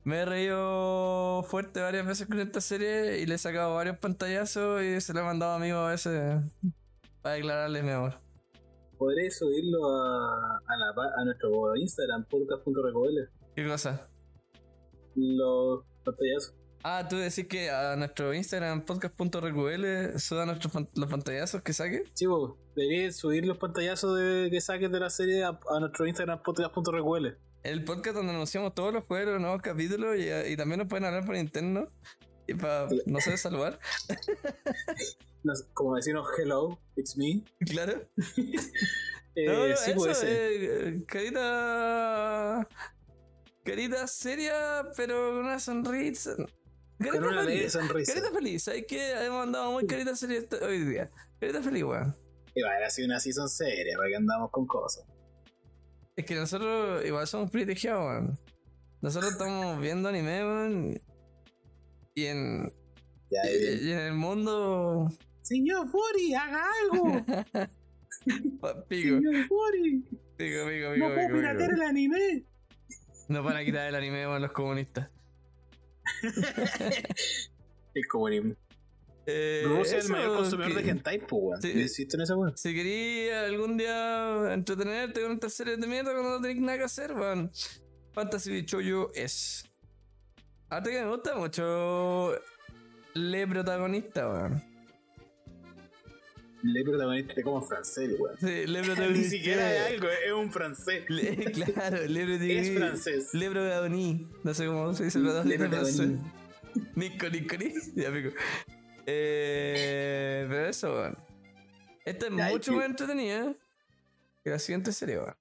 me 0.08 0.20
he 0.20 0.24
reído 0.24 1.42
fuerte 1.44 1.80
varias 1.82 2.06
veces 2.06 2.26
con 2.26 2.40
esta 2.40 2.60
serie 2.60 3.18
y 3.18 3.26
le 3.26 3.34
he 3.34 3.38
sacado 3.38 3.74
varios 3.74 3.98
pantallazos 3.98 4.82
y 4.82 5.00
se 5.00 5.12
lo 5.12 5.20
he 5.20 5.22
mandado 5.22 5.52
a 5.52 5.56
amigos 5.56 5.80
a 5.86 5.90
veces 5.90 6.42
para 7.22 7.34
declararles 7.34 7.84
mi 7.84 7.90
amor. 7.90 8.14
Podré 8.96 9.30
subirlo 9.30 9.86
a, 9.94 10.56
a, 10.66 10.76
la, 10.76 10.94
pa- 10.94 11.12
a 11.20 11.24
nuestro 11.24 11.76
Instagram, 11.76 12.24
podcast.recobl. 12.24 13.28
¿Qué 13.54 13.66
cosa? 13.68 14.08
Los 15.14 15.84
pantallazos. 16.04 16.54
Ah, 16.84 17.06
tú 17.08 17.16
decís 17.16 17.46
que 17.48 17.70
a 17.70 17.96
nuestro 17.96 18.32
Instagram 18.32 18.84
podcast.reql 18.84 20.18
suda 20.18 20.46
nuestros 20.46 20.72
pan- 20.72 20.88
los 20.94 21.10
pantallazos 21.10 21.60
que 21.62 21.72
saque. 21.72 22.04
Chivo, 22.14 22.56
debería 22.74 23.12
subir 23.12 23.44
los 23.44 23.58
pantallazos 23.58 24.16
de, 24.18 24.48
que 24.50 24.60
saques 24.60 24.90
de 24.90 25.00
la 25.00 25.10
serie 25.10 25.44
a, 25.44 25.48
a 25.70 25.80
nuestro 25.80 26.06
Instagram, 26.06 26.40
podcast.recobl. 26.42 27.26
El 27.62 27.84
podcast 27.84 28.16
donde 28.16 28.32
anunciamos 28.32 28.74
todos 28.74 28.92
los 28.94 29.04
juegos, 29.04 29.32
los 29.34 29.40
nuevos 29.40 29.60
capítulos 29.62 30.16
y, 30.16 30.30
y 30.52 30.56
también 30.56 30.78
nos 30.78 30.88
pueden 30.88 31.04
hablar 31.04 31.24
por 31.26 31.36
interno. 31.36 31.88
Y 32.46 32.54
para, 32.54 32.88
no 33.06 33.20
sé, 33.20 33.36
saludar. 33.36 33.78
Como 35.74 35.96
decirnos 35.96 36.26
hello, 36.38 36.78
it's 36.96 37.16
me. 37.16 37.44
Claro. 37.66 38.02
Eh, 39.34 39.46
No, 39.46 39.66
sí, 39.76 39.90
eso, 39.92 39.94
puede 40.00 40.14
ser. 40.16 40.28
eh, 40.30 41.04
carita. 41.06 42.66
Carita 43.64 44.06
seria, 44.08 44.88
pero 44.96 45.28
con 45.30 45.44
una 45.44 45.60
sonrisa. 45.60 46.34
Carita 46.98 47.18
Con 47.20 47.28
una 47.28 47.42
leve 47.44 47.58
feliz. 47.58 47.72
sonrisa. 47.72 48.14
Carita 48.14 48.32
feliz, 48.34 48.62
¿sabes 48.64 48.84
qué? 48.88 49.12
Hemos 49.12 49.44
andado 49.44 49.70
muy 49.70 49.86
carita 49.86 50.16
seria 50.16 50.40
hoy 50.62 50.80
día. 50.84 51.08
Carita 51.38 51.62
feliz, 51.62 51.84
weón. 51.84 52.16
Igual 52.52 52.82
ha 52.82 52.90
sido 52.90 53.06
una 53.06 53.20
season 53.20 53.48
seria, 53.48 53.96
para 53.96 54.08
que 54.08 54.16
andamos 54.16 54.50
con 54.50 54.66
cosas. 54.66 55.04
Es 56.18 56.24
que 56.24 56.34
nosotros 56.34 57.06
igual 57.06 57.28
somos 57.28 57.48
privilegiados, 57.48 58.04
weón. 58.04 58.38
Nosotros 59.00 59.30
estamos 59.30 59.80
viendo 59.80 60.08
anime, 60.08 60.44
weón. 60.44 61.00
Y 62.16 62.26
en, 62.26 62.72
Ya, 63.30 63.48
y, 63.48 63.92
en 63.92 63.98
el 64.00 64.14
mundo. 64.14 65.08
Señor 65.42 65.88
Furi, 65.88 66.34
haga 66.34 66.66
algo. 66.82 67.24
Pico, 68.88 69.20
Señor 69.20 69.46
Furi, 69.46 70.00
pico, 70.36 70.66
pico, 70.66 70.66
pico. 70.66 70.96
no 70.96 71.14
puedo 71.14 71.28
pico, 71.28 71.38
piratear 71.38 71.70
pico. 71.70 71.82
el 71.82 71.88
anime. 71.88 72.44
Nos 73.28 73.44
van 73.44 73.56
a 73.56 73.64
quitar 73.64 73.88
el 73.88 73.94
anime, 73.94 74.26
weón, 74.26 74.42
los 74.42 74.50
comunistas. 74.50 75.08
El 77.94 78.06
comunismo. 78.08 78.54
Eh, 79.30 79.62
Rusia 79.66 79.98
es 79.98 80.06
el 80.06 80.10
mayor 80.12 80.36
consumidor 80.36 80.74
que- 80.76 80.82
de 80.84 80.90
hentai, 80.90 81.18
pues, 81.18 81.30
weón. 81.32 81.60
Sí. 81.62 81.70
¿Existen 81.82 82.20
esa 82.22 82.34
weón? 82.34 82.56
Si 82.56 82.74
querías 82.74 83.44
algún 83.46 83.76
día 83.76 84.54
entretenerte 84.54 85.20
con 85.20 85.32
estas 85.32 85.52
series 85.52 85.78
de 85.78 85.86
mierda 85.86 86.12
cuando 86.12 86.30
no 86.30 86.40
tenés 86.40 86.62
nada 86.62 86.78
que 86.78 86.84
hacer, 86.84 87.12
weón. 87.12 87.50
Fantasy 88.14 88.50
Bichoyo 88.52 89.10
es. 89.14 89.64
Aparte 90.66 90.90
que 90.92 91.02
me 91.02 91.08
gusta 91.10 91.34
mucho 91.36 92.34
Le 93.14 93.46
protagonista, 93.46 94.28
weón. 94.28 94.62
Le 96.62 96.82
protagonista 96.82 97.34
de 97.34 97.42
como 97.42 97.60
francés, 97.62 98.10
weón. 98.18 98.36
Sí, 98.40 98.66
Le 98.66 98.82
protagonista. 98.82 99.06
Ni 99.08 99.24
siquiera 99.24 99.76
es 99.88 99.92
algo, 99.94 100.08
es 100.08 100.32
un 100.32 100.50
francés. 100.52 101.04
Le- 101.08 101.36
claro, 101.52 101.98
Le 102.06 102.24
protagonista. 102.24 102.46
Es 102.72 102.78
francés. 102.78 103.28
Le 103.34 103.50
protagonista. 103.50 104.36
No 104.42 104.54
sé 104.54 104.66
cómo 104.66 104.94
se 104.94 105.04
dice 105.04 105.18
el 105.18 105.24
Le 105.24 105.30
protagonista 105.30 105.64
en 105.64 105.70
francés. 105.70 105.96
protagonista. 105.96 106.34
Nico, 106.96 107.28
Nico, 107.28 107.56
Nico. 107.56 107.80
Ya 107.94 108.10
pico. 108.12 108.30
Eh, 109.10 110.46
pero 110.48 110.66
eso, 110.68 110.92
weón. 110.92 111.16
Esta 112.04 112.26
es 112.26 112.32
mucho 112.32 112.72
más 112.72 112.86
entretenida 112.86 113.54
que 114.44 114.50
la 114.50 114.58
siguiente 114.58 114.92
serie, 114.92 115.18
weón. 115.18 115.34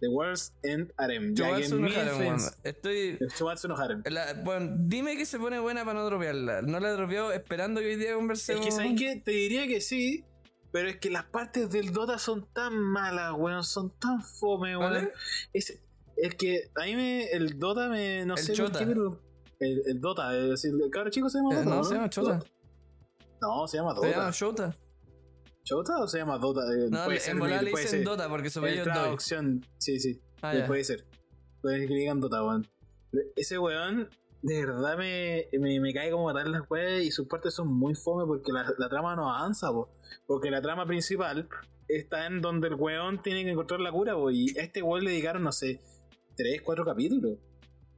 The 0.00 0.08
World's 0.08 0.54
End 0.62 0.90
Harem. 0.96 1.34
No 1.34 1.44
Harem. 1.44 2.38
Estoy. 2.64 3.18
No 3.68 3.76
Harem. 3.76 4.02
la- 4.06 4.32
bueno, 4.42 4.74
dime 4.78 5.14
que 5.18 5.26
se 5.26 5.38
pone 5.38 5.58
buena 5.58 5.84
para 5.84 5.98
no 6.00 6.06
dropearla. 6.06 6.62
No 6.62 6.80
la 6.80 6.88
he 6.88 6.92
dropeado 6.92 7.32
esperando 7.32 7.80
que 7.80 7.88
hoy 7.88 7.96
día 7.96 8.10
Es 8.10 8.14
conversemos. 8.16 8.64
que, 8.64 8.72
¿sabes 8.72 8.92
qué? 8.98 9.16
Te 9.22 9.30
diría 9.32 9.66
que 9.66 9.82
sí, 9.82 10.24
pero 10.72 10.88
es 10.88 10.96
que 10.96 11.10
las 11.10 11.24
partes 11.24 11.68
del 11.68 11.92
Dota 11.92 12.18
son 12.18 12.48
tan 12.54 12.74
malas, 12.78 13.34
weón. 13.36 13.62
Son 13.62 13.90
tan 13.98 14.22
fome, 14.22 14.74
weón. 14.74 14.92
¿Vale? 14.94 15.12
Es, 15.52 15.78
es 16.16 16.34
que 16.34 16.70
a 16.76 16.84
mí 16.86 16.96
me, 16.96 17.24
el 17.32 17.58
Dota 17.58 17.88
me. 17.90 18.24
No 18.24 18.36
El 18.36 18.42
sé 18.42 18.54
Chota. 18.54 18.70
por 18.72 18.78
qué, 18.78 18.86
pero. 18.86 19.29
El, 19.60 19.82
el 19.86 20.00
Dota, 20.00 20.36
es 20.36 20.48
decir, 20.48 20.72
el 20.82 20.90
cabro 20.90 21.10
chico 21.10 21.28
se 21.28 21.38
llama 21.38 21.52
Eh, 21.54 21.58
Dota. 21.64 21.70
no, 21.76 21.84
se 21.84 21.94
llama 21.94 22.10
Chota. 22.10 22.38
No, 23.40 23.66
se 23.68 23.76
llama 23.76 23.90
Se 23.90 23.96
Dota. 23.96 24.10
llama 24.10 24.30
Shota. 24.32 24.76
¿Chota 25.62 25.98
o 26.02 26.08
se 26.08 26.18
llama 26.18 26.38
Dota? 26.38 26.60
Eh, 26.72 26.88
No, 26.90 27.04
puede 27.04 27.16
en 27.18 27.22
ser, 27.22 27.36
le 27.36 27.70
dicen 27.70 27.88
ser. 27.88 28.04
Dota 28.04 28.28
porque 28.28 28.50
su 28.50 28.58
apellido 28.58 28.86
es 28.86 28.92
traducción, 28.92 29.64
sí, 29.78 30.00
sí. 30.00 30.20
Ah. 30.42 30.54
Puede 30.66 30.82
ser. 30.84 31.04
Puede 31.60 31.86
que 31.86 31.92
le 31.94 32.00
digan 32.00 32.20
Dota, 32.20 32.42
weón. 32.42 32.66
Ese 33.36 33.58
weón, 33.58 34.08
de 34.42 34.64
verdad 34.64 34.96
me, 34.96 35.46
me, 35.58 35.78
me 35.80 35.92
cae 35.92 36.10
como 36.10 36.24
matar 36.24 36.48
las 36.48 36.62
weas 36.70 37.02
y 37.02 37.10
sus 37.10 37.26
partes 37.28 37.52
son 37.54 37.68
muy 37.68 37.94
fome 37.94 38.24
porque 38.26 38.52
la, 38.52 38.72
la 38.78 38.88
trama 38.88 39.14
no 39.14 39.28
avanza, 39.30 39.70
po. 39.70 39.90
Porque 40.26 40.50
la 40.50 40.62
trama 40.62 40.86
principal 40.86 41.48
está 41.86 42.26
en 42.26 42.40
donde 42.40 42.68
el 42.68 42.74
weón 42.74 43.20
tiene 43.22 43.44
que 43.44 43.50
encontrar 43.50 43.80
la 43.80 43.92
cura, 43.92 44.14
po. 44.14 44.30
Y 44.30 44.56
a 44.58 44.62
este 44.62 44.82
weón 44.82 45.04
le 45.04 45.10
dedicaron, 45.10 45.42
no 45.42 45.52
sé, 45.52 45.80
3, 46.36 46.62
4 46.62 46.84
capítulos. 46.84 47.38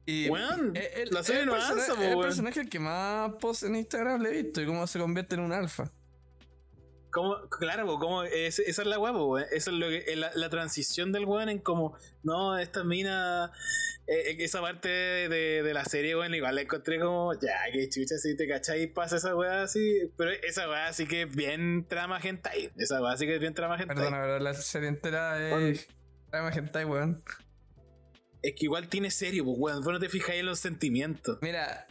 Y 0.05 0.29
Weón, 0.29 0.75
eh, 0.75 0.91
el- 1.03 1.09
la 1.11 1.23
serie 1.23 1.41
el 1.41 1.47
no 1.47 1.55
avanza, 1.55 1.93
el 2.11 2.17
personaje 2.19 2.67
que 2.67 2.79
más 2.79 3.31
post 3.39 3.63
en 3.63 3.75
Instagram 3.77 4.21
le 4.21 4.29
he 4.37 4.43
visto 4.43 4.61
y 4.61 4.65
cómo 4.65 4.85
se 4.85 4.99
convierte 4.99 5.35
en 5.35 5.41
un 5.41 5.53
alfa. 5.53 5.89
Como, 7.09 7.47
claro, 7.47 7.85
po, 7.85 7.99
como 7.99 8.23
es- 8.23 8.57
esa 8.59 8.81
es 8.81 8.87
la 8.87 8.97
weá, 8.99 9.13
po, 9.13 9.25
weón. 9.27 9.45
Esa 9.51 9.69
es 9.71 9.77
lo 9.77 9.87
que, 9.87 10.03
es 10.07 10.17
la, 10.17 10.31
la 10.33 10.49
transición 10.49 11.11
del 11.11 11.25
weón 11.25 11.47
en 11.47 11.59
como, 11.59 11.95
no, 12.23 12.57
esta 12.57 12.83
mina, 12.83 13.51
eh, 14.07 14.31
eh, 14.31 14.35
esa 14.39 14.61
parte 14.61 14.89
de, 14.89 15.61
de 15.63 15.73
la 15.75 15.85
serie, 15.85 16.15
weón, 16.17 16.33
igual 16.33 16.55
la 16.55 16.61
encontré 16.63 16.99
como, 16.99 17.33
ya, 17.39 17.61
que 17.71 17.87
chucha, 17.87 18.17
si 18.17 18.35
te 18.35 18.47
cachai, 18.47 18.87
pasa 18.87 19.17
esa 19.17 19.35
weá 19.35 19.61
así, 19.61 20.11
pero 20.17 20.31
esa 20.31 20.67
weá 20.67 20.91
sí 20.91 21.05
que 21.05 21.21
es 21.21 21.35
bien 21.35 21.85
trama 21.87 22.19
hentai, 22.21 22.71
esa 22.77 22.99
weá 23.01 23.15
sí 23.15 23.27
que 23.27 23.35
es 23.35 23.39
bien 23.39 23.53
trama 23.53 23.75
hentai. 23.75 23.95
Perdona, 23.95 24.19
pero 24.21 24.39
la 24.39 24.53
serie 24.55 24.89
entera 24.89 25.39
es. 25.69 25.87
Trama 26.31 26.49
hentai, 26.49 26.83
weón. 26.85 27.23
Es 28.43 28.53
que 28.55 28.65
igual 28.65 28.87
tiene 28.89 29.09
serio, 29.09 29.45
pues 29.45 29.55
weón, 29.57 29.83
vos 29.83 29.93
no 29.93 29.99
te 29.99 30.09
fijáis 30.09 30.41
en 30.41 30.45
los 30.47 30.59
sentimientos, 30.59 31.39
Mira, 31.41 31.87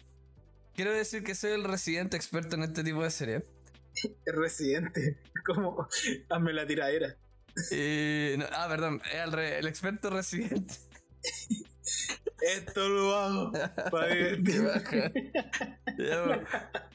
quiero 0.77 0.93
decir 0.93 1.25
que 1.25 1.35
soy 1.35 1.53
el 1.53 1.65
residente 1.65 2.17
experto 2.17 2.55
en 2.57 2.63
este 2.63 2.85
tipo 2.85 3.03
de 3.03 3.11
series. 3.11 3.43
es 3.95 4.35
residente, 4.35 5.19
como, 5.47 5.89
hazme 6.29 6.53
la 6.53 6.67
tiradera. 6.67 7.17
Y, 7.71 8.35
no, 8.39 8.47
ah, 8.53 8.67
perdón, 8.69 9.01
re- 9.31 9.59
el 9.59 9.67
experto 9.67 10.09
residente. 10.11 10.75
Esto 12.41 12.89
lo 12.89 13.15
hago 13.15 13.53
para 13.91 14.15
divertirme. 14.15 15.33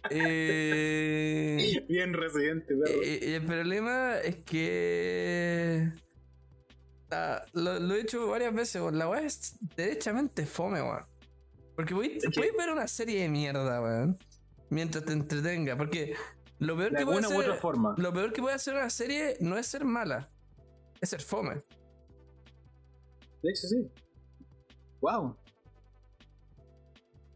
Eh, 0.10 1.86
Bien 1.88 2.14
residente, 2.14 2.74
y 3.24 3.34
el 3.34 3.46
problema 3.46 4.18
es 4.20 4.38
que. 4.38 5.90
Ah, 7.12 7.44
lo, 7.54 7.80
lo 7.80 7.96
he 7.96 8.02
hecho 8.02 8.28
varias 8.28 8.54
veces, 8.54 8.82
weón. 8.82 8.98
La 8.98 9.08
weá 9.10 9.22
es 9.22 9.56
derechamente 9.76 10.46
fome, 10.46 10.82
weón. 10.82 11.06
Porque 11.76 11.94
voy- 11.94 12.18
puedes 12.34 12.56
ver 12.58 12.70
una 12.72 12.88
serie 12.88 13.22
de 13.22 13.30
mierda, 13.30 13.82
weón. 13.82 14.18
Mientras 14.70 15.06
te 15.06 15.14
entretenga. 15.14 15.76
Porque 15.78 16.16
lo 16.60 16.76
peor 16.76 16.92
de 16.92 17.00
que 17.00 17.06
puede 17.06 17.20
hacer. 17.26 17.56
forma. 17.56 17.96
Lo 17.98 18.12
peor 18.14 18.34
que 18.34 18.42
puede 18.42 18.56
hacer 18.56 18.74
una 18.76 18.90
serie 18.90 19.38
no 19.40 19.58
es 19.58 19.68
ser 19.68 19.86
mala, 19.86 20.30
es 21.00 21.10
ser 21.10 21.22
fome. 21.22 21.56
De 23.44 23.52
hecho, 23.52 23.68
sí. 23.68 23.88
Wow. 25.02 25.38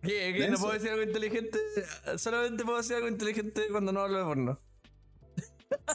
¿Qué? 0.01 0.33
¿Qué? 0.35 0.49
¿No 0.49 0.57
puedo 0.57 0.73
decir 0.73 0.89
algo 0.89 1.03
inteligente? 1.03 1.59
Solamente 2.17 2.63
puedo 2.65 2.77
decir 2.79 2.95
algo 2.95 3.07
inteligente 3.07 3.67
cuando 3.69 3.91
no 3.91 4.01
hablo 4.01 4.17
de 4.17 4.23
porno. 4.23 4.59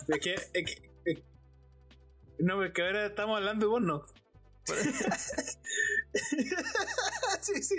Es 0.09 0.21
que, 0.21 0.35
es 0.35 0.51
que- 1.05 1.25
No, 2.39 2.63
es 2.65 2.73
que 2.73 2.83
ahora 2.83 3.07
estamos 3.07 3.37
hablando 3.39 3.67
de 3.67 3.71
porno. 3.71 4.05
sí, 7.41 7.63
sí. 7.63 7.77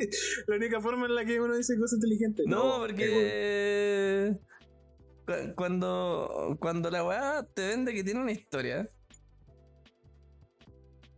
La 0.47 0.55
única 0.55 0.79
forma 0.81 1.05
en 1.05 1.15
la 1.15 1.25
que 1.25 1.39
uno 1.39 1.55
dice 1.55 1.77
cosas 1.77 1.97
inteligentes. 1.97 2.45
No, 2.47 2.77
porque. 2.79 4.38
cu- 5.25 5.53
Cuando, 5.55 6.55
cuando 6.59 6.89
la 6.89 7.03
weá 7.03 7.45
te 7.53 7.67
vende 7.67 7.93
que 7.93 8.03
tiene 8.03 8.21
una 8.21 8.31
historia. 8.31 8.89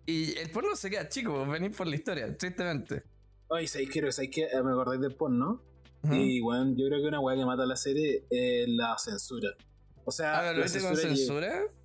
Y 0.07 0.35
el 0.39 0.49
porno 0.49 0.75
se 0.75 0.89
queda 0.89 1.07
chico, 1.07 1.45
venís 1.45 1.75
por 1.77 1.85
la 1.85 1.95
historia, 1.95 2.35
tristemente. 2.35 3.03
Oye, 3.49 3.67
¿sabéis 3.67 3.91
que, 3.91 4.11
¿sabéis 4.11 4.31
que 4.33 4.47
me 4.63 4.71
acordáis 4.71 4.99
del 5.01 5.15
porno? 5.15 5.63
Ujú. 6.03 6.13
Y 6.15 6.39
bueno, 6.41 6.73
yo 6.75 6.87
creo 6.87 6.99
que 7.01 7.07
una 7.09 7.19
weá 7.19 7.35
que 7.37 7.45
mata 7.45 7.65
la 7.67 7.75
serie 7.75 8.25
es 8.31 8.67
la 8.69 8.97
censura. 8.97 9.49
O 10.05 10.11
sea, 10.11 10.39
A 10.39 10.41
ver, 10.41 10.53
¿lo 10.53 10.59
la 10.59 10.63
viste 10.63 10.79
con 10.81 10.95
censura. 10.95 11.51
censura? 11.51 11.78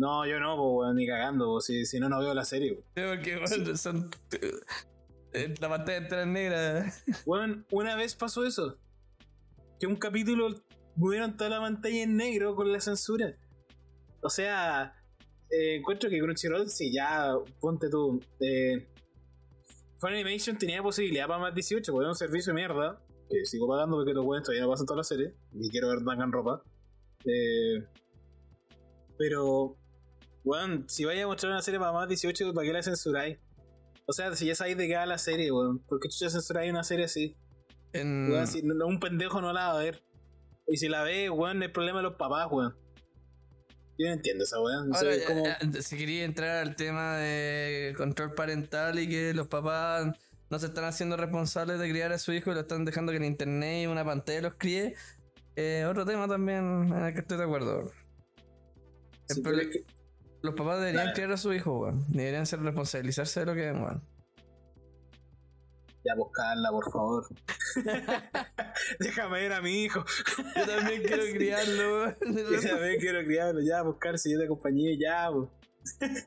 No, 0.00 0.26
yo 0.26 0.40
no, 0.40 0.54
weón, 0.78 0.96
ni 0.96 1.06
cagando. 1.06 1.44
po, 1.44 1.60
Si, 1.60 1.84
si 1.84 2.00
no, 2.00 2.08
no 2.08 2.20
veo 2.20 2.32
la 2.32 2.44
serie. 2.46 2.72
po. 2.74 2.80
Sí, 2.96 3.02
porque 3.06 3.36
bueno, 3.38 3.76
son. 3.76 4.10
eh, 5.34 5.54
La 5.60 5.68
pantalla 5.68 6.22
es 6.22 6.26
negra. 6.26 6.92
Weón, 7.26 7.66
una 7.70 7.94
vez 7.96 8.14
pasó 8.14 8.46
eso. 8.46 8.78
Que 9.78 9.86
un 9.86 9.96
capítulo 9.96 10.54
movieron 10.96 11.36
toda 11.36 11.50
la 11.50 11.60
pantalla 11.60 12.02
en 12.02 12.16
negro 12.16 12.56
con 12.56 12.72
la 12.72 12.80
censura. 12.80 13.36
O 14.22 14.30
sea, 14.30 14.94
eh, 15.50 15.76
encuentro 15.76 16.08
que 16.08 16.18
Crunchyroll, 16.18 16.70
si 16.70 16.90
ya, 16.92 17.34
ponte 17.60 17.90
tú. 17.90 18.20
Eh, 18.40 18.88
Funimation 19.98 20.56
tenía 20.56 20.82
posibilidad 20.82 21.26
para 21.26 21.40
más 21.40 21.54
18, 21.54 21.92
porque 21.92 22.04
era 22.04 22.10
un 22.10 22.16
servicio 22.16 22.54
de 22.54 22.56
mierda. 22.56 23.02
Que 23.28 23.44
sigo 23.44 23.68
pagando 23.68 23.96
porque 23.96 24.14
los 24.14 24.24
weones 24.24 24.44
todavía 24.46 24.64
no 24.64 24.70
pasan 24.70 24.86
toda 24.86 24.96
la 24.96 25.04
serie. 25.04 25.34
Y 25.52 25.68
quiero 25.68 25.88
ver 25.88 25.98
ropa. 26.32 26.62
Eh, 27.26 27.84
pero, 29.18 29.76
weón, 30.44 30.86
si 30.88 31.04
vaya 31.04 31.24
a 31.24 31.26
mostrar 31.26 31.52
una 31.52 31.62
serie 31.62 31.78
para 31.80 31.92
más 31.92 32.08
18, 32.08 32.52
¿para 32.54 32.66
qué 32.66 32.72
la 32.72 32.82
censuráis? 32.82 33.38
O 34.06 34.12
sea, 34.12 34.34
si 34.34 34.46
ya 34.46 34.54
sabéis 34.54 34.76
de 34.76 34.88
qué 34.88 34.96
va 34.96 35.06
la 35.06 35.18
serie, 35.18 35.52
weón, 35.52 35.78
¿por 35.80 36.00
qué 36.00 36.08
chucha 36.08 36.30
censuráis 36.30 36.70
una 36.70 36.82
serie 36.84 37.04
así? 37.04 37.36
En, 37.92 38.30
Weón, 38.30 38.46
si 38.46 38.62
no- 38.62 38.74
no, 38.74 38.86
un 38.86 39.00
pendejo 39.00 39.40
no 39.40 39.52
la 39.52 39.68
va 39.68 39.80
a 39.80 39.82
ver. 39.82 40.02
Y 40.66 40.76
si 40.76 40.88
la 40.88 41.02
ve, 41.02 41.28
weón, 41.30 41.62
es 41.62 41.70
problema 41.70 41.98
de 41.98 42.04
los 42.04 42.14
papás, 42.14 42.46
weón. 42.50 42.76
Yo 43.98 44.06
no 44.06 44.12
entiendo 44.14 44.44
esa 44.44 44.60
weón. 44.60 44.90
O 44.90 44.94
sea, 44.94 45.08
Ahora, 45.08 45.14
es 45.14 45.24
como- 45.26 45.46
eh, 45.46 45.56
eh, 45.60 45.82
si 45.82 45.96
quería 45.96 46.24
entrar 46.24 46.56
al 46.58 46.74
tema 46.76 47.16
de 47.16 47.92
control 47.96 48.34
parental 48.34 48.98
y 48.98 49.08
que 49.08 49.34
los 49.34 49.48
papás 49.48 50.06
no 50.48 50.58
se 50.58 50.66
están 50.66 50.84
haciendo 50.84 51.16
responsables 51.16 51.78
de 51.78 51.90
criar 51.90 52.12
a 52.12 52.18
su 52.18 52.32
hijo 52.32 52.50
y 52.50 52.54
lo 52.54 52.60
están 52.60 52.84
dejando 52.84 53.12
que 53.12 53.18
en 53.18 53.24
internet 53.24 53.82
y 53.84 53.86
una 53.86 54.04
pantalla 54.04 54.40
los 54.42 54.54
críe, 54.54 54.94
eh, 55.56 55.84
otro 55.88 56.04
tema 56.06 56.26
también 56.26 56.58
en 56.92 57.04
el 57.04 57.12
que 57.12 57.20
estoy 57.20 57.38
de 57.38 57.44
acuerdo. 57.44 57.92
El 59.28 59.36
sí, 59.36 59.42
pero 59.42 59.58
es 59.58 59.68
que- 59.68 59.84
Los 60.42 60.54
papás 60.54 60.78
deberían 60.80 61.12
criar 61.12 61.32
a 61.32 61.36
su 61.36 61.52
hijo, 61.52 61.78
weón. 61.78 62.04
Deberían 62.08 62.46
ser 62.46 62.60
responsabilizarse 62.60 63.40
de 63.40 63.46
lo 63.46 63.54
que 63.54 63.60
ven, 63.72 63.82
weón. 63.82 64.02
Ya 66.02 66.14
buscarla, 66.16 66.70
por 66.70 66.90
favor. 66.90 67.26
Déjame 69.00 69.40
ver 69.40 69.52
a 69.52 69.60
mi 69.60 69.84
hijo. 69.84 70.02
Yo 70.56 70.66
también 70.66 71.02
quiero 71.02 71.22
Sí. 71.26 71.32
criarlo, 71.34 71.96
weón. 71.98 72.16
Yo 72.36 72.68
también 72.70 73.00
quiero 73.00 73.22
criarlo, 73.24 73.60
ya, 73.60 73.82
buscar 73.82 74.18
si 74.18 74.32
de 74.32 74.48
compañía, 74.48 74.96
ya, 74.98 75.30
po. 75.30 75.50
Eh, 76.00 76.24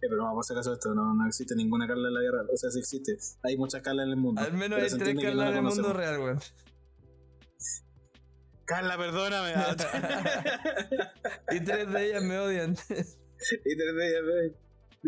pero 0.00 0.16
no, 0.16 0.32
por 0.32 0.44
si 0.44 0.52
acaso 0.52 0.72
esto, 0.74 0.94
no, 0.94 1.12
no 1.12 1.26
existe 1.26 1.56
ninguna 1.56 1.88
Carla 1.88 2.06
en 2.06 2.14
la 2.14 2.20
guerra. 2.20 2.42
O 2.52 2.56
sea, 2.56 2.70
sí 2.70 2.78
existe. 2.78 3.18
Hay 3.42 3.56
muchas 3.56 3.82
Carla 3.82 4.04
en 4.04 4.10
el 4.10 4.16
mundo. 4.16 4.40
Al 4.40 4.52
menos 4.52 4.76
hay 4.78 4.82
tres 4.82 4.92
entiende 4.92 5.22
que 5.22 5.28
Carla 5.28 5.44
no 5.46 5.50
en 5.50 5.56
el 5.56 5.62
mundo 5.64 5.92
real, 5.92 6.18
weón. 6.20 6.38
Carla, 8.68 8.96
perdóname. 8.98 9.52
Y 11.50 11.60
tres 11.60 11.90
de 11.90 12.06
ellas 12.06 12.22
me 12.22 12.38
odian. 12.38 12.72
y 12.72 13.76
te 13.76 13.92
ríes, 13.92 14.52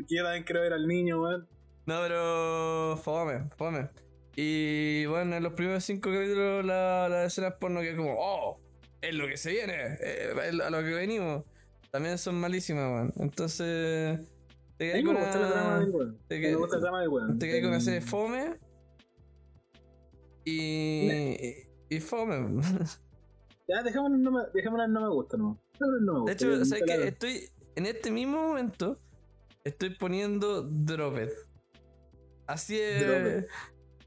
Que 0.06 0.16
yo 0.16 0.22
también 0.24 0.44
quiero 0.44 0.62
ver 0.62 0.72
al 0.72 0.86
niño, 0.86 1.20
weón. 1.22 1.46
No, 1.86 2.00
pero 2.00 2.96
fome, 3.02 3.48
fome. 3.56 3.90
Y 4.36 5.04
bueno, 5.06 5.36
en 5.36 5.42
los 5.42 5.52
primeros 5.52 5.84
cinco 5.84 6.10
capítulos 6.10 6.64
la, 6.64 7.08
la 7.10 7.24
escenas 7.24 7.54
porno 7.60 7.80
que 7.80 7.90
es 7.90 7.96
como, 7.96 8.14
oh, 8.16 8.58
es 9.02 9.14
lo 9.14 9.26
que 9.26 9.36
se 9.36 9.50
viene, 9.50 9.74
eh, 10.00 10.32
es 10.48 10.60
a 10.60 10.70
lo 10.70 10.78
que 10.78 10.94
venimos. 10.94 11.44
También 11.90 12.16
son 12.18 12.36
malísimas, 12.40 12.84
weón. 12.90 13.12
Entonces, 13.16 14.20
te 14.78 14.86
quedas 14.92 15.04
con 15.04 15.14
me 15.14 15.20
gusta 15.20 15.38
la 15.40 15.50
trama 15.52 15.76
una, 15.78 15.86
weón. 15.90 16.18
te 16.28 16.34
Me 16.36 16.40
que- 16.40 16.54
gusta 16.54 16.76
la 16.76 16.82
trama 16.82 17.00
del 17.00 17.08
weón. 17.10 17.38
te 17.38 17.46
quedas 17.46 17.60
con 17.60 17.70
una 17.70 17.80
serie 17.80 18.00
fome. 18.00 18.58
Y, 20.44 21.66
y 21.90 22.00
fome. 22.00 22.62
Ya, 23.70 23.82
dejémoslo 23.82 24.16
en 24.16 24.22
no 24.22 24.30
me, 24.32 24.42
dejémoslo 24.52 24.88
no 24.88 25.00
me 25.02 25.08
gusta, 25.08 25.36
no. 25.36 25.62
No 25.78 25.86
me 25.88 26.00
De 26.24 26.32
gusta. 26.32 26.32
hecho, 26.32 26.64
¿sabes 26.64 26.80
nunca 26.80 26.86
la 26.86 26.86
qué? 26.86 26.98
veo. 26.98 27.08
Estoy, 27.08 27.50
en 27.76 27.86
este 27.86 28.10
mismo 28.10 28.42
momento, 28.48 28.96
estoy 29.64 29.90
poniendo 29.90 30.62
Dropped. 30.62 31.30
Así 32.46 32.80
es. 32.80 33.06
Dropped. 33.06 33.46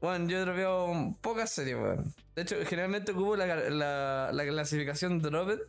Bueno, 0.00 0.28
yo 0.28 0.36
he 0.38 0.40
dropeado 0.42 0.92
pocas 1.22 1.50
series, 1.50 1.76
weón. 1.76 2.14
De 2.36 2.42
hecho, 2.42 2.56
generalmente 2.66 3.12
ocupo 3.12 3.36
la, 3.36 3.46
la, 3.70 4.30
la 4.32 4.44
clasificación 4.44 5.20
Dropped 5.22 5.60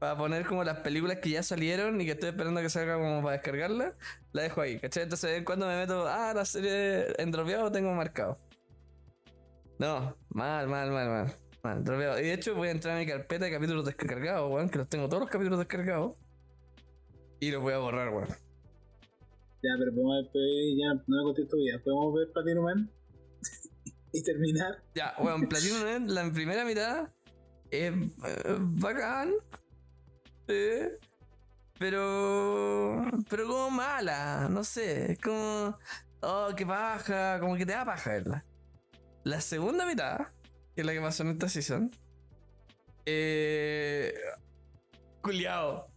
para 0.00 0.16
poner 0.16 0.44
como 0.46 0.64
las 0.64 0.78
películas 0.78 1.18
que 1.18 1.30
ya 1.30 1.44
salieron 1.44 2.00
y 2.00 2.04
que 2.04 2.12
estoy 2.12 2.30
esperando 2.30 2.60
que 2.60 2.68
salga 2.68 2.96
como 2.96 3.22
para 3.22 3.34
descargarla, 3.36 3.94
la 4.32 4.42
dejo 4.42 4.60
ahí, 4.60 4.80
¿cachai? 4.80 5.04
Entonces 5.04 5.44
cuando 5.44 5.66
me 5.68 5.76
meto, 5.76 6.08
ah, 6.08 6.32
la 6.34 6.44
serie 6.44 7.06
en 7.22 7.30
dropeado 7.30 7.70
tengo 7.70 7.94
marcado. 7.94 8.36
No, 9.78 10.16
mal, 10.30 10.66
mal, 10.66 10.90
mal, 10.90 11.08
mal. 11.08 11.34
Y 11.64 12.22
de 12.22 12.34
hecho 12.34 12.56
voy 12.56 12.68
a 12.68 12.70
entrar 12.72 12.96
a 12.96 12.98
mi 12.98 13.06
carpeta 13.06 13.44
de 13.44 13.52
capítulos 13.52 13.84
descargados, 13.84 14.50
weón, 14.50 14.68
que 14.68 14.78
los 14.78 14.88
tengo 14.88 15.08
todos 15.08 15.20
los 15.20 15.30
capítulos 15.30 15.60
descargados. 15.60 16.16
Y 17.38 17.52
los 17.52 17.62
voy 17.62 17.72
a 17.72 17.78
borrar, 17.78 18.12
weón. 18.12 18.28
Ya, 19.62 19.70
pero 19.78 19.92
podemos 19.92 20.24
después, 20.24 20.44
ya, 20.76 20.94
no 21.06 21.16
me 21.18 21.22
contesto 21.22 21.56
ya. 21.58 21.80
¿Podemos 21.84 22.14
ver 22.14 22.32
Platinum 22.32 22.64
Man? 22.64 22.90
y 24.12 24.22
terminar. 24.24 24.82
Ya, 24.96 25.14
weón, 25.20 25.48
Platinum 25.48 25.86
End, 25.86 26.10
la 26.10 26.32
primera 26.32 26.64
mitad 26.64 27.10
es 27.70 27.92
eh, 27.92 28.56
bacán. 28.58 29.32
Sí. 30.48 30.78
Pero. 31.78 33.04
Pero 33.30 33.46
como 33.46 33.70
mala, 33.70 34.48
no 34.50 34.64
sé. 34.64 35.12
Es 35.12 35.18
como. 35.20 35.78
Oh, 36.22 36.48
qué 36.56 36.66
paja. 36.66 37.38
Como 37.38 37.56
que 37.56 37.64
te 37.64 37.72
da 37.72 37.84
paja 37.84 38.10
verla. 38.10 38.44
La 39.22 39.40
segunda 39.40 39.86
mitad, 39.86 40.26
que 40.74 40.80
es 40.82 40.86
la 40.86 40.92
que 40.92 41.00
pasó 41.00 41.22
en 41.22 41.30
esta 41.30 41.48
season. 41.48 41.90
Eh. 43.06 44.14
Culeado. 45.20 45.88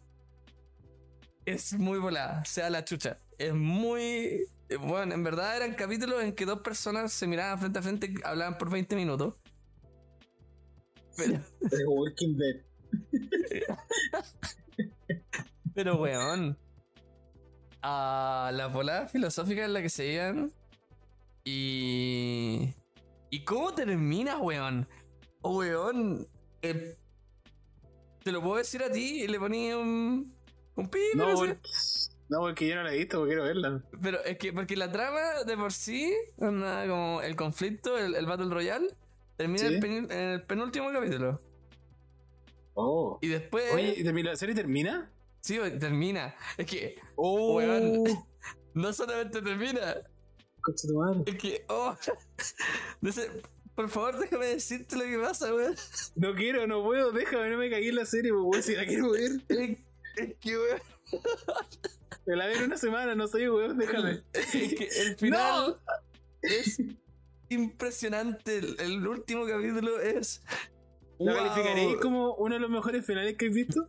Es 1.46 1.74
muy 1.74 2.00
volada, 2.00 2.44
sea 2.46 2.70
la 2.70 2.84
chucha. 2.84 3.18
Es 3.38 3.54
muy. 3.54 4.48
Bueno, 4.80 5.14
en 5.14 5.24
verdad 5.24 5.58
eran 5.58 5.76
capítulos 5.76 6.24
en 6.24 6.34
que 6.34 6.46
dos 6.46 6.62
personas 6.62 7.14
se 7.14 7.28
miraban 7.28 7.60
frente 7.60 7.80
a 7.80 7.82
frente 7.84 8.08
y 8.08 8.16
hablaban 8.24 8.58
por 8.58 8.72
20 8.72 8.96
minutos. 8.96 9.36
Pero. 11.16 11.40
The 11.70 11.86
Walking 11.86 12.38
Dead. 12.38 12.62
Pero, 15.76 15.98
weón. 15.98 16.58
A 17.82 18.50
la 18.54 18.68
volada 18.68 19.08
filosófica 19.08 19.66
en 19.66 19.74
la 19.74 19.82
que 19.82 19.90
se 19.90 20.08
iban. 20.08 20.52
Y. 21.44 22.74
¿Y 23.36 23.44
cómo 23.44 23.74
termina, 23.74 24.38
weón? 24.38 24.88
Oh, 25.42 25.58
weón. 25.58 26.26
eh, 26.62 26.96
te 28.24 28.32
lo 28.32 28.42
puedo 28.42 28.56
decir 28.56 28.82
a 28.82 28.90
ti 28.90 29.24
y 29.24 29.28
le 29.28 29.38
ponía 29.40 29.78
un. 29.78 30.34
Un 30.78 30.90
pi, 30.90 31.00
No, 31.16 31.34
porque, 31.36 31.58
no, 32.30 32.40
porque 32.40 32.68
yo 32.70 32.76
no 32.76 32.84
la 32.84 32.94
he 32.94 32.98
visto, 32.98 33.18
porque 33.20 33.34
quiero 33.34 33.44
verla. 33.44 33.84
pero 34.02 34.24
es 34.24 34.38
que 34.38 34.54
porque 34.54 34.78
la 34.78 34.90
trama 34.90 35.44
de 35.46 35.58
por 35.58 35.74
sí, 35.74 36.14
onda, 36.38 36.88
como 36.88 37.22
el 37.22 37.36
conflicto, 37.36 37.98
el, 37.98 38.16
el 38.16 38.26
Battle 38.26 38.50
Royale, 38.50 38.88
termina 39.36 39.60
Sí. 39.60 39.66
en 39.68 39.74
el 39.74 39.80
pen- 39.82 40.12
en 40.12 40.20
el 40.32 40.42
penúltimo 40.44 40.92
capítulo. 40.94 41.42
Oh. 42.74 43.20
Y 43.22 43.28
después. 43.28 43.66
Oye, 43.74 43.96
¿y 43.98 44.04
termina- 44.04 44.32
¿la 44.32 44.38
serie 44.38 44.56
termina? 44.56 45.12
Sí, 45.42 45.60
termina. 45.80 46.36
Es 46.58 46.66
que 46.66 46.96
Oh, 47.16 47.56
Weón. 47.56 48.04
no 48.74 48.94
solamente 48.94 49.42
termina, 49.42 49.96
Coche 50.66 50.88
tu 50.88 50.96
madre. 50.96 51.24
Es 51.28 51.36
que, 51.36 51.64
oh, 51.70 51.96
no 53.02 53.12
sé, 53.12 53.30
por 53.76 53.88
favor 53.88 54.18
déjame 54.18 54.48
decirte 54.48 54.96
lo 54.96 55.04
que 55.04 55.20
pasa, 55.20 55.54
weón. 55.54 55.76
No 56.16 56.34
quiero, 56.34 56.66
no 56.66 56.84
puedo, 56.84 57.12
déjame, 57.12 57.52
no 57.52 57.58
me 57.60 57.70
cagué 57.70 57.90
en 57.90 57.96
la 57.96 58.06
serie, 58.06 58.32
pues, 58.32 58.44
weón, 58.44 58.64
si 58.64 58.76
la 58.76 58.86
quiero 58.86 59.12
ver. 59.12 59.32
Es, 60.18 60.30
es 60.30 60.36
que, 60.40 60.58
weón, 60.58 60.82
Me 62.26 62.36
la 62.36 62.52
en 62.52 62.64
una 62.64 62.78
semana, 62.78 63.14
no 63.14 63.28
sé, 63.28 63.50
weón, 63.50 63.78
déjame. 63.78 64.24
es 64.34 64.48
que 64.48 64.90
el 65.02 65.16
final 65.18 65.78
es 66.42 66.82
impresionante. 67.50 68.58
El, 68.58 68.80
el 68.80 69.08
último 69.08 69.46
capítulo 69.46 70.00
es. 70.00 70.42
¿La 71.20 71.34
wow. 71.34 71.44
calificaréis 71.44 71.98
como 71.98 72.34
uno 72.36 72.56
de 72.56 72.62
los 72.62 72.70
mejores 72.70 73.06
finales 73.06 73.38
que 73.38 73.48
has 73.48 73.54
visto? 73.54 73.88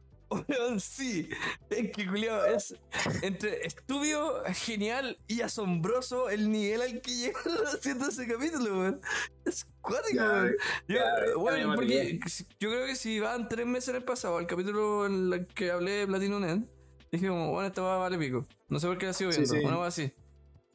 Sí, 0.78 1.28
es 1.70 1.90
que 1.92 2.06
culiao, 2.06 2.44
es 2.46 2.74
entre 3.22 3.64
estúpido, 3.66 4.42
genial 4.54 5.18
y 5.28 5.40
asombroso 5.42 6.28
el 6.30 6.50
nivel 6.50 6.82
al 6.82 7.00
que 7.00 7.12
llegaron 7.16 7.66
haciendo 7.66 8.08
ese 8.08 8.26
capítulo, 8.26 8.78
weón. 8.80 9.00
Es 9.44 9.66
cuático, 9.80 10.22
weón. 10.24 10.56
Yo, 10.88 10.98
bueno, 11.38 11.74
porque 11.76 12.18
yo 12.58 12.70
creo 12.70 12.86
que 12.86 12.96
si 12.96 13.20
van 13.20 13.48
tres 13.48 13.66
meses 13.66 13.90
en 13.90 13.96
el 13.96 14.04
pasado, 14.04 14.38
al 14.38 14.46
capítulo 14.46 15.06
en 15.06 15.32
el 15.32 15.46
que 15.46 15.70
hablé 15.70 15.92
de 15.92 16.06
Platino 16.08 16.40
Net, 16.40 16.64
dije 17.12 17.28
como, 17.28 17.52
bueno, 17.52 17.68
esta 17.68 17.82
va 17.82 17.98
vale 17.98 18.18
pico. 18.18 18.44
No 18.68 18.80
sé 18.80 18.88
por 18.88 18.98
qué 18.98 19.06
la 19.06 19.12
sigo 19.12 19.30
Sí, 19.32 19.38
viendo, 19.42 19.54
sí. 19.54 19.64
una 19.64 19.76
va 19.76 19.86
así. 19.86 20.12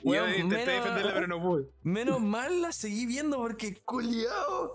Yo 0.04 0.12
Weón, 0.12 0.30
intenté 0.32 0.66
menos- 0.66 0.84
defenderla, 0.84 1.14
pero 1.14 1.28
no 1.28 1.42
pude. 1.42 1.66
Menos 1.84 2.22
mal 2.22 2.62
la 2.62 2.72
seguí 2.72 3.06
viendo 3.06 3.38
porque 3.38 3.76
culiao. 3.84 4.74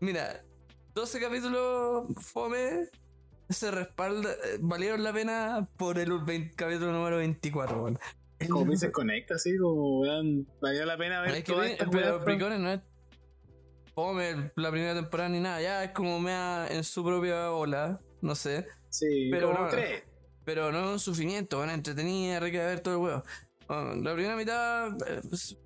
Mira, 0.00 0.44
12 0.94 1.20
capítulos 1.20 2.06
fome 2.20 2.88
se 3.48 3.70
respalda, 3.70 4.32
eh, 4.32 4.58
valieron 4.60 5.02
la 5.02 5.12
pena 5.12 5.68
por 5.76 5.98
el 5.98 6.18
20 6.18 6.54
capítulo 6.56 6.92
número 6.92 7.18
24, 7.18 7.82
weón. 7.82 7.98
Como 8.48 8.70
que 8.70 8.76
se 8.76 8.92
conecta 8.92 9.34
así, 9.34 9.56
como, 9.56 10.00
weón, 10.00 10.46
valió 10.60 10.84
la 10.84 10.96
pena 10.96 11.22
ver 11.22 11.36
Es 11.36 11.44
que 11.44 11.52
estas 11.66 11.88
pero 11.90 12.16
weas, 12.16 12.24
Picones 12.24 12.60
no 12.60 12.72
es 12.72 12.80
fome 13.94 14.52
la 14.56 14.70
primera 14.70 14.94
temporada 14.94 15.30
ni 15.30 15.40
nada, 15.40 15.60
ya 15.62 15.84
es 15.84 15.92
como 15.92 16.20
mea 16.20 16.68
en 16.70 16.84
su 16.84 17.02
propia 17.02 17.50
ola, 17.52 17.98
no 18.20 18.34
sé. 18.34 18.66
Sí, 18.90 19.28
pero 19.30 19.52
no. 19.52 19.68
Pero 20.44 20.70
no 20.70 20.84
es 20.84 20.90
un 20.92 21.00
sufrimiento, 21.00 21.56
bueno, 21.58 21.72
entretenida, 21.72 22.38
rica 22.38 22.60
de 22.60 22.66
ver 22.66 22.80
todo 22.80 22.94
el 22.94 23.00
huevo. 23.00 23.24
Bueno, 23.66 23.94
la 23.96 24.14
primera 24.14 24.36
mitad. 24.36 24.88
eh, 25.08 25.20
pues, 25.28 25.56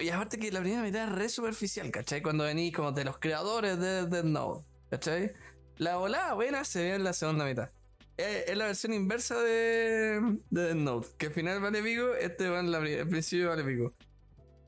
y 0.00 0.08
aparte 0.08 0.38
que 0.38 0.50
la 0.50 0.60
primera 0.60 0.82
mitad 0.82 1.08
es 1.08 1.12
re 1.14 1.28
superficial, 1.28 1.90
¿cachai? 1.90 2.20
Cuando 2.20 2.44
venís 2.44 2.74
como 2.74 2.92
de 2.92 3.04
los 3.04 3.18
creadores 3.18 3.78
de 3.78 4.06
Dead 4.06 4.24
Note, 4.24 4.66
¿cachai? 4.90 5.32
La 5.78 5.96
volada 5.96 6.34
buena 6.34 6.64
se 6.64 6.82
ve 6.82 6.94
en 6.94 7.04
la 7.04 7.12
segunda 7.12 7.44
mitad. 7.44 7.70
Es, 8.16 8.48
es 8.48 8.56
la 8.56 8.66
versión 8.66 8.94
inversa 8.94 9.38
de, 9.38 10.38
de 10.48 10.62
Dead 10.62 10.74
Note, 10.74 11.08
que 11.18 11.26
al 11.26 11.32
final 11.32 11.60
vale 11.60 11.82
pico, 11.82 12.14
este 12.14 12.48
va 12.48 12.60
en 12.60 12.70
la, 12.70 12.78
el 12.78 13.08
principio 13.08 13.50
vale 13.50 13.62
pico. 13.62 13.92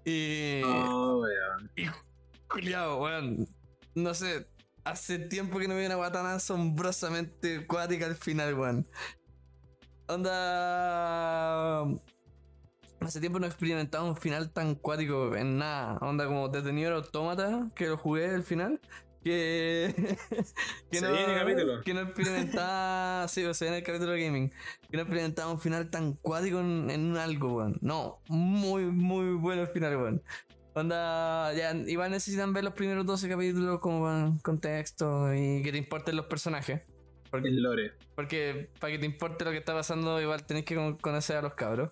Y. 0.05 0.63
Oh, 0.65 1.23
weón. 1.23 1.71
Culiao, 2.49 3.03
weón. 3.03 3.49
No 3.95 4.13
sé, 4.15 4.47
hace 4.85 5.19
tiempo 5.19 5.59
que 5.59 5.67
no 5.67 5.75
veo 5.75 5.87
una 5.87 5.97
weá 5.97 6.13
tan 6.13 6.27
asombrosamente 6.27 7.67
cuática 7.67 8.07
al 8.07 8.17
final, 8.17 8.55
weón. 8.55 8.87
Onda. 10.09 11.85
Hace 13.01 13.21
tiempo 13.21 13.39
no 13.39 13.47
he 13.47 13.49
experimentado 13.49 14.05
un 14.07 14.17
final 14.17 14.51
tan 14.51 14.75
cuático 14.75 15.35
en 15.37 15.59
nada. 15.59 15.99
Onda 16.01 16.27
como 16.27 16.49
Detenido 16.49 16.95
Autómata, 16.95 17.71
que 17.75 17.87
lo 17.87 17.97
jugué 17.97 18.35
el 18.35 18.43
final. 18.43 18.81
Que. 19.23 19.95
que 20.91 21.01
capítulo. 21.01 21.81
Que 21.83 21.95
no 21.95 22.01
experimentaba. 22.03 23.27
sí, 23.29 23.45
o 23.45 23.53
sea, 23.55 23.69
en 23.69 23.75
el 23.75 23.83
capítulo 23.83 24.13
de 24.13 24.25
gaming. 24.25 24.51
Que 24.91 24.97
no 24.97 25.03
experimentaba 25.03 25.51
un 25.53 25.61
final 25.61 25.91
tan 25.91 26.15
cuático 26.15 26.61
en, 26.61 26.91
en 26.91 27.11
un 27.11 27.17
algo, 27.17 27.57
weón. 27.57 27.79
No, 27.81 28.21
muy, 28.29 28.85
muy 28.85 29.35
bueno 29.35 29.63
el 29.63 29.69
final, 29.69 29.97
weón. 29.97 30.23
Onda, 30.75 31.53
ya, 31.55 31.75
igual 31.75 32.13
necesitan 32.13 32.53
ver 32.53 32.63
los 32.63 32.75
primeros 32.75 33.05
12 33.05 33.29
capítulos 33.29 33.81
como 33.81 34.01
con 34.01 34.39
contexto 34.39 35.35
y 35.35 35.63
que 35.63 35.73
te 35.73 35.79
importen 35.79 36.15
los 36.15 36.27
personajes. 36.27 36.83
Porque, 37.31 37.49
El 37.49 37.63
lore. 37.63 37.93
porque 38.15 38.71
para 38.79 38.93
que 38.93 38.99
te 39.01 39.07
importe 39.07 39.45
lo 39.45 39.51
que 39.51 39.59
está 39.59 39.75
pasando, 39.75 40.21
igual 40.23 40.47
tenés 40.47 40.65
que 40.65 40.77
con- 40.77 40.97
conocer 40.97 41.37
a 41.37 41.43
los 41.43 41.55
cabros. 41.55 41.91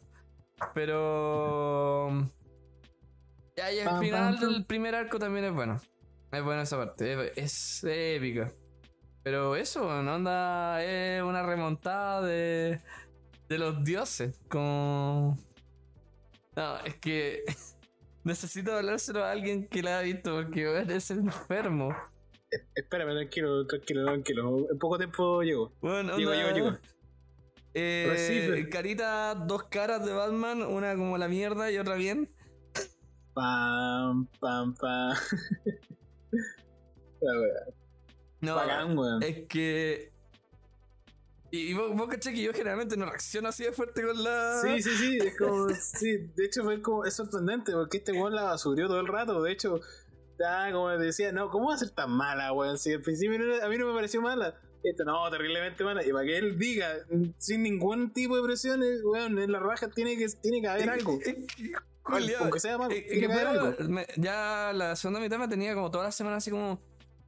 Pero. 0.73 2.09
Ya, 3.57 3.73
y 3.73 3.79
el 3.79 3.89
final 3.99 4.39
del 4.39 4.65
primer 4.67 4.95
arco 4.95 5.19
también 5.19 5.47
es 5.47 5.53
bueno. 5.53 5.81
Es 6.37 6.45
buena 6.45 6.63
esa 6.63 6.77
parte, 6.77 7.33
es, 7.37 7.83
es 7.83 7.85
épica. 7.85 8.53
Pero 9.23 9.57
eso, 9.57 10.03
¿no? 10.03 10.15
Onda, 10.15 10.85
es 10.85 11.23
una 11.23 11.43
remontada 11.43 12.23
de, 12.23 12.81
de 13.49 13.59
los 13.59 13.83
dioses. 13.83 14.39
Como. 14.49 15.39
No, 16.55 16.79
es 16.85 16.97
que. 16.97 17.43
Necesito 18.25 18.75
hablárselo 18.75 19.25
a 19.25 19.31
alguien 19.31 19.67
que 19.69 19.83
la 19.83 20.01
ha 20.01 20.03
visto 20.03 20.35
porque 20.35 20.85
es 20.89 21.11
enfermo. 21.11 21.97
Espérame, 22.75 23.15
tranquilo, 23.15 23.67
tranquilo, 23.67 24.05
tranquilo. 24.05 24.67
En 24.71 24.79
poco 24.79 24.99
tiempo 24.99 25.43
llego. 25.43 25.73
Bueno, 25.81 26.17
Llego, 26.19 26.33
llego, 26.33 26.51
llego. 26.51 26.79
Eh, 27.75 28.69
carita, 28.71 29.35
dos 29.35 29.65
caras 29.65 30.05
de 30.05 30.13
Batman, 30.13 30.63
una 30.63 30.97
como 30.97 31.19
la 31.19 31.29
mierda 31.29 31.71
y 31.71 31.79
otra 31.79 31.95
bien. 31.95 32.29
Pam, 33.33 34.29
pam, 34.41 34.75
pam. 34.75 35.17
No, 38.41 38.55
Bacán, 38.55 38.97
weón. 38.97 39.23
es 39.23 39.47
que. 39.49 40.13
Y, 41.51 41.71
y 41.71 41.75
vos, 41.75 41.95
vos 41.95 42.09
caché 42.09 42.33
que 42.35 42.43
yo 42.43 42.53
generalmente 42.53 42.97
no 42.97 43.07
reacciono 43.07 43.49
así 43.49 43.65
de 43.65 43.73
fuerte 43.73 44.03
con 44.03 44.23
la. 44.23 44.61
Sí, 44.63 44.83
sí, 44.83 44.91
sí, 44.97 45.19
es 45.19 45.37
como, 45.39 45.69
sí, 45.71 46.19
de 46.35 46.45
hecho 46.45 46.65
fue 46.65 46.83
como, 46.83 47.05
es 47.05 47.15
sorprendente 47.15 47.73
porque 47.73 47.99
este 47.99 48.13
weón 48.13 48.35
la 48.35 48.43
basurió 48.43 48.89
todo 48.89 49.01
el 49.01 49.07
rato, 49.07 49.43
de 49.43 49.53
hecho, 49.53 49.81
ya 50.39 50.71
como 50.73 50.91
decía, 50.91 51.33
no, 51.33 51.49
¿cómo 51.49 51.69
va 51.69 51.75
a 51.75 51.79
ser 51.79 51.91
tan 51.91 52.11
mala, 52.11 52.53
weón? 52.53 52.79
Si 52.79 52.93
al 52.93 53.01
principio 53.01 53.39
no 53.39 53.65
a 53.65 53.69
mí 53.69 53.79
no 53.79 53.87
me 53.87 53.95
pareció 53.95 54.21
mala, 54.21 54.61
esto 54.83 55.05
no, 55.05 55.31
terriblemente 55.31 55.83
mala, 55.85 56.05
y 56.05 56.11
para 56.13 56.25
que 56.27 56.37
él 56.37 56.59
diga, 56.59 56.93
sin 57.39 57.63
ningún 57.63 58.13
tipo 58.13 58.37
de 58.37 58.43
presión, 58.43 58.83
weón, 59.05 59.39
en 59.39 59.51
la 59.53 59.61
raja 59.61 59.89
tiene 59.89 60.17
que, 60.19 60.27
tiene 60.43 60.61
que 60.61 60.69
haber 60.69 60.91
algo, 60.91 61.19
aunque 62.41 62.61
sea 62.61 62.77
malo, 62.77 62.91
tiene 62.91 63.07
que 63.21 63.33
haber 63.33 63.47
algo. 63.47 63.75
me- 63.89 64.07
ya 64.17 64.73
la 64.75 64.95
segunda 64.97 65.21
mitad 65.21 65.39
me 65.39 65.49
tenía 65.49 65.75
como 65.75 65.91
toda 65.93 66.05
la 66.05 66.13
semana 66.13 66.37
así 66.37 66.51
como. 66.51 66.81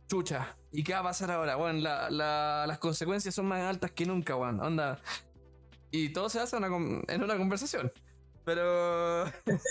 Chucha, 0.08 0.56
¿y 0.72 0.82
qué 0.82 0.92
va 0.94 1.00
a 1.00 1.04
pasar 1.04 1.30
ahora? 1.30 1.56
Bueno, 1.56 1.80
la- 1.80 2.10
la- 2.10 2.64
las 2.66 2.78
consecuencias 2.78 3.34
son 3.34 3.46
más 3.46 3.60
altas 3.62 3.92
que 3.92 4.04
nunca, 4.06 4.34
weón. 4.36 4.60
Onda. 4.60 5.00
Y 5.90 6.12
todo 6.12 6.28
se 6.28 6.40
hace 6.40 6.56
en 6.56 6.64
una, 6.64 6.70
con- 6.72 7.04
en 7.06 7.22
una 7.22 7.36
conversación. 7.36 7.92
Pero. 8.44 9.24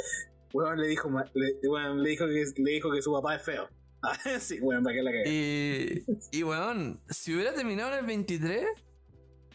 Weón 0.53 0.79
le 0.79 0.87
dijo, 0.87 1.09
ma- 1.09 1.29
le, 1.33 1.55
weón, 1.67 2.01
le 2.01 2.09
dijo 2.11 2.25
que 2.25 2.45
le 2.55 2.71
dijo 2.71 2.89
que 2.89 3.01
su 3.01 3.11
papá 3.11 3.35
es 3.35 3.43
feo. 3.43 3.67
Ah, 4.03 4.15
sí, 4.39 4.59
weón, 4.61 4.83
para 4.83 4.95
que 4.95 5.01
la 5.03 5.11
cague. 5.11 5.23
Y, 5.27 6.05
y 6.39 6.43
weón, 6.43 7.01
si 7.09 7.33
hubiera 7.35 7.53
terminado 7.53 7.91
en 7.93 7.99
el 7.99 8.05
23, 8.05 8.65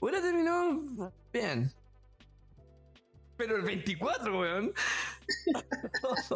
hubiera 0.00 0.20
terminado 0.20 1.12
bien. 1.32 1.70
Pero 3.36 3.56
el 3.56 3.62
24, 3.62 4.38
weón. 4.38 4.72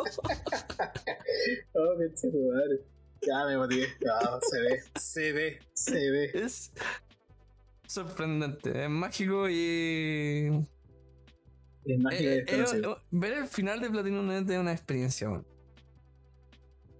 Oh, 1.74 1.98
qué 1.98 2.14
chido, 2.14 2.38
madre. 2.54 2.80
Ya 3.22 3.44
me 3.46 3.56
motivé. 3.56 3.88
No, 4.04 4.40
se 4.40 4.60
ve, 4.60 4.82
se 4.94 5.32
ve, 5.32 5.58
se 5.72 6.10
ve. 6.10 6.30
Es 6.34 6.72
sorprendente, 7.86 8.84
es 8.84 8.90
mágico 8.90 9.48
y. 9.48 10.50
Es 11.84 11.98
que 12.10 12.16
eh, 12.16 12.32
eh, 12.38 12.44
desconocido. 12.44 12.96
eh, 12.98 13.00
ver 13.10 13.32
el 13.34 13.46
final 13.46 13.80
de 13.80 13.90
Platinum 13.90 14.26
Net 14.26 14.50
es 14.50 14.58
una 14.58 14.72
experiencia. 14.72 15.28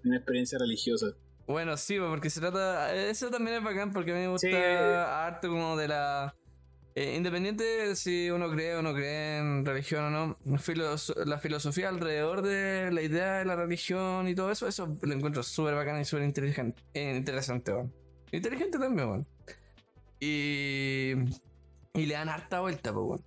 Una 0.05 0.17
experiencia 0.17 0.59
religiosa. 0.59 1.07
Bueno, 1.47 1.77
sí, 1.77 1.99
porque 1.99 2.31
se 2.31 2.41
trata. 2.41 2.95
Eso 2.95 3.31
también 3.31 3.57
es 3.59 3.65
bacán 3.65 3.93
porque 3.93 4.13
a 4.13 4.15
mí 4.15 4.21
me 4.21 4.29
gusta 4.29 4.49
Sí. 4.49 4.55
harto 4.55 5.49
como 5.49 5.77
de 5.77 5.89
la. 5.89 6.35
Eh, 6.97 7.15
independiente 7.15 7.63
de 7.63 7.95
si 7.95 8.31
uno 8.31 8.51
cree 8.51 8.75
o 8.75 8.81
no 8.81 8.95
cree 8.95 9.37
en 9.37 9.67
religión 9.67 10.05
o 10.05 10.11
no, 10.11 10.39
la 11.27 11.39
filosofía 11.39 11.91
alrededor 11.91 12.41
de 12.41 12.91
la 12.91 13.03
idea 13.03 13.35
de 13.35 13.45
la 13.45 13.55
religión 13.55 14.27
y 14.29 14.35
todo 14.35 14.51
eso, 14.51 14.67
eso 14.67 14.97
lo 15.03 15.13
encuentro 15.13 15.43
súper 15.43 15.75
bacán 15.75 16.01
y 16.01 16.07
súper 16.07 16.25
inteligente, 16.25 16.83
interesante, 16.95 17.75
weón. 17.75 17.93
Inteligente 18.33 18.79
también, 18.79 19.09
weón. 19.09 19.27
Y. 20.21 21.13
Y 21.93 22.07
le 22.07 22.15
dan 22.15 22.31
harta 22.31 22.61
vuelta, 22.61 22.95
pues. 22.95 23.21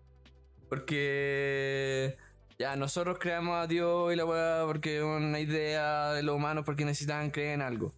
Porque. 0.67 2.17
Ya, 2.57 2.75
nosotros 2.75 3.19
creamos 3.19 3.55
a 3.63 3.67
Dios 3.67 4.11
y 4.11 4.15
la 4.15 4.25
weá 4.25 4.63
porque 4.65 4.97
es 4.97 5.03
una 5.03 5.39
idea 5.39 6.11
de 6.11 6.23
los 6.23 6.35
humanos 6.35 6.65
porque 6.65 6.85
necesitaban 6.85 7.29
creer 7.29 7.53
en 7.53 7.61
algo. 7.61 7.93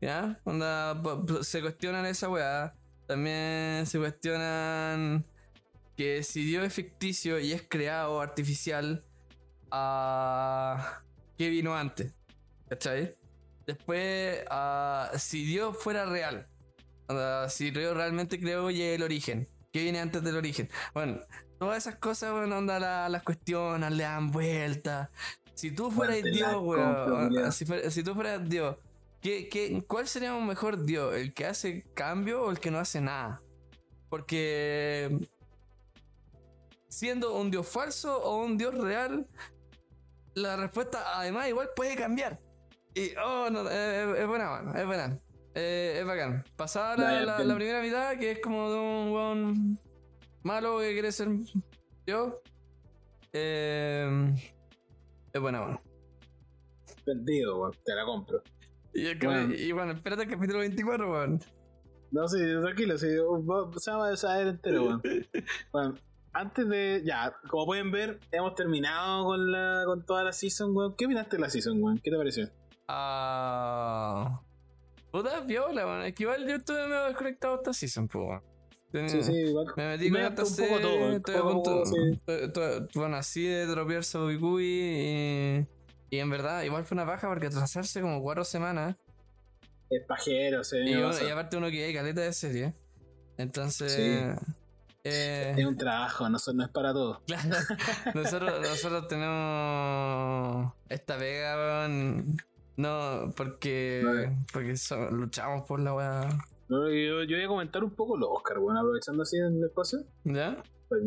¿Ya? 0.00 0.40
Onda, 0.42 1.00
se 1.42 1.62
cuestionan 1.62 2.06
esa 2.06 2.28
weá. 2.28 2.74
También 3.06 3.86
se 3.86 3.98
cuestionan 3.98 5.24
que 5.96 6.22
si 6.22 6.44
Dios 6.44 6.64
es 6.64 6.72
ficticio 6.72 7.38
y 7.38 7.52
es 7.52 7.62
creado 7.68 8.20
artificial, 8.20 9.04
ah, 9.70 11.02
¿qué 11.36 11.48
vino 11.50 11.74
antes? 11.76 12.12
¿Cachai? 12.68 13.14
Después, 13.66 14.44
ah, 14.50 15.10
si 15.16 15.44
Dios 15.44 15.76
fuera 15.78 16.06
real, 16.06 16.46
si 17.48 17.70
Dios 17.70 17.96
realmente 17.96 18.40
creó 18.40 18.70
y 18.70 18.82
el 18.82 19.02
origen, 19.02 19.48
¿qué 19.72 19.82
viene 19.82 20.00
antes 20.00 20.22
del 20.22 20.36
origen? 20.36 20.68
Bueno, 20.94 21.20
todas 21.58 21.78
esas 21.78 21.96
cosas, 21.96 22.32
bueno, 22.32 22.56
onda, 22.58 22.78
la- 22.80 23.08
las 23.08 23.22
cuestionan, 23.22 23.96
le 23.96 24.04
dan 24.04 24.30
vueltas. 24.30 25.10
Si 25.54 25.70
tú 25.70 25.90
fueras 25.90 26.22
Dios, 26.22 26.56
weón, 26.62 26.94
confiabilidad. 26.94 27.50
si, 27.52 27.66
si 27.90 28.02
tú 28.02 28.14
fueras 28.14 28.48
Dios, 28.48 28.76
¿qué, 29.24 29.48
qué, 29.48 29.82
cuál 29.88 30.06
sería 30.06 30.34
un 30.34 30.46
mejor 30.46 30.84
Dios? 30.84 31.14
¿El 31.14 31.32
que 31.32 31.46
hace 31.46 31.82
cambio 31.94 32.44
o 32.44 32.50
el 32.50 32.60
que 32.60 32.70
no 32.70 32.78
hace 32.78 33.00
nada? 33.00 33.40
Porque 34.10 35.18
siendo 36.88 37.34
un 37.34 37.50
Dios 37.50 37.66
falso 37.66 38.22
o 38.22 38.44
un 38.44 38.58
Dios 38.58 38.74
real, 38.74 39.26
la 40.34 40.56
respuesta 40.56 41.18
además 41.18 41.48
igual 41.48 41.70
puede 41.74 41.96
cambiar. 41.96 42.38
Y, 42.94 43.16
oh, 43.16 43.48
no, 43.50 43.68
eh, 43.68 44.22
es 44.22 44.28
buena, 44.28 44.50
man, 44.50 44.76
es 44.76 44.86
buena. 44.86 45.18
Eh, 45.54 45.96
es 46.00 46.06
bacán. 46.06 46.44
Pasada 46.54 46.96
la, 47.24 47.36
primera 47.56 47.80
mitad, 47.80 48.18
que 48.18 48.32
es 48.32 48.40
como 48.40 48.70
de 48.70 48.78
un 48.78 49.12
weón 49.12 49.78
malo 50.42 50.80
que 50.80 50.92
quiere 50.92 51.10
ser 51.10 51.28
yo. 52.06 52.42
Eh, 53.32 54.34
es 55.32 55.40
buena, 55.40 55.62
man. 55.62 55.80
Vendido, 57.06 57.58
weón. 57.58 57.72
Te 57.84 57.94
la 57.94 58.04
compro. 58.04 58.42
Y, 58.94 59.14
Bueno. 59.24 59.54
y 59.54 59.72
bueno, 59.72 59.92
espérate 59.92 60.22
el 60.22 60.30
capítulo 60.30 60.60
24, 60.60 61.10
weón. 61.12 61.40
No, 62.12 62.28
sí, 62.28 62.38
tranquilo, 62.62 62.96
sí. 62.96 63.08
Se 63.78 63.90
va 63.90 64.08
a 64.10 64.16
saber 64.16 64.46
entero, 64.48 64.84
weón. 64.84 65.02
Bueno, 65.72 65.94
antes 66.32 66.68
de. 66.68 67.02
Ya, 67.04 67.34
como 67.48 67.66
pueden 67.66 67.90
ver, 67.90 68.20
hemos 68.30 68.54
terminado 68.54 69.24
con 69.24 69.50
la 69.52 69.82
con 69.84 70.04
toda 70.06 70.22
la 70.24 70.32
season, 70.32 70.76
weón. 70.76 70.94
¿Qué 70.96 71.06
opinaste 71.06 71.36
de 71.36 71.42
la 71.42 71.50
season, 71.50 71.82
weón? 71.82 71.98
¿Qué 71.98 72.10
te 72.10 72.16
pareció? 72.16 72.48
Ah. 72.88 74.40
Puta 75.10 75.40
viola, 75.40 75.86
weón. 75.86 76.02
Es 76.02 76.14
que 76.14 76.22
igual 76.24 76.46
yo 76.48 76.56
estuve 76.56 76.86
medio 76.88 77.04
desconectado 77.04 77.56
esta 77.56 77.72
season, 77.72 78.08
pues, 78.08 78.24
weón. 78.28 78.42
Tenía- 78.92 79.08
Sí, 79.08 79.22
sí, 79.24 79.32
igual. 79.32 79.66
Me 79.76 79.88
metí 79.88 80.08
Me 80.10 80.22
con 80.22 80.32
esta 80.32 80.42
un 80.44 80.68
poco 80.68 80.80
todo, 80.80 81.12
estoy 81.16 81.34
a 81.34 81.42
punto- 81.42 82.88
Bueno, 82.94 83.16
así 83.16 83.44
de 83.44 83.66
dropear 83.66 84.04
Sabukui 84.04 84.64
y. 84.64 85.66
Y 86.10 86.18
en 86.18 86.30
verdad, 86.30 86.62
igual 86.62 86.84
fue 86.84 86.94
una 86.96 87.04
baja 87.04 87.28
porque 87.28 87.46
atrasarse 87.46 88.00
como 88.00 88.22
cuatro 88.22 88.44
semanas. 88.44 88.96
Es 89.90 90.02
pajero, 90.06 90.62
sí. 90.64 90.78
Y, 90.78 90.94
uno- 90.96 91.12
y 91.26 91.30
aparte 91.30 91.56
uno 91.56 91.70
que 91.70 91.84
hay 91.84 91.94
caleta 91.94 92.20
de 92.20 92.32
serie. 92.32 92.72
Entonces. 93.36 93.92
Sí. 93.92 94.50
eh, 95.04 95.54
Es 95.58 95.66
un 95.66 95.76
trabajo, 95.76 96.28
no, 96.28 96.38
no 96.54 96.64
es 96.64 96.70
para 96.70 96.92
todos. 96.92 97.18
Claro, 97.26 97.48
nosotros, 98.14 98.60
nosotros 98.60 99.08
tenemos 99.08 100.72
esta 100.88 101.18
pega, 101.18 101.56
weón. 101.56 102.36
No, 102.76 103.32
porque, 103.36 104.02
Vale. 104.04 104.36
porque 104.52 104.76
so- 104.76 105.10
luchamos 105.10 105.66
por 105.66 105.80
la 105.80 105.94
weá. 105.94 106.28
No, 106.68 106.88
Yo, 106.88 107.22
yo 107.24 107.36
voy 107.36 107.44
a 107.44 107.48
comentar 107.48 107.84
un 107.84 107.90
poco 107.94 108.16
los 108.16 108.28
Oscar, 108.32 108.58
weón, 108.58 108.76
aprovechando 108.78 109.22
así 109.22 109.36
el 109.36 109.62
espacio. 109.64 110.00
¿Ya? 110.24 110.60
Pues, 110.88 111.02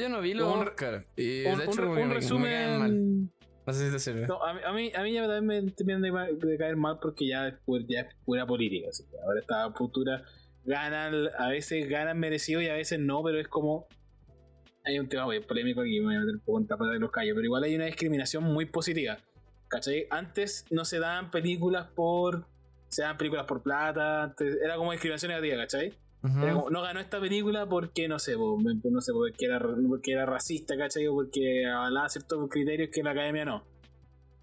yo 0.00 0.08
no 0.08 0.20
vi 0.20 0.34
los 0.34 0.52
Un- 0.54 0.62
Oscar. 0.68 1.04
Y 1.16 1.44
un, 1.46 1.58
de 1.58 1.64
hecho, 1.64 1.82
un- 1.90 1.98
un 1.98 2.10
resumen. 2.10 3.32
No 4.26 4.42
a, 4.42 4.54
mí, 4.72 4.90
a, 4.94 5.02
mí, 5.02 5.12
ya 5.12 5.26
también 5.28 5.64
me 5.64 5.70
terminan 5.70 6.02
de, 6.02 6.58
caer 6.58 6.76
mal 6.76 6.98
porque 7.00 7.28
ya 7.28 7.48
es, 7.48 7.54
pura 8.24 8.46
política. 8.46 8.88
Así 8.90 9.04
que 9.04 9.16
ahora 9.18 9.40
esta 9.40 9.72
postura 9.72 10.22
ganan, 10.64 11.28
a 11.38 11.48
veces 11.48 11.88
ganan 11.88 12.18
merecido 12.18 12.60
y 12.60 12.68
a 12.68 12.74
veces 12.74 12.98
no, 12.98 13.22
pero 13.22 13.38
es 13.38 13.48
como. 13.48 13.86
Hay 14.84 14.98
un 14.98 15.08
tema 15.08 15.26
muy 15.26 15.38
polémico 15.38 15.82
aquí, 15.82 16.00
me 16.00 16.06
voy 16.06 16.14
a 16.16 16.20
meter 16.20 16.34
un 16.34 16.40
poco 16.40 16.58
en 16.58 16.66
tapa 16.66 16.86
de 16.88 16.98
los 16.98 17.12
callos, 17.12 17.34
pero 17.36 17.44
igual 17.44 17.62
hay 17.62 17.76
una 17.76 17.84
discriminación 17.84 18.42
muy 18.42 18.66
positiva. 18.66 19.16
¿Cachai? 19.68 20.06
Antes 20.10 20.66
no 20.70 20.84
se 20.84 20.98
daban 20.98 21.30
películas 21.30 21.86
por. 21.94 22.46
Se 22.88 23.02
daban 23.02 23.16
películas 23.16 23.46
por 23.46 23.62
plata, 23.62 24.24
antes 24.24 24.58
era 24.60 24.76
como 24.76 24.90
discriminación 24.90 25.30
negativa, 25.30 25.56
¿cachai? 25.62 25.94
Era 26.24 26.54
como, 26.54 26.70
no 26.70 26.82
ganó 26.82 27.00
esta 27.00 27.20
película 27.20 27.66
porque, 27.68 28.06
no 28.06 28.18
sé, 28.20 28.36
po, 28.36 28.56
no 28.62 29.00
sé, 29.00 29.12
porque 29.12 29.46
era, 29.46 29.60
porque 29.60 30.12
era 30.12 30.24
racista, 30.24 30.76
¿cachai? 30.76 31.08
O 31.08 31.14
porque 31.14 31.66
avalaba 31.66 32.08
ciertos 32.08 32.48
criterios 32.48 32.90
que 32.90 33.02
la 33.02 33.10
academia 33.10 33.44
no. 33.44 33.64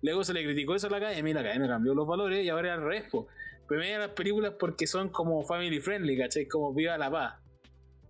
Luego 0.02 0.24
se 0.24 0.34
le 0.34 0.44
criticó 0.44 0.76
eso 0.76 0.88
a 0.88 0.90
la 0.90 0.98
academia 0.98 1.32
y 1.32 1.34
la 1.34 1.40
academia 1.42 1.68
cambió 1.70 1.94
los 1.96 2.08
valores 2.08 2.44
y 2.44 2.50
ahora 2.50 2.70
es 2.70 2.74
al 2.74 2.84
revés, 2.84 3.04
po. 3.10 3.28
Premian 3.68 4.02
las 4.02 4.12
películas 4.12 4.54
porque 4.60 4.88
son 4.88 5.10
como 5.10 5.44
family 5.44 5.80
friendly, 5.80 6.18
¿cachai? 6.18 6.48
Como 6.48 6.74
Viva 6.74 6.98
la 6.98 7.12
Paz. 7.12 7.36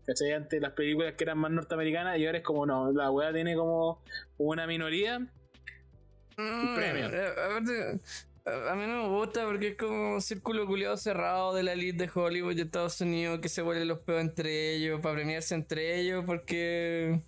¿Cachai? 0.06 0.32
Antes 0.32 0.62
las 0.62 0.72
películas 0.72 1.14
que 1.14 1.26
eran 1.26 1.38
más 1.38 1.52
norteamericanas 1.52 2.18
y 2.18 2.26
ahora 2.26 2.40
es 2.40 2.44
como, 2.44 2.66
no, 2.66 2.92
la 2.92 3.12
weá 3.12 3.32
tiene 3.32 3.56
como 3.56 4.02
una 4.38 4.66
minoría. 4.66 5.20
Mm, 6.38 6.76
premio. 6.76 7.10
eh, 7.12 8.00
a 8.72 8.76
mí 8.76 8.86
no 8.88 9.04
me 9.04 9.08
gusta 9.10 9.46
porque 9.46 9.70
es 9.70 9.76
como 9.78 10.14
un 10.16 10.22
círculo 10.22 10.66
culiado 10.68 10.98
cerrado 10.98 11.54
de 11.54 11.64
la 11.64 11.74
elite 11.74 12.06
de 12.06 12.12
Hollywood 12.14 12.58
y 12.58 12.62
Estados 12.62 13.00
Unidos 13.02 13.40
que 13.40 13.50
se 13.50 13.62
vuelven 13.62 13.88
los 13.88 14.00
peos 14.00 14.22
entre 14.22 14.74
ellos, 14.76 15.00
para 15.02 15.16
premiarse 15.16 15.56
entre 15.56 16.00
ellos 16.00 16.24
porque, 16.26 17.20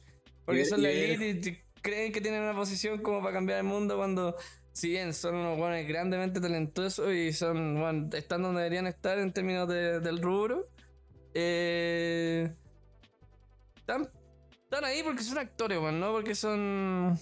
porque 0.46 0.62
Y- 0.62 0.66
son 0.66 0.82
la 0.82 0.90
elite 0.90 1.50
y 1.50 1.58
creen 1.82 2.12
que 2.12 2.22
tienen 2.22 2.42
una 2.44 2.56
posición 2.56 3.02
como 3.02 3.22
para 3.22 3.34
cambiar 3.34 3.60
el 3.60 3.66
mundo 3.66 3.98
cuando, 3.98 4.36
si 4.72 4.90
bien 4.90 5.14
son 5.14 5.36
unos 5.36 5.58
buenos 5.58 5.88
grandemente 5.88 6.40
talentosos 6.40 7.14
y 7.14 7.34
son, 7.34 7.80
bueno, 7.80 8.10
están 8.14 8.44
donde 8.44 8.62
deberían 8.62 8.88
estar 8.88 9.18
en 9.20 9.32
términos 9.34 9.68
de- 9.68 10.00
del 10.00 10.22
rubro, 10.22 10.66
eh, 11.34 12.52
están, 13.78 14.08
están 14.64 14.86
ahí 14.86 15.02
porque 15.04 15.24
son 15.24 15.38
actores, 15.38 15.80
bueno, 15.80 15.98
no 15.98 16.12
porque 16.12 16.36
son 16.36 17.18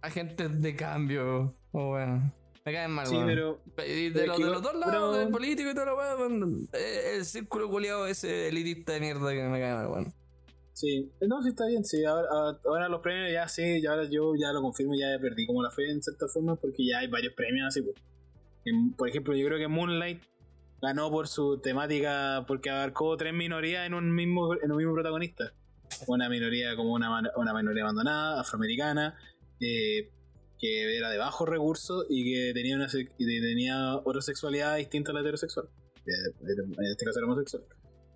agentes 0.00 0.60
de 0.62 0.74
cambio. 0.76 1.54
O 1.72 1.88
bueno, 1.88 2.32
me 2.64 2.72
caen 2.72 2.90
mal, 2.90 3.06
Sí, 3.06 3.14
weón. 3.14 3.26
pero. 3.26 3.60
De, 3.76 4.26
los, 4.26 4.36
que 4.36 4.44
de 4.44 4.50
los 4.50 4.62
dos 4.62 4.74
lados, 4.74 5.18
del 5.18 5.28
político 5.28 5.70
y 5.70 5.74
todo 5.74 5.84
lo 5.86 5.96
weón, 5.96 6.68
eh, 6.72 7.14
el 7.16 7.24
círculo 7.24 7.68
culiado 7.68 8.06
ese 8.06 8.48
elitista 8.48 8.92
de 8.94 9.00
mierda 9.00 9.30
que 9.32 9.42
me 9.42 9.60
cae 9.60 9.74
mal, 9.74 9.86
weón. 9.88 10.14
Sí, 10.72 11.08
no, 11.20 11.40
sí 11.42 11.50
está 11.50 11.66
bien, 11.66 11.84
sí. 11.84 12.04
Ahora, 12.04 12.26
ahora- 12.30 12.58
ahora 12.66 12.88
los 12.88 13.00
premios 13.00 13.30
ya 13.32 13.46
sí, 13.48 13.80
ya 13.80 13.90
ahora 13.90 14.04
yo 14.10 14.34
ya 14.34 14.52
lo 14.52 14.60
confirmo, 14.60 14.94
ya 14.94 15.06
perdí 15.20 15.46
como 15.46 15.62
la 15.62 15.70
fe 15.70 15.88
en 15.90 16.02
cierta 16.02 16.26
forma 16.26 16.56
porque 16.56 16.84
ya 16.84 16.98
hay 16.98 17.06
varios 17.06 17.32
premios 17.34 17.68
así. 17.68 17.82
pues. 17.82 17.94
Por 18.96 19.08
ejemplo, 19.08 19.36
yo 19.36 19.46
creo 19.46 19.58
que 19.58 19.68
Moonlight 19.68 20.22
ganó 20.82 21.10
por 21.10 21.28
su 21.28 21.58
temática 21.60 22.44
porque 22.48 22.70
abarcó 22.70 23.16
tres 23.16 23.32
minorías 23.34 23.86
en 23.86 23.94
un 23.94 24.12
mismo 24.14 24.54
en 24.54 24.70
un 24.72 24.76
mismo 24.78 24.94
protagonista. 24.94 25.52
Una 26.08 26.28
minoría 26.28 26.74
como 26.76 26.92
una, 26.94 27.20
una 27.36 27.54
minoría 27.54 27.82
abandonada, 27.84 28.40
afroamericana, 28.40 29.16
eh, 29.60 30.10
que 30.64 30.96
era 30.96 31.10
de 31.10 31.18
bajos 31.18 31.46
recursos 31.46 32.06
y 32.08 32.24
que 32.24 32.54
tenía 32.54 32.76
una 32.76 32.88
tenía 32.88 33.96
otra 33.96 34.22
sexualidad 34.22 34.76
distinta 34.76 35.10
a 35.10 35.14
la 35.14 35.20
heterosexual. 35.20 35.68
Eh, 36.06 36.32
En 36.40 36.86
este 36.86 37.04
caso 37.04 37.18
era 37.18 37.26
homosexual. 37.26 37.64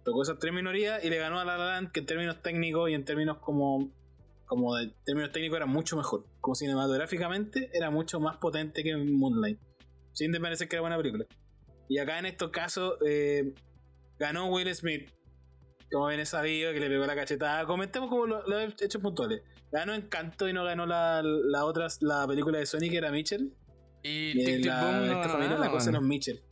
Tocó 0.03 0.23
esas 0.23 0.39
tres 0.39 0.55
minorías 0.55 1.05
y 1.05 1.11
le 1.11 1.19
ganó 1.19 1.39
a 1.39 1.45
La 1.45 1.59
La 1.59 1.67
Land, 1.67 1.93
que 1.93 2.01
en 2.01 2.07
términos 2.07 2.41
técnicos 2.43 2.89
y 2.89 2.95
en 2.95 3.05
términos 3.05 3.37
como 3.39 3.93
como 4.47 4.77
de 4.77 4.91
términos 5.05 5.31
técnicos 5.31 5.59
era 5.59 5.67
mucho 5.67 5.95
mejor. 5.99 6.25
Como 6.41 6.55
cinematográficamente 6.55 7.69
era 7.75 7.91
mucho 7.91 8.19
más 8.19 8.39
potente 8.39 8.83
que 8.83 8.97
Moonlight. 8.97 9.61
Sin 10.15 10.33
parecer 10.33 10.69
que 10.71 10.77
era 10.77 10.81
buena 10.81 10.97
película. 10.97 11.27
Y 11.87 11.99
acá 11.99 12.19
en 12.19 12.25
estos 12.25 12.49
casos 12.49 12.95
eh, 13.07 13.53
ganó 14.19 14.47
Will 14.47 14.75
Smith. 14.75 15.11
Como 15.91 16.07
bien 16.09 16.21
es 16.21 16.29
sabido, 16.31 16.73
que 16.73 16.81
le 16.81 16.89
pegó 16.89 17.07
la 17.07 17.15
cachetada. 17.15 17.65
Comentemos 17.65 18.11
como 18.11 18.27
lo- 18.27 18.47
los 18.47 18.75
hechos 18.83 19.01
puntuales. 19.01 19.43
Ganó 19.73 19.95
Encanto 19.95 20.49
y 20.49 20.53
no 20.53 20.65
ganó 20.65 20.87
la, 20.87 21.23
la 21.23 21.65
otra, 21.65 21.87
la 22.01 22.27
película 22.27 22.59
de 22.59 22.67
Sonic, 22.67 22.91
que 22.93 22.99
era 22.99 23.11
Mitchell. 23.11 23.53
Y 24.03 24.41
Y 24.41 24.45
Tic 24.45 24.67
la, 24.67 24.83
Boom 24.83 25.07
no 25.07 25.13
esta 25.21 25.29
familia 25.31 25.59
la 25.59 25.71
cosa 25.71 25.91
los 25.91 26.01
weón. 26.01 26.09
Mitchell. 26.09 26.43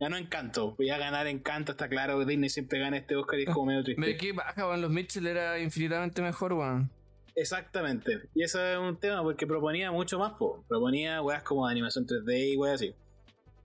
Ganó 0.00 0.16
Encanto. 0.16 0.74
Voy 0.76 0.90
a 0.90 0.98
ganar 0.98 1.26
Encanto, 1.26 1.72
está 1.72 1.88
claro 1.88 2.18
que 2.18 2.26
Disney 2.26 2.48
siempre 2.50 2.78
gana 2.80 2.96
este 2.96 3.16
Oscar 3.16 3.38
y 3.40 3.44
es 3.44 3.50
como 3.50 3.66
medio 3.66 3.82
triste. 3.84 4.00
Me 4.06 4.16
qué 4.16 4.32
baja. 4.32 4.76
Los 4.76 4.90
Mitchell 4.90 5.26
era 5.26 5.58
infinitamente 5.58 6.20
mejor, 6.22 6.52
weón. 6.54 6.90
Exactamente. 7.34 8.20
Y 8.34 8.42
eso 8.42 8.62
es 8.64 8.78
un 8.78 8.96
tema 8.98 9.22
porque 9.22 9.46
proponía 9.46 9.90
mucho 9.90 10.18
más, 10.18 10.32
po. 10.34 10.64
Proponía 10.68 11.22
weas 11.22 11.42
como 11.42 11.66
de 11.66 11.72
animación 11.72 12.06
3D 12.06 12.52
y 12.52 12.56
weas 12.56 12.74
así. 12.76 12.94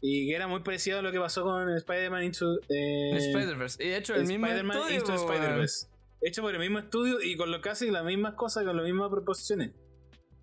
Y 0.01 0.27
que 0.27 0.35
era 0.35 0.47
muy 0.47 0.61
parecido 0.61 0.99
a 0.99 1.01
lo 1.01 1.11
que 1.11 1.19
pasó 1.19 1.43
con 1.43 1.69
Spider-Man 1.69 2.23
Into 2.23 2.59
eh, 2.69 3.17
Spider-Verse. 3.17 3.83
Y 3.83 3.89
de 3.89 3.97
hecho, 3.97 4.15
el 4.15 4.25
mismo 4.25 4.45
estudio, 4.47 4.89
Into 4.95 5.13
weón. 5.13 5.31
Spider-Verse. 5.31 5.87
Hecho 6.21 6.41
por 6.41 6.53
el 6.53 6.59
mismo 6.59 6.79
estudio 6.79 7.21
y 7.21 7.35
con 7.35 7.51
lo 7.51 7.61
casi 7.61 7.89
las 7.91 8.03
mismas 8.03 8.33
cosas, 8.35 8.63
con 8.63 8.75
las 8.77 8.85
mismas 8.85 9.09
proposiciones. 9.09 9.71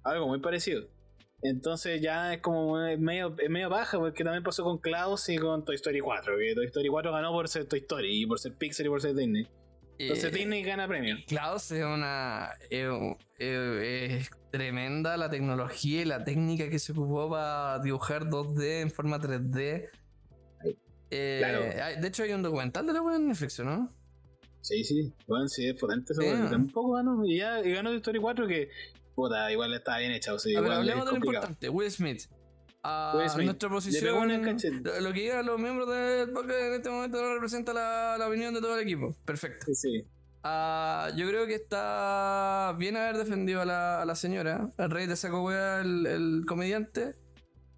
Algo 0.02 0.28
muy 0.28 0.40
parecido. 0.40 0.88
Entonces 1.42 2.00
ya 2.00 2.32
es 2.34 2.40
como 2.40 2.80
es 2.86 2.98
medio, 2.98 3.34
es 3.38 3.50
medio 3.50 3.68
baja 3.68 3.98
porque 3.98 4.24
también 4.24 4.42
pasó 4.42 4.64
con 4.64 4.78
Klaus 4.78 5.28
y 5.28 5.36
con 5.36 5.64
Toy 5.64 5.74
Story 5.76 6.00
4. 6.00 6.36
Que 6.38 6.54
Toy 6.54 6.66
Story 6.66 6.88
4 6.88 7.12
ganó 7.12 7.32
por 7.32 7.48
ser 7.48 7.66
Toy 7.66 7.80
Story 7.80 8.22
y 8.22 8.26
por 8.26 8.38
ser 8.38 8.54
Pixar 8.56 8.86
y 8.86 8.88
por 8.88 9.00
ser 9.02 9.14
Disney. 9.14 9.46
Entonces 9.98 10.32
Eh, 10.32 10.36
Disney 10.36 10.62
gana 10.62 10.88
premio. 10.88 11.16
Klaus 11.26 11.70
es 11.70 11.84
una. 11.84 12.50
eh, 12.70 13.14
eh, 13.38 14.16
es 14.20 14.30
tremenda 14.58 15.16
la 15.16 15.28
tecnología 15.28 16.02
y 16.02 16.04
la 16.04 16.22
técnica 16.22 16.68
que 16.70 16.78
se 16.78 16.92
ocupó 16.92 17.28
para 17.30 17.80
dibujar 17.80 18.28
2D 18.28 18.82
en 18.82 18.90
forma 18.90 19.18
3D. 19.18 19.88
Eh, 21.10 21.38
Claro. 21.40 21.84
hay- 21.84 22.00
de 22.00 22.08
hecho, 22.08 22.22
hay 22.22 22.32
un 22.32 22.42
documental 22.42 22.86
de 22.86 22.92
la 22.92 23.02
web 23.02 23.16
en 23.16 23.28
Netflix, 23.28 23.58
¿no? 23.60 23.88
Sí, 24.60 24.82
sí, 24.84 25.12
bueno, 25.26 25.46
sí, 25.48 25.66
es 25.66 25.74
potente 25.78 26.12
eso, 26.12 26.22
tampoco 26.50 26.92
ganó. 26.92 27.24
Y 27.26 27.38
ya 27.38 27.60
y 27.60 27.72
ganó 27.72 27.90
Toy 27.90 27.96
Story 27.98 28.18
4 28.20 28.46
que, 28.46 28.70
puta, 29.14 29.50
igual 29.52 29.74
estaba 29.74 29.98
bien 29.98 30.12
hecha, 30.12 30.32
o 30.32 30.38
sea, 30.38 30.56
A 30.58 30.60
ver, 30.60 30.66
igual 30.66 30.78
hablemos 30.78 31.04
de 31.04 31.10
lo 31.10 31.16
importante. 31.18 31.68
Will 31.68 31.90
Smith. 31.90 32.22
A 32.82 33.14
Will 33.18 33.28
Smith. 33.30 33.44
nuestra 33.46 33.68
posición. 33.68 34.04
Lo 34.82 35.00
lo 35.00 35.12
que 35.12 35.20
digan 35.20 35.44
los 35.46 35.58
miembros 35.60 35.88
del 35.88 36.30
podcast 36.30 36.58
en 36.60 36.72
este 36.74 36.90
momento 36.90 37.20
no 37.22 37.34
representa 37.34 37.72
la, 37.72 38.16
la 38.18 38.28
opinión 38.28 38.54
de 38.54 38.60
todo 38.60 38.76
el 38.78 38.82
equipo. 38.82 39.14
Perfecto. 39.24 39.66
Sí, 39.66 39.74
sí. 39.74 40.04
Ah, 40.46 41.08
yo 41.16 41.26
creo 41.26 41.46
que 41.46 41.54
está 41.54 42.74
bien 42.78 42.98
haber 42.98 43.16
defendido 43.16 43.62
a 43.62 43.64
la, 43.64 44.02
a 44.02 44.04
la 44.04 44.14
señora, 44.14 44.68
al 44.76 44.90
rey 44.90 45.06
de 45.06 45.16
saco 45.16 45.42
wea, 45.42 45.80
el, 45.80 46.06
el 46.06 46.44
comediante. 46.46 47.14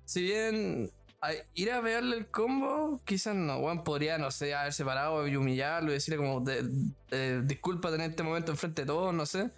Si 0.05 0.21
bien 0.23 0.91
a- 1.23 1.31
ir 1.55 1.71
a 1.71 1.81
pegarle 1.81 2.17
el 2.17 2.27
combo, 2.27 3.01
quizás 3.05 3.37
no, 3.37 3.59
weón, 3.59 3.85
podría, 3.85 4.19
no 4.19 4.33
sé, 4.33 4.53
haberse 4.53 4.85
parado 4.85 5.27
y 5.29 5.37
humillarlo 5.37 5.91
y 5.91 5.95
decirle 5.95 6.17
como, 6.19 6.41
de, 6.41 6.65
de- 7.11 7.43
disculpa 7.43 7.91
tener 7.93 8.11
este 8.11 8.25
momento 8.25 8.51
enfrente 8.51 8.83
de 8.83 8.87
todos, 8.87 9.15
no 9.15 9.27
sé. 9.27 9.49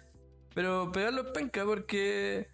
Pero 0.53 0.91
pegarlo 0.91 1.21
es 1.21 1.31
penca 1.31 1.65
porque 1.65 2.47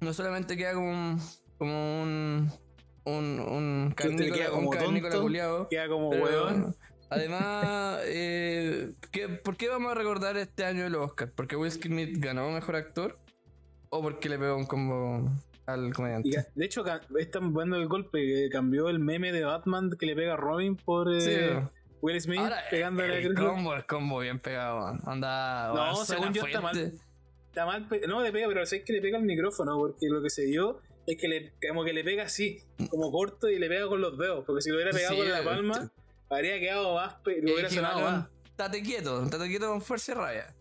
no 0.00 0.14
solamente 0.14 0.56
queda 0.56 0.72
como 0.72 0.90
un, 0.90 1.20
como 1.58 2.02
un, 2.02 2.50
un, 3.04 3.40
un 3.40 3.94
carnícola, 3.94 4.34
queda 4.34 4.52
un 4.52 4.64
como 4.66 4.78
tonto, 4.78 5.20
culiao. 5.22 5.68
Queda 5.68 5.88
como 5.88 6.10
Pero, 6.10 6.24
huevón. 6.24 6.76
Además, 7.08 8.00
eh, 8.04 8.92
¿qué- 9.12 9.28
¿por 9.28 9.56
qué 9.56 9.68
vamos 9.68 9.92
a 9.92 9.94
recordar 9.94 10.36
este 10.36 10.64
año 10.64 10.84
el 10.86 10.94
Oscar? 10.96 11.30
¿Porque 11.34 11.56
Will 11.56 11.70
Smith 11.70 12.16
ganó 12.18 12.50
mejor 12.50 12.76
actor? 12.76 13.16
¿O 13.90 14.02
porque 14.02 14.28
le 14.28 14.38
pegó 14.38 14.56
un 14.56 14.66
combo 14.66 15.30
al 15.66 15.92
comediante? 15.94 16.46
De 16.54 16.64
hecho, 16.64 16.84
están 17.18 17.52
dando 17.54 17.76
el 17.76 17.86
golpe 17.86 18.18
que 18.20 18.48
cambió 18.50 18.88
el 18.88 18.98
meme 18.98 19.32
de 19.32 19.44
Batman 19.44 19.90
que 19.98 20.06
le 20.06 20.16
pega 20.16 20.34
a 20.34 20.36
Robin 20.36 20.76
por 20.76 21.12
eh, 21.14 21.20
Sí. 21.20 21.68
Will 22.02 22.20
Smith 22.20 22.38
Ahora, 22.40 22.62
pegándole 22.70 23.22
el 23.24 23.36
a 23.36 23.40
combo, 23.40 23.74
el 23.74 23.86
combo 23.86 24.18
bien 24.20 24.38
pegado. 24.38 24.86
Anda, 25.06 25.72
No, 25.74 26.04
según 26.04 26.32
yo 26.32 26.42
está 26.44 26.60
fuerte. 26.60 26.92
Está 27.48 27.64
mal, 27.64 27.88
no 28.06 28.20
le 28.22 28.32
pega, 28.32 28.48
pero 28.48 28.66
sé 28.66 28.84
que 28.84 28.92
le 28.92 29.00
pega 29.00 29.16
al 29.16 29.24
micrófono 29.24 29.78
porque 29.78 30.08
lo 30.10 30.20
que 30.22 30.28
se 30.28 30.42
dio 30.42 30.80
es 31.06 31.16
que 31.16 31.26
le, 31.28 31.52
como 31.68 31.84
que 31.84 31.92
le 31.94 32.04
pega 32.04 32.24
así, 32.24 32.58
como 32.90 33.10
corto 33.10 33.48
y 33.48 33.58
le 33.58 33.68
pega 33.68 33.86
con 33.88 34.00
los 34.02 34.18
dedos. 34.18 34.44
Porque 34.44 34.60
si 34.60 34.68
lo 34.70 34.76
hubiera 34.76 34.90
pegado 34.92 35.14
Sí, 35.14 35.20
con 35.20 35.30
la 35.30 35.40
eh, 35.40 35.44
palma, 35.44 35.90
habría 36.30 36.58
quedado 36.60 36.94
más, 36.94 37.14
pe- 37.24 37.40
le 37.42 37.50
Eh, 37.50 37.54
hubiera 37.54 37.70
sonado 37.70 38.00
más. 38.00 38.28
Tate 38.56 38.82
quieto, 38.82 39.28
tate 39.28 39.48
quieto 39.48 39.68
con 39.68 39.82
fuerza 39.82 40.12
y 40.12 40.14
rabia. 40.14 40.54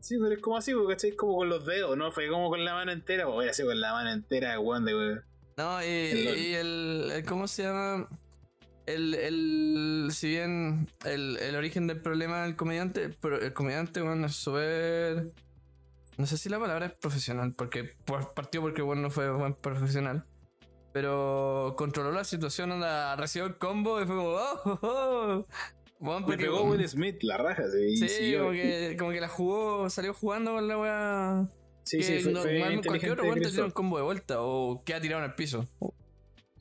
Sí, 0.00 0.16
pero 0.20 0.32
es 0.32 0.38
como 0.40 0.56
así, 0.56 0.72
porque 0.74 0.94
¿cachai? 0.94 1.16
como 1.16 1.36
con 1.36 1.48
los 1.48 1.66
dedos, 1.66 1.96
¿no? 1.96 2.12
Fue 2.12 2.28
como 2.28 2.48
con 2.50 2.64
la 2.64 2.74
mano 2.74 2.92
entera, 2.92 3.26
o 3.26 3.36
hubiera 3.36 3.52
sido 3.52 3.68
con 3.68 3.80
la 3.80 3.92
mano 3.92 4.10
entera, 4.10 4.58
weón, 4.60 4.84
de 4.84 4.94
weón. 4.94 5.24
No, 5.56 5.82
y, 5.82 5.86
El 5.86 6.24
LOL. 6.24 6.38
y 6.38 6.54
el, 6.54 7.10
el- 7.16 7.24
¿Cómo 7.24 7.48
se 7.48 7.64
llama? 7.64 8.08
El, 8.86 9.14
el, 9.14 10.08
si 10.12 10.28
bien 10.28 10.88
el, 11.04 11.36
el 11.38 11.56
origen 11.56 11.86
del 11.88 12.00
problema 12.00 12.44
del 12.44 12.54
comediante, 12.56 13.10
pero 13.20 13.40
el 13.40 13.52
comediante, 13.52 14.00
bueno, 14.00 14.26
es 14.26 14.34
súper. 14.36 15.32
No 16.16 16.26
sé 16.26 16.38
si 16.38 16.48
la 16.48 16.58
palabra 16.58 16.86
es 16.86 16.92
profesional, 16.92 17.52
porque 17.56 17.84
por- 18.04 18.32
partió 18.34 18.60
porque 18.60 18.82
bueno 18.82 19.02
no 19.02 19.10
fue 19.10 19.30
buen 19.32 19.54
profesional. 19.54 20.24
Pero 20.98 21.74
controló 21.76 22.10
la 22.10 22.24
situación, 22.24 22.72
anda, 22.72 23.14
recibió 23.14 23.46
el 23.46 23.56
combo 23.56 24.02
y 24.02 24.04
fue 24.06 24.16
como. 24.16 24.30
¡Oh! 24.30 24.60
oh, 24.64 24.78
oh". 24.82 25.46
Bueno, 26.00 26.26
Le 26.28 26.36
pegó 26.36 26.62
Will 26.64 26.88
Smith, 26.88 27.22
la 27.22 27.36
raja, 27.36 27.62
sí. 27.70 27.78
y 27.92 27.96
Sí, 27.98 28.08
siguió. 28.08 28.38
como 28.40 28.52
que, 28.52 28.96
como 28.98 29.10
que 29.12 29.20
la 29.20 29.28
jugó, 29.28 29.88
salió 29.90 30.12
jugando 30.14 30.54
con 30.54 30.66
la 30.66 30.76
weá. 30.78 31.46
Sí, 31.84 31.98
que 31.98 32.02
sí, 32.02 32.18
fue, 32.20 32.32
no- 32.32 32.42
fue 32.42 32.80
cualquier 32.84 33.12
otro 33.12 33.24
weón 33.24 33.40
te 33.40 33.48
tira 33.50 33.64
un 33.64 33.70
combo 33.70 33.96
de 33.96 34.02
vuelta 34.02 34.42
o 34.42 34.82
queda 34.84 35.00
tirado 35.00 35.22
en 35.24 35.30
el 35.30 35.34
piso. 35.36 35.66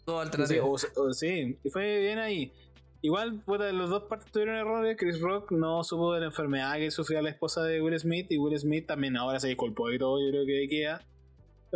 Todo 0.05 0.21
Sí, 0.21 0.25
alternativo. 0.25 0.67
o- 0.67 1.01
o- 1.01 1.13
sí, 1.13 1.57
y 1.63 1.69
fue 1.71 1.99
bien 1.99 2.19
ahí. 2.19 2.53
Igual, 3.01 3.41
puta, 3.43 3.71
los 3.71 3.89
dos 3.89 4.03
partes 4.03 4.31
tuvieron 4.31 4.55
errores. 4.55 4.97
Chris 4.99 5.19
Rock 5.19 5.51
no 5.51 5.83
supo 5.83 6.13
de 6.13 6.19
la 6.21 6.25
enfermedad 6.27 6.75
que 6.75 6.89
sufría 6.91 7.21
la 7.23 7.29
esposa 7.29 7.63
de 7.63 7.81
Will 7.81 7.97
Smith. 7.99 8.27
Y 8.31 8.37
Will 8.37 8.57
Smith 8.59 8.85
también 8.87 9.17
ahora 9.17 9.39
se 9.39 9.47
disculpó 9.47 9.91
y 9.91 9.97
todo. 9.99 10.19
Yo 10.23 10.29
creo 10.31 10.45
que 10.45 10.67
queda. 10.67 11.01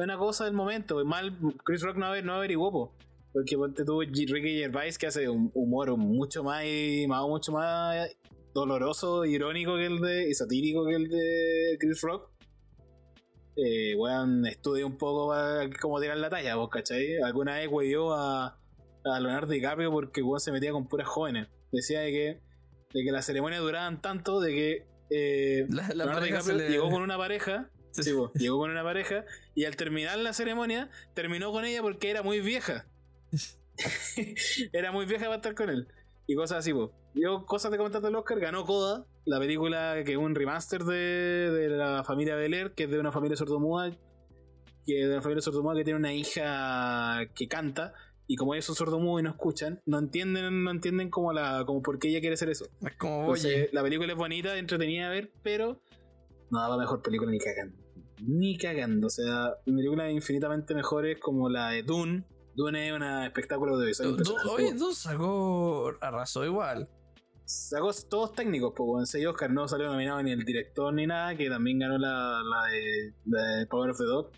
Es 0.01 0.05
una 0.05 0.17
cosa 0.17 0.45
del 0.45 0.53
momento. 0.53 1.03
Mal, 1.05 1.37
Chris 1.63 1.81
Rock 1.81 1.97
no, 1.97 2.07
aver- 2.07 2.23
no 2.23 2.33
averiguó, 2.35 2.71
po. 2.71 2.95
Porque 3.33 3.55
ponte 3.55 3.85
tuvo 3.85 4.01
Ricky 4.01 4.59
Gervais 4.59 4.97
que 4.97 5.07
hace 5.07 5.29
un 5.29 5.51
humor 5.53 5.95
mucho 5.97 6.43
más, 6.43 6.63
más 7.07 7.23
mucho 7.23 7.51
más 7.53 8.09
doloroso, 8.53 9.23
irónico 9.25 9.75
que 9.77 9.85
el 9.85 9.99
de. 10.01 10.29
y 10.29 10.33
satírico 10.33 10.85
que 10.85 10.95
el 10.95 11.07
de 11.07 11.77
Chris 11.79 12.01
Rock. 12.01 12.29
Eh, 13.55 13.95
weón, 13.95 14.45
estudia 14.45 14.85
un 14.85 14.97
poco 14.97 15.33
cómo 15.81 15.99
tirar 15.99 16.17
la 16.17 16.29
talla, 16.29 16.55
vos, 16.55 16.69
¿cachai? 16.69 17.17
Alguna 17.21 17.55
vez 17.57 17.67
weyó 17.69 18.13
a, 18.13 18.57
a 19.05 19.19
Leonardo 19.19 19.51
DiCaprio 19.53 19.91
porque 19.91 20.21
weón 20.21 20.39
se 20.39 20.51
metía 20.51 20.71
con 20.71 20.87
puras 20.87 21.07
jóvenes. 21.07 21.47
Decía 21.71 21.99
de 22.01 22.11
que, 22.11 22.41
de 22.93 23.03
que 23.03 23.11
las 23.11 23.25
ceremonias 23.25 23.61
duraban 23.61 24.01
tanto 24.01 24.39
de 24.41 24.53
que 24.53 24.85
eh, 25.09 25.65
La, 25.69 25.87
la 25.89 25.93
Leonardo 26.05 26.25
DiCaprio 26.25 26.57
le- 26.57 26.69
llegó 26.69 26.89
con 26.89 27.01
una 27.01 27.17
pareja. 27.17 27.69
Sí. 28.03 28.13
llegó 28.35 28.59
con 28.59 28.71
una 28.71 28.83
pareja 28.83 29.25
y 29.55 29.65
al 29.65 29.75
terminar 29.75 30.17
la 30.19 30.33
ceremonia 30.33 30.89
terminó 31.13 31.51
con 31.51 31.65
ella 31.65 31.81
porque 31.81 32.09
era 32.09 32.23
muy 32.23 32.41
vieja. 32.41 32.85
era 34.73 34.91
muy 34.91 35.05
vieja 35.05 35.25
para 35.25 35.35
estar 35.37 35.55
con 35.55 35.69
él. 35.69 35.87
Y 36.27 36.35
cosas 36.35 36.59
así, 36.59 36.73
po. 36.73 36.93
Yo, 37.13 37.45
cosas 37.45 37.71
de 37.71 37.77
comentar 37.77 38.01
del 38.01 38.15
Oscar, 38.15 38.39
ganó 38.39 38.65
Coda, 38.65 39.05
la 39.25 39.39
película 39.39 40.01
que 40.05 40.13
es 40.13 40.17
un 40.17 40.33
remaster 40.33 40.83
de, 40.83 41.51
de 41.51 41.69
la 41.69 42.03
familia 42.03 42.35
Bel 42.35 42.73
que 42.73 42.83
es 42.85 42.89
de 42.89 42.99
una 42.99 43.11
familia 43.11 43.35
sordomuda, 43.35 43.91
que 44.85 45.01
es 45.01 45.07
de 45.07 45.13
una 45.13 45.21
familia 45.21 45.41
sordomuda 45.41 45.75
que 45.75 45.83
tiene 45.83 45.99
una 45.99 46.13
hija 46.13 47.27
que 47.35 47.47
canta, 47.47 47.93
y 48.27 48.37
como 48.37 48.53
ellos 48.53 48.63
son 48.63 48.75
sordomudos 48.75 49.19
y 49.19 49.23
no 49.23 49.31
escuchan, 49.31 49.81
no 49.85 49.99
entienden, 49.99 50.63
no 50.63 50.71
entienden 50.71 51.09
como 51.09 51.33
la, 51.33 51.65
como 51.65 51.81
por 51.81 51.99
qué 51.99 52.07
ella 52.07 52.21
quiere 52.21 52.35
hacer 52.35 52.49
eso. 52.49 52.65
Es 52.81 52.95
como, 52.95 53.21
Entonces, 53.21 53.53
oye, 53.53 53.69
la 53.73 53.83
película 53.83 54.13
es 54.13 54.17
bonita, 54.17 54.57
entretenida 54.57 55.09
de 55.09 55.15
ver, 55.15 55.33
pero 55.43 55.81
no 56.49 56.61
daba 56.61 56.77
mejor 56.77 57.01
película 57.01 57.29
ni 57.29 57.39
cagando. 57.39 57.75
Ni 58.21 58.57
cagando. 58.57 59.07
O 59.07 59.09
sea, 59.09 59.55
películas 59.65 60.11
infinitamente 60.11 60.75
mejores 60.75 61.17
como 61.19 61.49
la 61.49 61.69
de 61.69 61.83
Dune. 61.83 62.23
Dune 62.55 62.87
es 62.87 62.93
un 62.93 63.03
espectáculo 63.03 63.77
de 63.77 63.93
Du- 63.93 64.35
oye, 64.51 64.73
Du 64.73 64.93
sacó, 64.93 65.93
arrasó 66.01 66.45
igual. 66.45 66.87
Sacó 67.45 67.91
todos 68.09 68.33
técnicos, 68.33 68.73
pues 68.75 68.99
en 69.01 69.05
6 69.07 69.27
Oscar 69.27 69.51
no 69.51 69.67
salió 69.67 69.87
nominado 69.87 70.21
ni 70.23 70.31
el 70.31 70.43
director 70.45 70.93
ni 70.93 71.05
nada, 71.07 71.35
que 71.35 71.49
también 71.49 71.79
ganó 71.79 71.97
la, 71.97 72.41
la, 72.43 72.65
de, 72.71 73.13
la 73.25 73.41
de 73.57 73.65
Power 73.67 73.89
of 73.89 73.97
the 73.97 74.03
Dog, 74.05 74.31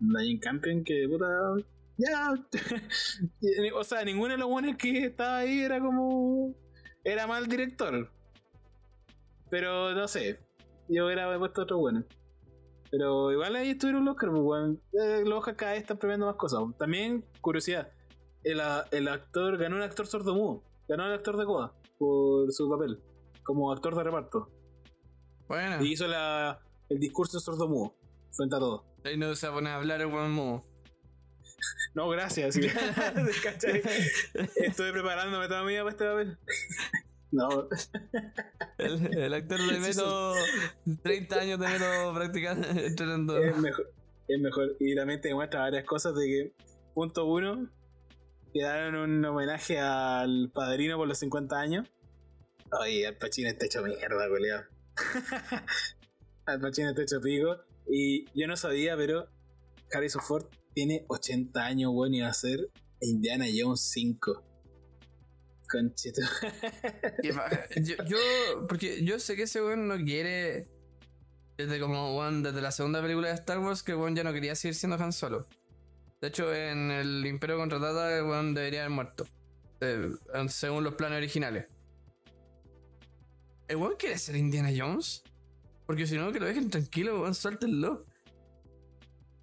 la 0.00 0.20
Jane 0.20 0.40
Campion, 0.40 0.84
que 0.84 1.06
puta. 1.08 1.26
Ya. 1.96 2.32
o 3.74 3.84
sea, 3.84 4.04
ninguno 4.04 4.32
de 4.32 4.38
los 4.38 4.48
buenos 4.48 4.76
que 4.76 5.06
estaba 5.06 5.38
ahí 5.38 5.60
era 5.60 5.80
como. 5.80 6.54
Era 7.04 7.26
mal 7.26 7.46
director. 7.46 8.10
Pero 9.50 9.94
no 9.94 10.08
sé. 10.08 10.38
Yo 10.88 11.06
hubiera 11.06 11.38
puesto 11.38 11.62
otro 11.62 11.78
bueno. 11.78 12.04
Pero 12.92 13.32
igual 13.32 13.56
ahí 13.56 13.70
estuvieron 13.70 14.04
los 14.04 14.12
Oscar, 14.12 14.30
pues, 14.30 14.42
weón. 14.42 14.82
Eh, 14.92 15.22
los 15.24 15.38
Oscar 15.38 15.56
cada 15.56 15.72
vez 15.72 15.80
están 15.80 15.96
premiando 15.96 16.26
más 16.26 16.36
cosas. 16.36 16.60
También, 16.78 17.24
curiosidad, 17.40 17.90
el, 18.44 18.60
el 18.90 19.08
actor, 19.08 19.56
ganó 19.56 19.76
un 19.76 19.82
actor 19.82 20.06
sordomudo. 20.06 20.62
Ganó 20.88 21.06
el 21.06 21.14
actor 21.14 21.38
de 21.38 21.46
Coda 21.46 21.72
por 21.98 22.52
su 22.52 22.68
papel, 22.68 23.00
como 23.44 23.72
actor 23.72 23.96
de 23.96 24.02
reparto. 24.02 24.50
Bueno, 25.48 25.82
Y 25.82 25.92
hizo 25.92 26.06
la, 26.06 26.60
el 26.90 26.98
discurso 26.98 27.40
sordomudo, 27.40 27.94
frente 28.30 28.56
a 28.56 28.58
todos. 28.58 28.82
ahí 29.04 29.16
no 29.16 29.34
se 29.34 29.48
va 29.48 29.70
a 29.70 29.74
hablar 29.76 30.02
el 30.02 30.08
buen 30.08 30.30
mudo. 30.30 30.62
No, 31.94 32.08
gracias. 32.10 32.58
¿Cachai? 33.42 33.82
Estoy 34.56 34.92
preparándome 34.92 35.48
toda 35.48 35.62
mi 35.62 35.68
vida 35.70 35.82
para 35.82 35.90
este 35.92 36.04
papel. 36.04 36.38
No, 37.32 37.66
El, 38.76 39.18
el 39.18 39.34
actor 39.34 39.58
le 39.58 39.80
meto 39.80 40.34
30 41.02 41.40
años 41.40 41.58
de 41.58 41.66
meto 41.66 42.14
practicando, 42.14 42.68
entrenando. 42.80 43.38
es 43.38 43.56
mejor. 43.56 43.90
Es 44.28 44.38
mejor. 44.38 44.76
Y 44.78 44.94
también 44.94 45.20
te 45.20 45.28
demuestra 45.28 45.60
varias 45.60 45.84
cosas 45.84 46.14
de 46.14 46.26
que, 46.26 46.52
punto 46.94 47.24
uno, 47.24 47.70
le 48.52 48.62
daron 48.62 48.96
un 48.96 49.24
homenaje 49.24 49.80
al 49.80 50.50
padrino 50.52 50.98
por 50.98 51.08
los 51.08 51.18
50 51.18 51.58
años. 51.58 51.88
Oye, 52.80 53.06
Al 53.06 53.16
Pacino 53.16 53.48
está 53.48 53.64
hecho 53.66 53.82
mierda, 53.82 54.28
colega. 54.28 54.68
Al 56.46 56.60
Pacino 56.60 56.90
está 56.90 57.02
hecho 57.02 57.20
pico. 57.20 57.56
Y 57.88 58.26
yo 58.38 58.46
no 58.46 58.56
sabía, 58.56 58.94
pero 58.96 59.28
Harrison 59.90 60.22
Ford 60.22 60.46
tiene 60.74 61.04
80 61.08 61.64
años, 61.64 61.92
bueno, 61.92 62.16
y 62.16 62.20
va 62.20 62.28
a 62.28 62.34
ser 62.34 62.70
Indiana 63.00 63.46
Jones 63.54 63.80
5. 63.90 64.51
Conchito. 65.72 66.20
Yo, 67.22 67.94
yo- 68.06 68.66
porque 68.68 69.02
yo 69.04 69.18
sé 69.18 69.34
que 69.36 69.44
ese 69.44 69.62
weón 69.62 69.88
no 69.88 69.96
quiere. 69.96 70.68
Desde 71.56 71.80
como 71.80 72.16
weón, 72.18 72.42
desde 72.42 72.60
la 72.60 72.70
segunda 72.72 73.00
película 73.02 73.28
de 73.28 73.34
Star 73.34 73.58
Wars, 73.58 73.82
que 73.82 73.94
weón 73.94 74.14
ya 74.16 74.24
no 74.24 74.32
quería 74.32 74.54
seguir 74.54 74.74
siendo 74.74 74.96
Han 75.02 75.12
Solo. 75.12 75.46
De 76.20 76.28
hecho, 76.28 76.54
en 76.54 76.90
el 76.90 77.24
Imperio 77.26 77.56
Contratada, 77.56 78.16
el 78.18 78.24
weón 78.24 78.54
debería 78.54 78.80
haber 78.80 78.90
muerto. 78.94 79.26
eh, 79.80 80.10
según 80.48 80.84
los 80.84 80.94
planes 80.94 81.16
originales. 81.18 81.66
¿El 83.68 83.76
weón 83.76 83.94
quiere 83.98 84.18
ser 84.18 84.36
Indiana 84.36 84.70
Jones? 84.76 85.22
Porque 85.86 86.06
si 86.06 86.16
no, 86.16 86.30
que 86.32 86.38
lo 86.40 86.46
dejen 86.46 86.70
tranquilo, 86.70 87.20
weón, 87.20 87.34
suéltenlo. 87.34 88.04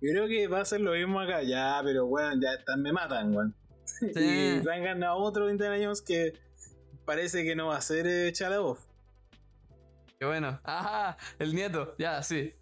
Yo 0.01 0.11
creo 0.13 0.27
que 0.29 0.47
va 0.47 0.61
a 0.61 0.65
ser 0.65 0.79
lo 0.81 0.93
mismo 0.93 1.19
acá, 1.19 1.43
ya, 1.43 1.81
pero 1.83 2.05
bueno, 2.07 2.39
ya 2.41 2.53
están, 2.53 2.81
me 2.81 2.93
matan, 2.93 3.35
weón. 3.35 3.55
Sí. 4.13 4.19
Y 4.19 4.59
vengan 4.59 5.03
a 5.03 5.15
otro 5.15 5.49
Indiana 5.49 5.77
Jones 5.81 6.01
que 6.01 6.33
parece 7.05 7.43
que 7.43 7.55
no 7.55 7.67
va 7.67 7.77
a 7.77 7.81
ser 7.81 8.07
eh, 8.07 8.31
Chalaboff. 8.31 8.79
Qué 10.19 10.25
bueno. 10.25 10.59
Ajá, 10.63 11.17
el 11.39 11.55
nieto, 11.55 11.95
ya, 11.97 12.21
sí. 12.23 12.53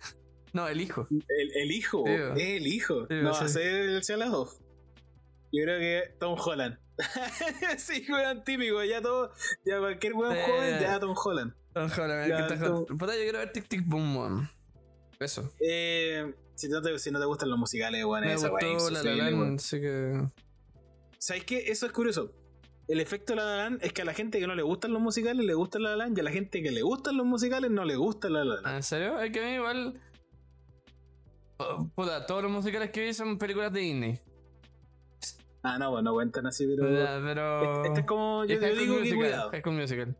No, 0.53 0.67
el 0.67 0.79
hijo. 0.81 1.07
El, 1.11 1.51
el 1.55 1.71
hijo, 1.71 2.05
es 2.07 2.37
el 2.37 2.67
hijo. 2.67 3.07
No 3.09 3.31
va 3.31 3.39
a 3.39 3.47
ser 3.47 3.73
el 3.89 4.01
Chalaboff. 4.01 4.55
Yo 5.51 5.63
creo 5.63 5.79
que 5.79 6.13
Tom 6.19 6.37
Holland. 6.39 6.77
sí, 7.77 8.05
weón, 8.09 8.43
típico, 8.43 8.83
ya 8.83 9.01
todo, 9.01 9.31
ya 9.65 9.79
cualquier 9.79 10.13
weón 10.13 10.35
joven, 10.35 10.79
ya 10.81 10.99
Tom 10.99 11.15
Holland. 11.15 11.53
Tom 11.73 11.89
Holland, 11.95 12.27
Ya, 12.29 12.47
está 12.47 12.65
tú- 12.65 12.85
Puta, 12.97 13.15
yo 13.15 13.21
quiero 13.21 13.39
ver 13.39 13.51
Tic 13.51 13.67
Tic 13.67 13.85
Boom, 13.85 14.17
weón. 14.17 14.49
Eso. 15.19 15.51
Eh, 15.59 16.33
si, 16.55 16.69
no 16.69 16.81
te, 16.81 16.97
si 16.99 17.11
no 17.11 17.19
te 17.19 17.25
gustan 17.25 17.49
los 17.49 17.59
musicales, 17.59 18.03
weón, 18.05 18.25
Me 18.25 18.33
esa 18.33 18.49
gustó 18.49 18.89
La 18.89 19.03
La 19.03 19.53
así 19.53 19.79
que. 19.79 20.27
¿Sabes 21.19 21.43
qué? 21.45 21.57
Eso 21.67 21.85
es 21.85 21.91
curioso. 21.91 22.31
El 22.87 23.01
efecto 23.01 23.33
de 23.33 23.37
La 23.37 23.45
La 23.45 23.55
Land 23.63 23.83
es 23.83 23.91
que 23.91 24.01
a 24.01 24.05
la 24.05 24.13
gente 24.13 24.39
que 24.39 24.47
no 24.47 24.55
le 24.55 24.63
gustan 24.63 24.93
los 24.93 25.01
musicales 25.01 25.45
le 25.45 25.53
gusta 25.53 25.77
La 25.79 25.89
La 25.91 25.97
Land 25.97 26.17
y 26.17 26.21
a 26.21 26.23
la 26.23 26.31
gente 26.31 26.63
que 26.63 26.71
le 26.71 26.81
gustan 26.83 27.17
los 27.17 27.25
musicales 27.25 27.69
no 27.69 27.83
le 27.83 27.95
gusta 27.97 28.29
La 28.29 28.45
La 28.45 28.61
Land. 28.61 28.75
¿En 28.77 28.83
serio? 28.83 29.19
Es 29.19 29.31
que 29.31 29.41
a 29.41 29.45
mí 29.45 29.53
igual. 29.55 29.99
Oh, 31.57 31.89
Puta, 31.95 32.25
todos 32.25 32.43
los 32.43 32.51
musicales 32.51 32.91
que 32.91 33.03
vi 33.03 33.13
son 33.13 33.37
películas 33.37 33.73
de 33.73 33.79
Disney. 33.81 34.19
Ah, 35.63 35.77
no, 35.77 35.91
pues 35.91 36.03
no 36.03 36.13
cuentan 36.13 36.45
así, 36.47 36.65
pero. 36.65 36.87
Puta, 36.87 37.19
pero. 37.23 37.83
Este 37.83 37.99
es 38.01 38.05
como. 38.05 38.45
Yo, 38.45 38.53
Es 38.55 38.59
School 38.59 38.77
digo 38.79 38.93
que 38.93 38.99
Musical, 38.99 39.17
cuidado. 39.17 39.49
High 39.51 39.61
School 39.61 39.75
Musical. 39.75 40.15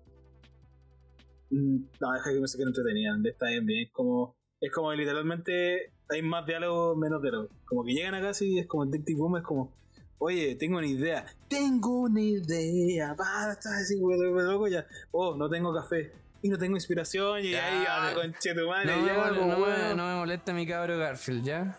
Mm, 1.52 1.78
No, 2.02 2.16
es 2.16 2.24
que 2.24 2.40
música 2.40 2.64
no 2.64 2.70
entretenían. 2.70 3.26
Está 3.26 3.48
bien, 3.48 3.66
bien. 3.66 3.84
Es 3.86 3.92
como. 3.92 4.36
Es 4.60 4.72
como 4.72 4.92
literalmente 4.94 5.94
hay 6.10 6.22
más 6.24 6.46
diálogo, 6.46 6.96
menos 6.96 7.22
diálogo. 7.22 7.50
Como 7.66 7.84
que 7.86 7.94
llegan 7.94 8.16
acá 8.16 8.32
y 8.42 8.60
es 8.60 8.68
como 8.68 8.90
Tic 8.90 9.16
Boom, 9.16 9.38
es 9.38 9.44
como. 9.44 9.72
Oye, 10.20 10.56
tengo 10.56 10.78
una 10.78 10.88
idea. 10.88 11.26
Tengo 11.48 12.02
una 12.02 12.22
idea. 12.22 13.14
Va, 13.14 13.52
estás 13.52 13.74
así, 13.84 14.00
güey, 14.00 14.18
güey, 14.18 14.46
loco 14.46 14.68
ya. 14.68 14.86
Oh, 15.12 15.36
no 15.36 15.50
tengo 15.50 15.74
café. 15.74 16.12
Y 16.42 16.50
no 16.50 16.58
tengo 16.58 16.76
inspiración. 16.76 17.44
Y 17.44 17.52
Ya, 17.52 17.66
ahí, 17.66 17.86
ah, 17.88 18.12
No, 18.16 18.22
me 18.22 18.34
ya, 18.44 18.54
no, 18.54 19.58
me, 19.60 19.96
no 19.96 20.08
me 20.08 20.16
molesta 20.16 20.54
mi 20.54 20.66
cabro 20.66 20.98
Garfield, 20.98 21.44
¿ya? 21.44 21.78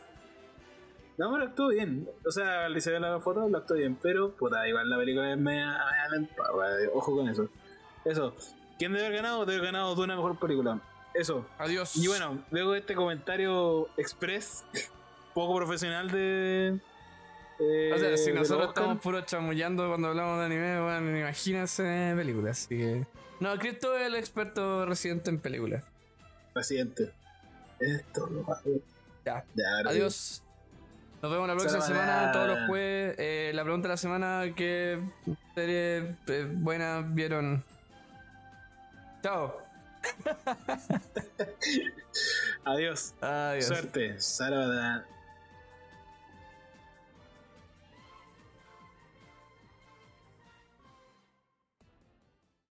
No, 1.16 1.32
pero 1.32 1.44
actuó 1.44 1.68
bien. 1.68 2.08
O 2.24 2.30
sea, 2.30 2.68
le 2.68 2.80
se 2.80 2.92
ve 2.92 3.00
la 3.00 3.18
foto, 3.18 3.48
lo 3.48 3.58
actuó 3.58 3.76
bien. 3.76 3.98
Pero, 4.00 4.34
puta, 4.36 4.66
igual 4.68 4.88
la 4.88 4.96
película 4.98 5.32
es 5.32 5.38
media, 5.38 5.66
media 5.66 6.08
lenta. 6.12 6.42
Ojo 6.94 7.16
con 7.16 7.28
eso. 7.28 7.48
Eso. 8.04 8.36
¿Quién 8.78 8.92
debe 8.92 9.06
haber 9.06 9.22
ganado? 9.22 9.44
Debe 9.44 9.58
haber 9.58 9.72
ganado 9.72 9.94
de 9.96 10.02
una 10.02 10.14
mejor 10.14 10.38
película. 10.38 10.80
Eso. 11.14 11.44
Adiós. 11.58 11.96
Y 11.96 12.06
bueno, 12.06 12.44
luego 12.52 12.72
de 12.72 12.78
este 12.78 12.94
comentario 12.94 13.88
express, 13.96 14.64
poco 15.34 15.56
profesional 15.56 16.08
de. 16.10 16.78
Eh, 17.60 17.92
O 17.94 17.98
sea, 17.98 18.16
si 18.16 18.32
nosotros 18.32 18.68
Oscar. 18.68 18.82
estamos 18.82 19.02
puro 19.02 19.20
chamullando 19.22 19.88
cuando 19.88 20.08
hablamos 20.08 20.38
de 20.38 20.44
anime, 20.46 20.80
bueno, 20.80 21.18
imagínense 21.18 22.14
películas, 22.16 22.64
así 22.64 22.76
que. 22.76 23.06
No, 23.40 23.56
Cristo 23.58 23.96
es 23.96 24.06
el 24.06 24.14
experto 24.14 24.84
residente 24.86 25.30
en 25.30 25.38
películas. 25.38 25.84
Presidente. 26.52 27.12
Esto 27.78 28.26
lo 28.28 28.40
hago. 28.52 28.80
Ya. 29.24 29.44
Ya. 29.54 29.78
Adiós. 29.86 30.42
Nos 31.22 31.32
vemos 31.32 31.48
la 31.48 31.56
próxima 31.56 31.80
semana, 31.82 32.30
todos 32.32 32.46
los 32.48 32.66
jueves. 32.68 33.16
Eh, 33.18 33.50
la 33.52 33.64
pregunta 33.64 33.88
de 33.88 33.94
la 33.94 33.96
semana, 33.96 34.44
¿qué 34.54 35.00
serie 35.54 36.16
eh, 36.28 36.48
buena 36.52 37.00
vieron? 37.00 37.64
Chao. 39.22 39.60
Adiós. 42.64 43.14
Adiós. 43.20 43.66
Suerte. 43.66 44.20
Sarabada. 44.20 45.06